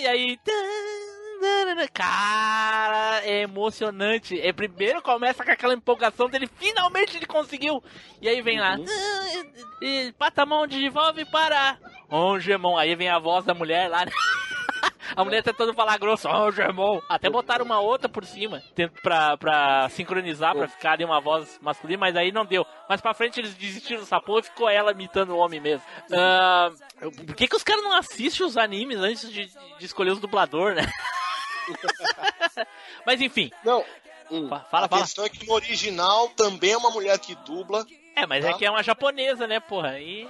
E 0.00 0.06
aí... 0.06 0.38
Cara, 1.92 3.20
é 3.24 3.42
emocionante. 3.42 4.40
É 4.40 4.52
primeiro 4.52 5.00
começa 5.00 5.44
com 5.44 5.50
aquela 5.50 5.74
empolgação 5.74 6.28
dele, 6.28 6.48
finalmente 6.58 7.16
ele 7.16 7.26
conseguiu. 7.26 7.82
E 8.20 8.28
aí 8.28 8.42
vem 8.42 8.58
lá, 8.58 8.74
"Ah, 8.74 9.54
e, 9.80 10.12
Patamon 10.18 10.66
desenvolve 10.66 11.24
para 11.26 11.78
Ongemon. 12.10 12.76
Aí 12.76 12.94
vem 12.96 13.08
a 13.08 13.18
voz 13.18 13.44
da 13.44 13.54
mulher 13.54 13.88
lá. 13.88 14.04
A 15.16 15.24
mulher 15.24 15.42
tentando 15.42 15.72
falar 15.74 15.98
grosso, 15.98 16.28
Ongemon. 16.28 17.00
Até 17.08 17.28
botaram 17.30 17.64
uma 17.64 17.80
outra 17.80 18.08
por 18.08 18.24
cima, 18.24 18.62
tento 18.74 19.00
pra, 19.02 19.36
pra 19.36 19.88
sincronizar, 19.90 20.54
pra 20.54 20.68
ficar 20.68 20.92
ali 20.92 21.04
uma 21.04 21.20
voz 21.20 21.58
masculina, 21.62 22.00
mas 22.00 22.16
aí 22.16 22.30
não 22.32 22.44
deu. 22.44 22.66
Mas 22.88 23.00
pra 23.00 23.14
frente 23.14 23.40
eles 23.40 23.54
desistiram 23.54 24.00
dessa 24.00 24.20
porra 24.20 24.40
e 24.40 24.44
ficou 24.44 24.68
ela 24.68 24.92
imitando 24.92 25.30
o 25.30 25.38
homem 25.38 25.60
mesmo. 25.60 25.84
Ah, 26.12 26.70
por 27.00 27.34
que, 27.34 27.48
que 27.48 27.56
os 27.56 27.62
caras 27.64 27.82
não 27.82 27.92
assistem 27.96 28.46
os 28.46 28.56
animes 28.56 28.98
antes 28.98 29.30
de, 29.32 29.46
de 29.78 29.84
escolher 29.84 30.10
os 30.10 30.20
dublador, 30.20 30.74
né? 30.74 30.82
Mas 33.06 33.20
enfim. 33.20 33.50
Não. 33.64 33.84
Fa- 34.48 34.60
Fala, 34.70 34.86
a 34.86 34.88
fala. 34.88 35.02
questão 35.02 35.24
é 35.24 35.28
que 35.28 35.46
no 35.46 35.54
original 35.54 36.28
também 36.30 36.72
é 36.72 36.76
uma 36.76 36.90
mulher 36.90 37.18
que 37.18 37.34
dubla. 37.34 37.84
É, 38.14 38.26
mas 38.26 38.44
é 38.44 38.52
que 38.52 38.64
é 38.66 38.70
uma 38.70 38.82
japonesa, 38.82 39.46
né, 39.46 39.60
porra? 39.60 39.90
Aí. 39.90 40.28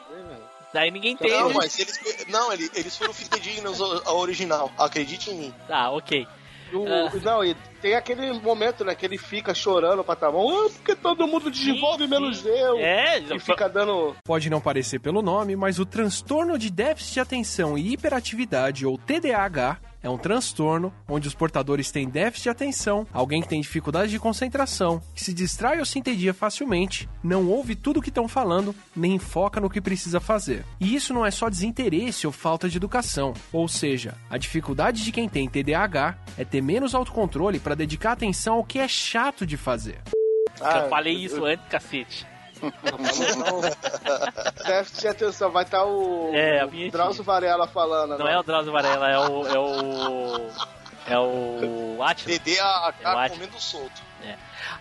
Daí 0.73 0.91
ninguém 0.91 1.13
entende. 1.13 1.33
Não, 1.33 1.53
mas 1.55 1.79
eles, 1.79 1.99
não, 2.29 2.53
ele- 2.53 2.71
eles 2.75 2.97
foram 2.97 3.13
fidedignos 3.15 3.81
ao 3.81 4.19
original. 4.19 4.71
Acredite 4.79 5.31
em 5.31 5.35
mim. 5.35 5.55
Tá, 5.67 5.91
ok. 5.91 6.27
O- 6.71 6.87
Ah. 6.87 7.11
Não, 7.25 7.43
e 7.43 7.55
tem 7.81 7.95
aquele 7.95 8.31
momento, 8.35 8.85
né, 8.85 8.95
que 8.95 9.07
ele 9.07 9.17
fica 9.17 9.55
chorando 9.55 10.01
o 10.01 10.05
Patamon, 10.05 10.67
ah, 10.67 10.71
porque 10.71 10.95
todo 10.95 11.27
mundo 11.27 11.51
desenvolve 11.51 12.07
menos 12.07 12.45
eu. 12.45 12.77
É, 12.79 13.19
e 13.21 13.41
fica 13.41 13.67
dando. 13.71 14.15
Pode 14.23 14.51
não 14.51 14.61
parecer 14.61 14.99
pelo 14.99 15.23
nome, 15.23 15.57
mas 15.57 15.79
o 15.79 15.87
transtorno 15.87 16.59
de 16.59 16.71
déficit 16.71 17.15
de 17.15 17.21
atenção 17.21 17.79
e 17.79 17.95
hiperatividade, 17.95 18.85
ou 18.85 18.99
TDAH, 18.99 19.79
é 20.03 20.09
um 20.09 20.19
transtorno 20.19 20.93
onde 21.09 21.29
os 21.29 21.35
portadores 21.35 21.91
têm 21.91 22.09
déficit 22.09 22.45
de 22.45 22.51
atenção, 22.51 23.07
alguém 23.13 23.43
que 23.43 23.49
tem 23.49 23.61
dificuldade 23.61 24.11
de 24.11 24.19
concentração, 24.19 25.03
que 25.15 25.25
se 25.25 25.33
distrai 25.33 25.79
ou 25.79 25.85
se 25.85 25.99
entedia 25.99 26.33
facilmente, 26.33 27.09
não 27.23 27.49
ouve 27.49 27.75
tudo 27.75 27.99
o 27.99 28.03
que 28.03 28.09
estão 28.09 28.29
falando, 28.29 28.75
nem 28.95 29.19
foca 29.19 29.61
no 29.61 29.71
que 29.71 29.81
precisa 29.81 30.21
fazer. 30.21 30.65
E 30.81 30.95
isso 30.95 31.13
não 31.13 31.25
é 31.25 31.31
só 31.31 31.49
desinteresse 31.49 32.27
ou 32.27 32.33
falta 32.33 32.69
de 32.69 32.77
educação, 32.77 33.35
ou 33.53 33.69
seja, 33.69 34.15
a 34.31 34.39
dificuldade 34.39 35.05
de 35.05 35.13
quem 35.13 35.29
tem 35.29 35.49
TDAH 35.49 36.19
é 36.37 36.45
ter 36.45 36.61
menos 36.61 36.95
autocontrole 36.95 37.59
para 37.59 37.75
dedicar 37.75 38.13
atenção 38.13 38.57
ao 38.57 38.65
que 38.65 38.79
é 38.79 38.89
chato 38.89 39.47
de 39.47 39.57
fazer. 39.57 39.99
Ah, 40.61 40.79
eu 40.79 40.89
falei 40.89 41.15
isso 41.15 41.45
antes, 41.45 41.67
cacete. 41.69 42.27
De 45.01 45.09
atenção, 45.09 45.51
vai 45.51 45.65
estar 45.65 45.85
o. 45.85 46.31
É, 46.35 46.61
a 46.61 46.67
o 46.67 46.91
Drauzio 46.91 47.25
Varela 47.25 47.67
falando. 47.67 48.19
Não 48.19 48.29
é 48.29 48.39
o 48.39 48.43
Drauzio 48.43 48.73
Varela, 48.73 49.11
é 49.11 49.19
o. 49.19 49.47
É 49.47 49.59
o. 49.59 50.51
É 51.07 51.19
o. 51.19 52.03
Atila. 52.03 52.39
TDAH 52.39 52.95
É 53.01 53.09
o 53.09 53.19
Atila. 53.19 53.29
comendo 53.29 53.61
solto. 53.61 54.03
É. 54.25 54.37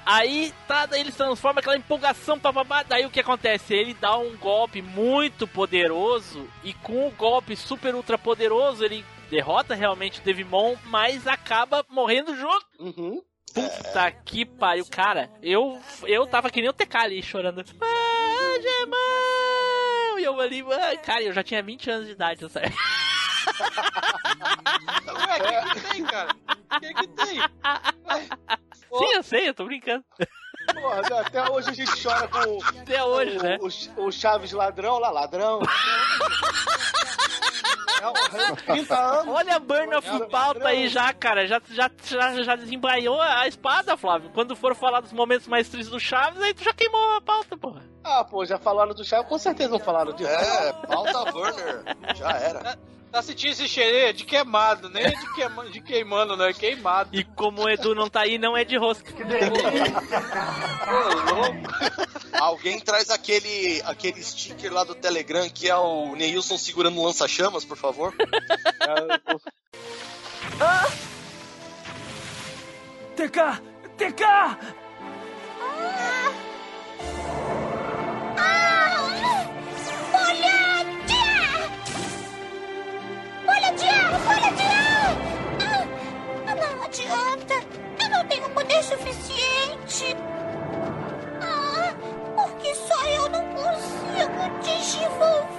Aí, 0.05 0.53
tá, 0.67 0.85
daí 0.85 1.01
ele 1.01 1.11
se 1.11 1.17
transforma 1.17 1.59
aquela 1.59 1.77
empolgação, 1.77 2.39
papapá. 2.39 2.83
Daí 2.83 3.05
o 3.05 3.09
que 3.09 3.19
acontece? 3.19 3.73
Ele 3.73 3.93
dá 3.93 4.17
um 4.17 4.35
golpe 4.37 4.81
muito 4.81 5.47
poderoso. 5.47 6.47
E 6.63 6.73
com 6.73 7.07
o 7.07 7.11
golpe 7.11 7.55
super 7.55 7.95
ultra 7.95 8.17
poderoso, 8.17 8.83
ele 8.83 9.05
derrota 9.29 9.75
realmente 9.75 10.19
o 10.19 10.23
Devimon, 10.23 10.75
mas 10.85 11.27
acaba 11.27 11.85
morrendo 11.89 12.35
junto. 12.35 12.65
Uhum. 12.79 13.21
Puta 13.57 14.11
que 14.11 14.45
pariu, 14.45 14.85
cara. 14.85 15.31
Eu, 15.41 15.81
eu 16.03 16.27
tava 16.27 16.51
que 16.51 16.61
nem 16.61 16.69
o 16.69 16.73
TK 16.73 16.95
ali 16.97 17.23
chorando. 17.23 17.65
Ah, 17.81 18.61
Gemão! 18.61 20.19
E 20.19 20.23
eu 20.23 20.39
ali, 20.39 20.61
ah, 20.61 20.95
cara, 20.97 21.23
eu 21.23 21.33
já 21.33 21.43
tinha 21.43 21.63
20 21.63 21.89
anos 21.89 22.05
de 22.05 22.11
idade, 22.11 22.43
eu 22.43 22.49
sei. 22.49 22.61
Ué, 25.07 25.61
o 25.61 25.73
que, 25.73 25.79
que 25.79 25.89
tem, 25.89 26.03
cara? 26.03 26.35
O 26.47 26.79
que, 26.79 26.93
que 26.93 27.07
tem? 27.07 27.39
Sim, 28.99 29.13
eu 29.15 29.23
sei, 29.23 29.49
eu 29.49 29.53
tô 29.55 29.65
brincando. 29.65 30.05
Porra, 30.73 31.21
até 31.21 31.49
hoje 31.49 31.69
a 31.69 31.73
gente 31.73 32.03
chora 32.03 32.27
com. 32.27 32.59
Até 32.63 33.03
hoje, 33.03 33.37
o, 33.37 33.43
né? 33.43 33.57
O, 33.59 34.05
o 34.05 34.11
Chaves 34.11 34.51
ladrão 34.51 34.99
lá, 34.99 35.09
ladrão. 35.09 35.61
É 38.33 38.55
30 38.55 38.95
anos. 38.99 39.35
Olha 39.35 39.55
a 39.55 39.59
Burn 39.59 39.95
of 39.95 40.27
pauta 40.29 40.67
aí 40.67 40.87
já, 40.87 41.13
cara. 41.13 41.47
Já, 41.47 41.61
já, 41.69 41.89
já, 42.03 42.43
já 42.43 42.57
a 43.21 43.47
espada, 43.47 43.97
Flávio. 43.97 44.29
Quando 44.33 44.55
for 44.55 44.75
falar 44.75 45.01
dos 45.01 45.13
momentos 45.13 45.47
mais 45.47 45.67
tristes 45.69 45.89
do 45.91 45.99
Chaves, 45.99 46.41
aí 46.41 46.53
tu 46.53 46.63
já 46.63 46.73
queimou 46.73 47.15
a 47.15 47.21
pauta, 47.21 47.57
porra. 47.57 47.83
Ah, 48.03 48.23
pô, 48.23 48.45
já 48.45 48.57
falaram 48.57 48.93
do 48.93 49.03
Chaves, 49.03 49.27
com 49.27 49.37
certeza 49.37 49.69
não 49.69 49.79
falaram 49.79 50.13
disso. 50.13 50.29
É, 50.29 50.73
pauta 50.73 51.31
burner. 51.31 51.83
Já 52.15 52.31
era. 52.31 52.77
Tá 53.11 53.21
sentindo 53.21 53.51
esse 53.51 53.67
cheirinho 53.67 54.13
de 54.13 54.25
queimado, 54.25 54.89
nem 54.89 55.09
de, 55.09 55.33
queima, 55.33 55.69
de 55.69 55.81
queimando, 55.81 56.35
não 56.35 56.45
é 56.45 56.53
queimado. 56.53 57.09
E 57.13 57.23
como 57.23 57.63
o 57.63 57.69
Edu 57.69 57.95
não 57.95 58.09
tá 58.09 58.21
aí, 58.21 58.37
não 58.37 58.55
é 58.55 58.63
de 58.63 58.77
rosca. 58.77 59.11
Alguém 62.39 62.79
traz 62.79 63.09
aquele, 63.09 63.81
aquele 63.85 64.21
sticker 64.21 64.71
lá 64.73 64.83
do 64.83 64.93
Telegram 64.93 65.49
que 65.49 65.69
é 65.69 65.75
o 65.75 66.15
Neilson 66.15 66.57
segurando 66.57 66.99
um 66.99 67.05
lança-chamas, 67.05 67.63
por 67.65 67.77
favor. 67.77 68.13
TK! 73.15 73.61
TK! 73.97 74.23
Olha, 75.59 76.26
suficiente. 88.87 90.15
Ah, 91.41 91.93
porque 92.35 92.73
só 92.75 93.05
eu 93.07 93.29
não 93.29 93.43
consigo 93.53 94.59
desenvolver. 94.63 95.56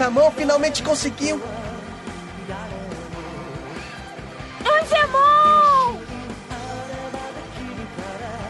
Batamão 0.00 0.30
finalmente 0.30 0.82
conseguiu! 0.82 1.38
Angemon! 4.64 6.00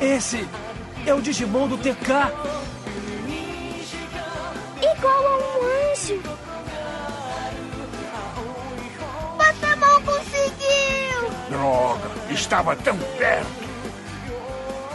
Esse 0.00 0.48
é 1.04 1.12
o 1.12 1.20
Digimon 1.20 1.66
do 1.66 1.76
TK. 1.76 2.30
Igual 4.80 5.26
a 5.26 5.38
um 5.38 5.90
anjo. 5.90 6.22
Batamão 9.36 10.02
conseguiu! 10.02 11.30
Droga, 11.48 12.10
estava 12.30 12.76
tão 12.76 12.96
perto. 13.18 13.68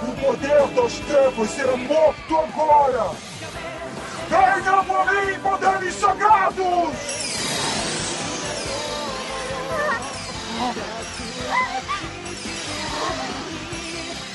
O 0.03 0.25
poder 0.25 0.67
das 0.67 0.99
trevas 0.99 1.49
será 1.49 1.75
morto 1.75 2.37
agora! 2.37 3.34
Venha 4.29 4.83
por 4.83 5.05
mim, 5.05 5.39
poderes 5.39 5.95
sagrados! 5.95 7.25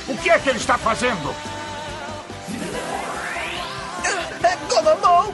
O 0.09 0.17
que 0.23 0.31
é 0.31 0.39
que 0.39 0.49
ele 0.49 0.59
está 0.59 0.77
fazendo? 0.79 1.35
É 4.43 4.57
Gonomon! 4.69 5.33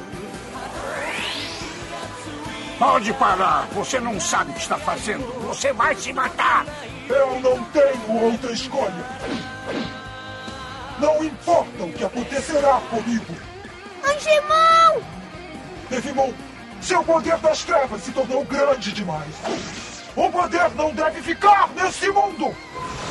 Pode 2.78 3.12
parar. 3.14 3.66
Você 3.72 3.98
não 3.98 4.20
sabe 4.20 4.50
o 4.50 4.54
que 4.54 4.60
está 4.60 4.76
fazendo. 4.76 5.24
Você 5.46 5.72
vai 5.72 5.94
se 5.94 6.12
matar. 6.12 6.66
Eu 7.08 7.40
não 7.40 7.64
tenho 7.66 8.22
outra 8.22 8.52
escolha. 8.52 9.06
Não 10.98 11.24
importa 11.24 11.84
o 11.84 11.92
que 11.92 12.04
acontecerá 12.04 12.80
comigo. 12.90 13.34
Angemon! 14.26 15.02
Devimon, 15.88 16.34
seu 16.80 17.04
poder 17.04 17.38
das 17.38 17.62
trevas 17.62 18.02
se 18.02 18.10
tornou 18.10 18.44
grande 18.44 18.90
demais. 18.92 19.34
O 20.16 20.28
poder 20.30 20.68
não 20.74 20.92
deve 20.92 21.22
ficar 21.22 21.68
nesse 21.70 22.08
mundo. 22.10 22.54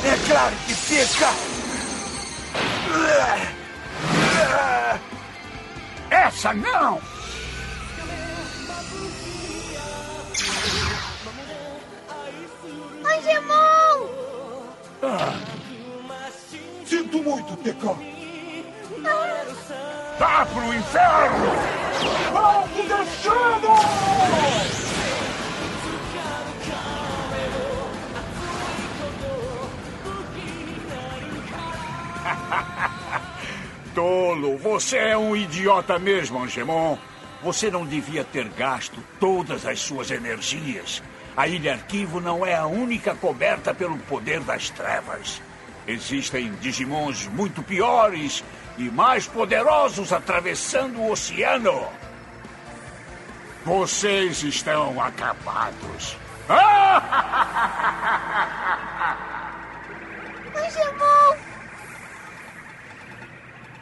É 0.04 0.26
claro 0.26 0.54
que 0.66 0.74
fica. 0.74 1.28
Essa 6.10 6.52
não! 6.52 7.00
Angemon! 13.06 14.08
Sinto 16.84 17.22
muito, 17.22 17.56
TK. 17.56 18.15
Vá 20.18 20.46
pro 20.46 20.74
inferno! 20.74 21.46
Alto 22.34 22.82
destino! 22.82 23.76
Tolo, 33.94 34.58
você 34.58 34.98
é 34.98 35.16
um 35.16 35.36
idiota 35.36 35.98
mesmo, 35.98 36.42
Angemon. 36.42 36.98
Você 37.42 37.70
não 37.70 37.84
devia 37.86 38.24
ter 38.24 38.48
gasto 38.48 39.02
todas 39.20 39.66
as 39.66 39.80
suas 39.80 40.10
energias. 40.10 41.02
A 41.36 41.46
Ilha 41.46 41.74
Arquivo 41.74 42.20
não 42.20 42.44
é 42.44 42.54
a 42.54 42.66
única 42.66 43.14
coberta 43.14 43.74
pelo 43.74 43.98
poder 43.98 44.40
das 44.40 44.70
trevas. 44.70 45.42
Existem 45.86 46.50
Digimons 46.60 47.26
muito 47.28 47.62
piores 47.62 48.42
e 48.78 48.90
mais 48.90 49.26
poderosos 49.26 50.12
atravessando 50.12 51.00
o 51.00 51.10
oceano. 51.12 51.88
Vocês 53.64 54.42
estão 54.42 55.00
acabados. 55.00 56.16
Angemon! 60.56 61.36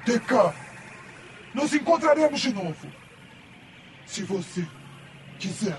TK, 0.07 0.55
nos 1.55 1.75
encontraremos 1.75 2.41
de 2.41 2.53
novo. 2.55 2.91
Se 4.07 4.23
você 4.23 4.67
quiser. 5.39 5.79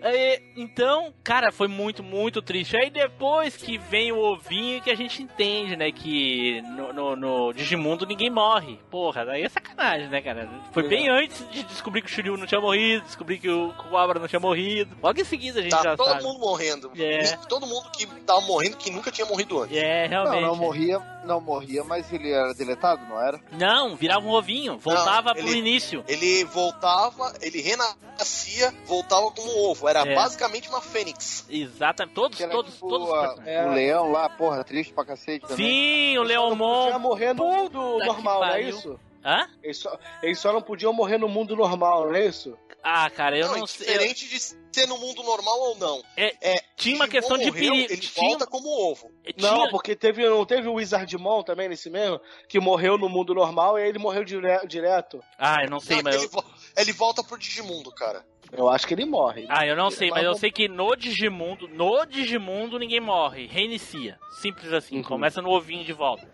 Aí, 0.00 0.40
então, 0.56 1.12
cara, 1.24 1.50
foi 1.50 1.66
muito, 1.66 2.02
muito 2.04 2.40
triste. 2.40 2.76
Aí 2.76 2.88
depois 2.88 3.56
que 3.56 3.76
vem 3.78 4.12
o 4.12 4.18
ovinho 4.18 4.80
que 4.80 4.90
a 4.90 4.94
gente 4.94 5.20
entende, 5.22 5.74
né? 5.76 5.90
Que 5.90 6.62
no, 6.62 6.92
no, 6.92 7.16
no 7.16 7.52
Digimundo 7.52 8.06
ninguém 8.06 8.30
morre. 8.30 8.78
Porra, 8.90 9.24
daí 9.24 9.42
é 9.42 9.48
sacanagem, 9.48 10.08
né, 10.08 10.20
cara? 10.22 10.48
Foi 10.72 10.86
bem 10.88 11.08
antes 11.08 11.44
de 11.50 11.64
descobrir 11.64 12.02
que 12.02 12.06
o 12.06 12.10
Shiryu 12.10 12.36
não 12.36 12.46
tinha 12.46 12.60
morrido, 12.60 13.04
descobrir 13.04 13.38
que 13.38 13.48
o 13.50 13.72
Kuwabara 13.74 14.20
não 14.20 14.28
tinha 14.28 14.38
morrido. 14.38 14.96
Logo 15.02 15.20
em 15.20 15.24
seguida 15.24 15.58
a 15.58 15.62
gente 15.62 15.72
Tá 15.72 15.82
já 15.82 15.96
todo 15.96 16.08
sabe. 16.08 16.22
mundo 16.22 16.38
morrendo. 16.38 16.92
É. 16.96 17.36
Todo 17.48 17.66
mundo 17.66 17.90
que 17.90 18.06
tava 18.22 18.40
morrendo 18.42 18.76
que 18.76 18.90
nunca 18.90 19.10
tinha 19.10 19.26
morrido 19.26 19.60
antes. 19.62 19.76
É, 19.76 20.06
realmente. 20.06 20.40
Não, 20.42 20.48
não 20.48 20.56
morria, 20.56 21.00
não 21.24 21.40
morria, 21.40 21.82
mas 21.82 22.12
ele 22.12 22.30
era 22.30 22.54
deletado, 22.54 23.04
não 23.08 23.20
era? 23.20 23.40
Não, 23.50 23.96
virava 23.96 24.24
um 24.24 24.30
ovinho, 24.30 24.78
voltava 24.78 25.34
Não, 25.34 25.40
pro 25.42 25.48
ele- 25.48 25.58
início. 25.58 26.04
Ele 26.06 26.44
voltava, 26.44 27.34
ele 27.42 27.60
renascia, 27.60 28.72
voltava 28.86 29.30
como 29.32 29.50
um 29.50 29.70
ovo. 29.70 29.87
Era 29.88 30.06
É. 30.06 30.14
basicamente 30.14 30.68
uma 30.68 30.80
fênix. 30.80 31.46
Exatamente, 31.48 32.14
todos, 32.14 32.38
todos, 32.38 32.78
todos. 32.78 33.08
os 33.08 33.14
a- 33.14 33.28
personagens. 33.28 33.66
O 33.70 33.74
leão 33.74 34.10
lá, 34.12 34.28
porra, 34.28 34.62
triste 34.64 34.92
pra 34.92 35.04
cacete 35.04 35.46
também. 35.46 35.56
Sim, 35.56 36.18
o 36.18 36.22
Leomon. 36.22 36.84
Podia 36.84 36.98
morrer 36.98 37.32
no 37.34 37.44
mundo 37.46 37.98
normal, 38.04 38.40
não 38.40 38.48
é 38.54 38.60
isso? 38.62 39.00
Hã? 39.24 39.48
Eles 39.62 39.78
só, 39.78 39.98
eles 40.22 40.38
só 40.38 40.52
não 40.52 40.62
podiam 40.62 40.92
morrer 40.92 41.18
no 41.18 41.28
mundo 41.28 41.56
normal, 41.56 42.06
não 42.06 42.14
é 42.14 42.26
isso? 42.26 42.56
Ah, 42.82 43.10
cara, 43.10 43.36
eu 43.36 43.48
não, 43.48 43.58
não 43.58 43.66
sei. 43.66 43.84
diferente 43.86 44.28
de 44.28 44.38
ser 44.38 44.86
no 44.86 44.96
mundo 44.98 45.22
normal 45.24 45.58
ou 45.60 45.76
não. 45.76 46.00
É, 46.16 46.62
tinha 46.76 46.94
uma 46.94 47.08
questão 47.08 47.36
de 47.36 47.46
morreu, 47.46 47.72
perigo. 47.72 47.92
Ele 47.92 47.96
tinha- 48.00 48.28
volta 48.30 48.46
como 48.46 48.68
ovo. 48.68 49.10
Não, 49.36 49.68
porque 49.68 49.96
teve, 49.96 50.26
não 50.26 50.46
teve 50.46 50.68
o 50.68 50.74
Wizardmon 50.74 51.42
também 51.42 51.68
nesse 51.68 51.90
mesmo, 51.90 52.20
que 52.48 52.60
morreu 52.60 52.96
no 52.96 53.08
mundo 53.08 53.34
normal 53.34 53.76
e 53.78 53.82
aí 53.82 53.88
ele 53.88 53.98
morreu 53.98 54.24
dire- 54.24 54.64
direto. 54.68 55.20
Ah, 55.36 55.64
eu 55.64 55.68
não 55.70 55.80
sei, 55.80 56.00
mas. 56.02 56.14
ele, 56.14 56.24
Eu... 56.26 56.30
vo- 56.30 56.44
ele 56.76 56.92
volta 56.92 57.22
pro 57.24 57.36
Digimundo, 57.36 57.90
cara. 57.92 58.24
Eu 58.52 58.68
acho 58.68 58.86
que 58.86 58.94
ele 58.94 59.04
morre. 59.04 59.46
Ah, 59.48 59.66
eu 59.66 59.76
não 59.76 59.90
sei, 59.90 60.10
mas 60.10 60.24
eu 60.24 60.34
sei 60.34 60.50
que 60.50 60.68
no 60.68 60.94
Digimundo, 60.96 61.68
no 61.68 62.04
Digimundo 62.06 62.78
ninguém 62.78 63.00
morre, 63.00 63.46
reinicia. 63.46 64.18
Simples 64.30 64.70
Uhum. 64.70 64.76
assim, 64.78 65.02
começa 65.02 65.42
no 65.42 65.50
ovinho 65.50 65.84
de 65.84 65.92
volta. 65.92 66.26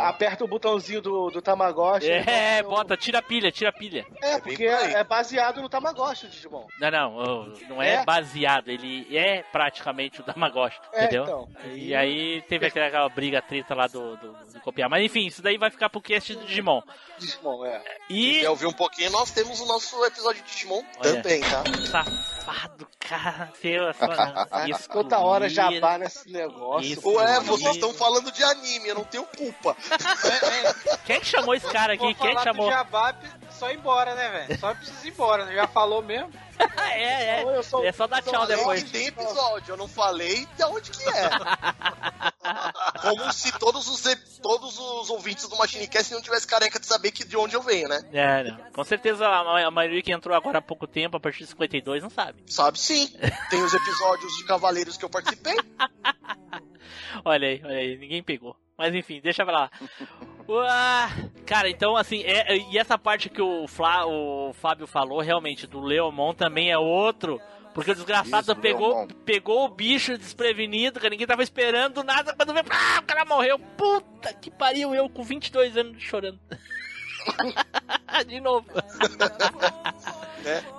Aperta 0.00 0.44
o 0.44 0.48
botãozinho 0.48 1.00
do, 1.02 1.30
do 1.30 1.42
Tamagotchi. 1.42 2.08
É, 2.10 2.62
bota, 2.62 2.96
tira 2.96 3.18
a 3.18 3.22
pilha, 3.22 3.50
tira 3.50 3.70
a 3.70 3.72
pilha. 3.72 4.06
É, 4.22 4.38
porque 4.38 4.64
é, 4.64 4.92
é 4.94 5.04
baseado 5.04 5.60
no 5.60 5.68
Tamagotchi, 5.68 6.26
o 6.26 6.28
Digimon. 6.28 6.66
Não, 6.80 6.90
não, 6.90 7.44
não 7.68 7.82
é, 7.82 7.94
É? 7.94 8.04
baseado, 8.04 8.68
ele 8.68 9.16
é 9.16 9.42
praticamente 9.42 10.20
o 10.20 10.24
Tamagotchi, 10.24 10.78
É, 10.92 11.04
entendeu? 11.04 11.22
então. 11.24 11.48
E 11.74 11.94
aí 11.94 12.42
teve 12.42 12.66
aquela, 12.66 12.86
aquela 12.86 13.08
briga 13.08 13.42
treta 13.42 13.74
lá 13.74 13.86
do, 13.86 14.16
do, 14.16 14.32
do 14.32 14.60
copiar. 14.60 14.88
Mas 14.88 15.04
enfim, 15.04 15.26
isso 15.26 15.42
daí 15.42 15.58
vai 15.58 15.70
ficar 15.70 15.88
pro 15.90 16.00
cast 16.00 16.34
do 16.34 16.44
Digimon. 16.44 16.80
Digimon, 17.18 17.64
é. 17.64 17.82
E. 18.08 18.40
Quer 18.40 18.50
ouvir 18.50 18.66
um 18.66 18.72
pouquinho? 18.72 19.10
Nós 19.10 19.30
temos 19.30 19.60
o 19.60 19.66
nosso 19.66 20.04
episódio 20.04 20.42
de 20.42 20.50
Digimon 20.50 20.82
Olha. 20.98 21.14
também, 21.22 21.40
tá? 21.40 21.64
Safado, 21.86 22.86
cara. 23.00 23.50
Seu, 23.60 23.90
isso 24.68 24.88
Toda 24.90 25.18
hora 25.20 25.48
jabá 25.48 25.98
nesse 25.98 26.30
negócio. 26.30 26.92
Isso. 26.92 27.08
Ué, 27.08 27.40
vocês 27.40 27.74
estão 27.74 27.92
falando 27.92 28.30
de 28.30 28.42
anime, 28.44 28.88
eu 28.88 28.94
não 28.94 29.04
tenho 29.04 29.24
culpa. 29.24 29.71
Quem 31.04 31.20
que 31.20 31.26
chamou 31.26 31.54
esse 31.54 31.66
cara 31.66 31.94
aqui? 31.94 32.02
Vou 32.04 32.14
Quem 32.14 32.32
falar 32.32 32.44
chamou? 32.44 32.66
do 32.66 32.72
Jabá, 32.72 33.14
só 33.50 33.70
ir 33.70 33.76
embora, 33.76 34.14
né, 34.14 34.28
velho? 34.46 34.60
Só 34.60 34.74
precisa 34.74 35.06
ir 35.06 35.10
embora, 35.10 35.44
né? 35.44 35.54
Já 35.54 35.66
falou 35.68 36.02
mesmo. 36.02 36.30
é, 36.92 37.40
é. 37.40 37.42
Eu 37.44 37.62
só- 37.62 37.82
É 37.82 37.92
só 37.92 38.06
dar 38.06 38.22
tchau 38.22 38.46
depois. 38.46 38.82
que 38.82 38.90
tem 38.90 39.06
episódio, 39.06 39.72
eu 39.72 39.76
não 39.76 39.88
falei 39.88 40.46
de 40.56 40.64
onde 40.64 40.90
que 40.90 41.02
é. 41.08 41.30
Como 43.02 43.32
se 43.32 43.50
todos 43.58 43.88
os, 43.88 44.02
todos 44.40 44.78
os 44.78 45.10
ouvintes 45.10 45.48
do 45.48 45.56
Machinecast 45.56 46.12
não 46.12 46.20
tivessem 46.22 46.48
careca 46.48 46.78
de 46.78 46.86
saber 46.86 47.10
que 47.10 47.24
de 47.24 47.36
onde 47.36 47.54
eu 47.56 47.62
venho, 47.62 47.88
né? 47.88 48.00
É, 48.12 48.44
não. 48.44 48.56
Com 48.72 48.84
certeza 48.84 49.26
a, 49.26 49.66
a 49.66 49.70
maioria 49.70 50.02
que 50.02 50.12
entrou 50.12 50.36
agora 50.36 50.58
há 50.58 50.62
pouco 50.62 50.86
tempo, 50.86 51.16
a 51.16 51.20
partir 51.20 51.40
de 51.40 51.46
52, 51.46 52.02
não 52.02 52.10
sabe. 52.10 52.42
Sabe 52.46 52.78
sim. 52.78 53.08
Tem 53.50 53.62
os 53.62 53.72
episódios 53.74 54.32
de 54.36 54.44
Cavaleiros 54.44 54.96
que 54.96 55.04
eu 55.04 55.10
participei. 55.10 55.56
Olha 57.24 57.46
aí, 57.48 57.60
olha 57.62 57.76
aí, 57.76 57.96
ninguém 57.98 58.22
pegou. 58.22 58.56
Mas 58.76 58.94
enfim, 58.94 59.20
deixa 59.20 59.44
pra 59.44 59.52
lá. 59.52 59.70
Uá, 60.48 61.08
cara, 61.46 61.68
então 61.70 61.96
assim, 61.96 62.22
é- 62.24 62.56
e 62.56 62.78
essa 62.78 62.98
parte 62.98 63.28
que 63.28 63.40
o, 63.40 63.66
Flá, 63.68 64.04
o 64.06 64.52
Fábio 64.54 64.86
falou, 64.86 65.20
realmente, 65.20 65.66
do 65.66 65.80
Leomon 65.80 66.34
também 66.34 66.70
é 66.70 66.78
outro. 66.78 67.40
Porque 67.74 67.90
o 67.92 67.94
desgraçado 67.94 68.52
Isso, 68.52 68.56
pegou, 68.60 68.88
Leomon. 68.88 69.06
pegou 69.24 69.64
o 69.64 69.68
bicho 69.68 70.18
desprevenido, 70.18 70.98
cara, 71.00 71.08
ninguém 71.10 71.26
tava 71.26 71.42
esperando 71.42 71.94
do 71.94 72.04
nada, 72.04 72.34
quando 72.34 72.52
veio, 72.52 72.66
ah, 72.68 72.98
o 73.00 73.02
cara 73.04 73.24
morreu. 73.24 73.58
Puta 73.58 74.32
que 74.34 74.50
pariu, 74.50 74.94
eu 74.94 75.08
com 75.08 75.22
22 75.22 75.76
anos 75.78 76.02
chorando. 76.02 76.38
De 78.26 78.40
novo. 78.40 78.66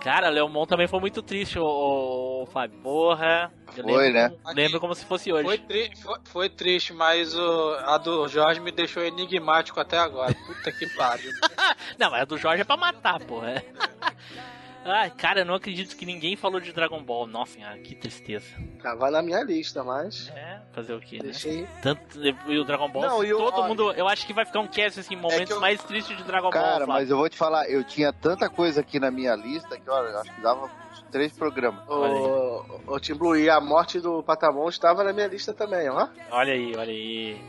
Cara, 0.01 0.29
Leomon 0.29 0.65
também 0.65 0.87
foi 0.87 0.99
muito 0.99 1.21
triste, 1.21 1.57
o, 1.59 2.45
Fábio. 2.51 2.77
Porra. 2.79 3.51
Eu 3.75 3.83
Foi, 3.83 4.09
lembro, 4.11 4.37
né? 4.45 4.53
Lembro 4.53 4.79
como 4.79 4.93
se 4.93 5.03
fosse 5.05 5.31
hoje. 5.33 5.43
Foi, 5.45 5.57
tri- 5.57 5.91
foi- 6.01 6.19
foi 6.25 6.49
triste, 6.49 6.93
mas 6.93 7.33
o- 7.35 7.75
a 7.85 7.97
do 7.97 8.27
Jorge 8.27 8.59
me 8.59 8.71
deixou 8.71 9.03
enigmático 9.03 9.79
até 9.79 9.97
agora. 9.97 10.33
Puta 10.45 10.71
que 10.71 10.85
pariu. 10.95 11.31
Não, 11.97 12.11
mas 12.11 12.21
a 12.21 12.25
do 12.25 12.37
Jorge 12.37 12.61
é 12.61 12.65
pra 12.65 12.77
matar, 12.77 13.19
porra. 13.21 13.63
Ai, 14.85 15.09
cara, 15.11 15.41
eu 15.41 15.45
não 15.45 15.55
acredito 15.55 15.95
que 15.95 16.05
ninguém 16.05 16.35
falou 16.35 16.59
de 16.59 16.73
Dragon 16.73 17.01
Ball. 17.01 17.25
Nossa 17.25 17.57
que 17.83 17.95
tristeza. 17.95 18.45
Tava 18.81 19.09
na 19.09 19.21
minha 19.21 19.41
lista, 19.43 19.83
mas. 19.83 20.29
É, 20.35 20.59
fazer 20.73 20.93
o 20.93 20.99
quê, 20.99 21.17
né? 21.17 21.23
Deixei. 21.23 21.65
Tanto, 21.81 22.01
e 22.47 22.59
o 22.59 22.63
Dragon 22.65 22.89
Ball, 22.89 23.01
Não, 23.03 23.23
e 23.23 23.33
o- 23.33 23.37
todo 23.37 23.63
mundo. 23.67 23.91
Eu 23.93 24.07
acho 24.07 24.25
que 24.27 24.33
vai 24.33 24.45
ficar 24.45 24.59
um 24.59 24.67
cast 24.67 24.99
assim, 24.99 25.15
momentos 25.15 25.57
mais 25.59 25.81
tristes 25.83 26.17
de 26.17 26.23
Dragon 26.23 26.49
Ball. 26.51 26.61
Cara, 26.61 26.85
mas 26.85 27.09
eu 27.09 27.17
vou 27.17 27.29
te 27.29 27.37
falar, 27.37 27.69
eu 27.69 27.83
tinha 27.83 28.11
tanta 28.11 28.49
coisa 28.49 28.81
aqui 28.81 28.99
na 28.99 29.09
minha 29.09 29.35
lista 29.35 29.77
que, 29.79 29.89
olha, 29.89 30.09
eu 30.09 30.19
acho 30.19 30.33
que 30.35 30.41
dava 30.41 30.69
três 31.11 31.31
programas. 31.31 31.81
O, 31.87 32.65
o 32.87 32.99
Team 32.99 33.17
Blue 33.17 33.37
e 33.37 33.49
a 33.49 33.61
morte 33.61 33.99
do 34.01 34.21
Patamon 34.21 34.67
estava 34.67 35.03
na 35.03 35.13
minha 35.13 35.27
lista 35.27 35.53
também, 35.53 35.87
ó. 35.89 36.07
Olha 36.31 36.53
aí, 36.53 36.75
olha 36.75 36.91
aí. 36.91 37.41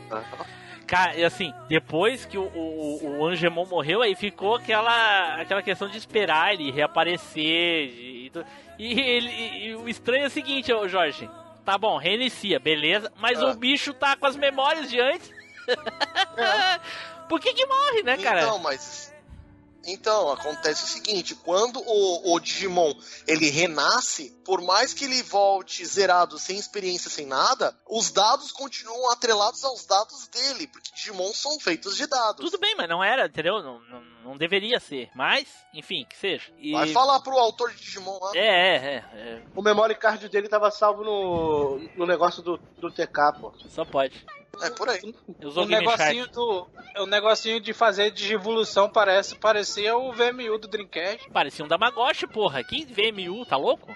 Cara, 0.87 1.15
e 1.15 1.23
assim, 1.23 1.51
depois 1.67 2.25
que 2.25 2.37
o, 2.37 2.43
o, 2.43 3.17
o 3.19 3.25
Angemon 3.25 3.65
morreu, 3.65 4.01
aí 4.01 4.15
ficou 4.15 4.55
aquela, 4.55 5.35
aquela 5.41 5.61
questão 5.63 5.87
de 5.89 5.97
esperar 5.97 6.53
ele 6.53 6.71
reaparecer. 6.71 7.41
E, 7.89 8.31
e, 8.77 8.99
ele, 9.01 9.29
e- 9.29 9.67
e 9.69 9.75
o 9.75 9.89
estranho 9.89 10.25
é 10.25 10.27
o 10.27 10.29
seguinte, 10.29 10.71
ô 10.71 10.87
Jorge. 10.87 11.29
Tá 11.63 11.77
bom, 11.79 11.97
reinicia, 11.97 12.59
beleza. 12.59 13.11
Mas 13.17 13.41
Ah. 13.41 13.47
o 13.47 13.55
bicho 13.55 13.91
tá 13.93 14.15
com 14.15 14.27
as 14.27 14.35
memórias 14.35 14.87
de 14.89 14.99
antes. 14.99 15.31
Por 17.27 17.39
que 17.39 17.53
que 17.53 17.65
morre, 17.65 18.03
né, 18.03 18.17
cara? 18.17 18.41
Então, 18.43 18.59
mas. 18.59 19.11
Então, 19.85 20.31
acontece 20.31 20.83
o 20.83 20.87
seguinte, 20.87 21.35
quando 21.35 21.79
o, 21.79 22.33
o 22.33 22.39
Digimon 22.39 22.93
ele 23.27 23.49
renasce, 23.49 24.31
por 24.43 24.61
mais 24.61 24.93
que 24.93 25.05
ele 25.05 25.21
volte 25.21 25.85
zerado, 25.85 26.39
sem 26.39 26.57
experiência, 26.57 27.09
sem 27.09 27.25
nada, 27.25 27.77
os 27.87 28.11
dados 28.11 28.51
continuam 28.51 29.11
atrelados 29.11 29.63
aos 29.63 29.85
dados 29.85 30.27
dele, 30.27 30.67
porque 30.67 30.91
Digimon 30.95 31.31
são 31.33 31.59
feitos 31.59 31.95
de 31.95 32.07
dados. 32.07 32.43
Tudo 32.43 32.59
bem, 32.59 32.75
mas 32.75 32.89
não 32.89 33.03
era, 33.03 33.27
entendeu? 33.27 33.61
Não, 33.61 33.79
não, 33.81 34.14
não 34.25 34.35
deveria 34.35 34.79
ser. 34.79 35.09
Mas, 35.13 35.47
enfim, 35.73 36.05
que 36.09 36.17
seja. 36.17 36.51
E- 36.57 36.71
Vai 36.73 36.87
falar 36.91 37.19
pro 37.19 37.37
autor 37.37 37.71
de 37.71 37.77
Digimon 37.77 38.17
lá. 38.19 38.31
É, 38.33 38.39
é, 38.39 38.75
é, 38.75 39.03
é. 39.15 39.41
O 39.55 39.61
memory 39.61 39.95
card 39.95 40.27
dele 40.27 40.49
tava 40.49 40.71
salvo 40.71 41.03
no, 41.03 41.77
no 41.95 42.05
negócio 42.07 42.41
do, 42.41 42.57
do 42.79 42.91
TK, 42.91 43.39
pô. 43.39 43.53
Só 43.69 43.85
pode. 43.85 44.25
É 44.61 44.69
por 44.69 44.87
aí. 44.89 45.13
O 45.43 45.65
negocinho, 45.65 46.27
do, 46.29 46.67
o 46.99 47.05
negocinho 47.05 47.59
de 47.59 47.73
fazer 47.73 48.09
digivolução 48.11 48.89
parece 48.89 49.35
parecia 49.35 49.97
o 49.97 50.13
VMU 50.13 50.57
do 50.57 50.67
Dreamcast. 50.67 51.29
Parecia 51.29 51.65
um 51.65 51.67
Tamagotchi, 51.67 52.25
porra. 52.25 52.63
Quem 52.63 52.85
VMU, 52.85 53.45
tá 53.45 53.57
louco? 53.57 53.93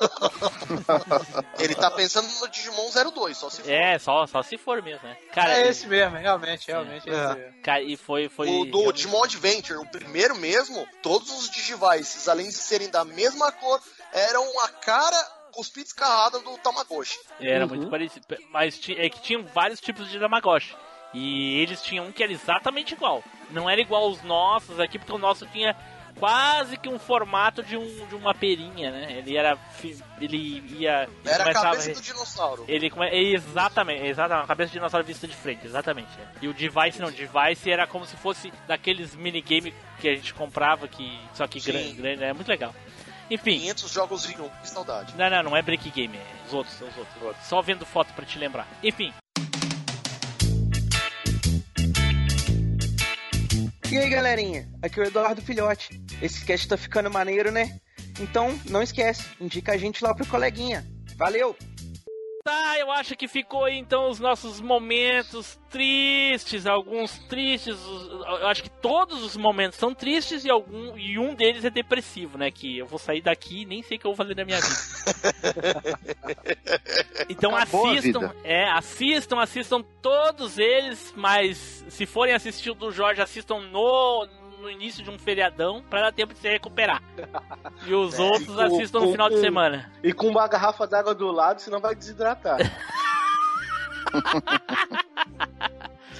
Ele 1.58 1.74
tá 1.74 1.90
pensando 1.90 2.28
no 2.40 2.48
Digimon 2.48 2.90
02, 3.14 3.36
só 3.36 3.50
se 3.50 3.62
for. 3.62 3.70
É, 3.70 3.98
só, 3.98 4.26
só 4.26 4.42
se 4.42 4.56
for 4.56 4.82
mesmo, 4.82 5.06
né? 5.06 5.16
Cara, 5.32 5.58
é 5.58 5.68
esse 5.68 5.86
mesmo, 5.86 6.16
realmente, 6.16 6.66
realmente 6.68 7.08
é 7.08 7.12
esse 7.12 7.34
mesmo. 7.38 7.62
Cara, 7.62 7.82
e 7.82 7.96
foi. 7.96 8.28
foi 8.28 8.48
O 8.48 8.64
do 8.64 8.92
Digimon 8.92 9.26
O 9.78 9.86
primeiro 9.86 10.34
mesmo, 10.36 10.86
todos 11.02 11.30
os 11.30 11.50
Digivices, 11.50 12.28
além 12.28 12.46
de 12.48 12.54
serem 12.54 12.88
da 12.90 13.04
mesma 13.04 13.50
cor, 13.52 13.80
eram 14.12 14.44
a 14.64 14.68
cara 14.68 15.16
cuspida 15.52 15.86
escarrada 15.86 16.38
do 16.40 16.56
Tamagotchi. 16.58 17.18
Era 17.40 17.64
Uhum. 17.64 17.70
muito 17.70 17.90
parecido. 17.90 18.26
Mas 18.50 18.80
é 18.96 19.08
que 19.08 19.20
tinham 19.20 19.44
vários 19.44 19.80
tipos 19.80 20.08
de 20.08 20.18
Tamagotchi. 20.18 20.74
E 21.12 21.60
eles 21.60 21.82
tinham 21.82 22.06
um 22.06 22.12
que 22.12 22.22
era 22.22 22.32
exatamente 22.32 22.94
igual. 22.94 23.22
Não 23.50 23.68
era 23.68 23.80
igual 23.80 24.04
aos 24.04 24.22
nossos 24.22 24.78
aqui, 24.78 24.96
porque 24.98 25.12
o 25.12 25.18
nosso 25.18 25.44
tinha 25.48 25.76
quase 26.20 26.76
que 26.76 26.88
um 26.88 26.98
formato 26.98 27.62
de, 27.62 27.76
um, 27.76 28.06
de 28.06 28.14
uma 28.14 28.34
perinha, 28.34 28.90
né? 28.90 29.18
Ele 29.18 29.36
era. 29.36 29.58
Ele 30.20 30.62
ia. 30.78 31.08
ele 31.08 31.10
Era 31.24 31.50
a 31.50 31.52
cabeça 31.52 31.92
do 31.92 32.00
dinossauro. 32.00 32.64
Ele 32.68 32.90
come... 32.90 33.08
Exatamente, 33.10 34.06
exatamente. 34.06 34.44
A 34.44 34.48
cabeça 34.48 34.68
de 34.68 34.74
dinossauro 34.74 35.04
vista 35.04 35.26
de 35.26 35.34
frente, 35.34 35.66
exatamente. 35.66 36.10
é. 36.20 36.26
E 36.42 36.48
o 36.48 36.54
device 36.54 37.00
não, 37.00 37.08
o 37.08 37.12
device 37.12 37.70
era 37.70 37.86
como 37.86 38.04
se 38.04 38.16
fosse 38.16 38.52
daqueles 38.68 39.16
minigame 39.16 39.74
que 39.98 40.08
a 40.08 40.14
gente 40.14 40.34
comprava, 40.34 40.86
que 40.86 41.18
só 41.34 41.46
que 41.46 41.60
Sim. 41.60 41.72
grande, 41.72 41.92
grande, 41.94 42.24
é 42.24 42.32
muito 42.32 42.48
legal. 42.48 42.74
Enfim. 43.30 43.60
500 43.60 43.90
jogos 43.90 44.30
em 44.30 44.40
um, 44.40 44.48
que 44.48 44.68
saudade. 44.68 45.14
Não, 45.16 45.30
não, 45.30 45.42
não 45.44 45.56
é 45.56 45.62
Break 45.62 45.88
Game, 45.90 46.16
é 46.16 46.46
os 46.46 46.52
outros, 46.52 46.74
os 46.74 46.96
outros, 46.96 47.16
os 47.16 47.22
outros. 47.22 47.46
Só 47.46 47.62
vendo 47.62 47.86
foto 47.86 48.12
pra 48.12 48.26
te 48.26 48.38
lembrar. 48.38 48.66
Enfim. 48.82 49.12
E 53.90 53.98
aí, 53.98 54.08
galerinha? 54.08 54.68
Aqui 54.80 55.00
é 55.00 55.02
o 55.02 55.06
Eduardo 55.06 55.42
Filhote. 55.42 56.00
Esse 56.22 56.44
cast 56.44 56.68
tá 56.68 56.76
ficando 56.76 57.10
maneiro, 57.10 57.50
né? 57.50 57.76
Então, 58.20 58.56
não 58.70 58.80
esquece, 58.80 59.24
indica 59.40 59.72
a 59.72 59.76
gente 59.76 60.04
lá 60.04 60.14
pro 60.14 60.24
coleguinha. 60.26 60.86
Valeu! 61.16 61.56
Tá, 62.42 62.78
eu 62.78 62.90
acho 62.90 63.14
que 63.16 63.28
ficou 63.28 63.64
aí, 63.64 63.78
então 63.78 64.08
os 64.08 64.18
nossos 64.18 64.62
momentos 64.62 65.58
tristes, 65.68 66.66
alguns 66.66 67.18
tristes. 67.28 67.76
Eu 67.76 68.48
acho 68.48 68.62
que 68.62 68.70
todos 68.70 69.22
os 69.22 69.36
momentos 69.36 69.78
são 69.78 69.94
tristes 69.94 70.46
e 70.46 70.50
algum 70.50 70.96
e 70.96 71.18
um 71.18 71.34
deles 71.34 71.66
é 71.66 71.70
depressivo, 71.70 72.38
né? 72.38 72.50
Que 72.50 72.78
eu 72.78 72.86
vou 72.86 72.98
sair 72.98 73.20
daqui 73.20 73.62
e 73.62 73.66
nem 73.66 73.82
sei 73.82 73.98
o 73.98 74.00
que 74.00 74.06
eu 74.06 74.14
vou 74.14 74.16
fazer 74.16 74.34
na 74.34 74.44
minha 74.44 74.58
vida. 74.58 74.70
Então 77.28 77.54
Acabou 77.54 77.90
assistam, 77.90 78.34
é, 78.42 78.68
assistam, 78.70 79.40
assistam 79.40 79.82
todos 80.02 80.58
eles, 80.58 81.14
mas 81.16 81.84
se 81.88 82.04
forem 82.04 82.34
assistir 82.34 82.70
o 82.70 82.74
do 82.74 82.90
Jorge, 82.90 83.22
assistam 83.22 83.60
no 83.60 84.26
no 84.60 84.70
início 84.70 85.02
de 85.02 85.10
um 85.10 85.18
feriadão 85.18 85.82
pra 85.88 86.02
dar 86.02 86.12
tempo 86.12 86.32
de 86.34 86.40
se 86.40 86.48
recuperar. 86.48 87.02
E 87.86 87.94
os 87.94 88.18
É, 88.18 88.22
outros 88.22 88.42
e 88.42 88.46
com- 88.54 88.60
assistam 88.60 88.98
no 89.00 89.06
com- 89.06 89.12
final 89.12 89.28
de 89.30 89.36
com- 89.36 89.40
semana. 89.40 89.90
E 90.02 90.12
com 90.12 90.28
uma 90.28 90.46
garrafa 90.46 90.86
d'água 90.86 91.14
do 91.14 91.32
lado, 91.32 91.60
senão 91.62 91.80
vai 91.80 91.94
desidratar. 91.94 92.58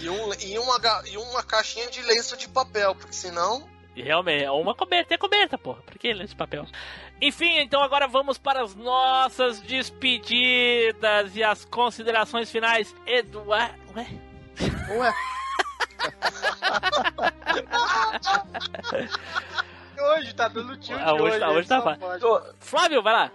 E, 0.00 0.08
um, 0.08 0.32
e, 0.34 0.58
uma, 0.58 0.78
e 1.06 1.16
uma 1.18 1.42
caixinha 1.42 1.90
de 1.90 2.00
lenço 2.02 2.34
de 2.36 2.48
papel, 2.48 2.94
porque 2.94 3.12
senão. 3.12 3.68
Realmente, 3.94 4.44
é 4.44 4.50
uma 4.50 4.74
coberta, 4.74 5.12
é 5.12 5.18
coberta, 5.18 5.58
porra. 5.58 5.82
Por 5.82 5.98
que 5.98 6.08
esse 6.08 6.34
papel? 6.34 6.64
Enfim, 7.20 7.58
então 7.58 7.82
agora 7.82 8.08
vamos 8.08 8.38
para 8.38 8.62
as 8.62 8.74
nossas 8.74 9.60
despedidas 9.60 11.36
e 11.36 11.42
as 11.44 11.66
considerações 11.66 12.50
finais. 12.50 12.94
Eduardo. 13.06 13.74
Ué? 13.94 14.08
Ué? 14.96 15.14
hoje 20.00 20.34
tá 20.34 20.48
dando 20.48 20.76
tio 20.76 20.96
Ah, 20.98 21.14
hoje 21.14 21.38
tá- 21.38 21.50
hoje 21.50 21.68
tá 21.68 21.82
fácil. 21.82 22.42
Flávio, 22.58 23.02
vai 23.02 23.12
lá. 23.12 23.30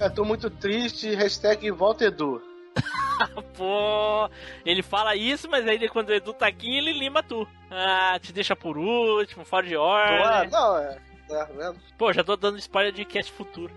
Eu 0.00 0.10
tô 0.14 0.24
muito 0.24 0.48
triste, 0.50 1.14
hashtag 1.14 1.70
volta 1.70 2.04
Edu. 2.04 2.42
Pô, 3.56 4.30
ele 4.64 4.82
fala 4.82 5.16
isso, 5.16 5.48
mas 5.50 5.66
aí 5.66 5.88
quando 5.88 6.10
o 6.10 6.14
Edu 6.14 6.32
tá 6.32 6.46
aqui, 6.46 6.76
ele 6.76 6.92
lima 6.92 7.22
tu. 7.22 7.48
Ah, 7.70 8.18
te 8.20 8.32
deixa 8.32 8.54
por 8.54 8.78
último, 8.78 9.44
fora 9.44 9.66
de 9.66 9.74
Ah, 9.74 9.80
ordem. 9.80 10.50
não, 10.50 10.78
é. 10.78 10.98
é 11.30 11.44
vendo? 11.46 11.78
Pô, 11.96 12.12
já 12.12 12.22
tô 12.22 12.36
dando 12.36 12.58
spoiler 12.58 12.92
de 12.92 13.04
cast 13.04 13.32
futuro. 13.32 13.72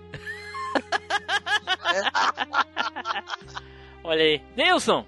Olha 4.03 4.23
aí. 4.23 4.41
Nilson! 4.55 5.05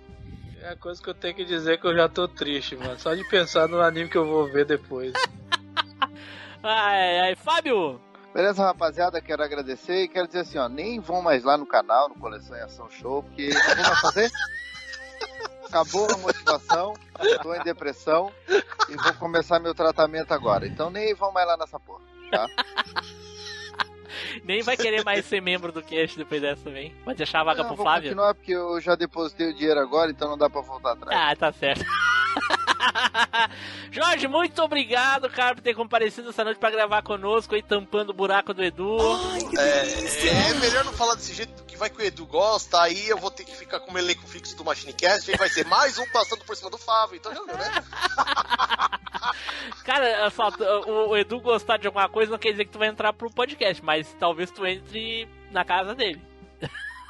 É 0.64 0.69
a 0.69 0.77
coisa 0.77 1.03
que 1.03 1.10
eu 1.10 1.14
tenho 1.14 1.35
que 1.35 1.44
dizer 1.44 1.77
que 1.77 1.85
eu 1.85 1.94
já 1.94 2.07
tô 2.07 2.26
triste, 2.26 2.77
mano. 2.77 2.98
Só 2.98 3.14
de 3.14 3.27
pensar 3.27 3.68
no 3.68 3.81
anime 3.81 4.10
que 4.10 4.18
eu 4.18 4.26
vou 4.26 4.49
ver 4.49 4.65
depois. 4.65 5.11
Ai, 6.64 7.19
ai, 7.19 7.35
Fábio! 7.35 7.99
Beleza, 8.34 8.64
rapaziada, 8.64 9.19
quero 9.19 9.44
agradecer 9.44 10.03
e 10.03 10.07
quero 10.07 10.27
dizer 10.27 10.40
assim, 10.40 10.57
ó, 10.57 10.69
nem 10.69 10.98
vão 10.98 11.22
mais 11.22 11.44
lá 11.44 11.57
no 11.57 11.65
canal, 11.65 12.07
no 12.07 12.15
Coleção 12.15 12.56
em 12.56 12.61
Ação 12.61 12.90
Show, 12.90 13.22
porque 13.22 13.49
o 13.49 13.52
que 13.52 13.84
vai 13.84 13.95
fazer? 13.98 14.31
Acabou 15.68 16.07
a 16.10 16.18
motivação, 16.18 16.94
tô 17.41 17.53
em 17.53 17.64
depressão 17.64 18.31
e 18.48 18.95
vou 18.95 19.14
começar 19.15 19.60
meu 19.60 19.76
tratamento 19.76 20.34
agora. 20.34 20.65
Então 20.65 20.90
nem 20.90 21.14
vão 21.14 21.34
mais 21.34 21.45
lá 21.45 21.57
nessa 21.57 21.77
porra, 21.77 22.06
tá? 22.31 22.48
Nem 24.44 24.62
vai 24.62 24.78
querer 24.78 25.04
mais 25.04 25.26
ser 25.26 25.41
membro 25.41 25.72
do 25.72 25.82
cast 25.82 26.18
depois 26.18 26.41
dessa 26.41 26.64
também. 26.64 26.94
Vai 27.06 27.16
deixar 27.16 27.41
a 27.41 27.44
vaga 27.44 27.62
Não, 27.64 27.70
pro 27.70 27.78
vou 27.78 27.86
Flávio? 27.86 28.10
continuar 28.10 28.36
porque 28.36 28.52
eu 28.52 28.80
já 28.82 28.95
depositei 28.95 29.50
o 29.50 29.54
dinheiro 29.54 29.80
agora, 29.80 30.12
então 30.12 30.30
não 30.30 30.38
dá 30.38 30.50
pra 30.50 30.62
voltar 30.62 30.94
atrás. 30.94 31.20
Ah, 31.20 31.36
tá 31.36 31.52
certo. 31.52 31.84
Jorge, 33.91 34.28
muito 34.28 34.62
obrigado, 34.62 35.30
cara, 35.30 35.56
por 35.56 35.62
ter 35.62 35.74
comparecido 35.76 36.30
essa 36.30 36.44
noite 36.44 36.60
pra 36.60 36.72
gravar 36.72 37.02
conosco 37.04 37.54
aí, 37.56 37.62
tampando 37.62 38.10
o 38.10 38.14
buraco 38.14 38.54
do 38.54 38.64
Edu. 38.64 38.98
É, 39.58 40.50
é 40.50 40.54
melhor 40.56 40.84
não 40.84 40.94
falar 40.94 41.16
desse 41.16 41.34
jeito, 41.34 41.54
porque 41.54 41.78
vai 41.78 41.90
que 41.90 42.02
o 42.02 42.06
Edu 42.06 42.26
gosta, 42.26 42.82
aí 42.82 43.08
eu 43.10 43.18
vou 43.18 43.30
ter 43.30 43.44
que 43.44 43.56
ficar 43.56 43.80
como 43.82 43.98
elenco 43.98 44.26
fixo 44.28 44.56
do 44.58 44.66
Machinecast, 44.66 45.30
aí 45.30 45.38
vai 45.38 45.50
ser 45.50 45.66
mais 45.68 45.98
um 45.98 46.08
passando 46.12 46.44
por 46.44 46.56
cima 46.56 46.70
do 46.72 46.78
Fábio, 46.78 47.18
então 47.18 47.34
já 47.34 47.44
viu, 47.44 47.58
né? 47.58 47.72
Cara, 49.85 50.30
só, 50.30 50.49
o, 50.88 51.10
o 51.10 51.18
Edu 51.18 51.40
gostar 51.40 51.77
de 51.77 51.88
alguma 51.88 52.07
coisa 52.10 52.31
não 52.31 52.38
quer 52.40 52.52
dizer 52.52 52.65
que 52.65 52.72
tu 52.72 52.80
vai 52.80 52.88
entrar 52.88 53.14
pro 53.14 53.30
podcast, 53.30 53.84
mas 53.84 54.14
talvez 54.19 54.49
tu 54.52 54.65
entre 54.65 55.27
na 55.52 55.64
casa 55.65 55.94
dele. 55.95 56.22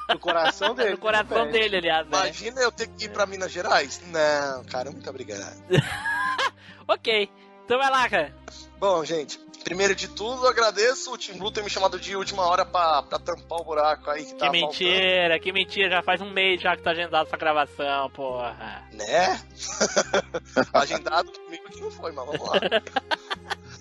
No 0.08 0.18
coração 0.18 0.74
dele. 0.76 0.90
no 0.90 0.98
coração 0.98 1.50
dele, 1.50 1.76
aliás. 1.78 2.06
né? 2.06 2.18
Imagina 2.18 2.60
eu 2.60 2.72
ter 2.72 2.88
que 2.88 3.06
ir 3.06 3.08
pra 3.10 3.26
Minas 3.26 3.50
Gerais? 3.52 4.02
Não, 4.08 4.64
cara, 4.64 4.90
muito 4.90 5.08
obrigado. 5.08 5.56
Ok, 6.86 7.30
então 7.64 7.78
vai 7.78 7.90
lá, 7.90 8.06
cara. 8.10 8.34
Bom, 8.78 9.02
gente, 9.06 9.40
primeiro 9.64 9.96
de 9.96 10.08
tudo, 10.08 10.44
eu 10.44 10.50
agradeço 10.50 11.10
o 11.12 11.18
Team 11.18 11.38
Blue 11.38 11.50
ter 11.50 11.64
me 11.64 11.70
chamado 11.70 11.98
de 11.98 12.14
última 12.14 12.46
hora 12.46 12.66
pra, 12.66 13.02
pra 13.02 13.18
tampar 13.18 13.60
o 13.60 13.64
buraco 13.64 14.10
aí 14.10 14.26
que 14.26 14.34
tá 14.34 14.46
Que 14.46 14.52
mentira, 14.52 15.40
que 15.40 15.52
mentira. 15.52 15.96
Já 15.96 16.02
faz 16.02 16.20
um 16.20 16.30
mês 16.30 16.60
já 16.60 16.76
que 16.76 16.82
tá 16.82 16.90
agendado 16.90 17.26
essa 17.26 17.36
gravação, 17.36 18.10
porra. 18.10 18.86
Né? 18.92 19.40
Agendado 20.72 21.32
comigo 21.32 21.64
que 21.70 21.80
não 21.80 21.90
foi, 21.90 22.12
mas 22.12 22.26
vamos 22.26 22.46
lá. 22.46 22.60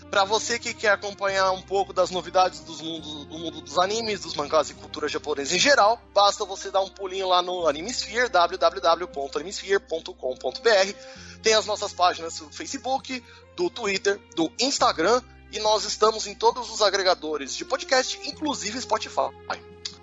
Pra 0.10 0.24
você 0.26 0.58
que 0.60 0.74
quer 0.76 0.92
acompanhar 0.92 1.52
um 1.52 1.62
pouco 1.64 1.92
das 1.92 2.12
novidades 2.12 2.60
dos 2.60 2.80
mundos, 2.82 3.26
do 3.26 3.36
mundo 3.38 3.60
dos 3.62 3.80
animes, 3.80 4.22
dos 4.22 4.36
mangás 4.36 4.70
e 4.70 4.76
cultura 4.76 5.08
japonesa 5.08 5.56
em 5.56 5.60
geral, 5.60 6.00
basta 6.14 6.46
você 6.46 6.70
dar 6.70 6.82
um 6.82 6.90
pulinho 6.90 7.28
lá 7.28 7.42
no 7.42 7.68
Animesphere, 7.68 8.30
www.animesphere.com.br. 8.30 10.94
Tem 11.42 11.56
as 11.56 11.66
nossas 11.66 11.94
páginas 11.94 12.38
do 12.38 12.48
Facebook, 12.52 13.24
do 13.56 13.72
Twitter, 13.72 14.20
do 14.36 14.52
Instagram 14.60 15.20
e 15.54 15.60
nós 15.60 15.86
estamos 15.86 16.26
em 16.26 16.34
todos 16.34 16.72
os 16.72 16.82
agregadores 16.82 17.56
de 17.56 17.64
podcast, 17.64 18.20
inclusive 18.28 18.82
Spotify. 18.82 19.30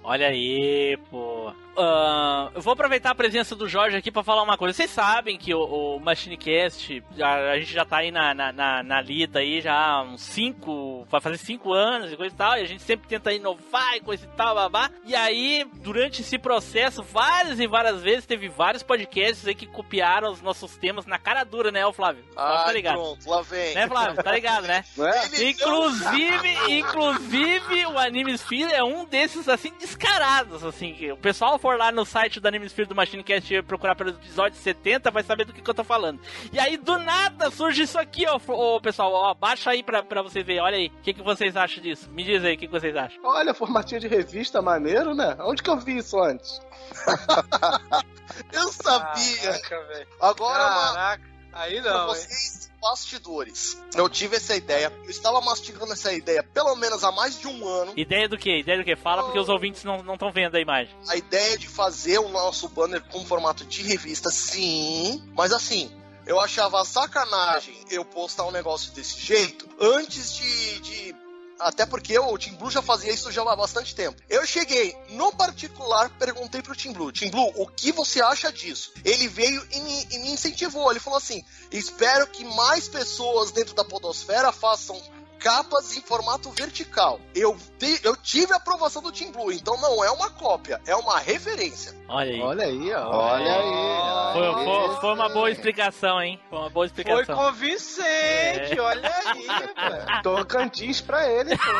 Olha 0.02 0.28
aí, 0.28 0.96
pô. 1.10 1.52
Ah, 1.80 2.50
eu 2.54 2.60
vou 2.60 2.74
aproveitar 2.74 3.10
a 3.10 3.14
presença 3.14 3.56
do 3.56 3.68
Jorge 3.68 3.96
aqui 3.96 4.10
pra 4.10 4.22
falar 4.22 4.42
uma 4.42 4.58
coisa. 4.58 4.74
Vocês 4.74 4.90
sabem 4.90 5.38
que 5.38 5.54
o, 5.54 5.60
o 5.62 6.00
MachineCast, 6.00 7.02
a, 7.20 7.52
a 7.52 7.58
gente 7.58 7.72
já 7.72 7.84
tá 7.84 7.98
aí 7.98 8.10
na, 8.10 8.34
na, 8.34 8.52
na, 8.52 8.82
na 8.82 9.00
lida 9.00 9.38
aí 9.38 9.60
já 9.60 9.74
há 9.74 10.02
uns 10.02 10.20
5, 10.20 11.06
vai 11.08 11.20
fazer 11.20 11.38
5 11.38 11.72
anos 11.72 12.12
e 12.12 12.16
coisa 12.16 12.34
e 12.34 12.38
tal, 12.38 12.58
e 12.58 12.60
a 12.60 12.66
gente 12.66 12.82
sempre 12.82 13.08
tenta 13.08 13.32
inovar 13.32 13.96
e 13.96 14.00
coisa 14.00 14.24
e 14.24 14.36
tal, 14.36 14.54
babá. 14.54 14.90
E 15.04 15.16
aí, 15.16 15.66
durante 15.76 16.20
esse 16.20 16.38
processo, 16.38 17.02
várias 17.02 17.58
e 17.58 17.66
várias 17.66 18.02
vezes, 18.02 18.26
teve 18.26 18.48
vários 18.48 18.82
podcasts 18.82 19.46
aí 19.46 19.54
que 19.54 19.66
copiaram 19.66 20.30
os 20.30 20.42
nossos 20.42 20.76
temas 20.76 21.06
na 21.06 21.18
cara 21.18 21.44
dura, 21.44 21.70
né, 21.70 21.86
ô 21.86 21.92
Flávio? 21.92 22.24
Flávio 22.34 22.64
tá 22.64 22.72
ligado? 22.72 22.94
pronto, 22.94 23.30
lá 23.30 23.42
vem. 23.42 23.74
Né, 23.74 23.88
Flávio? 23.88 24.22
Tá 24.22 24.32
ligado, 24.32 24.66
né? 24.66 24.84
é? 24.98 25.42
Inclusive, 25.44 26.58
inclusive, 26.78 27.86
o 27.86 27.98
Anime 27.98 28.32
Sphere 28.34 28.72
é 28.72 28.84
um 28.84 29.04
desses, 29.04 29.48
assim, 29.48 29.72
descarados, 29.78 30.64
assim, 30.64 30.92
que 30.92 31.10
o 31.10 31.16
pessoal 31.16 31.58
for 31.70 31.78
lá 31.78 31.92
no 31.92 32.04
site 32.04 32.40
do 32.40 32.48
Anime 32.48 32.66
Sphere 32.68 32.88
do 32.88 32.94
Machine 32.96 33.22
Cast 33.22 33.54
e 33.54 33.62
procurar 33.62 33.94
pelo 33.94 34.10
episódio 34.10 34.58
70, 34.58 35.08
vai 35.10 35.22
saber 35.22 35.44
do 35.44 35.52
que, 35.52 35.62
que 35.62 35.70
eu 35.70 35.74
tô 35.74 35.84
falando. 35.84 36.20
E 36.52 36.58
aí, 36.58 36.76
do 36.76 36.98
nada, 36.98 37.48
surge 37.50 37.82
isso 37.82 37.96
aqui, 37.98 38.26
ó, 38.26 38.40
ô, 38.48 38.80
pessoal, 38.80 39.12
ó, 39.12 39.34
baixa 39.34 39.70
aí 39.70 39.82
pra, 39.82 40.02
pra 40.02 40.20
você 40.20 40.42
ver, 40.42 40.60
olha 40.60 40.76
aí, 40.76 40.88
o 40.88 41.02
que, 41.02 41.14
que 41.14 41.22
vocês 41.22 41.56
acham 41.56 41.80
disso? 41.82 42.10
Me 42.10 42.24
diz 42.24 42.44
aí, 42.44 42.54
o 42.54 42.58
que, 42.58 42.66
que 42.66 42.72
vocês 42.72 42.96
acham? 42.96 43.20
Olha, 43.24 43.54
formatinho 43.54 44.00
de 44.00 44.08
revista 44.08 44.60
maneiro, 44.60 45.14
né? 45.14 45.36
Onde 45.40 45.62
que 45.62 45.70
eu 45.70 45.76
vi 45.78 45.98
isso 45.98 46.18
antes? 46.20 46.60
Eu 48.52 48.68
sabia! 48.68 49.58
Caraca, 49.60 49.86
velho. 49.88 50.06
Agora, 50.20 50.62
uma- 50.66 50.92
Caraca, 50.92 51.29
aí 51.52 51.80
pra 51.82 51.92
não, 51.92 52.00
hein? 52.00 52.14
vocês, 52.14 52.70
bastidores. 52.80 53.78
Eu 53.94 54.08
tive 54.08 54.36
essa 54.36 54.54
ideia, 54.56 54.92
eu 55.04 55.10
estava 55.10 55.40
mastigando 55.40 55.92
essa 55.92 56.12
ideia 56.12 56.42
pelo 56.42 56.74
menos 56.76 57.02
há 57.04 57.12
mais 57.12 57.38
de 57.38 57.46
um 57.46 57.66
ano. 57.66 57.92
Ideia 57.96 58.28
do 58.28 58.38
quê? 58.38 58.58
Ideia 58.58 58.78
do 58.78 58.84
quê? 58.84 58.96
Fala 58.96 59.22
porque 59.24 59.38
os 59.38 59.48
ouvintes 59.48 59.84
não 59.84 60.14
estão 60.14 60.32
vendo 60.32 60.56
a 60.56 60.60
imagem. 60.60 60.94
A 61.08 61.16
ideia 61.16 61.58
de 61.58 61.68
fazer 61.68 62.18
o 62.18 62.28
nosso 62.28 62.68
banner 62.68 63.02
com 63.04 63.24
formato 63.24 63.64
de 63.64 63.82
revista, 63.82 64.30
sim, 64.30 65.22
mas 65.34 65.52
assim. 65.52 65.90
Eu 66.26 66.38
achava 66.38 66.84
sacanagem 66.84 67.74
eu 67.90 68.04
postar 68.04 68.44
um 68.44 68.50
negócio 68.52 68.92
desse 68.92 69.18
jeito 69.18 69.68
antes 69.80 70.34
de. 70.34 70.80
de- 70.80 71.16
até 71.60 71.86
porque 71.86 72.18
o 72.18 72.38
Team 72.38 72.56
Blue 72.56 72.70
já 72.70 72.82
fazia 72.82 73.12
isso 73.12 73.30
já 73.30 73.42
há 73.42 73.56
bastante 73.56 73.94
tempo. 73.94 74.20
Eu 74.28 74.46
cheguei 74.46 74.96
no 75.10 75.32
particular, 75.32 76.10
perguntei 76.18 76.62
pro 76.62 76.76
Team 76.76 76.92
Blue: 76.92 77.12
Team 77.12 77.30
Blue, 77.30 77.52
o 77.56 77.66
que 77.66 77.92
você 77.92 78.20
acha 78.20 78.52
disso? 78.52 78.92
Ele 79.04 79.28
veio 79.28 79.66
e 79.72 79.80
me, 79.80 80.08
e 80.10 80.18
me 80.18 80.30
incentivou. 80.32 80.90
Ele 80.90 81.00
falou 81.00 81.18
assim: 81.18 81.44
espero 81.70 82.26
que 82.26 82.44
mais 82.44 82.88
pessoas 82.88 83.50
dentro 83.50 83.74
da 83.74 83.84
Podosfera 83.84 84.52
façam 84.52 85.00
capas 85.40 85.96
em 85.96 86.02
formato 86.02 86.50
vertical. 86.50 87.18
Eu, 87.34 87.56
te- 87.78 88.00
eu 88.04 88.14
tive 88.16 88.52
a 88.52 88.56
aprovação 88.56 89.00
do 89.02 89.10
Team 89.10 89.32
Blue, 89.32 89.50
então 89.50 89.80
não 89.80 90.04
é 90.04 90.10
uma 90.10 90.28
cópia, 90.30 90.80
é 90.86 90.94
uma 90.94 91.18
referência. 91.18 91.96
Olha 92.08 92.30
aí. 92.32 92.40
Olha 92.40 92.64
aí, 92.66 92.92
ó. 92.94 93.10
Olha 93.10 93.54
aí. 93.56 94.32
Foi, 94.34 94.64
foi- 94.64 94.96
foi 95.00 95.12
uma 95.14 95.28
boa 95.30 95.50
explicação, 95.50 96.20
hein? 96.22 96.38
Foi 96.50 96.58
uma 96.58 96.70
boa 96.70 96.86
Foi 96.88 97.02
explicação. 97.02 97.36
convincente, 97.36 98.78
É. 98.78 98.80
olha 98.80 99.12
aí, 99.26 99.46
velho. 99.46 99.74
Tocantins 100.22 101.00
pra 101.00 101.26
ele, 101.26 101.56
pô. 101.56 101.70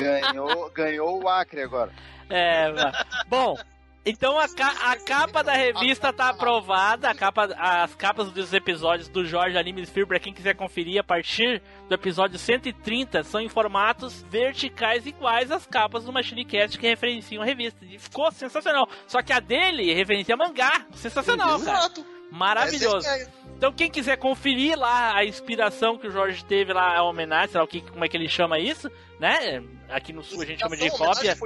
Ganhou, 0.00 0.70
ganhou 0.70 1.22
o 1.22 1.28
Acre 1.28 1.62
agora. 1.62 1.92
É, 2.28 2.70
mano. 2.72 2.92
bom. 3.26 3.56
Então 4.10 4.38
a, 4.38 4.48
ca- 4.48 4.74
a 4.90 4.96
capa 4.96 5.42
da 5.44 5.52
revista 5.52 6.12
tá 6.12 6.30
aprovada, 6.30 7.10
a 7.10 7.14
capa, 7.14 7.44
as 7.58 7.94
capas 7.94 8.30
dos 8.32 8.52
episódios 8.54 9.08
do 9.08 9.24
Jorge 9.26 9.58
Anime 9.58 9.82
Sphere, 9.82 10.06
pra 10.06 10.18
quem 10.18 10.32
quiser 10.32 10.54
conferir 10.54 10.98
a 10.98 11.04
partir 11.04 11.60
do 11.88 11.94
episódio 11.94 12.38
130, 12.38 13.22
são 13.24 13.40
em 13.40 13.48
formatos 13.48 14.22
verticais 14.30 15.04
iguais 15.06 15.50
às 15.50 15.66
capas 15.66 16.04
do 16.04 16.12
Machine 16.12 16.44
Cast 16.44 16.78
que 16.78 16.86
referenciam 16.86 17.42
a 17.42 17.46
revista. 17.46 17.84
E 17.84 17.98
ficou 17.98 18.30
sensacional. 18.32 18.88
Só 19.06 19.20
que 19.22 19.32
a 19.32 19.40
dele 19.40 19.92
referencia 19.92 20.36
mangá. 20.36 20.86
Sensacional, 20.92 21.60
cara. 21.60 21.78
Exato. 21.78 22.06
Maravilhoso. 22.30 22.98
Essa 22.98 23.10
é 23.10 23.22
ideia. 23.22 23.32
Então 23.56 23.72
quem 23.72 23.90
quiser 23.90 24.16
conferir 24.16 24.78
lá 24.78 25.16
a 25.16 25.24
inspiração 25.24 25.98
que 25.98 26.06
o 26.06 26.10
Jorge 26.10 26.44
teve 26.44 26.72
lá, 26.72 26.96
a 26.96 27.02
homenagem, 27.02 27.48
sei 27.48 27.58
lá 27.58 27.64
o 27.64 27.68
que, 27.68 27.80
como 27.80 28.04
é 28.04 28.08
que 28.08 28.16
ele 28.16 28.28
chama 28.28 28.58
isso, 28.58 28.88
né? 29.18 29.62
Aqui 29.88 30.12
no 30.12 30.22
sul 30.22 30.42
a 30.42 30.44
gente 30.44 30.60
chama 30.60 30.76
de 30.76 30.90
cópia. 30.90 31.36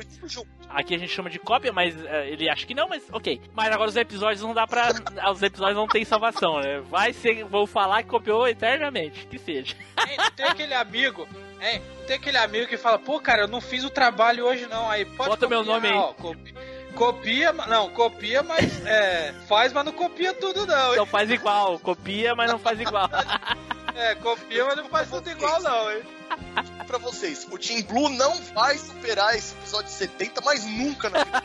Aqui 0.69 0.94
a 0.94 0.99
gente 0.99 1.12
chama 1.12 1.31
de 1.31 1.39
cópia, 1.39 1.73
mas 1.73 1.94
eh, 2.05 2.31
ele 2.31 2.49
acha 2.49 2.66
que 2.66 2.74
não, 2.74 2.89
mas 2.89 3.03
ok. 3.12 3.40
Mas 3.55 3.73
agora 3.73 3.89
os 3.89 3.97
episódios 3.97 4.43
não 4.43 4.53
dá 4.53 4.66
pra. 4.66 4.89
os 5.31 5.43
episódios 5.43 5.77
não 5.77 5.86
tem 5.86 6.05
salvação, 6.05 6.61
né? 6.61 6.81
Vai 6.81 7.12
ser. 7.12 7.44
Vou 7.44 7.66
falar 7.66 8.03
que 8.03 8.09
copiou 8.09 8.49
eternamente. 8.49 9.27
Que 9.27 9.39
seja. 9.39 9.74
Hein, 10.09 10.16
tem 10.35 10.47
aquele 10.47 10.74
amigo, 10.74 11.27
hein? 11.61 11.81
Tem 12.07 12.16
aquele 12.16 12.36
amigo 12.39 12.66
que 12.66 12.77
fala, 12.77 12.99
pô, 12.99 13.20
cara, 13.20 13.43
eu 13.43 13.49
não 13.49 13.61
fiz 13.61 13.85
o 13.85 13.90
trabalho 13.90 14.44
hoje 14.44 14.66
não. 14.66 14.90
Aí 14.90 15.05
pode 15.05 15.31
Bota 15.31 15.47
meu 15.49 15.61
copiar, 15.61 15.77
nome 15.81 15.89
aí. 15.89 15.94
ó, 15.94 16.12
copi- 16.15 16.55
copia, 16.97 17.53
não, 17.53 17.89
copia, 17.90 18.43
mas 18.43 18.85
é, 18.85 19.32
faz, 19.49 19.73
mas 19.73 19.85
não 19.85 19.93
copia 19.93 20.35
tudo 20.35 20.66
não. 20.66 20.86
hein? 20.86 20.93
Então 20.94 21.07
faz 21.07 21.31
igual. 21.31 21.78
Copia, 21.78 22.35
mas 22.35 22.51
não 22.51 22.59
faz 22.59 22.81
igual. 22.81 23.09
É, 23.94 24.15
copia, 24.15 24.65
mas 24.65 24.77
não 24.78 24.89
faz 24.89 25.11
tudo 25.11 25.31
igual 25.31 25.61
não, 25.62 25.93
hein? 25.93 26.03
Pra 26.93 26.98
vocês, 26.98 27.48
o 27.51 27.56
Team 27.56 27.81
Blue 27.85 28.10
não 28.10 28.39
vai 28.52 28.77
superar 28.77 29.35
esse 29.35 29.55
episódio 29.55 29.90
70, 29.90 30.43
mas 30.43 30.66
nunca 30.66 31.09
na 31.09 31.24
vida. 31.24 31.40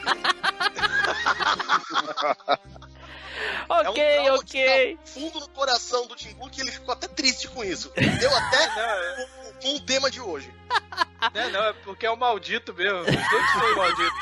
ok, 3.70 4.04
é 4.04 4.30
um 4.34 4.36
ok. 4.36 4.46
que 4.46 4.98
tá 4.98 5.06
fundo 5.06 5.40
no 5.40 5.48
coração 5.52 6.06
do 6.06 6.18
Team 6.18 6.34
Blue 6.34 6.50
que 6.50 6.60
ele 6.60 6.70
ficou 6.70 6.92
até 6.92 7.08
triste 7.08 7.48
com 7.48 7.64
isso. 7.64 7.94
Deu 7.96 8.36
até 8.36 8.68
com, 8.76 9.54
com 9.62 9.76
o 9.76 9.80
tema 9.80 10.12
de 10.12 10.20
hoje. 10.20 10.54
Não, 11.34 11.50
não, 11.50 11.64
é 11.64 11.72
porque 11.72 12.06
é 12.06 12.12
o 12.12 12.18
maldito 12.18 12.74
mesmo. 12.74 13.06
Sempre 13.06 13.48
foi 13.58 13.76
maldito. 13.76 14.16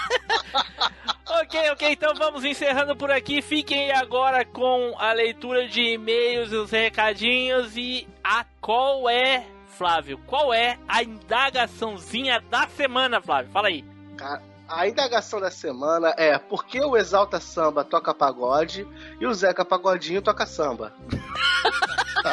Ok, 1.28 1.72
ok, 1.72 1.92
então 1.92 2.14
vamos 2.14 2.46
encerrando 2.46 2.96
por 2.96 3.12
aqui. 3.12 3.42
Fiquem 3.42 3.92
agora 3.92 4.46
com 4.46 4.96
a 4.98 5.12
leitura 5.12 5.68
de 5.68 5.82
e-mails, 5.82 6.52
os 6.52 6.72
recadinhos 6.72 7.76
e 7.76 8.08
a 8.24 8.46
qual 8.62 9.10
é, 9.10 9.46
Flávio? 9.78 10.18
Qual 10.26 10.54
é 10.54 10.80
a 10.88 11.04
indagaçãozinha 11.04 12.40
da 12.50 12.68
semana, 12.68 13.22
Flávio? 13.22 13.52
Fala 13.52 13.68
aí. 13.68 13.84
Cara, 14.18 14.42
a 14.68 14.88
indagação 14.88 15.40
da 15.40 15.52
semana 15.52 16.14
é 16.18 16.38
por 16.40 16.66
que 16.66 16.80
o 16.82 16.98
Exalta 16.98 17.40
Samba 17.40 17.84
toca 17.84 18.14
pagode 18.14 18.88
e 19.20 19.28
o 19.28 19.34
Zeca 19.34 19.64
Pagodinho 19.64 20.22
toca 20.22 20.46
samba? 20.46 20.94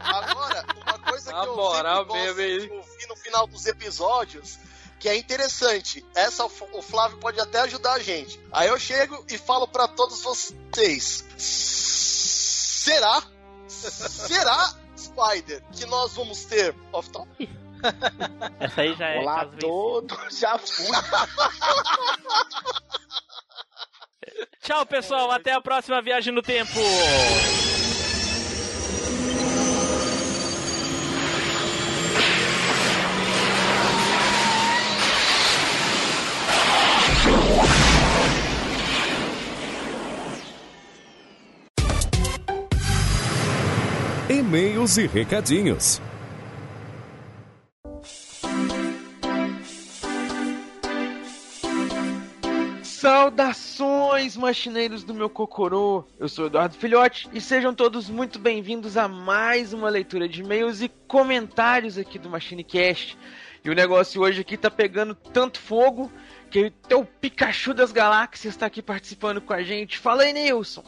Agora, 0.00 0.64
uma 0.84 0.98
coisa 0.98 1.32
que 1.32 1.38
eu 1.38 1.56
moral 1.56 2.04
sempre 2.04 2.18
gosto 2.18 2.36
mesmo, 2.36 2.68
de 2.68 2.72
ouvir 2.72 3.06
no 3.08 3.16
final 3.16 3.46
dos 3.46 3.66
episódios, 3.66 4.58
que 4.98 5.08
é 5.08 5.16
interessante. 5.16 6.04
Essa 6.14 6.44
o 6.44 6.82
Flávio 6.82 7.18
pode 7.18 7.38
até 7.40 7.60
ajudar 7.60 7.92
a 7.94 7.98
gente. 8.00 8.40
Aí 8.50 8.68
eu 8.68 8.78
chego 8.78 9.24
e 9.30 9.38
falo 9.38 9.68
pra 9.68 9.86
todos 9.86 10.22
vocês: 10.22 11.24
será? 11.36 13.22
Será, 13.68 14.74
Spider, 15.12 15.62
que 15.72 15.86
nós 15.86 16.14
vamos 16.14 16.44
ter 16.44 16.74
off-top? 16.92 17.48
Essa 18.60 18.80
aí 18.80 18.94
já 18.94 19.08
é. 19.08 19.20
Olá 19.20 19.36
caso 19.36 19.50
vencido. 19.50 19.68
todo, 19.68 20.18
já 20.30 20.58
fui. 20.58 20.86
Tchau, 24.62 24.86
pessoal. 24.86 25.30
Até 25.30 25.52
a 25.52 25.60
próxima 25.60 26.00
viagem 26.00 26.32
no 26.32 26.42
tempo. 26.42 26.78
E-mails 44.52 44.98
e 44.98 45.06
recadinhos. 45.06 45.98
Saudações! 52.82 54.36
Machineiros 54.36 55.04
do 55.04 55.14
meu 55.14 55.30
cocorô! 55.30 56.04
Eu 56.20 56.28
sou 56.28 56.48
Eduardo 56.48 56.74
Filhote 56.76 57.30
e 57.32 57.40
sejam 57.40 57.74
todos 57.74 58.10
muito 58.10 58.38
bem-vindos 58.38 58.98
a 58.98 59.08
mais 59.08 59.72
uma 59.72 59.88
leitura 59.88 60.28
de 60.28 60.42
e-mails 60.42 60.82
e 60.82 60.90
comentários 61.08 61.96
aqui 61.96 62.18
do 62.18 62.28
MachineCast. 62.28 63.16
E 63.64 63.70
o 63.70 63.74
negócio 63.74 64.20
hoje 64.20 64.42
aqui 64.42 64.58
tá 64.58 64.70
pegando 64.70 65.14
tanto 65.14 65.58
fogo 65.58 66.12
que 66.50 66.66
até 66.84 66.94
o 66.94 67.06
Pikachu 67.06 67.72
das 67.72 67.90
Galáxias 67.90 68.52
está 68.52 68.66
aqui 68.66 68.82
participando 68.82 69.40
com 69.40 69.54
a 69.54 69.62
gente. 69.62 69.96
Fala 69.96 70.24
aí, 70.24 70.34
Nilson! 70.34 70.84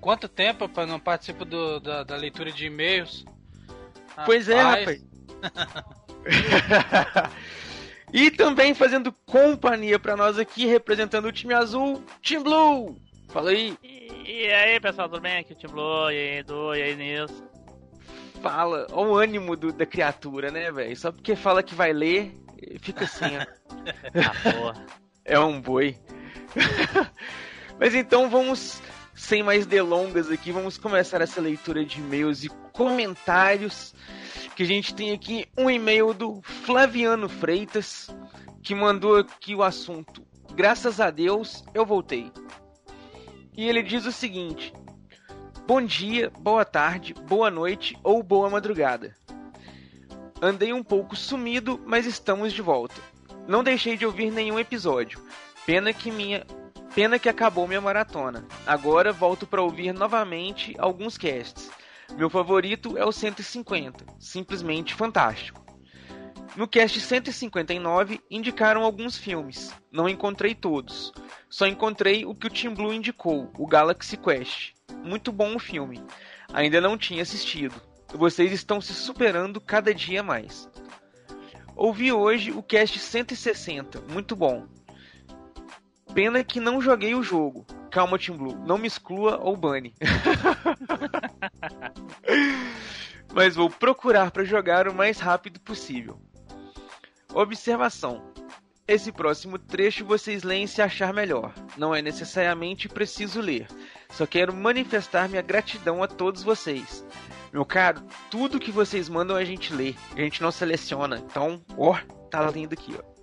Quanto 0.00 0.28
tempo 0.28 0.68
para 0.68 0.86
não 0.86 0.98
participo 0.98 1.44
do, 1.44 1.78
da, 1.80 2.02
da, 2.02 2.16
leitura 2.16 2.50
de 2.50 2.66
e-mails? 2.66 3.24
Pois 4.24 4.48
é, 4.48 4.60
rapaz. 4.60 5.04
e 8.12 8.30
também 8.30 8.74
fazendo 8.74 9.12
companhia 9.26 9.98
para 9.98 10.16
nós 10.16 10.38
aqui, 10.38 10.66
representando 10.66 11.26
o 11.26 11.32
time 11.32 11.54
azul, 11.54 12.02
Team 12.22 12.42
Blue. 12.42 12.96
Fala 13.28 13.50
aí. 13.50 13.76
E, 13.82 14.50
aí, 14.50 14.80
pessoal, 14.80 15.08
tudo 15.08 15.20
bem? 15.20 15.38
Aqui 15.38 15.52
é 15.52 15.56
o 15.56 15.58
Team 15.58 15.72
Blue, 15.72 16.10
e 16.10 16.14
aí, 16.14 16.38
Edu, 16.38 16.74
e 16.74 16.82
aí, 16.82 16.96
Nilson. 16.96 17.46
Fala, 18.40 18.86
olha 18.92 19.08
o 19.08 19.16
ânimo 19.16 19.56
do, 19.56 19.72
da 19.72 19.84
criatura, 19.84 20.50
né, 20.50 20.72
velho? 20.72 20.96
Só 20.96 21.12
porque 21.12 21.36
fala 21.36 21.62
que 21.62 21.74
vai 21.74 21.92
ler, 21.92 22.32
fica 22.80 23.04
assim, 23.04 23.24
ó. 23.24 23.42
ah, 24.24 24.52
porra. 24.52 24.86
É 25.24 25.38
um 25.38 25.60
boi. 25.60 25.98
Mas 27.78 27.94
então 27.94 28.30
vamos 28.30 28.80
sem 29.16 29.42
mais 29.42 29.66
delongas 29.66 30.30
aqui, 30.30 30.52
vamos 30.52 30.76
começar 30.76 31.22
essa 31.22 31.40
leitura 31.40 31.84
de 31.84 31.98
e-mails 31.98 32.44
e 32.44 32.48
comentários. 32.72 33.94
Que 34.54 34.62
a 34.62 34.66
gente 34.66 34.94
tem 34.94 35.12
aqui 35.12 35.46
um 35.56 35.68
e-mail 35.68 36.14
do 36.14 36.40
Flaviano 36.42 37.28
Freitas, 37.28 38.08
que 38.62 38.74
mandou 38.74 39.16
aqui 39.16 39.54
o 39.54 39.62
assunto. 39.62 40.22
Graças 40.54 41.00
a 41.00 41.10
Deus 41.10 41.64
eu 41.74 41.84
voltei. 41.84 42.30
E 43.56 43.68
ele 43.68 43.82
diz 43.82 44.06
o 44.06 44.12
seguinte: 44.12 44.72
Bom 45.66 45.82
dia, 45.82 46.30
boa 46.38 46.64
tarde, 46.64 47.14
boa 47.14 47.50
noite 47.50 47.98
ou 48.04 48.22
boa 48.22 48.48
madrugada. 48.48 49.14
Andei 50.40 50.72
um 50.72 50.82
pouco 50.82 51.16
sumido, 51.16 51.80
mas 51.86 52.06
estamos 52.06 52.52
de 52.52 52.60
volta. 52.60 53.00
Não 53.48 53.64
deixei 53.64 53.96
de 53.96 54.04
ouvir 54.04 54.30
nenhum 54.30 54.58
episódio. 54.58 55.22
Pena 55.64 55.92
que 55.92 56.10
minha 56.10 56.46
Pena 56.96 57.18
que 57.18 57.28
acabou 57.28 57.68
minha 57.68 57.78
maratona. 57.78 58.46
Agora 58.66 59.12
volto 59.12 59.46
para 59.46 59.60
ouvir 59.60 59.92
novamente 59.92 60.74
alguns 60.78 61.18
casts. 61.18 61.70
Meu 62.16 62.30
favorito 62.30 62.96
é 62.96 63.04
o 63.04 63.12
150, 63.12 64.02
simplesmente 64.18 64.94
fantástico. 64.94 65.62
No 66.56 66.66
cast 66.66 66.98
159 66.98 68.18
indicaram 68.30 68.82
alguns 68.82 69.18
filmes. 69.18 69.74
Não 69.92 70.08
encontrei 70.08 70.54
todos. 70.54 71.12
Só 71.50 71.66
encontrei 71.66 72.24
o 72.24 72.34
que 72.34 72.46
o 72.46 72.50
Team 72.50 72.72
Blue 72.72 72.94
indicou, 72.94 73.52
o 73.58 73.66
Galaxy 73.66 74.16
Quest. 74.16 74.72
Muito 75.04 75.30
bom 75.30 75.54
o 75.54 75.58
filme. 75.58 76.02
Ainda 76.50 76.80
não 76.80 76.96
tinha 76.96 77.20
assistido. 77.20 77.78
Vocês 78.14 78.52
estão 78.52 78.80
se 78.80 78.94
superando 78.94 79.60
cada 79.60 79.92
dia 79.92 80.22
mais. 80.22 80.66
Ouvi 81.76 82.10
hoje 82.10 82.52
o 82.52 82.62
cast 82.62 82.98
160, 82.98 84.00
muito 84.10 84.34
bom. 84.34 84.66
Pena 86.16 86.42
que 86.42 86.58
não 86.58 86.80
joguei 86.80 87.14
o 87.14 87.22
jogo. 87.22 87.66
Calma, 87.90 88.18
Team 88.18 88.38
Blue. 88.38 88.56
Não 88.64 88.78
me 88.78 88.86
exclua 88.86 89.36
ou 89.36 89.54
bane. 89.54 89.94
Mas 93.34 93.54
vou 93.54 93.68
procurar 93.68 94.30
para 94.30 94.42
jogar 94.42 94.88
o 94.88 94.94
mais 94.94 95.20
rápido 95.20 95.60
possível. 95.60 96.18
Observação. 97.34 98.32
Esse 98.88 99.12
próximo 99.12 99.58
trecho 99.58 100.06
vocês 100.06 100.42
leem 100.42 100.66
se 100.66 100.80
achar 100.80 101.12
melhor. 101.12 101.52
Não 101.76 101.94
é 101.94 102.00
necessariamente 102.00 102.88
preciso 102.88 103.42
ler. 103.42 103.68
Só 104.08 104.26
quero 104.26 104.54
manifestar 104.54 105.28
minha 105.28 105.42
gratidão 105.42 106.02
a 106.02 106.08
todos 106.08 106.42
vocês. 106.42 107.04
Meu 107.52 107.66
caro, 107.66 108.02
tudo 108.30 108.58
que 108.58 108.72
vocês 108.72 109.10
mandam 109.10 109.36
a 109.36 109.44
gente 109.44 109.74
lê. 109.74 109.94
A 110.16 110.20
gente 110.20 110.40
não 110.40 110.50
seleciona. 110.50 111.18
Então, 111.18 111.62
ó, 111.76 111.94
tá 112.30 112.50
lindo 112.50 112.72
aqui, 112.72 112.96
ó. 112.98 113.15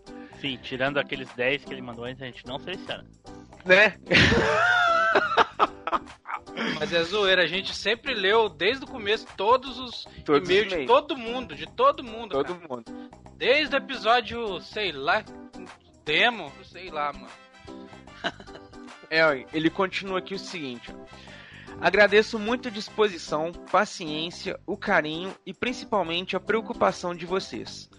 Sim, 0.44 0.60
tirando 0.62 0.98
aqueles 0.98 1.30
10 1.36 1.64
que 1.64 1.74
ele 1.74 1.82
mandou 1.82 2.04
antes, 2.04 2.22
a 2.22 2.26
gente 2.26 2.46
não 2.46 2.60
seleciona. 2.60 3.06
Né? 3.64 3.98
Mas 6.78 6.92
é 6.92 7.02
zoeira, 7.02 7.44
a 7.44 7.48
gente 7.48 7.74
sempre 7.74 8.14
leu 8.14 8.50
desde 8.50 8.84
o 8.84 8.88
começo 8.88 9.26
todos 9.38 9.80
os 9.80 10.06
todos 10.26 10.50
e-mails 10.50 10.74
de 10.74 10.86
todo 10.86 11.16
mundo, 11.16 11.56
de 11.56 11.66
todo 11.66 12.04
mundo. 12.04 12.32
Todo 12.32 12.56
cara. 12.56 12.68
mundo. 12.70 13.10
Desde 13.38 13.74
o 13.74 13.78
episódio, 13.78 14.60
sei 14.60 14.92
lá, 14.92 15.24
demo, 16.04 16.52
sei 16.66 16.90
lá, 16.90 17.14
mano. 17.14 17.30
é, 19.10 19.46
ele 19.54 19.70
continua 19.70 20.20
aqui 20.20 20.36
o 20.36 20.40
seguinte. 20.40 20.94
Agradeço 21.80 22.38
muito 22.38 22.68
a 22.68 22.72
disposição, 22.72 23.54
paciência, 23.72 24.60
o 24.68 24.76
carinho 24.76 25.34
e 25.46 25.54
principalmente 25.54 26.36
a 26.36 26.40
preocupação 26.42 27.16
de 27.16 27.26
vocês. 27.26 27.90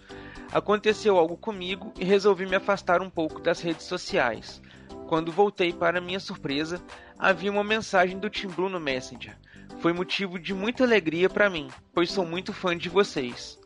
Aconteceu 0.55 1.17
algo 1.17 1.35
comigo 1.35 1.91
e 1.99 2.05
resolvi 2.05 2.45
me 2.45 2.55
afastar 2.55 3.01
um 3.01 3.09
pouco 3.09 3.41
das 3.41 3.59
redes 3.59 3.85
sociais. 3.87 4.61
Quando 5.05 5.29
voltei, 5.29 5.73
para 5.73 5.99
minha 5.99 6.17
surpresa, 6.17 6.81
havia 7.19 7.51
uma 7.51 7.61
mensagem 7.61 8.17
do 8.17 8.29
Tim 8.29 8.47
Blue 8.47 8.69
no 8.69 8.79
Messenger. 8.79 9.37
Foi 9.79 9.91
motivo 9.91 10.39
de 10.39 10.53
muita 10.53 10.85
alegria 10.85 11.29
para 11.29 11.49
mim, 11.49 11.67
pois 11.93 12.09
sou 12.09 12.25
muito 12.25 12.53
fã 12.53 12.77
de 12.77 12.87
vocês. 12.87 13.59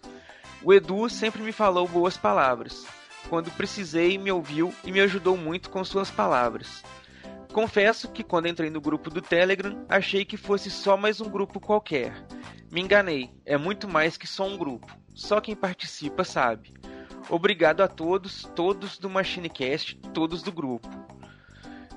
O 0.64 0.74
Edu 0.74 1.08
sempre 1.12 1.44
me 1.44 1.52
falou 1.52 1.88
boas 1.88 2.18
palavras. 2.18 2.88
Quando 3.30 3.52
precisei, 3.52 4.18
me 4.18 4.32
ouviu 4.32 4.74
e 4.84 4.92
me 4.92 5.00
ajudou 5.02 5.38
muito 5.38 5.70
com 5.70 5.86
suas 5.86 6.10
palavras. 6.10 6.84
Confesso 7.54 8.10
que 8.10 8.24
quando 8.24 8.48
entrei 8.48 8.72
no 8.72 8.82
grupo 8.82 9.12
do 9.12 9.22
Telegram, 9.22 9.86
achei 9.88 10.26
que 10.26 10.38
fosse 10.38 10.72
só 10.72 10.98
mais 10.98 11.22
um 11.22 11.30
grupo 11.30 11.60
qualquer. 11.60 12.26
Me 12.72 12.82
enganei, 12.82 13.30
é 13.46 13.60
muito 13.60 13.88
mais 13.88 14.18
que 14.18 14.26
só 14.26 14.48
um 14.48 14.58
grupo. 14.58 14.99
Só 15.20 15.42
quem 15.42 15.54
participa 15.54 16.24
sabe. 16.24 16.74
Obrigado 17.30 17.82
a 17.82 17.90
todos, 17.90 18.50
todos 18.56 18.98
do 18.98 19.10
MachineCast, 19.10 19.98
todos 20.14 20.42
do 20.42 20.50
grupo. 20.50 20.88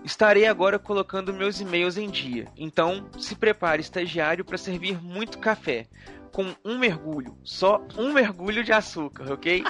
Estarei 0.04 0.46
agora 0.46 0.76
colocando 0.76 1.32
meus 1.32 1.60
e-mails 1.60 1.96
em 1.96 2.10
dia, 2.10 2.48
então 2.56 3.08
se 3.16 3.36
prepare, 3.36 3.80
estagiário, 3.80 4.44
para 4.44 4.58
servir 4.58 5.00
muito 5.00 5.38
café. 5.38 5.86
Com 6.32 6.52
um 6.64 6.78
mergulho, 6.78 7.38
só 7.44 7.86
um 7.96 8.12
mergulho 8.12 8.64
de 8.64 8.72
açúcar, 8.72 9.30
ok? 9.30 9.62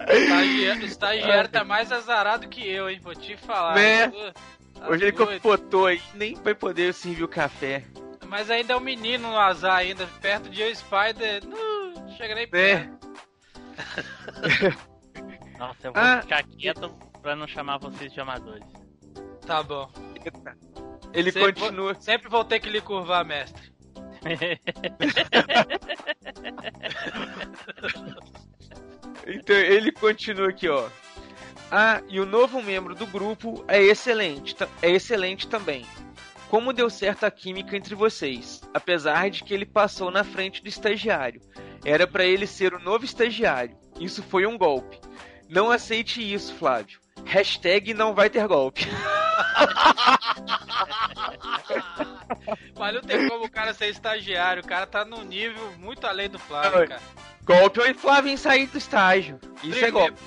O 0.00 0.12
estagiário, 0.12 0.84
estagiário 0.86 1.50
tá 1.50 1.64
mais 1.64 1.90
azarado 1.90 2.48
que 2.48 2.66
eu, 2.66 2.88
hein? 2.88 3.00
Vou 3.02 3.14
te 3.14 3.36
falar. 3.36 3.74
Né? 3.74 4.08
Tá 4.08 4.88
Hoje 4.88 5.04
ele 5.04 5.12
compotou 5.12 5.86
aí, 5.86 6.00
nem 6.14 6.34
vai 6.36 6.54
poder 6.54 6.94
servir 6.94 7.24
o 7.24 7.28
café. 7.28 7.84
Mas 8.30 8.48
ainda 8.48 8.72
é 8.74 8.76
um 8.76 8.80
menino 8.80 9.28
no 9.28 9.36
azar 9.36 9.78
ainda, 9.78 10.06
perto 10.22 10.48
de 10.48 10.62
eu 10.62 10.72
Spider. 10.72 11.44
Não 11.44 12.08
chega 12.16 12.36
nem 12.36 12.46
perto. 12.46 13.10
É. 13.76 13.82
Nossa, 15.58 15.88
eu 15.88 15.92
vou 15.92 16.00
ah, 16.00 16.22
ficar 16.22 16.44
quieto 16.44 16.88
pra 17.20 17.34
não 17.34 17.48
chamar 17.48 17.78
vocês 17.78 18.12
de 18.12 18.20
amadores. 18.20 18.68
Tá 19.44 19.64
bom. 19.64 19.90
Ele 21.12 21.32
sempre 21.32 21.54
continua. 21.54 21.92
Vou, 21.92 22.02
sempre 22.02 22.28
vou 22.28 22.44
ter 22.44 22.60
que 22.60 22.70
lhe 22.70 22.80
curvar, 22.80 23.24
mestre. 23.24 23.68
então 29.26 29.56
ele 29.56 29.90
continua 29.90 30.50
aqui, 30.50 30.68
ó. 30.68 30.88
Ah, 31.72 32.00
e 32.08 32.20
o 32.20 32.26
novo 32.26 32.62
membro 32.62 32.94
do 32.94 33.08
grupo 33.08 33.64
é 33.66 33.82
excelente, 33.82 34.54
é 34.82 34.90
excelente 34.90 35.48
também 35.48 35.84
como 36.50 36.72
deu 36.72 36.90
certo 36.90 37.24
a 37.24 37.30
química 37.30 37.76
entre 37.76 37.94
vocês, 37.94 38.60
apesar 38.74 39.30
de 39.30 39.44
que 39.44 39.54
ele 39.54 39.64
passou 39.64 40.10
na 40.10 40.24
frente 40.24 40.60
do 40.60 40.68
estagiário. 40.68 41.40
Era 41.84 42.08
para 42.08 42.24
ele 42.24 42.44
ser 42.44 42.74
o 42.74 42.80
novo 42.80 43.04
estagiário. 43.04 43.78
Isso 44.00 44.20
foi 44.20 44.44
um 44.44 44.58
golpe. 44.58 44.98
Não 45.48 45.70
aceite 45.70 46.20
isso, 46.20 46.52
Flávio. 46.54 46.98
Hashtag 47.24 47.94
não 47.94 48.14
vai 48.14 48.28
ter 48.28 48.48
golpe. 48.48 48.84
Mas 52.76 52.94
não 52.94 53.00
tem 53.02 53.28
como 53.28 53.44
o 53.44 53.50
cara 53.50 53.72
ser 53.72 53.88
estagiário. 53.88 54.62
O 54.62 54.66
cara 54.66 54.86
tá 54.86 55.04
num 55.04 55.22
nível 55.22 55.72
muito 55.78 56.04
além 56.06 56.28
do 56.28 56.38
Flávio, 56.38 56.88
cara. 56.88 57.02
Golpe 57.44 57.80
ou 57.80 57.94
Flávio 57.94 58.32
em 58.32 58.36
sair 58.36 58.66
do 58.66 58.78
estágio. 58.78 59.38
Isso 59.62 59.84
é 59.84 59.86
Primeiro, 59.86 59.86
é 59.86 59.90
golpe. 59.90 60.20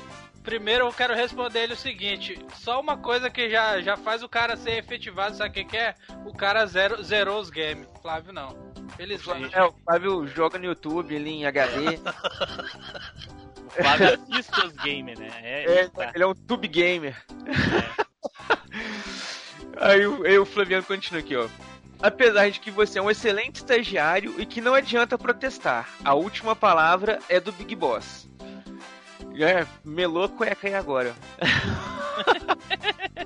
Primeiro 0.44 0.86
eu 0.86 0.94
quero 0.94 1.15
responder 1.15 1.64
ele 1.64 1.74
o 1.74 1.78
seguinte: 1.78 2.38
só 2.56 2.80
uma 2.80 2.98
coisa 2.98 3.30
que 3.30 3.49
já, 3.49 3.82
já 3.82 3.95
faz 3.95 4.22
o 4.22 4.30
cara 4.30 4.57
ser 4.57 4.78
efetivado, 4.78 5.38
sabe 5.38 5.49
o 5.49 5.53
que, 5.53 5.64
que 5.64 5.78
é? 5.78 5.95
O 6.26 6.34
cara 6.34 6.65
zero, 6.65 7.02
zerou 7.02 7.40
os 7.40 7.49
games. 7.49 7.88
Flávio 8.02 8.34
não. 8.34 8.74
Felizmente. 8.98 9.56
É, 9.56 9.64
o 9.64 9.72
Flávio 9.72 10.28
joga 10.28 10.60
no 10.60 10.65
YouTube 10.65 11.15
ali 11.15 11.32
em 11.32 11.45
HD. 11.45 11.95
o 13.65 13.70
Flávio 13.72 14.14
assiste 14.14 14.65
os 14.65 14.74
games, 14.74 15.18
né? 15.18 15.30
É, 15.41 15.80
é 15.80 15.88
tá. 15.88 16.11
Ele 16.14 16.24
é 16.24 16.28
um 16.28 16.36
tube 16.36 16.68
gamer. 16.68 17.15
É. 17.48 18.03
aí, 19.80 20.02
aí 20.03 20.38
o 20.38 20.45
Flaviano 20.45 20.84
continua 20.84 21.22
aqui, 21.22 21.36
ó 21.36 21.48
apesar 22.03 22.52
de 22.52 22.60
que 22.60 22.70
você 22.70 22.99
é 22.99 23.02
um 23.02 23.10
excelente 23.10 23.56
estagiário 23.56 24.36
e 24.38 24.45
que 24.45 24.60
não 24.60 24.76
adianta 24.76 25.18
protestar. 25.18 25.88
A 26.03 26.14
última 26.14 26.53
palavra 26.53 27.18
é 27.30 27.40
do 27.40 27.53
Big 27.53 27.74
Boss. 27.76 28.28
É, 29.35 29.65
melou 29.84 30.26
a 30.26 30.30
cueca 30.30 30.68
aí 30.68 30.76
agora. 30.76 31.15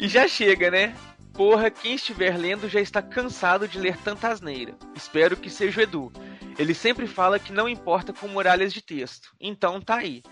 E 0.00 0.06
já 0.06 0.28
chega, 0.28 0.70
né? 0.70 0.94
Porra, 1.34 1.70
quem 1.70 1.96
estiver 1.96 2.36
lendo 2.36 2.68
já 2.68 2.80
está 2.80 3.02
cansado 3.02 3.66
de 3.66 3.80
ler 3.80 3.96
tanta 3.96 4.28
asneira. 4.28 4.74
Espero 4.94 5.36
que 5.36 5.50
seja 5.50 5.80
o 5.80 5.82
Edu. 5.82 6.12
Ele 6.56 6.72
sempre 6.72 7.06
fala 7.08 7.36
que 7.38 7.52
não 7.52 7.68
importa 7.68 8.12
com 8.12 8.28
muralhas 8.28 8.72
de 8.72 8.80
texto. 8.80 9.30
Então 9.40 9.80
tá 9.80 9.96
aí. 9.96 10.22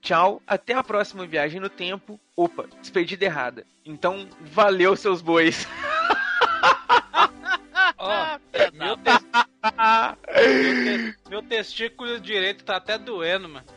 Tchau, 0.00 0.42
até 0.46 0.74
a 0.74 0.82
próxima 0.82 1.26
viagem 1.26 1.60
no 1.60 1.68
tempo. 1.68 2.18
Opa, 2.36 2.66
despedida 2.80 3.24
errada. 3.24 3.64
Então, 3.84 4.28
valeu 4.40 4.96
seus 4.96 5.20
bois. 5.22 5.66
Ó, 7.98 8.38
meu, 8.74 8.96
tes- 8.96 9.24
meu, 9.62 11.14
meu 11.30 11.42
testículo 11.42 12.20
direito 12.20 12.64
tá 12.64 12.76
até 12.76 12.98
doendo, 12.98 13.48
mano. 13.48 13.66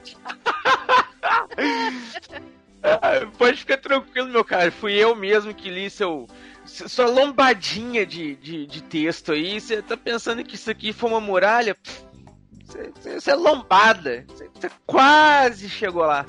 Pode 3.38 3.58
ficar 3.58 3.78
tranquilo, 3.78 4.30
meu 4.30 4.44
cara. 4.44 4.72
Fui 4.72 4.94
eu 4.94 5.16
mesmo 5.16 5.54
que 5.54 5.70
li 5.70 5.90
seu. 5.90 6.28
Sua 6.66 7.08
lombadinha 7.08 8.06
de, 8.06 8.36
de, 8.36 8.66
de 8.68 8.84
texto 8.84 9.32
aí. 9.32 9.60
Você 9.60 9.82
tá 9.82 9.98
pensando 9.98 10.44
que 10.44 10.56
isso 10.56 10.70
aqui 10.70 10.94
foi 10.94 11.10
uma 11.10 11.22
muralha? 11.22 11.76
Você- 12.66 13.32
é 13.32 13.36
lombada. 13.36 14.26
Você 14.28 14.70
quase 14.86 15.70
chegou 15.70 16.04
lá. 16.04 16.26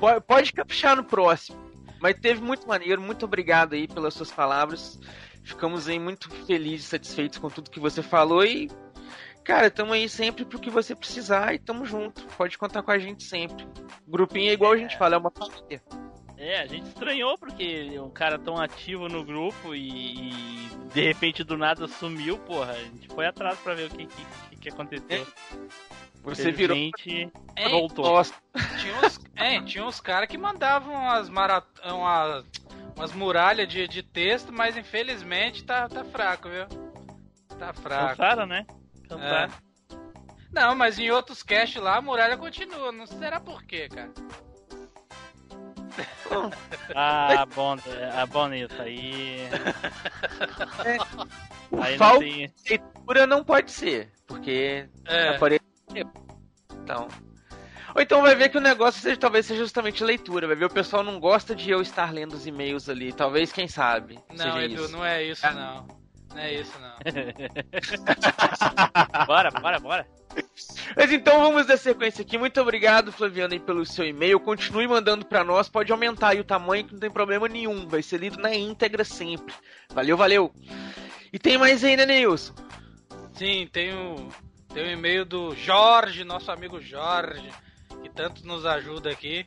Pode, 0.00 0.20
pode 0.24 0.52
caprichar 0.52 0.96
no 0.96 1.04
próximo. 1.04 1.60
Mas 2.00 2.16
teve 2.20 2.40
muito 2.40 2.66
maneiro. 2.66 3.00
Muito 3.00 3.24
obrigado 3.24 3.74
aí 3.74 3.86
pelas 3.86 4.14
suas 4.14 4.30
palavras. 4.30 4.98
Ficamos 5.44 5.88
aí 5.88 5.98
muito 5.98 6.30
felizes 6.46 6.86
satisfeitos 6.86 7.38
com 7.38 7.50
tudo 7.50 7.70
que 7.70 7.80
você 7.80 8.02
falou. 8.02 8.44
E, 8.44 8.70
cara, 9.44 9.70
tamo 9.70 9.92
aí 9.92 10.08
sempre 10.08 10.44
pro 10.44 10.58
que 10.58 10.70
você 10.70 10.94
precisar. 10.94 11.54
E 11.54 11.58
tamo 11.58 11.84
junto. 11.84 12.24
Pode 12.36 12.56
contar 12.58 12.82
com 12.82 12.90
a 12.90 12.98
gente 12.98 13.24
sempre. 13.24 13.66
Grupinho 14.06 14.50
é 14.50 14.54
igual 14.54 14.72
a 14.72 14.76
gente 14.76 14.96
fala, 14.96 15.14
é 15.16 15.18
uma 15.18 15.30
família. 15.30 15.82
É, 16.36 16.60
a 16.60 16.66
gente 16.66 16.88
estranhou 16.88 17.38
porque 17.38 17.98
um 18.00 18.10
cara 18.10 18.36
tão 18.38 18.60
ativo 18.60 19.08
no 19.08 19.22
grupo 19.24 19.74
e, 19.76 20.18
e 20.18 20.68
de 20.92 21.00
repente 21.00 21.44
do 21.44 21.56
nada 21.56 21.86
sumiu, 21.86 22.36
porra. 22.38 22.72
A 22.72 22.78
gente 22.82 23.06
foi 23.08 23.26
atrás 23.26 23.58
pra 23.60 23.74
ver 23.74 23.86
o 23.86 23.90
que, 23.90 24.06
que, 24.06 24.56
que 24.56 24.68
aconteceu. 24.68 25.26
Você 26.24 26.50
virou- 26.52 26.76
Gente, 26.76 27.10
Hein? 27.56 27.68
voltou. 27.70 28.04
Nossa. 28.06 28.34
Tinha 28.80 28.96
uns, 29.06 29.20
é, 29.36 29.60
tinha 29.62 29.84
uns 29.84 30.00
caras 30.00 30.28
que 30.28 30.38
mandavam 30.38 30.94
umas, 30.94 31.28
marat... 31.28 31.64
umas, 31.84 32.44
umas 32.96 33.12
muralhas 33.12 33.68
de, 33.68 33.86
de 33.88 34.02
texto, 34.02 34.52
mas 34.52 34.76
infelizmente 34.76 35.64
tá, 35.64 35.88
tá 35.88 36.04
fraco, 36.04 36.48
viu? 36.48 36.66
Tá 37.58 37.72
fraco. 37.72 38.10
Cansaram, 38.16 38.46
né? 38.46 38.66
Cansaram. 39.18 39.52
É. 39.52 39.72
Não, 40.52 40.74
mas 40.74 40.98
em 40.98 41.10
outros 41.10 41.42
caches 41.42 41.82
lá 41.82 41.96
a 41.96 42.02
muralha 42.02 42.36
continua. 42.36 42.92
Não 42.92 43.06
será 43.06 43.40
por 43.40 43.62
quê, 43.64 43.88
cara? 43.88 44.10
Ah, 46.94 47.46
bom, 47.54 47.76
ah, 48.14 48.26
bom 48.26 48.48
nisso 48.48 48.80
aí. 48.80 49.36
Aí 51.82 51.98
não 51.98 52.18
tem. 52.18 52.46
de 52.48 52.54
leitura 52.70 53.26
não 53.26 53.44
pode 53.44 53.70
ser, 53.70 54.10
porque 54.26 54.88
É. 55.06 55.28
aparece. 55.30 55.60
Então. 56.70 57.08
Ou 57.94 58.00
então 58.00 58.22
vai 58.22 58.34
ver 58.34 58.48
que 58.48 58.56
o 58.56 58.60
negócio 58.60 59.02
seja, 59.02 59.16
talvez 59.18 59.44
seja 59.44 59.60
justamente 59.60 60.02
leitura. 60.02 60.46
Vai 60.46 60.56
ver 60.56 60.64
o 60.64 60.70
pessoal 60.70 61.02
não 61.02 61.20
gosta 61.20 61.54
de 61.54 61.70
eu 61.70 61.82
estar 61.82 62.10
lendo 62.12 62.32
os 62.34 62.46
e-mails 62.46 62.88
ali. 62.88 63.12
Talvez, 63.12 63.52
quem 63.52 63.68
sabe. 63.68 64.18
Não, 64.30 64.36
seja 64.54 64.64
Edu, 64.64 64.84
isso. 64.84 64.92
não 64.92 65.04
é 65.04 65.22
isso, 65.22 65.46
não. 65.52 65.86
Não 66.34 66.40
é 66.40 66.54
isso, 66.54 66.72
não. 66.80 66.92
bora, 69.26 69.50
bora, 69.50 69.78
bora. 69.78 70.06
Mas 70.96 71.12
então 71.12 71.40
vamos 71.40 71.66
dar 71.66 71.76
sequência 71.76 72.22
aqui. 72.22 72.38
Muito 72.38 72.60
obrigado, 72.60 73.12
Flaviano, 73.12 73.52
aí, 73.52 73.60
pelo 73.60 73.84
seu 73.84 74.06
e-mail. 74.06 74.40
Continue 74.40 74.88
mandando 74.88 75.26
pra 75.26 75.44
nós. 75.44 75.68
Pode 75.68 75.92
aumentar 75.92 76.28
aí 76.28 76.40
o 76.40 76.44
tamanho, 76.44 76.84
que 76.84 76.94
não 76.94 77.00
tem 77.00 77.10
problema 77.10 77.48
nenhum. 77.48 77.86
Vai 77.86 78.02
ser 78.02 78.18
lido 78.18 78.38
na 78.38 78.54
íntegra 78.54 79.04
sempre. 79.04 79.54
Valeu, 79.90 80.16
valeu. 80.16 80.52
E 81.32 81.38
tem 81.38 81.58
mais 81.58 81.84
aí, 81.84 81.96
né, 81.96 82.06
Neilson? 82.06 82.54
Sim, 83.34 83.68
tem 83.72 83.94
o, 83.94 84.28
tem 84.72 84.84
o 84.84 84.90
e-mail 84.90 85.24
do 85.24 85.54
Jorge, 85.54 86.24
nosso 86.24 86.50
amigo 86.50 86.80
Jorge, 86.80 87.50
que 88.02 88.08
tanto 88.08 88.46
nos 88.46 88.64
ajuda 88.64 89.10
aqui. 89.10 89.46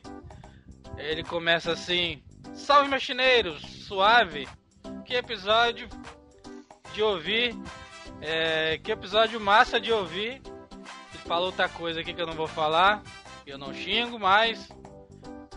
Ele 0.98 1.22
começa 1.22 1.72
assim: 1.72 2.22
Salve 2.54 2.88
machineiros, 2.88 3.62
suave. 3.86 4.48
Que 5.04 5.14
episódio 5.14 5.88
de 6.96 7.02
ouvir. 7.02 7.54
é, 8.22 8.78
que 8.78 8.90
episódio 8.90 9.38
massa 9.38 9.78
de 9.78 9.92
ouvir. 9.92 10.40
Ele 11.12 11.22
falou 11.26 11.46
outra 11.46 11.68
coisa 11.68 12.00
aqui 12.00 12.14
que 12.14 12.20
eu 12.20 12.26
não 12.26 12.32
vou 12.32 12.46
falar. 12.46 13.02
Eu 13.46 13.58
não 13.58 13.74
xingo, 13.74 14.18
mas. 14.18 14.68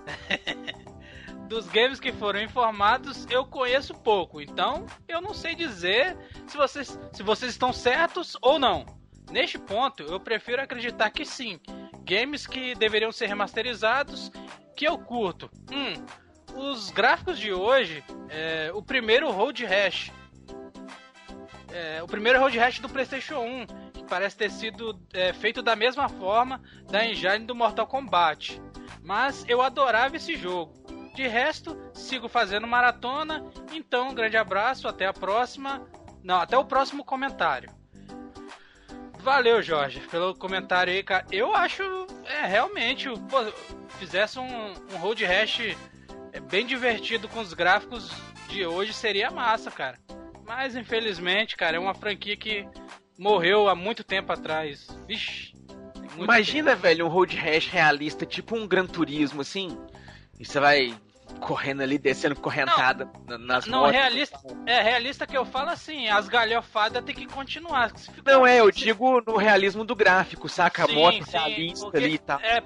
Dos 1.47 1.65
games 1.67 1.99
que 1.99 2.11
foram 2.11 2.41
informados, 2.41 3.25
eu 3.29 3.45
conheço 3.45 3.93
pouco. 3.93 4.41
Então, 4.41 4.85
eu 5.07 5.21
não 5.21 5.33
sei 5.33 5.55
dizer 5.55 6.15
se 6.45 6.57
vocês, 6.57 6.99
se 7.13 7.23
vocês 7.23 7.53
estão 7.53 7.73
certos 7.73 8.37
ou 8.41 8.59
não. 8.59 8.85
Neste 9.31 9.57
ponto, 9.57 10.03
eu 10.03 10.19
prefiro 10.19 10.61
acreditar 10.61 11.09
que 11.09 11.25
sim. 11.25 11.59
Games 12.03 12.45
que 12.45 12.75
deveriam 12.75 13.11
ser 13.11 13.27
remasterizados, 13.27 14.29
que 14.75 14.85
eu 14.85 14.97
curto. 14.99 15.49
Hum, 15.71 16.05
os 16.55 16.91
gráficos 16.91 17.39
de 17.39 17.51
hoje, 17.51 18.03
é, 18.29 18.71
o 18.73 18.83
primeiro 18.83 19.31
Road 19.31 19.65
Rash. 19.65 20.11
É, 21.71 22.01
o 22.01 22.07
primeiro 22.07 22.39
Road 22.39 22.57
Rash 22.57 22.79
do 22.79 22.89
PlayStation 22.89 23.39
1, 23.39 23.65
que 23.93 24.03
parece 24.05 24.35
ter 24.35 24.49
sido 24.49 24.99
é, 25.13 25.33
feito 25.33 25.61
da 25.61 25.75
mesma 25.75 26.09
forma 26.09 26.61
da 26.89 27.05
engine 27.05 27.45
do 27.45 27.55
Mortal 27.55 27.87
Kombat. 27.87 28.61
Mas 29.03 29.45
eu 29.47 29.61
adorava 29.61 30.15
esse 30.15 30.35
jogo. 30.35 30.73
De 31.15 31.27
resto, 31.27 31.77
sigo 31.93 32.27
fazendo 32.29 32.65
maratona. 32.65 33.45
Então, 33.73 34.09
um 34.09 34.13
grande 34.13 34.37
abraço, 34.37 34.87
até 34.87 35.05
a 35.05 35.13
próxima. 35.13 35.85
Não, 36.23 36.39
até 36.39 36.57
o 36.57 36.65
próximo 36.65 37.03
comentário. 37.03 37.69
Valeu, 39.19 39.61
Jorge, 39.61 39.99
pelo 40.09 40.33
comentário 40.33 40.93
aí, 40.93 41.03
cara. 41.03 41.25
Eu 41.31 41.53
acho, 41.53 41.83
é, 42.25 42.45
realmente, 42.45 43.09
pô, 43.29 43.43
fizesse 43.99 44.39
um, 44.39 44.73
um 44.93 44.97
road 44.97 45.23
rash 45.25 45.75
é, 46.31 46.39
bem 46.39 46.65
divertido 46.65 47.27
com 47.27 47.41
os 47.41 47.53
gráficos 47.53 48.09
de 48.47 48.65
hoje, 48.65 48.93
seria 48.93 49.29
massa, 49.29 49.69
cara. 49.69 49.99
Mas, 50.49 50.75
infelizmente, 50.75 51.55
cara, 51.55 51.77
é 51.77 51.79
uma 51.79 51.93
franquia 51.93 52.35
que 52.35 52.67
morreu 53.19 53.69
há 53.69 53.75
muito 53.75 54.03
tempo 54.03 54.31
atrás. 54.33 54.87
Vixe. 55.07 55.53
Imagina, 56.17 56.75
velho, 56.75 57.05
um 57.05 57.07
road 57.07 57.35
rash 57.37 57.67
realista, 57.67 58.25
tipo 58.25 58.55
um 58.55 58.67
Gran 58.67 58.87
Turismo, 58.87 59.41
assim. 59.41 59.77
E 60.39 60.43
você 60.43 60.59
vai 60.59 60.97
correndo 61.39 61.81
ali, 61.83 61.99
descendo 61.99 62.35
correntada 62.35 63.07
na- 63.27 63.37
nas 63.37 63.67
Não, 63.67 63.81
motos. 63.81 63.93
realista, 63.95 64.39
é 64.65 64.81
realista 64.81 65.27
que 65.27 65.37
eu 65.37 65.45
falo 65.45 65.69
assim, 65.69 66.07
as 66.07 66.27
galhofadas 66.27 67.03
tem 67.05 67.13
que 67.13 67.27
continuar. 67.27 67.91
Não, 68.25 68.45
é, 68.45 68.59
eu 68.59 68.71
digo 68.71 69.21
no 69.21 69.37
realismo 69.37 69.85
do 69.85 69.95
gráfico, 69.95 70.49
saca? 70.49 70.83
Sim, 70.87 70.91
a 70.93 70.95
moto 70.95 71.23
sim, 71.25 71.37
realista 71.37 71.85
porque- 71.85 71.97
ali 71.97 72.13
e 72.15 72.17
tal. 72.17 72.39
É, 72.39 72.59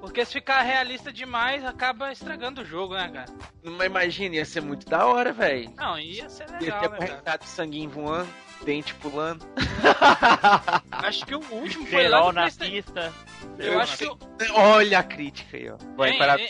porque 0.00 0.24
se 0.24 0.32
ficar 0.32 0.62
realista 0.62 1.12
demais, 1.12 1.64
acaba 1.64 2.10
estragando 2.12 2.62
o 2.62 2.64
jogo, 2.64 2.94
né, 2.94 3.08
cara? 3.12 3.32
Mas 3.62 3.86
imagina, 3.86 4.36
ia 4.36 4.44
ser 4.44 4.60
muito 4.62 4.86
da 4.88 5.06
hora, 5.06 5.32
velho. 5.32 5.70
Não, 5.76 5.98
ia 5.98 6.28
ser 6.28 6.48
Ia 6.50 6.58
legal, 6.58 6.80
ter 6.80 6.90
né, 6.90 6.96
cara? 6.98 7.08
correntado 7.10 7.44
sanguinho 7.44 7.90
voando, 7.90 8.28
dente 8.64 8.94
pulando. 8.94 9.44
Acho 10.90 11.26
que 11.26 11.34
o 11.34 11.40
último 11.52 11.86
foi 11.86 12.02
lá 12.08 12.18
Geral 12.18 12.26
no 12.26 12.32
na 12.32 12.40
PlayStation. 12.42 12.72
pista. 12.74 13.12
Eu 13.58 13.80
acho 13.80 13.98
que 13.98 14.06
o- 14.06 14.18
Olha 14.54 14.98
a 14.98 15.02
crítica 15.02 15.56
aí, 15.56 15.70
ó. 15.70 15.76
Vai 15.96 16.16
parar. 16.16 16.38
hein, 16.40 16.48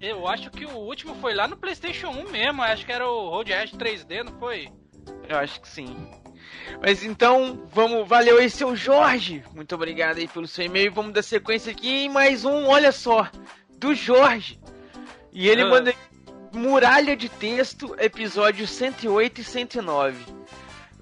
Eu 0.00 0.26
acho 0.28 0.50
que 0.50 0.64
o 0.64 0.76
último 0.76 1.14
foi 1.16 1.34
lá 1.34 1.48
no 1.48 1.56
PlayStation 1.56 2.08
1 2.10 2.30
mesmo. 2.30 2.62
Acho 2.62 2.84
que 2.86 2.92
era 2.92 3.06
o 3.08 3.30
Road 3.30 3.52
Rash 3.52 3.72
3D, 3.72 4.22
não 4.24 4.38
foi? 4.38 4.68
Eu 5.28 5.38
acho 5.38 5.60
que 5.60 5.68
sim. 5.68 5.96
Mas 6.82 7.02
então, 7.02 7.62
vamos, 7.72 8.06
valeu 8.08 8.38
aí, 8.38 8.50
seu 8.50 8.74
Jorge. 8.76 9.42
Muito 9.54 9.74
obrigado 9.74 10.18
aí 10.18 10.28
pelo 10.28 10.46
seu 10.46 10.64
e-mail. 10.66 10.92
Vamos 10.92 11.12
dar 11.12 11.22
sequência 11.22 11.72
aqui 11.72 11.88
em 12.04 12.08
mais 12.08 12.44
um, 12.44 12.66
olha 12.66 12.92
só, 12.92 13.28
do 13.78 13.94
Jorge. 13.94 14.58
E 15.32 15.48
ele 15.48 15.62
Ah. 15.62 15.66
manda 15.68 15.94
Muralha 16.52 17.16
de 17.16 17.28
Texto, 17.28 17.94
episódio 17.98 18.66
108 18.66 19.40
e 19.40 19.44
109. 19.44 20.24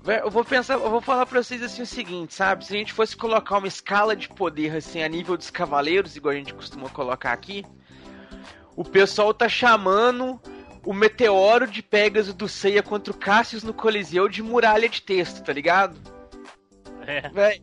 Vé, 0.02 0.20
Eu 0.20 0.30
vou 0.30 0.44
pensar, 0.44 0.74
eu 0.74 0.90
vou 0.90 1.00
falar 1.00 1.24
pra 1.26 1.42
vocês 1.42 1.62
assim 1.62 1.80
o 1.82 1.86
seguinte, 1.86 2.34
sabe? 2.34 2.64
Se 2.66 2.74
a 2.74 2.76
gente 2.78 2.92
fosse 2.92 3.16
colocar 3.16 3.56
uma 3.58 3.68
escala 3.68 4.14
de 4.14 4.28
poder 4.28 4.76
assim 4.76 5.02
a 5.02 5.08
nível 5.08 5.36
dos 5.36 5.50
cavaleiros, 5.50 6.14
igual 6.16 6.32
a 6.34 6.36
gente 6.36 6.52
costuma 6.52 6.88
colocar 6.90 7.32
aqui, 7.32 7.64
o 8.76 8.84
pessoal 8.84 9.32
tá 9.32 9.48
chamando 9.48 10.40
o 10.84 10.92
meteoro 10.92 11.66
de 11.66 11.82
Pegasus 11.82 12.34
do 12.34 12.48
Seiya 12.48 12.82
contra 12.82 13.12
o 13.12 13.16
Cassius 13.16 13.62
no 13.62 13.72
Coliseu 13.72 14.28
de 14.28 14.42
muralha 14.42 14.88
de 14.88 15.02
texto, 15.02 15.42
tá 15.42 15.52
ligado? 15.52 15.98
É. 17.06 17.28
Véi, 17.30 17.62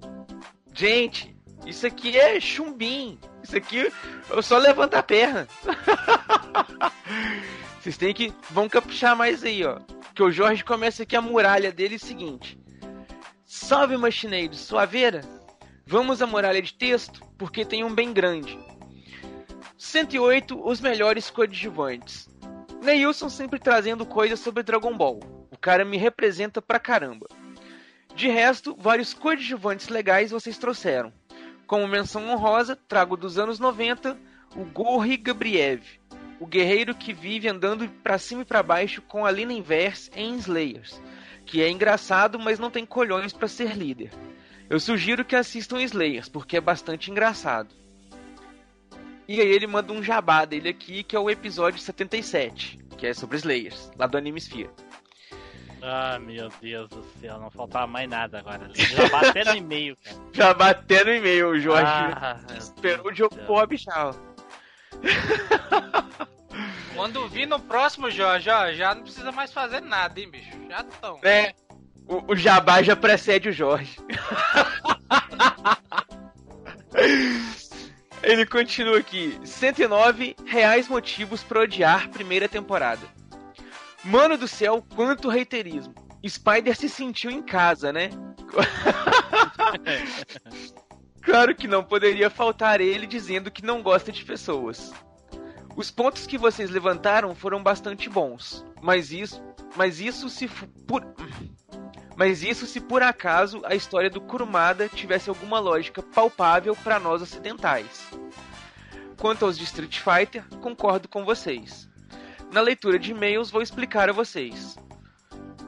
gente, 0.73 1.35
isso 1.65 1.85
aqui 1.85 2.17
é 2.17 2.39
chumbim. 2.39 3.19
Isso 3.43 3.57
aqui 3.57 3.91
eu 4.29 4.41
só 4.41 4.57
levanto 4.57 4.95
a 4.95 5.03
perna. 5.03 5.47
Vocês 7.79 7.97
têm 7.97 8.13
que. 8.13 8.33
Vão 8.51 8.69
caprichar 8.69 9.15
mais 9.15 9.43
aí, 9.43 9.65
ó. 9.65 9.79
Que 10.13 10.21
o 10.21 10.31
Jorge 10.31 10.63
começa 10.63 11.03
aqui 11.03 11.15
a 11.15 11.21
muralha 11.21 11.71
dele 11.71 11.95
é 11.95 11.97
o 11.97 11.99
seguinte. 11.99 12.59
Salve 13.45 13.97
machineiros, 13.97 14.59
suaveira? 14.59 15.21
Vamos 15.85 16.21
à 16.21 16.27
muralha 16.27 16.61
de 16.61 16.73
texto, 16.73 17.21
porque 17.37 17.65
tem 17.65 17.83
um 17.83 17.93
bem 17.93 18.13
grande. 18.13 18.57
108, 19.77 20.61
os 20.63 20.79
melhores 20.79 21.29
coadjuvantes. 21.29 22.30
Neilson 22.81 23.29
sempre 23.29 23.59
trazendo 23.59 24.05
coisas 24.05 24.39
sobre 24.39 24.63
Dragon 24.63 24.97
Ball. 24.97 25.19
O 25.51 25.57
cara 25.57 25.85
me 25.85 25.97
representa 25.97 26.61
pra 26.61 26.79
caramba. 26.79 27.27
De 28.15 28.27
resto, 28.27 28.75
vários 28.77 29.13
coadjuvantes 29.13 29.87
legais 29.87 30.31
vocês 30.31 30.57
trouxeram. 30.57 31.13
Como 31.67 31.87
menção 31.87 32.27
honrosa, 32.27 32.75
trago 32.75 33.15
dos 33.15 33.37
anos 33.37 33.59
90 33.59 34.17
o 34.55 34.65
Gorri 34.65 35.15
Gabriev, 35.15 35.83
o 36.39 36.45
guerreiro 36.45 36.93
que 36.93 37.13
vive 37.13 37.47
andando 37.47 37.87
pra 38.03 38.17
cima 38.17 38.41
e 38.41 38.45
pra 38.45 38.61
baixo 38.61 39.01
com 39.03 39.25
a 39.25 39.31
Lina 39.31 39.53
Inverse 39.53 40.11
em 40.13 40.35
Slayers, 40.35 41.01
que 41.45 41.61
é 41.61 41.69
engraçado, 41.69 42.37
mas 42.37 42.59
não 42.59 42.69
tem 42.69 42.85
colhões 42.85 43.31
para 43.31 43.47
ser 43.47 43.77
líder. 43.77 44.11
Eu 44.69 44.79
sugiro 44.79 45.23
que 45.23 45.35
assistam 45.35 45.81
Slayers, 45.81 46.27
porque 46.27 46.57
é 46.57 46.61
bastante 46.61 47.11
engraçado. 47.11 47.73
E 49.31 49.39
aí 49.39 49.47
ele 49.47 49.65
manda 49.65 49.93
um 49.93 50.03
jabá 50.03 50.43
dele 50.43 50.67
aqui, 50.67 51.03
que 51.03 51.15
é 51.15 51.19
o 51.19 51.29
episódio 51.29 51.79
77, 51.79 52.77
que 52.97 53.07
é 53.07 53.13
sobre 53.13 53.37
Slayers, 53.37 53.89
lá 53.97 54.05
do 54.05 54.17
Anime 54.17 54.41
Sphere. 54.41 54.69
Ah, 55.81 56.19
meu 56.19 56.49
Deus 56.61 56.89
do 56.89 57.01
céu, 57.17 57.39
não 57.39 57.49
faltava 57.49 57.87
mais 57.87 58.09
nada 58.09 58.39
agora. 58.39 58.69
Já 58.73 59.07
bateu 59.07 59.45
no 59.45 59.55
e-mail, 59.55 59.97
cara. 60.03 60.17
Já 60.33 60.53
bateu 60.53 61.05
no 61.05 61.13
e-mail, 61.13 61.47
o 61.47 61.57
Jorge. 61.57 61.85
Ah, 61.85 62.41
esperou 62.57 63.09
o 63.09 63.15
jogo 63.15 63.37
Bob 63.47 63.77
Chau. 63.77 64.13
Quando 66.93 67.29
vir 67.29 67.47
no 67.47 67.57
próximo, 67.57 68.11
Jorge, 68.11 68.49
ó, 68.49 68.73
já 68.73 68.93
não 68.93 69.03
precisa 69.03 69.31
mais 69.31 69.53
fazer 69.53 69.79
nada, 69.79 70.19
hein, 70.19 70.29
bicho? 70.29 70.51
Já 70.69 70.81
estão. 70.81 71.19
É, 71.23 71.53
o, 72.05 72.33
o 72.33 72.35
Jabá 72.35 72.83
já 72.83 72.97
precede 72.97 73.47
o 73.47 73.53
Jorge. 73.53 73.95
Ele 78.23 78.45
continua 78.45 78.99
aqui. 78.99 79.39
109 79.43 80.35
reais 80.45 80.87
motivos 80.87 81.43
para 81.43 81.61
odiar 81.61 82.09
primeira 82.09 82.47
temporada. 82.47 83.01
Mano 84.03 84.37
do 84.37 84.47
céu, 84.47 84.85
quanto 84.95 85.29
reiterismo. 85.29 85.93
Spider 86.27 86.75
se 86.75 86.87
sentiu 86.87 87.31
em 87.31 87.41
casa, 87.41 87.91
né? 87.91 88.09
claro 91.23 91.55
que 91.55 91.67
não 91.67 91.83
poderia 91.83 92.29
faltar 92.29 92.79
ele 92.79 93.07
dizendo 93.07 93.49
que 93.49 93.65
não 93.65 93.81
gosta 93.81 94.11
de 94.11 94.23
pessoas. 94.23 94.93
Os 95.75 95.89
pontos 95.89 96.27
que 96.27 96.37
vocês 96.37 96.69
levantaram 96.69 97.33
foram 97.33 97.63
bastante 97.63 98.09
bons, 98.09 98.63
mas 98.81 99.11
isso, 99.11 99.41
mas 99.75 99.99
isso 99.99 100.29
se 100.29 100.47
por 100.85 101.03
mas 102.15 102.43
isso 102.43 102.65
se 102.65 102.79
por 102.79 103.01
acaso 103.01 103.61
a 103.65 103.75
história 103.75 104.09
do 104.09 104.21
Kurumada 104.21 104.89
tivesse 104.89 105.29
alguma 105.29 105.59
lógica 105.59 106.03
palpável 106.03 106.75
para 106.75 106.99
nós 106.99 107.21
ocidentais. 107.21 108.09
Quanto 109.17 109.45
aos 109.45 109.57
de 109.57 109.63
Street 109.63 109.99
Fighter, 109.99 110.43
concordo 110.59 111.07
com 111.07 111.23
vocês. 111.23 111.89
Na 112.51 112.59
leitura 112.61 112.99
de 112.99 113.11
e-mails 113.11 113.51
vou 113.51 113.61
explicar 113.61 114.09
a 114.09 114.13
vocês. 114.13 114.77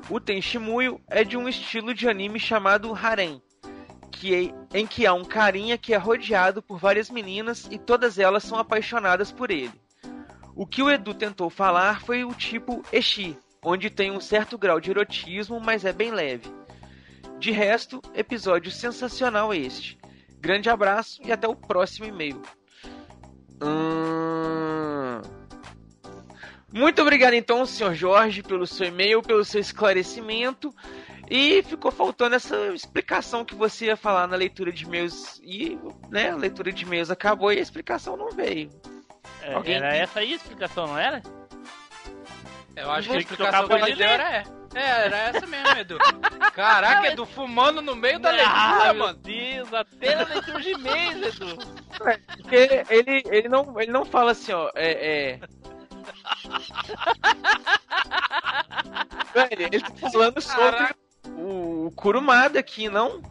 O 0.09 0.19
Tenshimuyo 0.19 0.99
é 1.07 1.23
de 1.23 1.37
um 1.37 1.47
estilo 1.47 1.93
de 1.93 2.09
anime 2.09 2.39
chamado 2.39 2.93
harem, 2.93 3.41
que 4.11 4.35
é, 4.35 4.77
em 4.77 4.85
que 4.85 5.05
há 5.05 5.13
um 5.13 5.23
carinha 5.23 5.77
que 5.77 5.93
é 5.93 5.97
rodeado 5.97 6.61
por 6.61 6.77
várias 6.77 7.09
meninas 7.09 7.67
e 7.71 7.77
todas 7.77 8.19
elas 8.19 8.43
são 8.43 8.57
apaixonadas 8.57 9.31
por 9.31 9.49
ele. 9.49 9.71
O 10.55 10.67
que 10.67 10.83
o 10.83 10.89
Edu 10.89 11.13
tentou 11.13 11.49
falar 11.49 12.01
foi 12.01 12.23
o 12.23 12.33
tipo 12.33 12.83
Eshi, 12.91 13.37
onde 13.63 13.89
tem 13.89 14.11
um 14.11 14.19
certo 14.19 14.57
grau 14.57 14.79
de 14.79 14.91
erotismo, 14.91 15.59
mas 15.59 15.85
é 15.85 15.93
bem 15.93 16.11
leve. 16.11 16.51
De 17.39 17.51
resto, 17.51 18.01
episódio 18.13 18.71
sensacional 18.71 19.53
este. 19.53 19.97
Grande 20.39 20.69
abraço 20.69 21.21
e 21.23 21.31
até 21.31 21.47
o 21.47 21.55
próximo 21.55 22.05
e-mail. 22.05 22.41
Hum... 23.61 25.21
Muito 26.73 27.01
obrigado 27.03 27.33
então, 27.33 27.65
senhor 27.67 27.93
Jorge, 27.93 28.41
pelo 28.41 28.65
seu 28.65 28.87
e-mail, 28.87 29.21
pelo 29.21 29.45
seu 29.45 29.61
esclarecimento. 29.61 30.73
E 31.29 31.61
ficou 31.63 31.91
faltando 31.91 32.35
essa 32.35 32.55
explicação 32.73 33.45
que 33.45 33.55
você 33.55 33.85
ia 33.85 33.95
falar 33.95 34.27
na 34.27 34.35
leitura 34.35 34.71
de 34.71 34.83
e-mails. 34.83 35.39
E 35.43 35.77
né, 36.09 36.31
a 36.31 36.35
leitura 36.35 36.73
de 36.73 36.83
e-mails 36.83 37.11
acabou 37.11 37.53
e 37.53 37.59
a 37.59 37.61
explicação 37.61 38.17
não 38.17 38.31
veio. 38.31 38.69
É, 39.41 39.53
Alguém 39.53 39.75
era 39.75 39.95
essa 39.95 40.19
aí 40.19 40.33
a 40.33 40.35
explicação, 40.35 40.87
não 40.87 40.97
era? 40.97 41.21
Eu 42.75 42.91
acho 42.91 43.09
que 43.09 43.15
a 43.15 43.19
explicação 43.19 43.67
que 43.67 43.73
ele 43.73 43.95
deu 43.95 44.07
era 44.07 44.37
é. 44.37 44.43
É, 44.75 45.05
era 45.05 45.17
essa 45.17 45.45
mesmo, 45.45 45.77
Edu. 45.77 45.99
Caraca, 46.53 47.11
Edu, 47.11 47.27
fumando 47.27 47.81
no 47.81 47.95
meio 47.95 48.19
da 48.19 48.31
leitura, 48.31 48.55
ah, 48.55 48.93
mano. 48.93 49.19
Meu 49.23 49.23
Deus, 49.61 49.73
até 49.73 50.15
na 50.15 50.23
leitura 50.23 50.61
de 50.61 50.71
e-mails, 50.71 51.35
Edu. 51.35 51.57
Porque 51.97 52.83
ele, 52.89 53.23
ele, 53.29 53.47
não, 53.47 53.79
ele 53.79 53.91
não 53.91 54.03
fala 54.03 54.31
assim, 54.31 54.51
ó, 54.51 54.71
é... 54.75 55.37
é... 55.37 55.39
Velho, 59.33 59.61
ele 59.61 59.79
tá 59.79 60.09
falando 60.11 60.41
sobre 60.41 60.93
o 61.37 61.93
Kurumada 61.95 62.59
aqui, 62.59 62.89
não? 62.89 63.21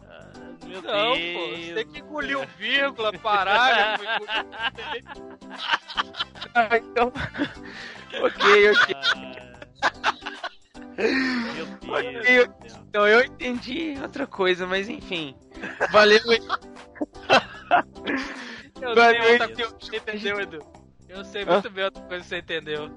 Meu 0.65 0.81
não, 0.81 1.13
Deus. 1.13 1.33
pô, 1.33 1.47
você 1.57 1.73
tem 1.75 1.87
que 1.87 1.99
engolir 1.99 2.39
o 2.39 2.47
vírgula, 2.57 3.13
parar. 3.19 3.99
ah, 6.55 6.77
então. 6.77 7.11
Ok, 8.21 8.71
ok. 8.71 8.95
Meu 10.97 11.65
Deus. 11.65 11.97
Okay, 11.97 12.43
então 12.87 13.07
eu 13.07 13.23
entendi 13.23 13.95
outra 14.01 14.27
coisa, 14.27 14.67
mas 14.67 14.87
enfim. 14.87 15.35
Valeu. 15.91 16.19
eu 18.81 18.95
Valeu. 18.95 19.23
sei 19.23 19.31
outra 19.33 19.47
coisa 19.47 19.73
que 19.73 19.85
você 19.85 19.97
entendeu, 19.97 20.39
Edu. 20.39 20.59
Eu 21.09 21.25
sei 21.25 21.45
muito 21.45 21.69
bem 21.69 21.83
outra 21.85 22.01
coisa 22.03 22.23
que 22.23 22.29
você 22.29 22.37
entendeu. 22.37 22.89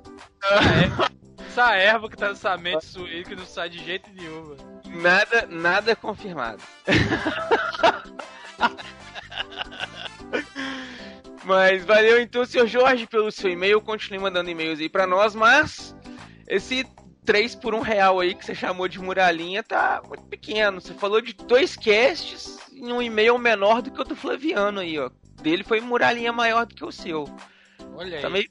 Essa 1.47 1.75
erva 1.75 2.09
que 2.09 2.17
tá 2.17 2.29
nessa 2.29 2.57
mente 2.57 2.85
sua 2.85 3.07
aí 3.07 3.25
que 3.25 3.35
não 3.35 3.47
sai 3.47 3.71
de 3.71 3.85
jeito 3.85 4.09
nenhum, 4.13 4.49
mano. 4.49 4.81
Nada, 4.87 5.47
nada 5.49 5.97
confirmado. 5.97 6.63
mas 11.47 11.85
valeu 11.85 12.21
então, 12.21 12.45
senhor 12.45 12.67
Jorge, 12.67 13.07
pelo 13.07 13.31
seu 13.31 13.49
e-mail. 13.49 13.81
Continue 13.81 14.19
mandando 14.19 14.51
e-mails 14.51 14.81
aí 14.81 14.89
pra 14.89 15.07
nós, 15.07 15.33
mas 15.35 15.97
esse 16.49 16.85
3 17.25 17.55
por 17.55 17.73
1 17.73 17.81
real 17.81 18.19
aí 18.19 18.35
que 18.35 18.45
você 18.45 18.55
chamou 18.55 18.89
de 18.89 18.99
muralhinha 18.99 19.63
tá 19.63 20.03
muito 20.07 20.25
pequeno. 20.25 20.81
Você 20.81 20.93
falou 20.93 21.21
de 21.21 21.33
dois 21.35 21.77
casts 21.77 22.59
em 22.73 22.93
um 22.93 23.01
e-mail 23.01 23.39
menor 23.39 23.81
do 23.81 23.93
que 23.93 24.01
o 24.01 24.05
do 24.05 24.17
Flaviano 24.17 24.81
aí, 24.81 24.99
ó. 24.99 25.09
Dele 25.41 25.63
foi 25.63 25.81
muralhinha 25.81 26.33
maior 26.33 26.67
do 26.67 26.75
que 26.75 26.85
o 26.85 26.91
seu. 26.91 27.25
Olha 27.95 28.21
tá 28.21 28.27
aí. 28.27 28.33
Meio... 28.33 28.51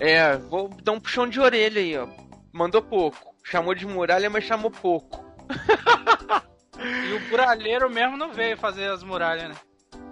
É, 0.00 0.38
vou 0.38 0.70
dar 0.82 0.92
um 0.92 1.00
puxão 1.00 1.28
de 1.28 1.38
orelha 1.38 1.80
aí, 1.80 1.98
ó. 1.98 2.08
Mandou 2.52 2.80
pouco. 2.80 3.34
Chamou 3.44 3.74
de 3.74 3.86
muralha, 3.86 4.30
mas 4.30 4.44
chamou 4.44 4.70
pouco. 4.70 5.22
e 6.80 7.12
o 7.12 7.28
muralheiro 7.28 7.90
mesmo 7.90 8.16
não 8.16 8.32
veio 8.32 8.56
fazer 8.56 8.90
as 8.90 9.02
muralhas, 9.02 9.50
né? 9.50 9.54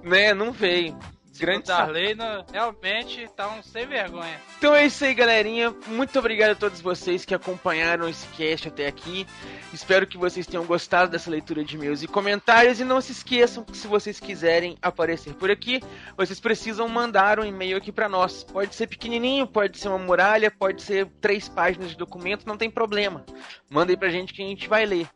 Né, 0.03 0.35
não 0.35 0.53
veio. 0.53 0.99
Grande 1.39 1.67
Darley 1.67 2.17
realmente 2.51 3.29
tá 3.37 3.49
um 3.49 3.63
sem 3.63 3.87
vergonha. 3.87 4.41
Então 4.59 4.75
é 4.75 4.87
isso 4.87 5.05
aí, 5.05 5.15
galerinha. 5.15 5.75
Muito 5.87 6.19
obrigado 6.19 6.51
a 6.51 6.55
todos 6.55 6.81
vocês 6.81 7.25
que 7.25 7.35
acompanharam 7.35 8.09
esse 8.09 8.27
cast 8.29 8.69
até 8.69 8.87
aqui. 8.87 9.27
Espero 9.73 10.07
que 10.07 10.19
vocês 10.19 10.47
tenham 10.47 10.65
gostado 10.65 11.11
dessa 11.11 11.31
leitura 11.31 11.65
de 11.65 11.77
e-mails 11.77 12.03
e 12.03 12.09
comentários. 12.09 12.81
E 12.81 12.85
não 12.85 13.01
se 13.01 13.13
esqueçam 13.13 13.65
que 13.65 13.77
se 13.77 13.87
vocês 13.87 14.19
quiserem 14.19 14.77
aparecer 14.83 15.35
por 15.35 15.51
aqui, 15.51 15.83
vocês 16.17 16.41
precisam 16.41 16.89
mandar 16.89 17.39
um 17.39 17.45
e-mail 17.45 17.77
aqui 17.77 17.93
para 17.93 18.09
nós. 18.09 18.43
Pode 18.45 18.75
ser 18.75 18.87
pequenininho, 18.87 19.47
pode 19.47 19.79
ser 19.79 19.89
uma 19.89 19.99
muralha, 19.99 20.51
pode 20.51 20.83
ser 20.83 21.07
três 21.21 21.49
páginas 21.49 21.91
de 21.91 21.97
documento, 21.97 22.47
não 22.47 22.57
tem 22.57 22.71
problema. 22.71 23.25
Manda 23.71 23.93
aí 23.93 23.97
pra 23.97 24.09
gente 24.09 24.33
que 24.33 24.43
a 24.43 24.47
gente 24.47 24.69
vai 24.69 24.85
ler. 24.85 25.09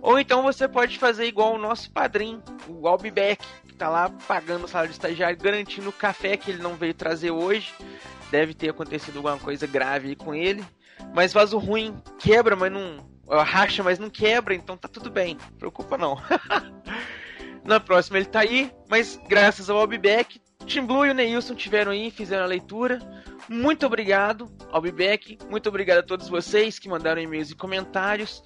Ou 0.00 0.18
então 0.18 0.42
você 0.42 0.66
pode 0.68 0.98
fazer 0.98 1.26
igual 1.26 1.54
o 1.54 1.58
nosso 1.58 1.90
padrinho, 1.90 2.42
o 2.68 2.86
Albibeck, 2.86 3.44
tá 3.76 3.88
lá 3.88 4.10
pagando 4.26 4.64
o 4.64 4.68
salário 4.68 4.90
de 4.90 4.96
estagiário, 4.96 5.38
garantindo 5.38 5.88
o 5.88 5.92
café 5.92 6.36
que 6.36 6.50
ele 6.50 6.62
não 6.62 6.74
veio 6.74 6.94
trazer 6.94 7.30
hoje. 7.30 7.72
Deve 8.30 8.54
ter 8.54 8.70
acontecido 8.70 9.16
alguma 9.16 9.38
coisa 9.38 9.66
grave 9.66 10.08
aí 10.08 10.16
com 10.16 10.34
ele. 10.34 10.64
Mas 11.14 11.32
vaso 11.32 11.58
ruim 11.58 11.94
quebra, 12.18 12.56
mas 12.56 12.72
não. 12.72 13.08
racha, 13.44 13.82
mas 13.82 13.98
não 13.98 14.10
quebra, 14.10 14.54
então 14.54 14.76
tá 14.76 14.88
tudo 14.88 15.10
bem. 15.10 15.36
Preocupa 15.58 15.96
não. 15.96 16.16
Na 17.64 17.80
próxima 17.80 18.18
ele 18.18 18.26
tá 18.26 18.40
aí, 18.40 18.72
mas 18.88 19.20
graças 19.28 19.68
ao 19.68 19.78
Albibeck, 19.78 20.40
Tim 20.66 20.86
Blue 20.86 21.04
e 21.04 21.10
o 21.10 21.14
Neilson 21.14 21.54
tiveram 21.54 21.90
aí, 21.90 22.10
fizeram 22.10 22.44
a 22.44 22.48
leitura. 22.48 23.00
Muito 23.48 23.84
obrigado, 23.86 24.50
Albibeck. 24.70 25.38
Muito 25.48 25.68
obrigado 25.68 25.98
a 25.98 26.02
todos 26.02 26.28
vocês 26.28 26.78
que 26.78 26.88
mandaram 26.88 27.20
e-mails 27.20 27.50
e 27.50 27.56
comentários. 27.56 28.42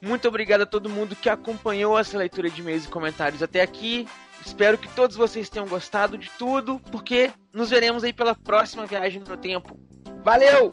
Muito 0.00 0.26
obrigado 0.26 0.62
a 0.62 0.66
todo 0.66 0.90
mundo 0.90 1.14
que 1.14 1.28
acompanhou 1.28 1.98
essa 1.98 2.18
leitura 2.18 2.50
de 2.50 2.60
e-mails 2.60 2.84
e 2.86 2.88
comentários 2.88 3.42
até 3.42 3.62
aqui. 3.62 4.06
Espero 4.44 4.76
que 4.76 4.88
todos 4.88 5.16
vocês 5.16 5.48
tenham 5.48 5.68
gostado 5.68 6.18
de 6.18 6.28
tudo, 6.38 6.80
porque 6.90 7.30
nos 7.52 7.70
veremos 7.70 8.04
aí 8.04 8.12
pela 8.12 8.34
próxima 8.34 8.86
viagem 8.86 9.22
no 9.26 9.36
tempo. 9.36 9.78
Valeu! 10.24 10.70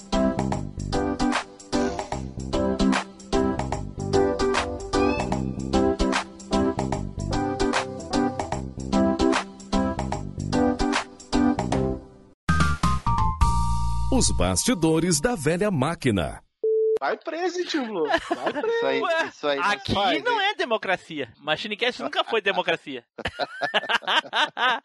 Os 14.12 14.32
bastidores 14.32 15.22
da 15.22 15.36
velha 15.36 15.72
máquina. 15.72 16.42
Vai 17.00 17.18
preso, 17.18 17.60
hein, 17.60 17.66
tio 17.66 17.86
Blue. 17.86 18.08
Vai 18.08 18.52
preso. 18.52 18.68
Isso 18.70 18.86
aí, 18.86 19.02
isso 19.30 19.48
aí 19.48 19.58
não 19.58 19.72
Aqui 19.72 19.94
faz, 19.94 20.24
não 20.24 20.42
é 20.42 20.54
democracia. 20.54 21.34
Machinecast 21.38 22.02
nunca 22.02 22.24
foi 22.24 22.42
democracia. 22.42 23.06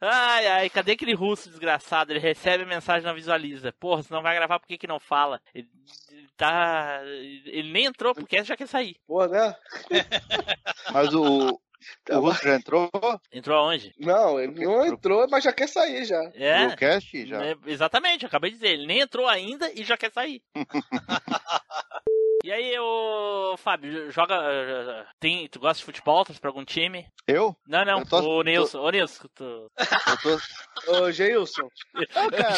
ai, 0.00 0.46
ai, 0.46 0.70
cadê 0.70 0.92
aquele 0.92 1.14
russo 1.14 1.48
desgraçado? 1.48 2.12
Ele 2.12 2.18
recebe 2.18 2.64
a 2.64 2.66
mensagem 2.66 3.06
não 3.06 3.14
visualiza. 3.14 3.72
Porra, 3.78 4.02
se 4.02 4.10
não 4.10 4.22
vai 4.22 4.34
gravar, 4.34 4.58
por 4.58 4.66
que, 4.66 4.78
que 4.78 4.86
não 4.86 4.98
fala? 4.98 5.40
Ele, 5.54 5.68
ele 6.10 6.28
tá. 6.36 7.00
Ele 7.04 7.72
nem 7.72 7.84
entrou 7.84 8.14
porque 8.14 8.42
já 8.42 8.56
quer 8.56 8.66
sair. 8.66 8.96
Porra, 9.06 9.28
né? 9.28 9.56
Mas 10.92 11.14
o, 11.14 11.60
o 12.10 12.20
Russo 12.20 12.42
já 12.44 12.54
entrou? 12.56 12.90
Entrou 13.32 13.58
aonde? 13.58 13.92
Não, 13.98 14.38
ele 14.40 14.64
não 14.64 14.86
entrou, 14.86 15.26
mas 15.30 15.44
já 15.44 15.52
quer 15.52 15.68
sair 15.68 16.04
já. 16.04 16.20
É. 16.34 16.66
No 16.66 16.76
cast 16.76 17.26
já? 17.26 17.44
É, 17.44 17.56
exatamente, 17.66 18.24
acabei 18.26 18.50
de 18.50 18.56
dizer. 18.56 18.72
Ele 18.72 18.86
nem 18.86 19.00
entrou 19.00 19.28
ainda 19.28 19.70
e 19.72 19.84
já 19.84 19.96
quer 19.96 20.12
sair. 20.12 20.42
E 22.44 22.50
aí, 22.50 22.76
ô 22.76 23.54
Fábio, 23.56 24.10
joga. 24.10 24.34
eh, 24.34 25.06
Tem, 25.20 25.46
tu 25.48 25.60
gosta 25.60 25.78
de 25.78 25.84
futebol? 25.84 26.24
Torce 26.24 26.40
pra 26.40 26.50
algum 26.50 26.64
time? 26.64 27.06
Eu? 27.24 27.54
Não, 27.68 27.84
não, 27.84 28.00
Eu 28.00 28.06
torço- 28.08 28.28
o 28.28 28.42
Nilson. 28.42 28.80
Ô 28.80 28.90
Nilson, 28.90 29.28
tu... 29.32 29.44
Eu 29.44 30.16
tô... 30.20 30.38
Ô, 31.04 31.12
Geilson. 31.12 31.68
cara, 32.32 32.56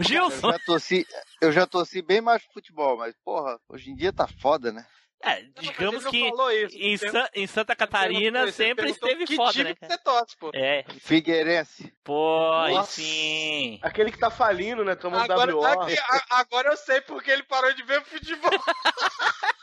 Gilson. 0.00 0.46
Eu 0.48 0.52
já, 0.52 0.58
torci, 0.64 1.06
eu 1.42 1.52
já 1.52 1.66
torci 1.66 2.00
bem 2.00 2.22
mais 2.22 2.42
pro 2.42 2.54
futebol, 2.54 2.96
mas, 2.96 3.14
porra, 3.22 3.58
hoje 3.68 3.90
em 3.90 3.94
dia 3.94 4.14
tá 4.14 4.26
foda, 4.26 4.72
né? 4.72 4.86
É, 5.20 5.42
digamos 5.60 6.06
que 6.06 6.30
isso. 6.70 7.04
em, 7.06 7.10
Sa- 7.10 7.30
em 7.34 7.46
Santa 7.46 7.74
Catarina 7.74 8.50
sempre 8.52 8.90
esteve 8.90 9.24
que 9.26 9.34
foda, 9.34 9.52
time 9.52 9.64
né, 9.64 9.74
cara? 9.74 9.98
torce, 9.98 10.36
pô. 10.36 10.50
É, 10.54 10.84
Figueirense. 11.00 11.92
pô, 12.04 12.52
sim. 12.86 13.80
Aquele 13.82 14.12
que 14.12 14.18
tá 14.18 14.30
falindo, 14.30 14.84
né? 14.84 14.94
Tomando 14.94 15.30
Agora, 15.30 15.54
WO. 15.56 15.64
aqui, 15.64 15.98
a- 15.98 16.24
agora 16.40 16.70
eu 16.70 16.76
sei 16.76 17.00
porque 17.00 17.30
ele 17.32 17.42
parou 17.42 17.72
de 17.74 17.82
ver 17.82 18.02
futebol. 18.04 18.50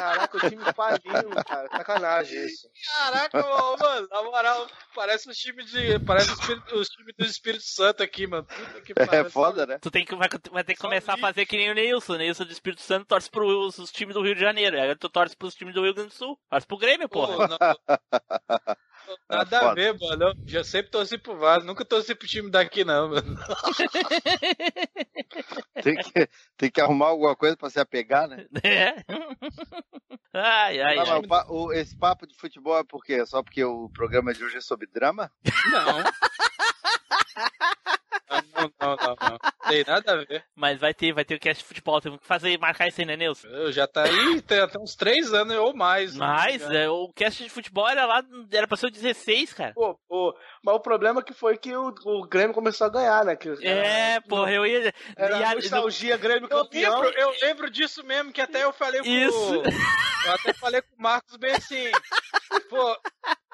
Caraca, 0.00 0.36
o 0.36 0.40
time 0.50 0.62
falindo, 0.74 1.44
cara. 1.46 1.68
Sacanagem 1.68 2.44
isso. 2.44 2.68
Caraca, 2.96 3.42
mano, 3.80 4.08
na 4.10 4.22
moral, 4.22 4.66
parece 4.94 5.28
os 5.30 5.36
times 5.36 5.70
de. 5.70 5.98
Parece 6.00 6.32
os, 6.32 6.38
os 6.72 6.88
times 6.88 7.14
do 7.18 7.24
Espírito 7.24 7.64
Santo 7.64 8.02
aqui, 8.02 8.26
mano. 8.26 8.44
Puta 8.44 8.80
que 8.82 8.92
É 8.96 9.06
pariu. 9.06 9.30
foda, 9.30 9.66
né? 9.66 9.78
Tu 9.80 9.90
tem 9.90 10.04
que, 10.04 10.14
vai, 10.14 10.28
vai 10.50 10.64
ter 10.64 10.74
que 10.74 10.80
começar 10.80 11.14
a 11.14 11.18
fazer 11.18 11.46
que 11.46 11.56
nem 11.56 11.70
o 11.70 11.74
Nilson. 11.74 12.14
O 12.14 12.18
Nilson 12.18 12.44
do 12.44 12.52
Espírito 12.52 12.82
Santo 12.82 13.06
torce 13.06 13.30
pros 13.30 13.78
os 13.78 13.90
times 13.90 14.14
do 14.14 14.22
Rio 14.22 14.34
de 14.34 14.40
Janeiro. 14.40 14.78
Aí 14.80 14.94
tu 14.96 15.08
torce 15.08 15.36
pros 15.36 15.54
times 15.54 15.74
do 15.74 15.82
Rio 15.82 15.94
Grande 15.94 16.10
do 16.10 16.14
Sul. 16.14 16.38
Torce 16.50 16.66
pro 16.66 16.76
Grêmio, 16.78 17.08
Pô, 17.08 17.26
porra. 17.26 17.48
não- 17.48 17.58
Nada 19.28 19.58
a 19.58 19.60
foda. 19.60 19.74
ver, 19.74 19.98
mano. 19.98 20.24
Eu 20.24 20.34
já 20.46 20.64
sempre 20.64 20.90
torci 20.90 21.18
pro 21.18 21.36
Vasco. 21.36 21.66
Nunca 21.66 21.84
torci 21.84 22.14
pro 22.14 22.26
time 22.28 22.50
daqui, 22.50 22.84
não, 22.84 23.10
mano. 23.10 23.36
Tem 25.82 25.96
que, 25.96 26.28
tem 26.56 26.70
que 26.70 26.80
arrumar 26.80 27.08
alguma 27.08 27.36
coisa 27.36 27.56
pra 27.56 27.70
se 27.70 27.78
apegar, 27.78 28.26
né? 28.28 28.46
É. 28.64 28.94
Ai, 30.32 30.80
ai, 30.80 30.98
Ah, 30.98 31.02
ai. 31.02 31.06
mas 31.08 31.08
o 31.24 31.28
pa- 31.28 31.46
o- 31.48 31.72
esse 31.72 31.96
papo 31.96 32.26
de 32.26 32.34
futebol 32.36 32.78
é 32.78 32.84
por 32.84 33.04
quê? 33.04 33.24
Só 33.26 33.42
porque 33.42 33.62
o 33.64 33.88
programa 33.90 34.32
de 34.32 34.42
hoje 34.44 34.56
é 34.56 34.60
sobre 34.60 34.86
drama? 34.86 35.30
Não. 35.70 36.02
Não, 38.56 38.72
não, 38.80 38.96
não, 38.96 39.16
não. 39.20 39.38
Tem 39.68 39.84
nada 39.86 40.12
a 40.12 40.16
ver. 40.24 40.44
Mas 40.54 40.78
vai 40.80 40.94
ter, 40.94 41.12
vai 41.12 41.24
ter 41.24 41.34
o 41.34 41.40
cast 41.40 41.62
de 41.62 41.68
futebol. 41.68 42.00
Temos 42.00 42.20
que 42.20 42.26
fazer, 42.26 42.58
marcar 42.58 42.88
isso 42.88 43.00
aí, 43.00 43.06
né, 43.06 43.16
Nilson? 43.16 43.48
Eu 43.48 43.70
já 43.72 43.86
tá 43.86 44.04
aí 44.04 44.40
tem 44.42 44.60
até 44.60 44.78
uns 44.78 44.94
três 44.94 45.32
anos 45.32 45.56
ou 45.56 45.74
mais. 45.74 46.14
né? 46.14 46.24
Mas 46.26 46.62
é, 46.70 46.88
o 46.88 47.12
cast 47.14 47.42
de 47.42 47.50
futebol 47.50 47.88
era 47.88 48.06
lá, 48.06 48.22
era 48.52 48.66
pra 48.66 48.76
ser 48.76 48.86
o 48.86 48.90
16, 48.90 49.52
cara. 49.52 49.72
Pô, 49.74 49.98
pô, 50.08 50.36
mas 50.64 50.74
o 50.74 50.80
problema 50.80 51.22
que 51.22 51.32
foi 51.34 51.56
que 51.58 51.74
o, 51.76 51.94
o 52.04 52.26
Grêmio 52.26 52.54
começou 52.54 52.86
a 52.86 52.90
ganhar, 52.90 53.24
né? 53.24 53.36
Que, 53.36 53.48
É, 53.66 54.20
porra, 54.20 54.52
eu 54.52 54.64
ia. 54.66 54.92
Era 55.16 55.38
e 55.38 55.44
a- 55.44 55.54
nostalgia, 55.54 56.16
Grêmio 56.16 56.48
Eu 56.50 56.62
campeão. 56.64 57.00
lembro, 57.00 57.18
eu 57.20 57.34
lembro 57.42 57.70
disso 57.70 58.04
mesmo, 58.04 58.32
que 58.32 58.40
até 58.40 58.64
eu 58.64 58.72
falei 58.72 59.00
com 59.02 59.06
Isso. 59.08 59.54
Eu 60.26 60.32
até 60.32 60.52
falei 60.54 60.82
com 60.82 60.96
o 60.98 61.02
Marcos 61.02 61.36
bem 61.36 61.52
assim. 61.52 61.90
Pô, 62.68 62.96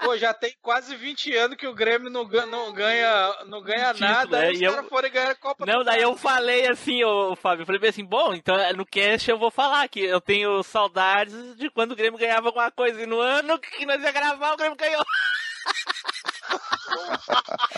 pô, 0.02 0.16
já 0.16 0.34
tem 0.34 0.54
quase 0.60 0.94
20 0.96 1.34
anos 1.36 1.56
que 1.56 1.66
o 1.66 1.74
Grêmio 1.74 2.10
não 2.10 2.26
ganha, 2.26 2.46
não 2.46 2.72
ganha, 2.72 3.36
não 3.46 3.62
ganha 3.62 3.92
Título, 3.94 4.10
nada. 4.10 4.44
é, 4.46 4.50
os 4.52 4.60
e 4.60 4.64
eu- 4.64 4.72
caras 4.74 4.88
foram 4.88 5.10
ganhar 5.10 5.30
a 5.30 5.34
Copa 5.34 5.66
Não, 5.66 5.84
daí 5.84 6.02
eu 6.02 6.16
falei 6.16 6.66
assim, 6.68 7.02
ô 7.04 7.34
Fábio, 7.36 7.62
eu 7.62 7.66
falei 7.66 7.88
assim, 7.88 8.04
bom, 8.04 8.34
então 8.34 8.56
no 8.74 8.84
cast 8.86 9.30
eu 9.30 9.38
vou 9.38 9.50
falar 9.50 9.88
que 9.88 10.00
eu 10.00 10.20
tenho 10.20 10.62
saudades 10.62 11.56
de 11.56 11.70
quando 11.70 11.92
o 11.92 11.96
Grêmio 11.96 12.18
ganhava 12.18 12.48
alguma 12.48 12.70
coisa. 12.70 13.02
E 13.02 13.06
no 13.06 13.20
ano 13.20 13.58
que 13.58 13.86
nós 13.86 14.02
ia 14.02 14.12
gravar, 14.12 14.52
o 14.52 14.56
Grêmio 14.56 14.76
ganhou. 14.76 15.04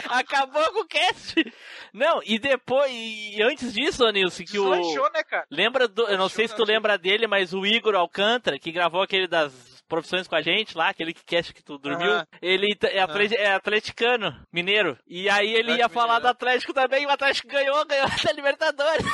Acabou 0.09 0.65
com 0.73 0.81
o 0.81 0.87
cast. 0.87 1.35
Não, 1.93 2.21
e 2.25 2.39
depois, 2.39 2.91
e 2.93 3.41
antes 3.43 3.73
disso, 3.73 4.05
ô 4.05 4.11
Nilson, 4.11 4.45
que 4.45 4.59
o. 4.59 4.71
Né, 5.13 5.23
cara? 5.23 5.47
Lembra 5.51 5.87
do. 5.87 6.03
Eu 6.09 6.19
não 6.19 6.29
sei 6.29 6.49
se 6.49 6.57
tu 6.57 6.65
lembra 6.65 6.97
dele, 6.99 7.27
mas 7.27 7.53
o 7.53 7.65
Igor 7.67 7.95
Alcântara, 7.95 8.59
que 8.59 8.73
gravou 8.73 9.03
aquele 9.03 9.27
das 9.27 9.74
profissões 9.95 10.29
com 10.29 10.35
a 10.37 10.43
gente 10.43 10.77
lá, 10.77 10.89
aquele 10.89 11.13
que 11.15 11.25
cast 11.25 11.53
que 11.55 11.63
tu 11.63 11.79
dormiu, 11.79 12.13
Aham. 12.13 12.27
ele 12.43 12.77
é, 12.83 12.97
é 13.45 13.53
atleticano, 13.55 14.35
mineiro. 14.53 14.99
E 15.07 15.29
aí 15.31 15.53
ele 15.55 15.77
ia 15.77 15.89
falar 15.89 16.15
Mineiro. 16.15 16.23
do 16.25 16.29
Atlético 16.29 16.73
também, 16.75 17.07
o 17.07 17.11
Atlético 17.11 17.49
ganhou, 17.49 17.85
ganhou 17.87 18.07
da 18.25 18.33
Libertadores. 18.33 19.07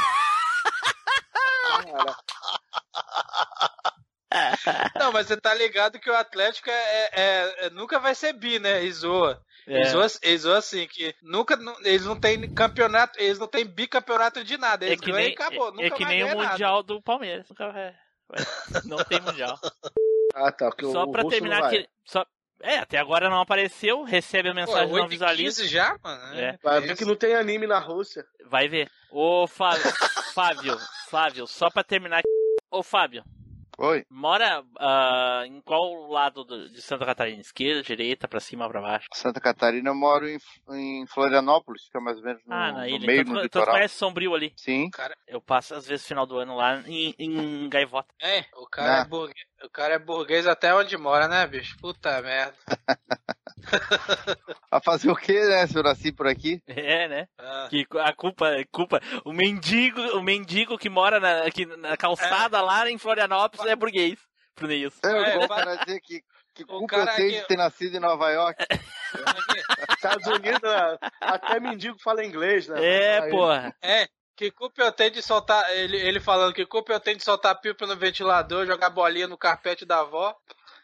Não, 4.98 5.12
mas 5.12 5.27
você 5.27 5.36
tá 5.36 5.52
ligado 5.55 5.98
que 5.98 6.09
o 6.11 6.15
Atlético 6.16 6.70
é, 6.70 7.11
é- 7.12 7.66
é- 7.66 7.70
nunca 7.70 7.98
vai 7.98 8.15
ser 8.15 8.32
bi, 8.32 8.59
né? 8.59 8.82
E 8.85 8.93
zoa. 8.93 9.43
É. 9.66 9.74
Ele 9.74 9.85
zoa, 9.86 10.07
ele 10.23 10.39
zoa 10.39 10.59
assim, 10.59 10.86
que 10.86 11.15
nunca, 11.23 11.57
nu- 11.57 11.77
eles 11.81 12.05
não 12.05 12.19
têm 12.19 12.52
campeonato, 12.55 13.19
eles 13.20 13.39
não 13.39 13.47
têm 13.48 13.65
bicampeonato 13.65 14.43
de 14.44 14.57
nada. 14.57 14.85
Eles 14.86 14.98
É 14.98 15.05
que 15.05 15.11
ganham 15.11 15.19
nem, 15.23 15.31
e 15.31 15.35
acabou. 15.35 15.74
é, 15.81 15.86
é 15.86 15.90
que 15.90 16.05
nem 16.05 16.23
o 16.23 16.27
ganhar 16.27 16.36
nada. 16.36 16.51
Mundial 16.52 16.82
do 16.82 17.02
Palmeiras. 17.02 17.48
Nunca 17.48 17.70
vai, 17.73 17.94
vai- 18.28 18.82
Não 18.85 18.98
tem 19.05 19.20
Mundial. 19.20 19.59
Ah, 20.35 20.52
tá. 20.52 20.69
Porque 20.70 20.86
Só 20.86 21.05
o, 21.05 21.11
pra 21.12 21.24
terminar 21.24 21.61
não 21.61 21.66
aqui. 21.66 21.86
Só, 22.05 22.24
é, 22.62 22.78
até 22.78 22.98
agora 22.98 23.31
não 23.31 23.40
apareceu, 23.40 24.02
recebe 24.02 24.48
a 24.51 24.52
Pô, 24.52 24.57
mensagem, 24.61 24.86
não 24.89 24.94
8 24.94 25.07
e 25.07 25.09
visualiza. 25.09 25.62
15 25.62 25.69
já, 25.73 25.97
mano? 26.02 26.35
É. 26.39 26.59
Vai 26.62 26.81
ver 26.81 26.97
que 26.97 27.05
não 27.05 27.16
tem 27.16 27.35
anime 27.35 27.66
na 27.66 27.78
Rússia. 27.78 28.24
Vai 28.47 28.69
ver. 28.69 28.90
Ô, 29.11 29.47
Fábio, 29.47 29.82
Fábio, 30.35 30.78
Fábio, 31.09 31.47
só 31.47 31.70
pra 31.70 31.82
terminar 31.82 32.19
aqui. 32.19 32.28
Ô, 32.70 32.82
Fábio, 32.82 33.24
Oi. 33.78 34.05
mora 34.11 34.62
ah, 34.78 35.43
em 35.47 35.61
qual 35.62 36.07
lado 36.09 36.44
do- 36.44 36.69
de 36.69 36.81
Santa 36.82 37.05
Catarina? 37.07 37.40
Esquerda, 37.40 37.82
direita, 37.82 38.28
pra 38.28 38.39
cima, 38.39 38.69
pra 38.69 38.81
baixo? 38.81 39.09
Santa 39.15 39.40
Catarina, 39.40 39.90
eu 39.90 39.94
moro 39.94 40.28
em, 40.28 40.39
em 40.70 41.07
Florianópolis, 41.07 41.85
fica 41.86 42.01
mais 42.01 42.19
ou 42.19 42.23
menos 42.24 42.43
no, 42.47 42.52
Ah, 42.55 42.73
na 42.73 42.81
no 42.81 42.86
ilha. 42.86 43.07
meio, 43.07 43.23
Então, 43.23 43.32
no 43.35 43.40
tu, 43.40 43.48
tu 43.48 43.59
litoral. 43.59 43.74
conhece 43.74 43.94
Sombrio 43.97 44.35
ali? 44.35 44.52
Sim. 44.57 44.90
Cara, 44.90 45.16
Eu 45.27 45.40
passo 45.40 45.74
às 45.74 45.86
vezes 45.86 46.07
final 46.07 46.27
do 46.27 46.39
ano 46.39 46.55
lá 46.55 46.81
em, 46.86 47.15
em 47.19 47.69
Gaivota. 47.69 48.12
é, 48.23 48.44
o 48.55 48.66
cara, 48.69 48.98
Ah. 48.98 49.01
é 49.02 49.05
burguês, 49.09 49.47
o 49.65 49.70
cara 49.70 49.95
é 49.95 49.99
burguês 49.99 50.47
até 50.47 50.74
onde 50.74 50.97
mora, 50.97 51.28
né, 51.28 51.47
bicho? 51.47 51.77
Puta 51.81 52.20
merda. 52.23 52.55
A 54.70 54.81
fazer 54.81 55.11
o 55.11 55.16
quê, 55.16 55.41
né, 55.49 55.66
se 55.66 55.77
eu 55.77 55.82
nasci 55.82 56.11
por 56.12 56.27
aqui? 56.27 56.61
É, 56.66 57.09
né? 57.09 57.27
Ah. 57.39 57.66
Que 57.69 57.87
a 58.01 58.12
culpa, 58.15 58.47
culpa, 58.73 59.01
o 59.24 59.32
mendigo, 59.32 60.01
o 60.16 60.23
mendigo 60.23 60.78
que 60.78 60.89
mora 60.89 61.20
na, 61.20 61.43
aqui 61.45 61.66
na 61.66 61.97
calçada 61.97 62.61
lá 62.62 62.89
em 62.91 62.99
Florianópolis 62.99 63.66
é 63.70 63.77
burguês. 63.77 64.19
Pro 64.55 64.66
Neilson. 64.66 64.99
É, 65.05 65.09
É, 65.11 65.35
eu 65.35 65.39
vou 65.41 65.49
vai- 65.49 65.65
cara 65.65 65.77
dizer 65.85 66.01
que, 66.01 66.23
que 66.55 66.65
culpa 66.65 66.87
cara 66.97 67.12
eu 67.12 67.16
tenho 67.16 67.31
que- 67.31 67.41
de 67.41 67.47
ter 67.47 67.57
nascido 67.57 67.97
em 67.97 68.01
Nova 68.01 68.31
York. 68.31 68.65
Estados 69.95 70.27
Unidos, 70.27 70.70
até 71.20 71.61
mendigo 71.61 71.97
fala 72.03 72.24
inglês, 72.24 72.66
né? 72.69 72.82
É, 72.85 73.19
Aí- 73.20 73.31
porra. 73.31 73.74
É, 73.82 74.07
que 74.41 74.51
culpa 74.51 74.81
eu 74.81 74.91
tenho 74.91 75.11
de 75.11 75.21
soltar. 75.21 75.71
Ele, 75.77 75.99
ele 75.99 76.19
falando 76.19 76.55
que 76.55 76.65
culpa 76.65 76.95
eu 76.95 76.99
tenho 76.99 77.19
de 77.19 77.23
soltar 77.23 77.61
pipa 77.61 77.87
no 77.87 77.95
ventilador, 77.95 78.65
jogar 78.65 78.89
bolinha 78.89 79.29
no 79.29 79.37
carpete 79.37 79.85
da 79.85 79.99
avó. 80.01 80.35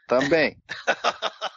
Também. 0.07 0.63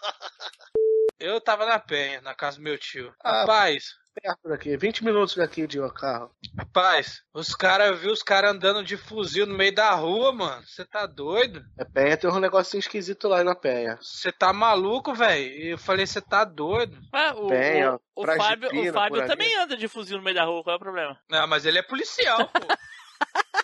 Eu 1.20 1.42
tava 1.42 1.66
na 1.66 1.78
penha, 1.78 2.22
na 2.22 2.34
casa 2.34 2.56
do 2.56 2.64
meu 2.64 2.78
tio. 2.78 3.14
Ah. 3.22 3.42
Rapaz, 3.42 3.98
Perto 4.22 4.50
daqui, 4.50 4.76
20 4.76 5.04
minutos 5.06 5.36
daqui 5.36 5.66
de 5.66 5.80
carro. 5.94 6.32
rapaz, 6.58 7.22
os 7.34 7.56
caras 7.56 7.98
viu 8.00 8.12
os 8.12 8.22
caras 8.22 8.52
andando 8.52 8.84
de 8.84 8.98
fuzil 8.98 9.46
no 9.46 9.56
meio 9.56 9.74
da 9.74 9.92
rua, 9.94 10.32
mano. 10.32 10.62
Você 10.66 10.84
tá 10.86 11.06
doido? 11.06 11.64
É 11.78 11.86
Penha, 11.86 12.18
tem 12.18 12.30
um 12.30 12.40
negocinho 12.40 12.80
esquisito 12.80 13.28
lá 13.28 13.44
na 13.44 13.56
Penha. 13.56 13.98
Você 14.02 14.32
tá 14.32 14.52
maluco, 14.52 15.14
velho? 15.14 15.44
E 15.44 15.68
eu 15.72 15.78
falei, 15.78 16.06
você 16.06 16.20
tá 16.22 16.44
doido? 16.44 16.98
Ah, 17.14 17.34
o, 17.36 17.48
Penha, 17.48 17.94
o, 17.96 18.00
o 18.16 18.22
Fragipina 18.24 18.68
Fábio, 18.70 18.90
o 18.90 18.94
Fábio 18.94 19.28
também 19.28 19.58
anda 19.58 19.78
de 19.78 19.88
fuzil 19.88 20.18
no 20.18 20.24
meio 20.24 20.36
da 20.36 20.44
rua, 20.44 20.64
qual 20.64 20.74
é 20.74 20.78
o 20.78 20.80
problema? 20.82 21.18
Não, 21.30 21.48
mas 21.48 21.66
ele 21.66 21.78
é 21.80 21.84
policial, 21.84 22.48
pô. 22.48 22.68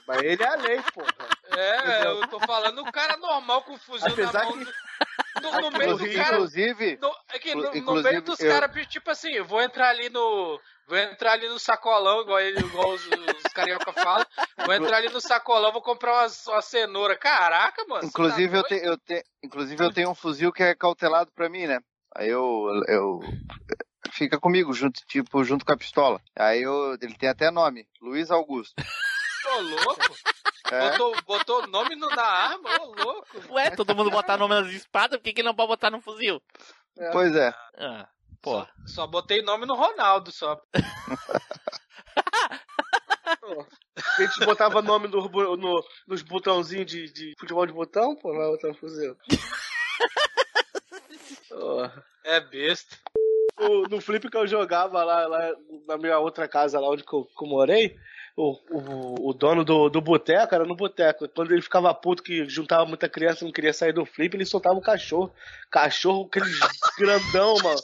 Mas 0.07 0.21
ele 0.21 0.43
é 0.43 0.47
a 0.47 0.55
lei, 0.55 0.81
porra. 0.93 1.07
É, 1.57 2.05
eu 2.05 2.27
tô 2.27 2.39
falando 2.41 2.79
o 2.81 2.91
cara 2.91 3.17
normal 3.17 3.63
com 3.63 3.75
fuzil 3.77 4.11
Apesar 4.11 4.43
na 4.43 4.49
mão. 4.49 4.59
que- 4.59 4.71
No, 5.41 5.61
no 5.61 5.71
meio 5.77 5.91
no 5.91 5.97
do 5.97 6.13
cara. 6.13 6.35
Inclusive, 6.35 6.97
No, 7.01 7.07
é 7.29 7.55
no, 7.55 7.61
no 7.61 7.75
Inclusive, 7.77 8.09
meio 8.09 8.21
dos 8.21 8.39
eu- 8.39 8.51
caras, 8.51 8.87
tipo 8.87 9.09
assim, 9.11 9.31
eu 9.31 9.45
vou 9.45 9.61
entrar 9.61 9.89
ali 9.89 10.09
no. 10.09 10.59
Vou 10.87 10.97
entrar 10.97 11.31
ali 11.33 11.49
no 11.49 11.57
sacolão, 11.57 12.21
igual, 12.21 12.39
ele, 12.39 12.59
igual 12.59 12.91
os, 12.93 13.03
os 13.05 13.53
carioca 13.53 13.91
falam. 13.91 14.25
Vou 14.65 14.73
entrar 14.73 14.97
ali 14.97 15.09
no 15.09 15.19
sacolão, 15.19 15.71
vou 15.71 15.81
comprar 15.81 16.13
uma, 16.13 16.27
uma 16.53 16.61
cenoura. 16.61 17.17
Caraca, 17.17 17.83
mano. 17.87 18.01
você 18.01 18.07
inclusive, 18.07 18.51
tá 18.51 18.57
eu, 18.57 18.63
te, 18.63 18.85
eu, 18.85 18.97
te, 18.97 19.25
inclusive 19.43 19.83
eu 19.83 19.91
tenho 19.91 20.09
um 20.11 20.15
fuzil 20.15 20.53
que 20.53 20.61
é 20.61 20.75
cautelado 20.75 21.31
pra 21.33 21.49
mim, 21.49 21.65
né? 21.65 21.79
Aí 22.15 22.29
eu, 22.29 22.69
eu 22.87 23.19
fica 24.11 24.39
comigo, 24.39 24.73
junto, 24.73 25.01
tipo, 25.07 25.43
junto 25.43 25.65
com 25.65 25.73
a 25.73 25.77
pistola. 25.77 26.21
Aí 26.35 26.61
eu, 26.61 26.97
ele 27.01 27.15
tem 27.17 27.29
até 27.29 27.49
nome, 27.49 27.87
Luiz 27.99 28.29
Augusto. 28.29 28.75
Ô, 29.47 29.59
louco. 29.61 30.15
É. 30.71 30.89
Botou, 30.91 31.15
botou 31.23 31.67
nome 31.67 31.95
no- 31.95 32.09
na 32.09 32.23
arma, 32.23 32.69
ô, 32.81 32.93
louco. 33.03 33.53
Ué, 33.53 33.69
todo 33.71 33.95
mundo 33.95 34.09
botar 34.09 34.37
nome 34.37 34.55
nas 34.55 34.67
espadas, 34.73 35.17
por 35.19 35.23
que, 35.23 35.33
que 35.33 35.43
não 35.43 35.53
pode 35.55 35.67
botar 35.69 35.89
no 35.91 36.01
fuzil? 36.01 36.41
Pois 37.11 37.35
é. 37.35 37.53
Ah, 37.77 38.07
pô. 38.41 38.65
Só 38.87 39.05
botei 39.05 39.41
nome 39.41 39.65
no 39.65 39.75
Ronaldo, 39.75 40.31
só. 40.31 40.59
A 44.17 44.21
gente 44.21 44.45
botava 44.45 44.81
nome 44.81 45.07
no, 45.07 45.29
no- 45.57 45.83
nos 46.07 46.21
botãozinhos 46.21 46.85
de, 46.85 47.11
de 47.11 47.33
futebol 47.39 47.65
de 47.65 47.73
botão, 47.73 48.15
pô, 48.15 48.33
vai 48.35 48.47
botar 48.47 48.67
no 48.69 48.75
fuzil. 48.75 49.15
Pô. 51.49 51.89
É 52.23 52.39
besta. 52.39 52.97
O- 53.59 53.87
no 53.87 54.01
flip 54.01 54.29
que 54.29 54.37
eu 54.37 54.47
jogava 54.47 55.03
lá, 55.03 55.27
lá 55.27 55.55
na 55.87 55.97
minha 55.97 56.19
outra 56.19 56.47
casa, 56.47 56.79
lá 56.79 56.89
onde 56.89 57.03
eu, 57.11 57.27
eu 57.41 57.47
morei, 57.47 57.95
o, 58.35 58.51
o, 58.69 59.29
o 59.29 59.33
dono 59.33 59.63
do, 59.63 59.89
do 59.89 60.01
boteco 60.01 60.53
era 60.53 60.65
no 60.65 60.75
boteco. 60.75 61.27
Quando 61.29 61.51
ele 61.53 61.61
ficava 61.61 61.93
puto 61.93 62.21
que 62.21 62.47
juntava 62.49 62.85
muita 62.85 63.07
criança 63.07 63.43
e 63.43 63.45
não 63.45 63.53
queria 63.53 63.73
sair 63.73 63.93
do 63.93 64.05
flip, 64.05 64.35
ele 64.35 64.45
soltava 64.45 64.75
um 64.75 64.81
cachorro. 64.81 65.33
Cachorro, 65.71 66.25
aquele 66.27 66.45
grandão, 66.99 67.55
mano. 67.63 67.79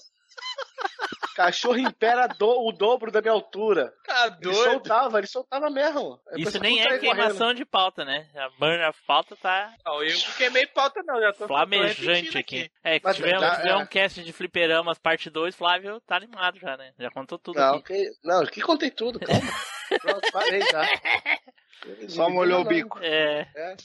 Cachorro 1.36 1.78
impera 1.78 2.28
do- 2.28 2.68
o 2.68 2.72
dobro 2.72 3.12
da 3.12 3.22
minha 3.22 3.32
altura. 3.34 3.94
Tá 4.06 4.26
Ele 4.28 4.36
doido. 4.42 4.64
soltava, 4.72 5.18
ele 5.18 5.28
soltava 5.28 5.70
mesmo. 5.70 6.20
A 6.30 6.38
Isso 6.40 6.60
nem 6.60 6.80
é 6.82 6.84
saía 6.84 7.00
queimação 7.00 7.38
correndo. 7.38 7.58
de 7.58 7.66
pauta, 7.66 8.04
né? 8.06 8.28
A 8.36 8.50
burn 8.60 8.84
a 8.84 8.94
pauta 9.08 9.36
tá 9.38 9.74
Não, 9.86 10.04
eu 10.04 10.14
não 10.14 10.34
queimei 10.38 10.68
pauta, 10.68 11.02
não. 11.06 11.22
Já 11.22 11.34
tô 11.34 11.48
flamejante 11.48 12.02
repetindo 12.06 12.38
aqui. 12.38 12.72
É, 12.84 13.00
que 13.00 13.06
Mas 13.06 13.16
tiver, 13.16 13.40
já- 13.40 13.56
tiver 13.56 13.70
é. 13.70 13.78
um 13.78 13.86
cast 13.86 14.24
de 14.24 14.34
fliperamas 14.34 14.98
parte 15.00 15.30
2, 15.30 15.56
Flávio 15.56 16.02
tá 16.02 16.16
animado 16.18 16.60
já, 16.60 16.76
né? 16.76 16.92
Já 17.00 17.10
contou 17.10 17.40
tudo 17.40 17.58
Não, 17.60 17.76
aqui. 17.76 17.84
que, 17.94 18.12
não, 18.24 18.46
que 18.46 18.62
contei 18.62 18.92
tudo, 18.92 19.20
calma. 19.20 19.42
Pronto, 20.02 20.32
parei 20.32 20.62
já. 20.62 20.82
Só 22.10 22.30
molhou 22.30 22.62
o 22.62 22.66
bico. 22.66 23.00
É. 23.02 23.48
É. 23.56 23.76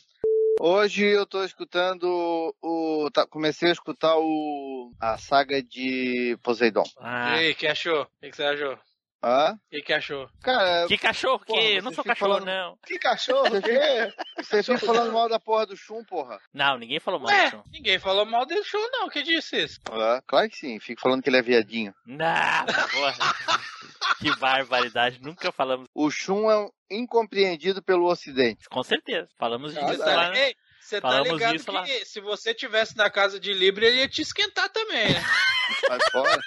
Hoje 0.58 1.04
eu 1.04 1.26
tô 1.26 1.44
escutando 1.44 2.54
o. 2.62 3.10
tá- 3.12 3.26
comecei 3.26 3.68
a 3.68 3.72
escutar 3.72 4.16
o. 4.16 4.90
a 4.98 5.18
saga 5.18 5.62
de 5.62 6.38
Poseidon. 6.42 6.84
Ah. 6.98 7.36
E 7.36 7.46
aí, 7.46 7.54
que 7.54 7.66
achou? 7.66 8.02
O 8.02 8.08
que, 8.20 8.30
que 8.30 8.36
você 8.36 8.44
achou? 8.44 8.78
Hã? 9.24 9.54
O 9.54 9.58
que, 9.70 9.82
que 9.82 9.92
achou? 9.92 10.28
Cara, 10.42 10.86
Que 10.86 10.96
cachorro 10.98 11.38
que? 11.40 11.46
Porra, 11.46 11.62
Eu 11.62 11.82
não 11.82 11.90
você 11.90 11.94
sou 11.96 12.04
cachorro, 12.04 12.32
falando- 12.34 12.46
não. 12.46 12.78
Que 12.86 12.98
cachorro, 12.98 13.44
que? 13.62 14.42
você 14.44 14.62
fica 14.62 14.78
falando 14.78 15.12
mal 15.12 15.28
da 15.28 15.40
porra 15.40 15.66
do 15.66 15.76
Shun, 15.76 16.04
porra. 16.04 16.38
Não, 16.52 16.78
ninguém 16.78 17.00
falou 17.00 17.18
mal 17.18 17.30
Ué, 17.30 17.44
disso. 17.46 17.62
ninguém 17.72 17.98
falou 17.98 18.24
mal 18.24 18.46
dele 18.46 18.62
show, 18.62 18.80
não. 18.92 19.08
Quem 19.08 19.24
disse 19.24 19.56
isso? 19.64 19.80
Ah, 19.90 20.22
claro 20.26 20.48
que 20.48 20.56
sim, 20.56 20.78
fico 20.78 21.00
falando 21.00 21.22
que 21.22 21.28
ele 21.30 21.38
é 21.38 21.42
viadinho. 21.42 21.92
Não, 22.06 22.66
porra. 22.92 23.16
que 24.20 24.36
barbaridade. 24.36 25.20
Nunca 25.20 25.50
falamos. 25.50 25.88
O 25.94 26.10
Shun 26.10 26.50
é 26.50 26.58
um 26.58 26.70
incompreendido 26.90 27.82
pelo 27.82 28.06
Ocidente. 28.08 28.68
Com 28.68 28.82
certeza. 28.82 29.28
Falamos 29.38 29.72
disso 29.74 29.84
Você 29.86 29.96
lá. 29.96 30.04
tá, 30.30 30.36
ei, 30.38 30.54
você 30.80 31.00
tá 31.00 31.08
Falamos 31.08 31.32
ligado 31.32 31.52
disso 31.54 31.64
que 31.66 31.72
lá. 31.72 31.84
se 32.04 32.20
você 32.20 32.54
tivesse 32.54 32.96
na 32.96 33.10
casa 33.10 33.40
de 33.40 33.52
Libra, 33.52 33.86
ele 33.86 33.98
ia 33.98 34.08
te 34.08 34.22
esquentar 34.22 34.68
também, 34.68 35.12
né? 35.14 35.20
Mas 35.88 36.04
fora. 36.12 36.40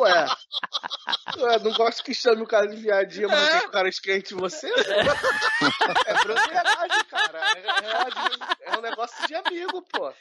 Ué. 0.00 0.26
Ué, 1.38 1.58
não 1.60 1.72
gosto 1.72 2.02
que 2.02 2.14
chame 2.14 2.42
o 2.42 2.46
cara 2.46 2.66
de 2.66 2.76
viadinho, 2.76 3.28
mas 3.28 3.60
que 3.60 3.66
o 3.66 3.70
cara 3.70 3.88
esquente 3.88 4.34
você? 4.34 4.68
É 6.06 6.14
broderagem, 6.24 7.04
cara. 7.08 7.40
É, 7.56 8.68
é- 8.68 8.72
é 8.74 8.78
um 8.78 8.80
negócio 8.80 9.26
de 9.26 9.34
amigo, 9.34 9.82
pô. 9.82 10.12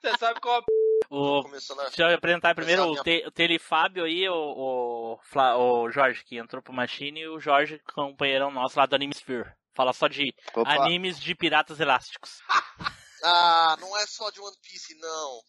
Você 0.00 0.16
sabe 0.18 0.40
qual 0.40 0.62
O, 1.10 1.42
Começou 1.42 1.76
na- 1.76 1.84
deixa 1.84 2.02
eu 2.10 2.14
apresentar 2.16 2.54
primeiro 2.54 2.86
o, 2.90 2.98
a 3.00 3.02
te, 3.02 3.24
o 3.26 3.30
Telefábio 3.30 4.04
aí, 4.04 4.28
o, 4.28 4.34
o, 4.34 5.18
Fla- 5.22 5.56
o 5.56 5.90
Jorge, 5.90 6.24
que 6.24 6.38
entrou 6.38 6.62
pro 6.62 6.72
Machine, 6.72 7.20
e 7.20 7.28
o 7.28 7.38
Jorge, 7.38 7.80
companheirão 7.94 8.50
nosso 8.50 8.78
lá 8.78 8.86
do 8.86 8.94
Animesphere. 8.94 9.52
Fala 9.74 9.92
só 9.92 10.06
de 10.08 10.34
Opa. 10.54 10.70
animes 10.70 11.18
de 11.20 11.34
piratas 11.34 11.80
elásticos. 11.80 12.40
Ah, 13.24 13.76
não 13.80 13.96
é 13.98 14.04
só 14.04 14.30
de 14.30 14.40
One 14.40 14.56
Piece, 14.60 14.98
não. 14.98 15.42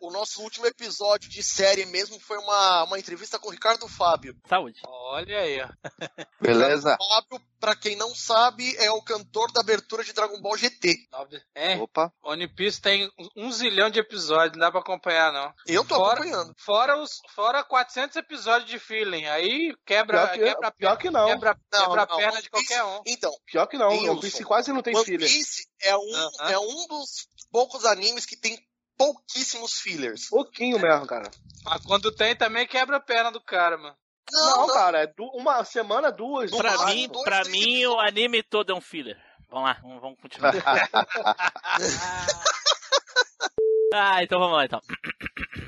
O, 0.00 0.08
o 0.08 0.10
nosso 0.10 0.42
último 0.42 0.66
episódio 0.66 1.28
de 1.30 1.42
série 1.42 1.86
mesmo 1.86 2.18
foi 2.20 2.38
uma, 2.38 2.84
uma 2.84 2.98
entrevista 2.98 3.38
com 3.38 3.48
o 3.48 3.52
Ricardo 3.52 3.88
Fábio. 3.88 4.36
Saúde. 4.48 4.80
Olha 4.86 5.38
aí, 5.40 5.60
ó. 5.62 5.68
Beleza? 6.40 6.96
Fábio, 6.98 7.44
pra 7.58 7.74
quem 7.74 7.96
não 7.96 8.14
sabe, 8.14 8.74
é 8.76 8.90
o 8.90 9.02
cantor 9.02 9.50
da 9.52 9.60
abertura 9.60 10.04
de 10.04 10.12
Dragon 10.12 10.40
Ball 10.40 10.56
GT. 10.56 10.96
É, 11.54 11.76
Opa. 11.76 12.12
One 12.22 12.46
Piece 12.48 12.80
tem 12.80 13.10
um 13.36 13.50
zilhão 13.50 13.88
de 13.90 13.98
episódios, 13.98 14.52
não 14.52 14.60
dá 14.60 14.70
pra 14.70 14.80
acompanhar, 14.80 15.32
não. 15.32 15.52
Eu 15.66 15.84
tô 15.84 15.96
Fora- 15.96 16.20
acompanhando. 16.20 16.54
Fora 16.58 17.00
os 17.00 17.20
fora 17.34 17.64
400 17.64 18.16
episódios 18.16 18.68
de 18.70 18.78
feeling. 18.78 19.24
Aí 19.26 19.74
quebra, 19.84 20.26
Pior 20.28 20.32
que, 20.32 20.38
quebra, 20.44 20.70
pior 20.72 20.96
que 20.96 21.10
não. 21.10 21.26
quebra, 21.26 21.58
Não, 21.72 21.80
quebra 21.86 22.02
a 22.02 22.06
não, 22.06 22.16
perna 22.16 22.32
One 22.34 22.42
de 22.42 22.50
qualquer 22.50 22.84
um. 22.84 23.02
Então, 23.06 23.32
Pior 23.46 23.66
que 23.66 23.78
não. 23.78 23.88
Wilson, 23.88 24.12
O 24.12 24.20
Piece 24.20 24.44
quase 24.44 24.72
não 24.72 24.82
tem 24.82 24.94
One 24.94 25.04
filha. 25.04 25.26
Piece 25.26 25.66
é 25.82 25.96
um, 25.96 26.14
Aham. 26.14 26.50
é 26.50 26.58
um 26.58 26.86
dos 26.88 27.26
poucos 27.50 27.84
animes 27.84 28.26
que 28.26 28.36
tem 28.36 28.58
pouquíssimos 28.96 29.78
fillers. 29.80 30.28
Pouquinho 30.28 30.78
mesmo, 30.78 31.06
cara. 31.06 31.30
Mas 31.64 31.82
quando 31.84 32.12
tem, 32.12 32.36
também 32.36 32.66
quebra 32.66 32.96
a 32.96 33.00
perna 33.00 33.30
do 33.30 33.40
cara, 33.40 33.76
mano. 33.76 33.96
Não, 34.32 34.66
cara, 34.68 35.04
é 35.04 35.14
uma 35.34 35.64
semana, 35.64 36.10
duas. 36.10 36.50
Pra 36.50 36.86
mim, 36.86 37.08
dois, 37.08 37.24
pra 37.24 37.44
mim 37.44 37.86
o 37.86 38.00
anime 38.00 38.42
todo 38.42 38.72
é 38.72 38.74
um 38.74 38.80
filler. 38.80 39.16
Vamos 39.48 39.68
lá, 39.68 39.78
vamos, 39.80 40.00
vamos 40.00 40.18
continuar. 40.20 40.52
ah, 43.94 44.22
então 44.22 44.40
vamos 44.40 44.56
lá 44.56 44.64
então. 44.64 44.80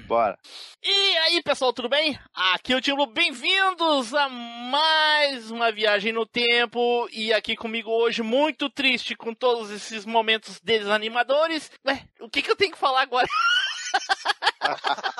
Bora. 0.08 0.38
E 0.82 1.16
aí, 1.18 1.42
pessoal, 1.42 1.70
tudo 1.70 1.86
bem? 1.88 2.18
Aqui 2.34 2.72
é 2.72 2.76
o 2.76 2.80
Tilo, 2.80 3.04
bem-vindos 3.04 4.14
a 4.14 4.26
mais 4.30 5.50
uma 5.50 5.70
viagem 5.70 6.12
no 6.14 6.24
tempo. 6.24 7.06
E 7.12 7.30
aqui 7.30 7.54
comigo 7.54 7.90
hoje, 7.90 8.22
muito 8.22 8.70
triste 8.70 9.14
com 9.14 9.34
todos 9.34 9.70
esses 9.70 10.06
momentos 10.06 10.58
desanimadores. 10.60 11.70
Ué, 11.86 12.02
o 12.20 12.30
que, 12.30 12.40
que 12.40 12.50
eu 12.50 12.56
tenho 12.56 12.72
que 12.72 12.78
falar 12.78 13.02
agora? 13.02 13.26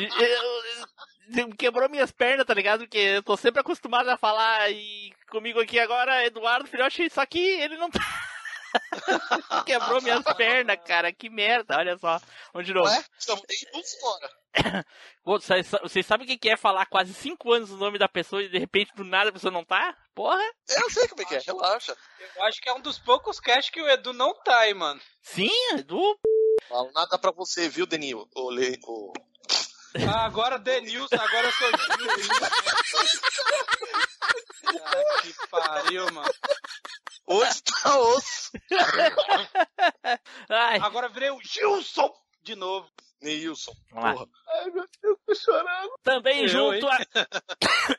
Eu- 0.00 0.26
eu- 1.44 1.48
quebrou 1.56 1.88
minhas 1.88 2.12
pernas, 2.12 2.46
tá 2.46 2.54
ligado? 2.54 2.80
Porque 2.80 2.98
eu 2.98 3.22
tô 3.22 3.36
sempre 3.36 3.60
acostumado 3.60 4.08
a 4.08 4.16
falar 4.16 4.70
e 4.70 5.12
comigo 5.28 5.60
aqui 5.60 5.78
agora, 5.78 6.24
Eduardo 6.24 6.68
Filhote, 6.68 7.10
só 7.10 7.26
que 7.26 7.38
ele 7.38 7.76
não 7.76 7.90
tá. 7.90 8.00
Quebrou 9.66 10.02
minhas 10.02 10.22
pernas, 10.36 10.78
cara. 10.84 11.12
Que 11.12 11.28
merda, 11.28 11.76
olha 11.76 11.96
só. 11.98 12.20
Vamos 12.52 12.66
de 12.66 12.74
novo. 12.74 12.88
Ué, 12.88 13.04
estamos 13.18 13.94
fora. 14.00 14.30
Pô, 15.24 15.38
Vocês 15.38 15.70
vocês 15.82 16.06
sabem 16.06 16.26
o 16.26 16.38
que 16.38 16.48
é 16.48 16.56
falar 16.56 16.86
quase 16.86 17.12
5 17.12 17.52
anos 17.52 17.70
o 17.70 17.76
nome 17.76 17.98
da 17.98 18.08
pessoa 18.08 18.42
e 18.42 18.48
de 18.48 18.58
repente 18.58 18.94
do 18.94 19.04
nada 19.04 19.30
a 19.30 19.32
pessoa 19.32 19.52
não 19.52 19.64
tá? 19.64 19.96
Porra! 20.14 20.42
Eu 20.68 20.90
sei 20.90 21.06
como 21.08 21.22
é 21.22 21.24
que 21.24 21.34
é, 21.36 21.40
relaxa. 21.40 21.96
Eu 22.36 22.42
acho 22.44 22.60
que 22.60 22.68
é 22.68 22.74
um 22.74 22.80
dos 22.80 22.98
poucos 22.98 23.38
casts 23.38 23.70
que 23.70 23.80
o 23.80 23.88
Edu 23.88 24.12
não 24.12 24.34
tá 24.42 24.60
aí, 24.60 24.74
mano. 24.74 25.00
Sim, 25.22 25.50
Edu. 25.74 26.18
Falo 26.68 26.90
nada 26.92 27.18
pra 27.18 27.30
você, 27.30 27.68
viu, 27.68 27.86
Denil? 27.86 28.28
O, 28.34 28.50
Le... 28.50 28.78
o... 28.84 29.12
Ah, 30.08 30.24
agora 30.26 30.58
Denilson, 30.58 31.14
agora 31.16 31.46
eu 31.46 31.52
sou 31.52 31.70
Gil. 31.70 32.32
ah, 34.84 35.22
que 35.22 35.34
pariu, 35.50 36.12
mano. 36.12 36.30
Hoje 37.26 37.62
tá 37.62 37.98
osso. 37.98 38.50
Ai, 40.48 40.78
Agora 40.80 41.06
eu 41.08 41.12
virei 41.12 41.30
o 41.30 41.40
Gilson 41.42 42.10
de 42.42 42.54
novo. 42.56 42.88
Neilson. 43.20 43.72
vamos 43.90 44.04
lá. 44.04 44.12
Porra. 44.14 44.26
Ai, 44.60 44.70
meu 44.70 44.84
Deus, 45.02 45.18
tô 45.26 45.34
chorando. 45.34 45.90
Também 46.04 46.42
Eu, 46.42 46.48
junto 46.48 46.86
hein? 46.86 47.06
a. 47.14 47.98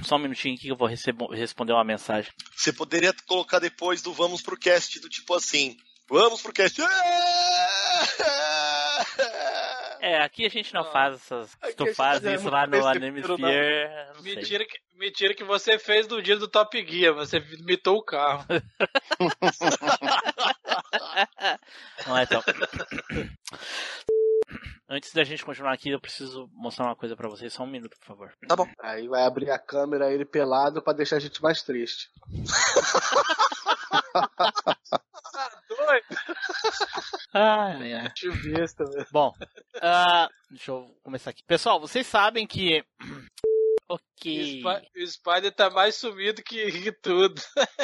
Só 0.04 0.16
um 0.16 0.18
minutinho 0.18 0.54
aqui 0.54 0.64
que 0.64 0.72
eu 0.72 0.76
vou 0.76 0.88
recebo- 0.88 1.30
responder 1.32 1.72
uma 1.72 1.84
mensagem. 1.84 2.32
Você 2.56 2.72
poderia 2.72 3.14
colocar 3.26 3.58
depois 3.58 4.02
do 4.02 4.12
vamos 4.12 4.42
pro 4.42 4.58
cast 4.58 4.98
do 5.00 5.08
tipo 5.08 5.34
assim. 5.34 5.76
Vamos 6.08 6.42
pro 6.42 6.52
cast. 6.52 6.80
É, 10.06 10.22
aqui 10.22 10.44
a 10.44 10.50
gente 10.50 10.74
não 10.74 10.82
Ah. 10.82 10.92
faz 10.92 11.14
essas. 11.14 11.56
Aqui 11.62 11.76
tu 11.76 11.94
faz 11.94 12.20
não 12.20 12.30
é 12.30 12.34
isso 12.34 12.50
lá 12.50 12.66
no 12.66 12.86
Anime 12.86 13.22
não. 13.22 13.36
Sphere. 13.36 13.88
Não. 14.14 14.22
Mentira 14.22 14.64
que, 14.66 14.78
mentira 14.98 15.34
que 15.34 15.42
você 15.44 15.78
fez 15.78 16.06
do 16.06 16.20
dia 16.20 16.36
do 16.36 16.46
Top 16.46 16.76
Gear, 16.86 17.14
você 17.14 17.38
imitou 17.58 17.96
o 17.96 18.02
carro. 18.04 18.44
Vamos 22.04 22.08
lá 22.08 22.22
então. 22.22 22.42
Antes 24.90 25.14
da 25.14 25.24
gente 25.24 25.42
continuar 25.42 25.72
aqui, 25.72 25.88
eu 25.88 25.98
preciso 26.00 26.50
mostrar 26.52 26.84
uma 26.84 26.94
coisa 26.96 27.16
pra 27.16 27.26
vocês. 27.28 27.50
Só 27.54 27.62
um 27.62 27.66
minuto, 27.66 27.96
por 27.98 28.04
favor. 28.06 28.32
Tá 28.46 28.54
bom. 28.54 28.68
Aí 28.82 29.08
vai 29.08 29.22
abrir 29.22 29.50
a 29.50 29.58
câmera, 29.58 30.12
ele 30.12 30.26
pelado, 30.26 30.82
pra 30.82 30.92
deixar 30.92 31.16
a 31.16 31.20
gente 31.20 31.42
mais 31.42 31.62
triste. 31.62 32.10
Tá 34.14 35.50
doido? 35.68 36.04
Ai, 37.34 37.92
ai. 37.94 38.12
Bom, 39.10 39.32
ah, 39.84 40.28
deixa 40.50 40.70
eu 40.70 40.96
começar 41.02 41.30
aqui. 41.30 41.42
Pessoal, 41.44 41.78
vocês 41.80 42.06
sabem 42.06 42.46
que 42.46 42.84
Ok. 43.86 44.62
O 44.96 45.06
Spider 45.06 45.52
tá 45.54 45.68
mais 45.68 45.94
sumido 45.96 46.42
que, 46.42 46.72
que 46.72 46.90
tudo. 46.90 47.40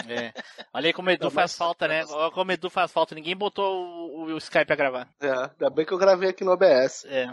É. 0.09 0.33
Olha 0.73 0.87
aí 0.87 0.93
como 0.95 1.09
o 1.09 1.13
Edu 1.13 1.25
Tá 1.25 1.31
faz 1.31 1.37
mais- 1.51 1.57
falta, 1.57 1.87
né? 1.87 2.05
Olha 2.07 2.31
como 2.33 2.51
o 2.51 2.55
Edu 2.55 2.71
faz 2.71 2.91
falta. 2.91 3.15
Ninguém 3.15 3.37
botou 3.37 3.85
o, 3.87 4.25
o 4.25 4.37
Skype 4.39 4.65
pra 4.65 4.77
gravar. 4.77 5.09
É, 5.21 5.29
ainda 5.31 5.69
bem 5.69 5.85
que 5.85 5.93
eu 5.93 5.99
gravei 5.99 6.31
aqui 6.31 6.43
no 6.43 6.53
OBS. 6.53 7.05
É. 7.05 7.27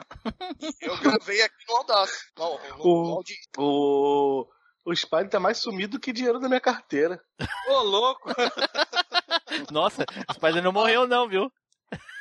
Eu 0.82 0.98
gravei 1.00 1.42
aqui 1.42 1.56
no 1.70 1.78
Audacity. 1.78 2.26
Não, 2.38 2.60
no, 2.60 2.78
no 2.78 2.84
O, 2.84 3.16
Audi. 3.16 3.36
o, 3.58 4.46
o 4.86 4.96
Spider 4.96 5.30
tá 5.30 5.40
mais 5.40 5.60
sumido 5.60 5.98
que 5.98 6.12
dinheiro 6.12 6.38
da 6.40 6.50
minha 6.50 6.60
carteira. 6.62 7.22
Ô, 7.70 7.80
louco! 7.84 8.30
Nossa, 9.72 10.04
o 10.30 10.34
Spider 10.34 10.62
não 10.62 10.74
morreu, 10.74 11.08
não, 11.08 11.28
viu? 11.30 11.50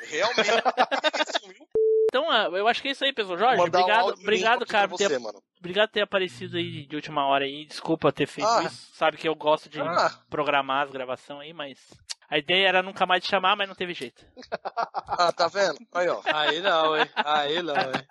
Realmente. 0.05 0.48
Então, 2.09 2.31
ah, 2.31 2.45
eu 2.53 2.69
acho 2.69 2.81
que 2.81 2.89
é 2.89 2.93
isso 2.93 3.05
aí, 3.05 3.12
pessoal. 3.12 3.37
Jorge, 3.39 3.57
Mandar 3.59 3.78
um 3.78 3.83
obrigado, 3.83 4.05
áudio 4.07 4.23
obrigado, 4.23 4.66
cara, 4.66 4.89
por 4.89 4.97
ter, 4.97 5.09
você, 5.09 5.19
mano. 5.19 5.43
obrigado 5.59 5.89
por 5.89 5.93
ter 5.95 6.01
aparecido 6.03 6.57
aí 6.57 6.87
de 6.87 6.97
última 6.97 7.27
hora 7.27 7.45
aí. 7.45 7.66
Desculpa 7.66 8.12
ter 8.12 8.27
feito 8.27 8.49
Ah. 8.49 8.62
isso. 8.62 8.91
Sabe 8.95 9.16
que 9.16 9.28
eu 9.28 9.35
gosto 9.35 9.69
de 9.69 9.81
Ah. 9.81 10.11
programar 10.31 10.85
as 10.85 10.91
gravações 10.91 11.41
aí, 11.41 11.53
mas 11.53 11.78
a 12.31 12.39
ideia 12.39 12.69
era 12.69 12.83
nunca 12.83 13.05
mais 13.07 13.23
te 13.24 13.31
chamar, 13.31 13.57
mas 13.57 13.69
não 13.69 13.74
teve 13.74 13.93
jeito. 13.93 14.24
Ah, 15.19 15.33
tá 15.33 15.49
vendo? 15.49 15.78
Aí, 15.95 16.09
ó. 16.09 16.20
Aí 16.27 16.61
não, 16.61 16.97
hein? 16.97 17.09
Aí 17.16 17.62
não, 17.62 17.74
hein? 17.74 18.07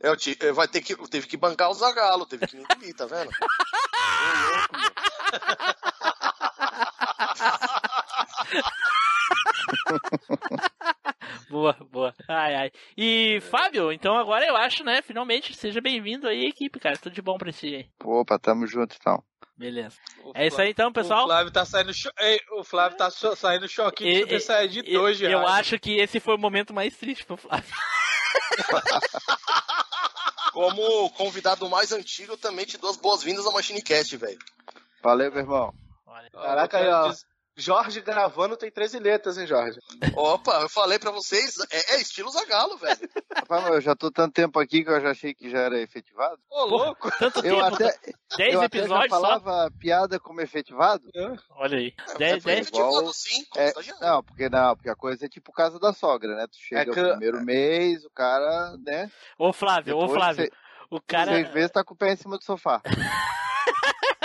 Eu, 0.00 0.16
te, 0.16 0.36
eu 0.40 0.54
vai 0.54 0.66
ter 0.68 0.80
que, 0.80 0.94
eu 0.94 1.08
teve 1.08 1.26
que 1.26 1.36
bancar 1.36 1.70
o 1.70 1.74
Zagalo, 1.74 2.24
teve 2.26 2.46
que 2.46 2.56
me 2.56 2.62
engolir, 2.62 2.94
tá 2.96 3.04
vendo? 3.06 3.30
Boa, 11.48 11.72
boa. 11.90 12.14
Ai, 12.28 12.54
ai. 12.54 12.70
E, 12.96 13.40
Fábio, 13.50 13.92
então 13.92 14.16
agora 14.16 14.44
eu 14.44 14.56
acho, 14.56 14.82
né? 14.82 15.00
Finalmente, 15.02 15.54
seja 15.54 15.80
bem-vindo 15.80 16.26
aí, 16.26 16.46
equipe, 16.46 16.78
cara. 16.80 16.96
Tudo 16.98 17.12
de 17.14 17.22
bom 17.22 17.38
pra 17.38 17.52
ti 17.52 17.74
aí. 17.74 17.86
Opa, 18.04 18.38
tamo 18.38 18.66
junto 18.66 18.96
então. 18.98 19.22
Beleza. 19.56 19.96
É 20.34 20.46
isso 20.48 20.60
aí 20.60 20.70
então, 20.70 20.92
pessoal. 20.92 21.24
O 21.24 21.26
Flávio 21.28 21.52
tá 21.52 21.64
saindo, 21.64 21.94
cho... 21.94 22.10
Ei, 22.18 22.38
o 22.58 22.64
Flávio 22.64 22.98
tá 22.98 23.10
so- 23.10 23.34
saindo 23.36 23.66
choquinho 23.68 24.26
de 24.26 24.34
e- 24.34 24.40
saído 24.40 24.82
de 24.82 24.92
eu, 24.92 25.00
dois 25.00 25.16
já. 25.16 25.30
eu 25.30 25.46
acho 25.46 25.78
que 25.78 25.96
esse 25.98 26.20
foi 26.20 26.34
o 26.34 26.38
momento 26.38 26.74
mais 26.74 26.94
triste 26.96 27.24
pro 27.24 27.36
Flávio. 27.38 27.72
Como 30.52 31.10
convidado 31.10 31.68
mais 31.68 31.92
antigo, 31.92 32.32
eu 32.32 32.38
também 32.38 32.64
te 32.64 32.78
dou 32.78 32.90
as 32.90 32.96
boas-vindas 32.96 33.44
ao 33.46 33.52
MachineCast, 33.52 34.16
velho. 34.16 34.38
Valeu, 35.02 35.30
meu 35.30 35.40
irmão. 35.40 35.74
Caraca, 36.32 36.78
aí, 36.78 36.88
ó. 36.88 37.12
Jorge 37.56 38.00
gravando 38.02 38.56
tem 38.56 38.70
13 38.70 38.98
letras, 38.98 39.38
hein, 39.38 39.46
Jorge? 39.46 39.78
Opa, 40.14 40.60
eu 40.60 40.68
falei 40.68 40.98
pra 40.98 41.10
vocês, 41.10 41.54
é, 41.70 41.94
é 41.94 42.00
estilo 42.02 42.30
Zagalo, 42.30 42.76
velho. 42.76 43.08
Rapaz, 43.34 43.66
eu 43.68 43.80
já 43.80 43.96
tô 43.96 44.10
tanto 44.10 44.34
tempo 44.34 44.60
aqui 44.60 44.84
que 44.84 44.90
eu 44.90 45.00
já 45.00 45.10
achei 45.10 45.32
que 45.32 45.48
já 45.50 45.60
era 45.60 45.80
efetivado. 45.80 46.38
Ô, 46.50 46.64
louco! 46.66 47.10
Tanto 47.18 47.38
Eu 47.38 47.54
tempo, 47.54 47.64
até, 47.64 47.98
10 48.36 48.54
eu 48.54 48.60
até 48.60 48.78
já 48.78 48.84
episódios 48.84 49.10
só. 49.10 49.20
falava 49.20 49.70
piada 49.78 50.20
como 50.20 50.40
efetivado. 50.42 51.10
Olha 51.52 51.78
aí. 51.78 51.94
10, 52.18 52.44
10. 52.44 52.68
Igual, 52.68 53.10
é, 53.56 53.72
não, 54.00 54.22
porque 54.22 54.48
não, 54.50 54.76
porque 54.76 54.90
a 54.90 54.94
coisa 54.96 55.24
é 55.24 55.28
tipo 55.28 55.50
casa 55.52 55.78
da 55.80 55.92
sogra, 55.94 56.36
né? 56.36 56.46
Tu 56.46 56.58
chega 56.58 56.90
É 56.90 56.94
que- 56.94 57.00
no 57.02 57.10
primeiro 57.10 57.42
mês, 57.42 58.04
o 58.04 58.10
cara, 58.10 58.76
né? 58.84 59.10
Ô, 59.38 59.52
Flávio, 59.52 59.96
ô, 59.96 60.08
Flávio. 60.08 60.44
cê- 60.44 60.52
O 60.90 61.00
cara. 61.00 61.32
Seis 61.32 61.48
vezes 61.52 61.70
tá 61.72 61.82
com 61.82 61.94
o 61.94 61.96
pé 61.96 62.12
em 62.12 62.16
cima 62.16 62.36
do 62.36 62.44
sofá. 62.44 62.80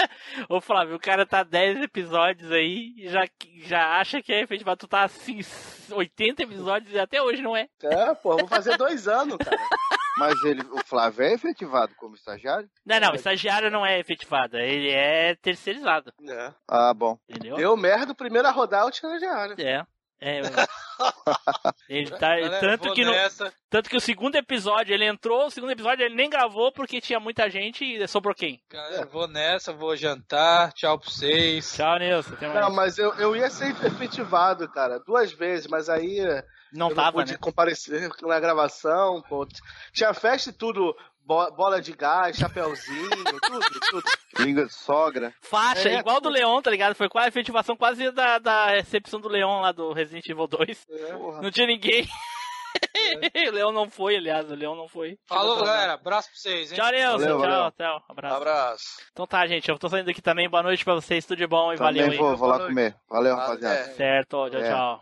Ô, 0.50 0.62
Flávio, 0.62 0.96
o 0.96 1.00
cara 1.00 1.26
tá 1.26 1.44
10 1.44 1.84
episódios 1.84 2.52
aí 2.52 2.94
e 2.98 3.10
já, 3.10 3.28
já 3.66 4.00
acha 4.00 4.22
que 4.22 4.34
é 4.34 4.42
efetivado. 4.42 4.78
Tu 4.78 4.88
tá 4.88 5.04
assim, 5.04 5.40
80 5.92 6.44
episódios 6.44 6.94
e 6.94 7.00
até 7.00 7.22
hoje 7.22 7.42
não 7.42 7.56
é. 7.56 7.68
É, 7.84 8.14
pô, 8.16 8.38
vou 8.38 8.48
fazer 8.48 8.78
dois 8.78 9.08
anos, 9.08 9.38
cara. 9.38 9.58
Mas 10.18 10.44
ele, 10.44 10.62
o 10.72 10.86
Flávio 10.86 11.24
é 11.24 11.34
efetivado 11.34 11.96
como 11.96 12.16
estagiário? 12.16 12.70
Não, 12.86 13.00
não, 13.00 13.16
estagiário 13.16 13.72
não 13.72 13.86
é 13.86 14.00
efetivado, 14.00 14.58
ele 14.58 14.90
é 14.90 15.36
terceirizado. 15.36 16.14
É. 16.28 16.54
Ah, 16.68 16.94
bom. 16.94 17.18
Entendeu? 17.30 17.56
Deu 17.56 17.78
merda, 17.78 18.12
o 18.12 18.16
primeiro 18.16 18.48
a 18.48 18.52
rodar 18.52 18.86
o 18.86 18.90
estagiário. 18.90 19.56
É. 19.60 19.86
É, 20.22 20.40
ele 21.90 22.12
tá. 22.12 22.40
Galera, 22.40 22.60
tanto, 22.60 22.94
que 22.94 23.04
no, 23.04 23.12
tanto 23.72 23.90
que 23.90 23.98
o 23.98 24.02
segundo 24.02 24.36
episódio 24.36 24.94
ele 24.94 25.06
entrou, 25.06 25.48
o 25.48 25.50
segundo 25.50 25.72
episódio 25.72 26.06
ele 26.06 26.14
nem 26.14 26.30
gravou 26.30 26.72
porque 26.72 27.02
tinha 27.02 27.20
muita 27.20 27.50
gente 27.50 27.84
e 27.84 28.08
sobrou 28.08 28.36
quem? 28.36 28.62
Galera, 28.70 29.08
vou 29.08 29.28
nessa, 29.28 29.74
vou 29.74 29.96
jantar. 29.98 30.72
Tchau 30.74 31.00
pra 31.00 31.10
vocês. 31.10 31.74
Tchau, 31.74 31.98
Nilson. 31.98 32.34
Até 32.34 32.48
mais. 32.48 32.60
Não, 32.62 32.72
mas 32.72 32.98
eu, 33.00 33.14
eu 33.16 33.36
ia 33.36 33.50
ser 33.50 33.72
efetivado, 33.84 34.70
cara, 34.70 35.00
duas 35.00 35.32
vezes, 35.32 35.66
mas 35.66 35.90
aí 35.90 36.20
Não 36.72 36.90
eu 36.90 36.96
tava, 36.96 37.08
não 37.08 37.14
pude 37.14 37.32
né? 37.32 37.38
comparecer 37.42 38.08
na 38.22 38.40
gravação, 38.40 39.24
pô. 39.28 39.48
Tinha 39.92 40.14
festa 40.14 40.52
e 40.52 40.54
tudo, 40.54 40.96
bo- 41.26 41.52
bola 41.52 41.82
de 41.82 41.94
gás, 41.94 42.36
chapeuzinho, 42.38 43.10
tudo, 43.42 43.80
tudo. 43.90 44.04
Língua 44.40 44.66
de 44.66 44.74
sogra. 44.74 45.34
Faixa, 45.42 45.90
É, 45.90 46.00
igual 46.00 46.20
do 46.22 46.30
Leon, 46.30 46.62
tá 46.62 46.72
ligado? 46.72 46.96
Foi 46.96 47.10
quase 47.10 47.28
a 47.28 47.30
efetivação 47.30 47.76
quase 47.76 48.12
da, 48.12 48.38
da 48.40 48.68
recepção 48.68 49.20
do 49.20 49.28
Leon 49.30 49.62
lá 49.62 49.72
do 49.72 49.94
Resident 49.94 50.28
Evil 50.28 50.48
2. 50.48 50.86
É. 50.90 51.12
Não 51.42 51.52
tinha 51.52 51.68
ninguém. 51.68 52.08
o 53.50 53.52
Leon 53.52 53.72
não 53.74 53.90
foi, 53.90 54.16
aliás, 54.16 54.50
o 54.50 54.56
Leon 54.56 54.76
não 54.76 54.88
foi. 54.88 55.18
Falou, 55.28 55.56
Chegou 55.56 55.68
galera. 55.68 55.94
Abraço 55.94 56.30
pra 56.30 56.38
vocês, 56.38 56.72
hein? 56.72 56.78
Tchau, 56.78 56.92
Nilson. 56.92 57.18
Valeu, 57.18 57.28
tchau, 57.28 57.40
valeu. 57.40 57.72
tchau. 57.72 58.04
Abraço. 58.10 58.36
Abraço. 58.36 58.84
Então 59.12 59.28
tá, 59.28 59.46
gente, 59.46 59.70
eu 59.70 59.78
tô 59.78 59.90
saindo 59.90 60.10
aqui 60.10 60.22
também. 60.22 60.50
Boa 60.50 60.64
noite 60.64 60.84
pra 60.86 60.94
vocês, 60.96 61.26
tudo 61.26 61.38
de 61.38 61.48
bom 61.48 61.74
e 61.74 61.76
valeu 61.78 62.04
Também 62.04 62.18
aí. 62.20 62.24
vou, 62.26 62.38
vou 62.38 62.48
lá 62.48 62.60
comer. 62.60 62.96
Valeu, 63.10 63.36
rapaziada. 63.36 63.76
É. 63.76 63.84
Certo, 63.94 64.50
tchau, 64.50 64.60
É. 64.62 64.70
tchau. 64.70 65.02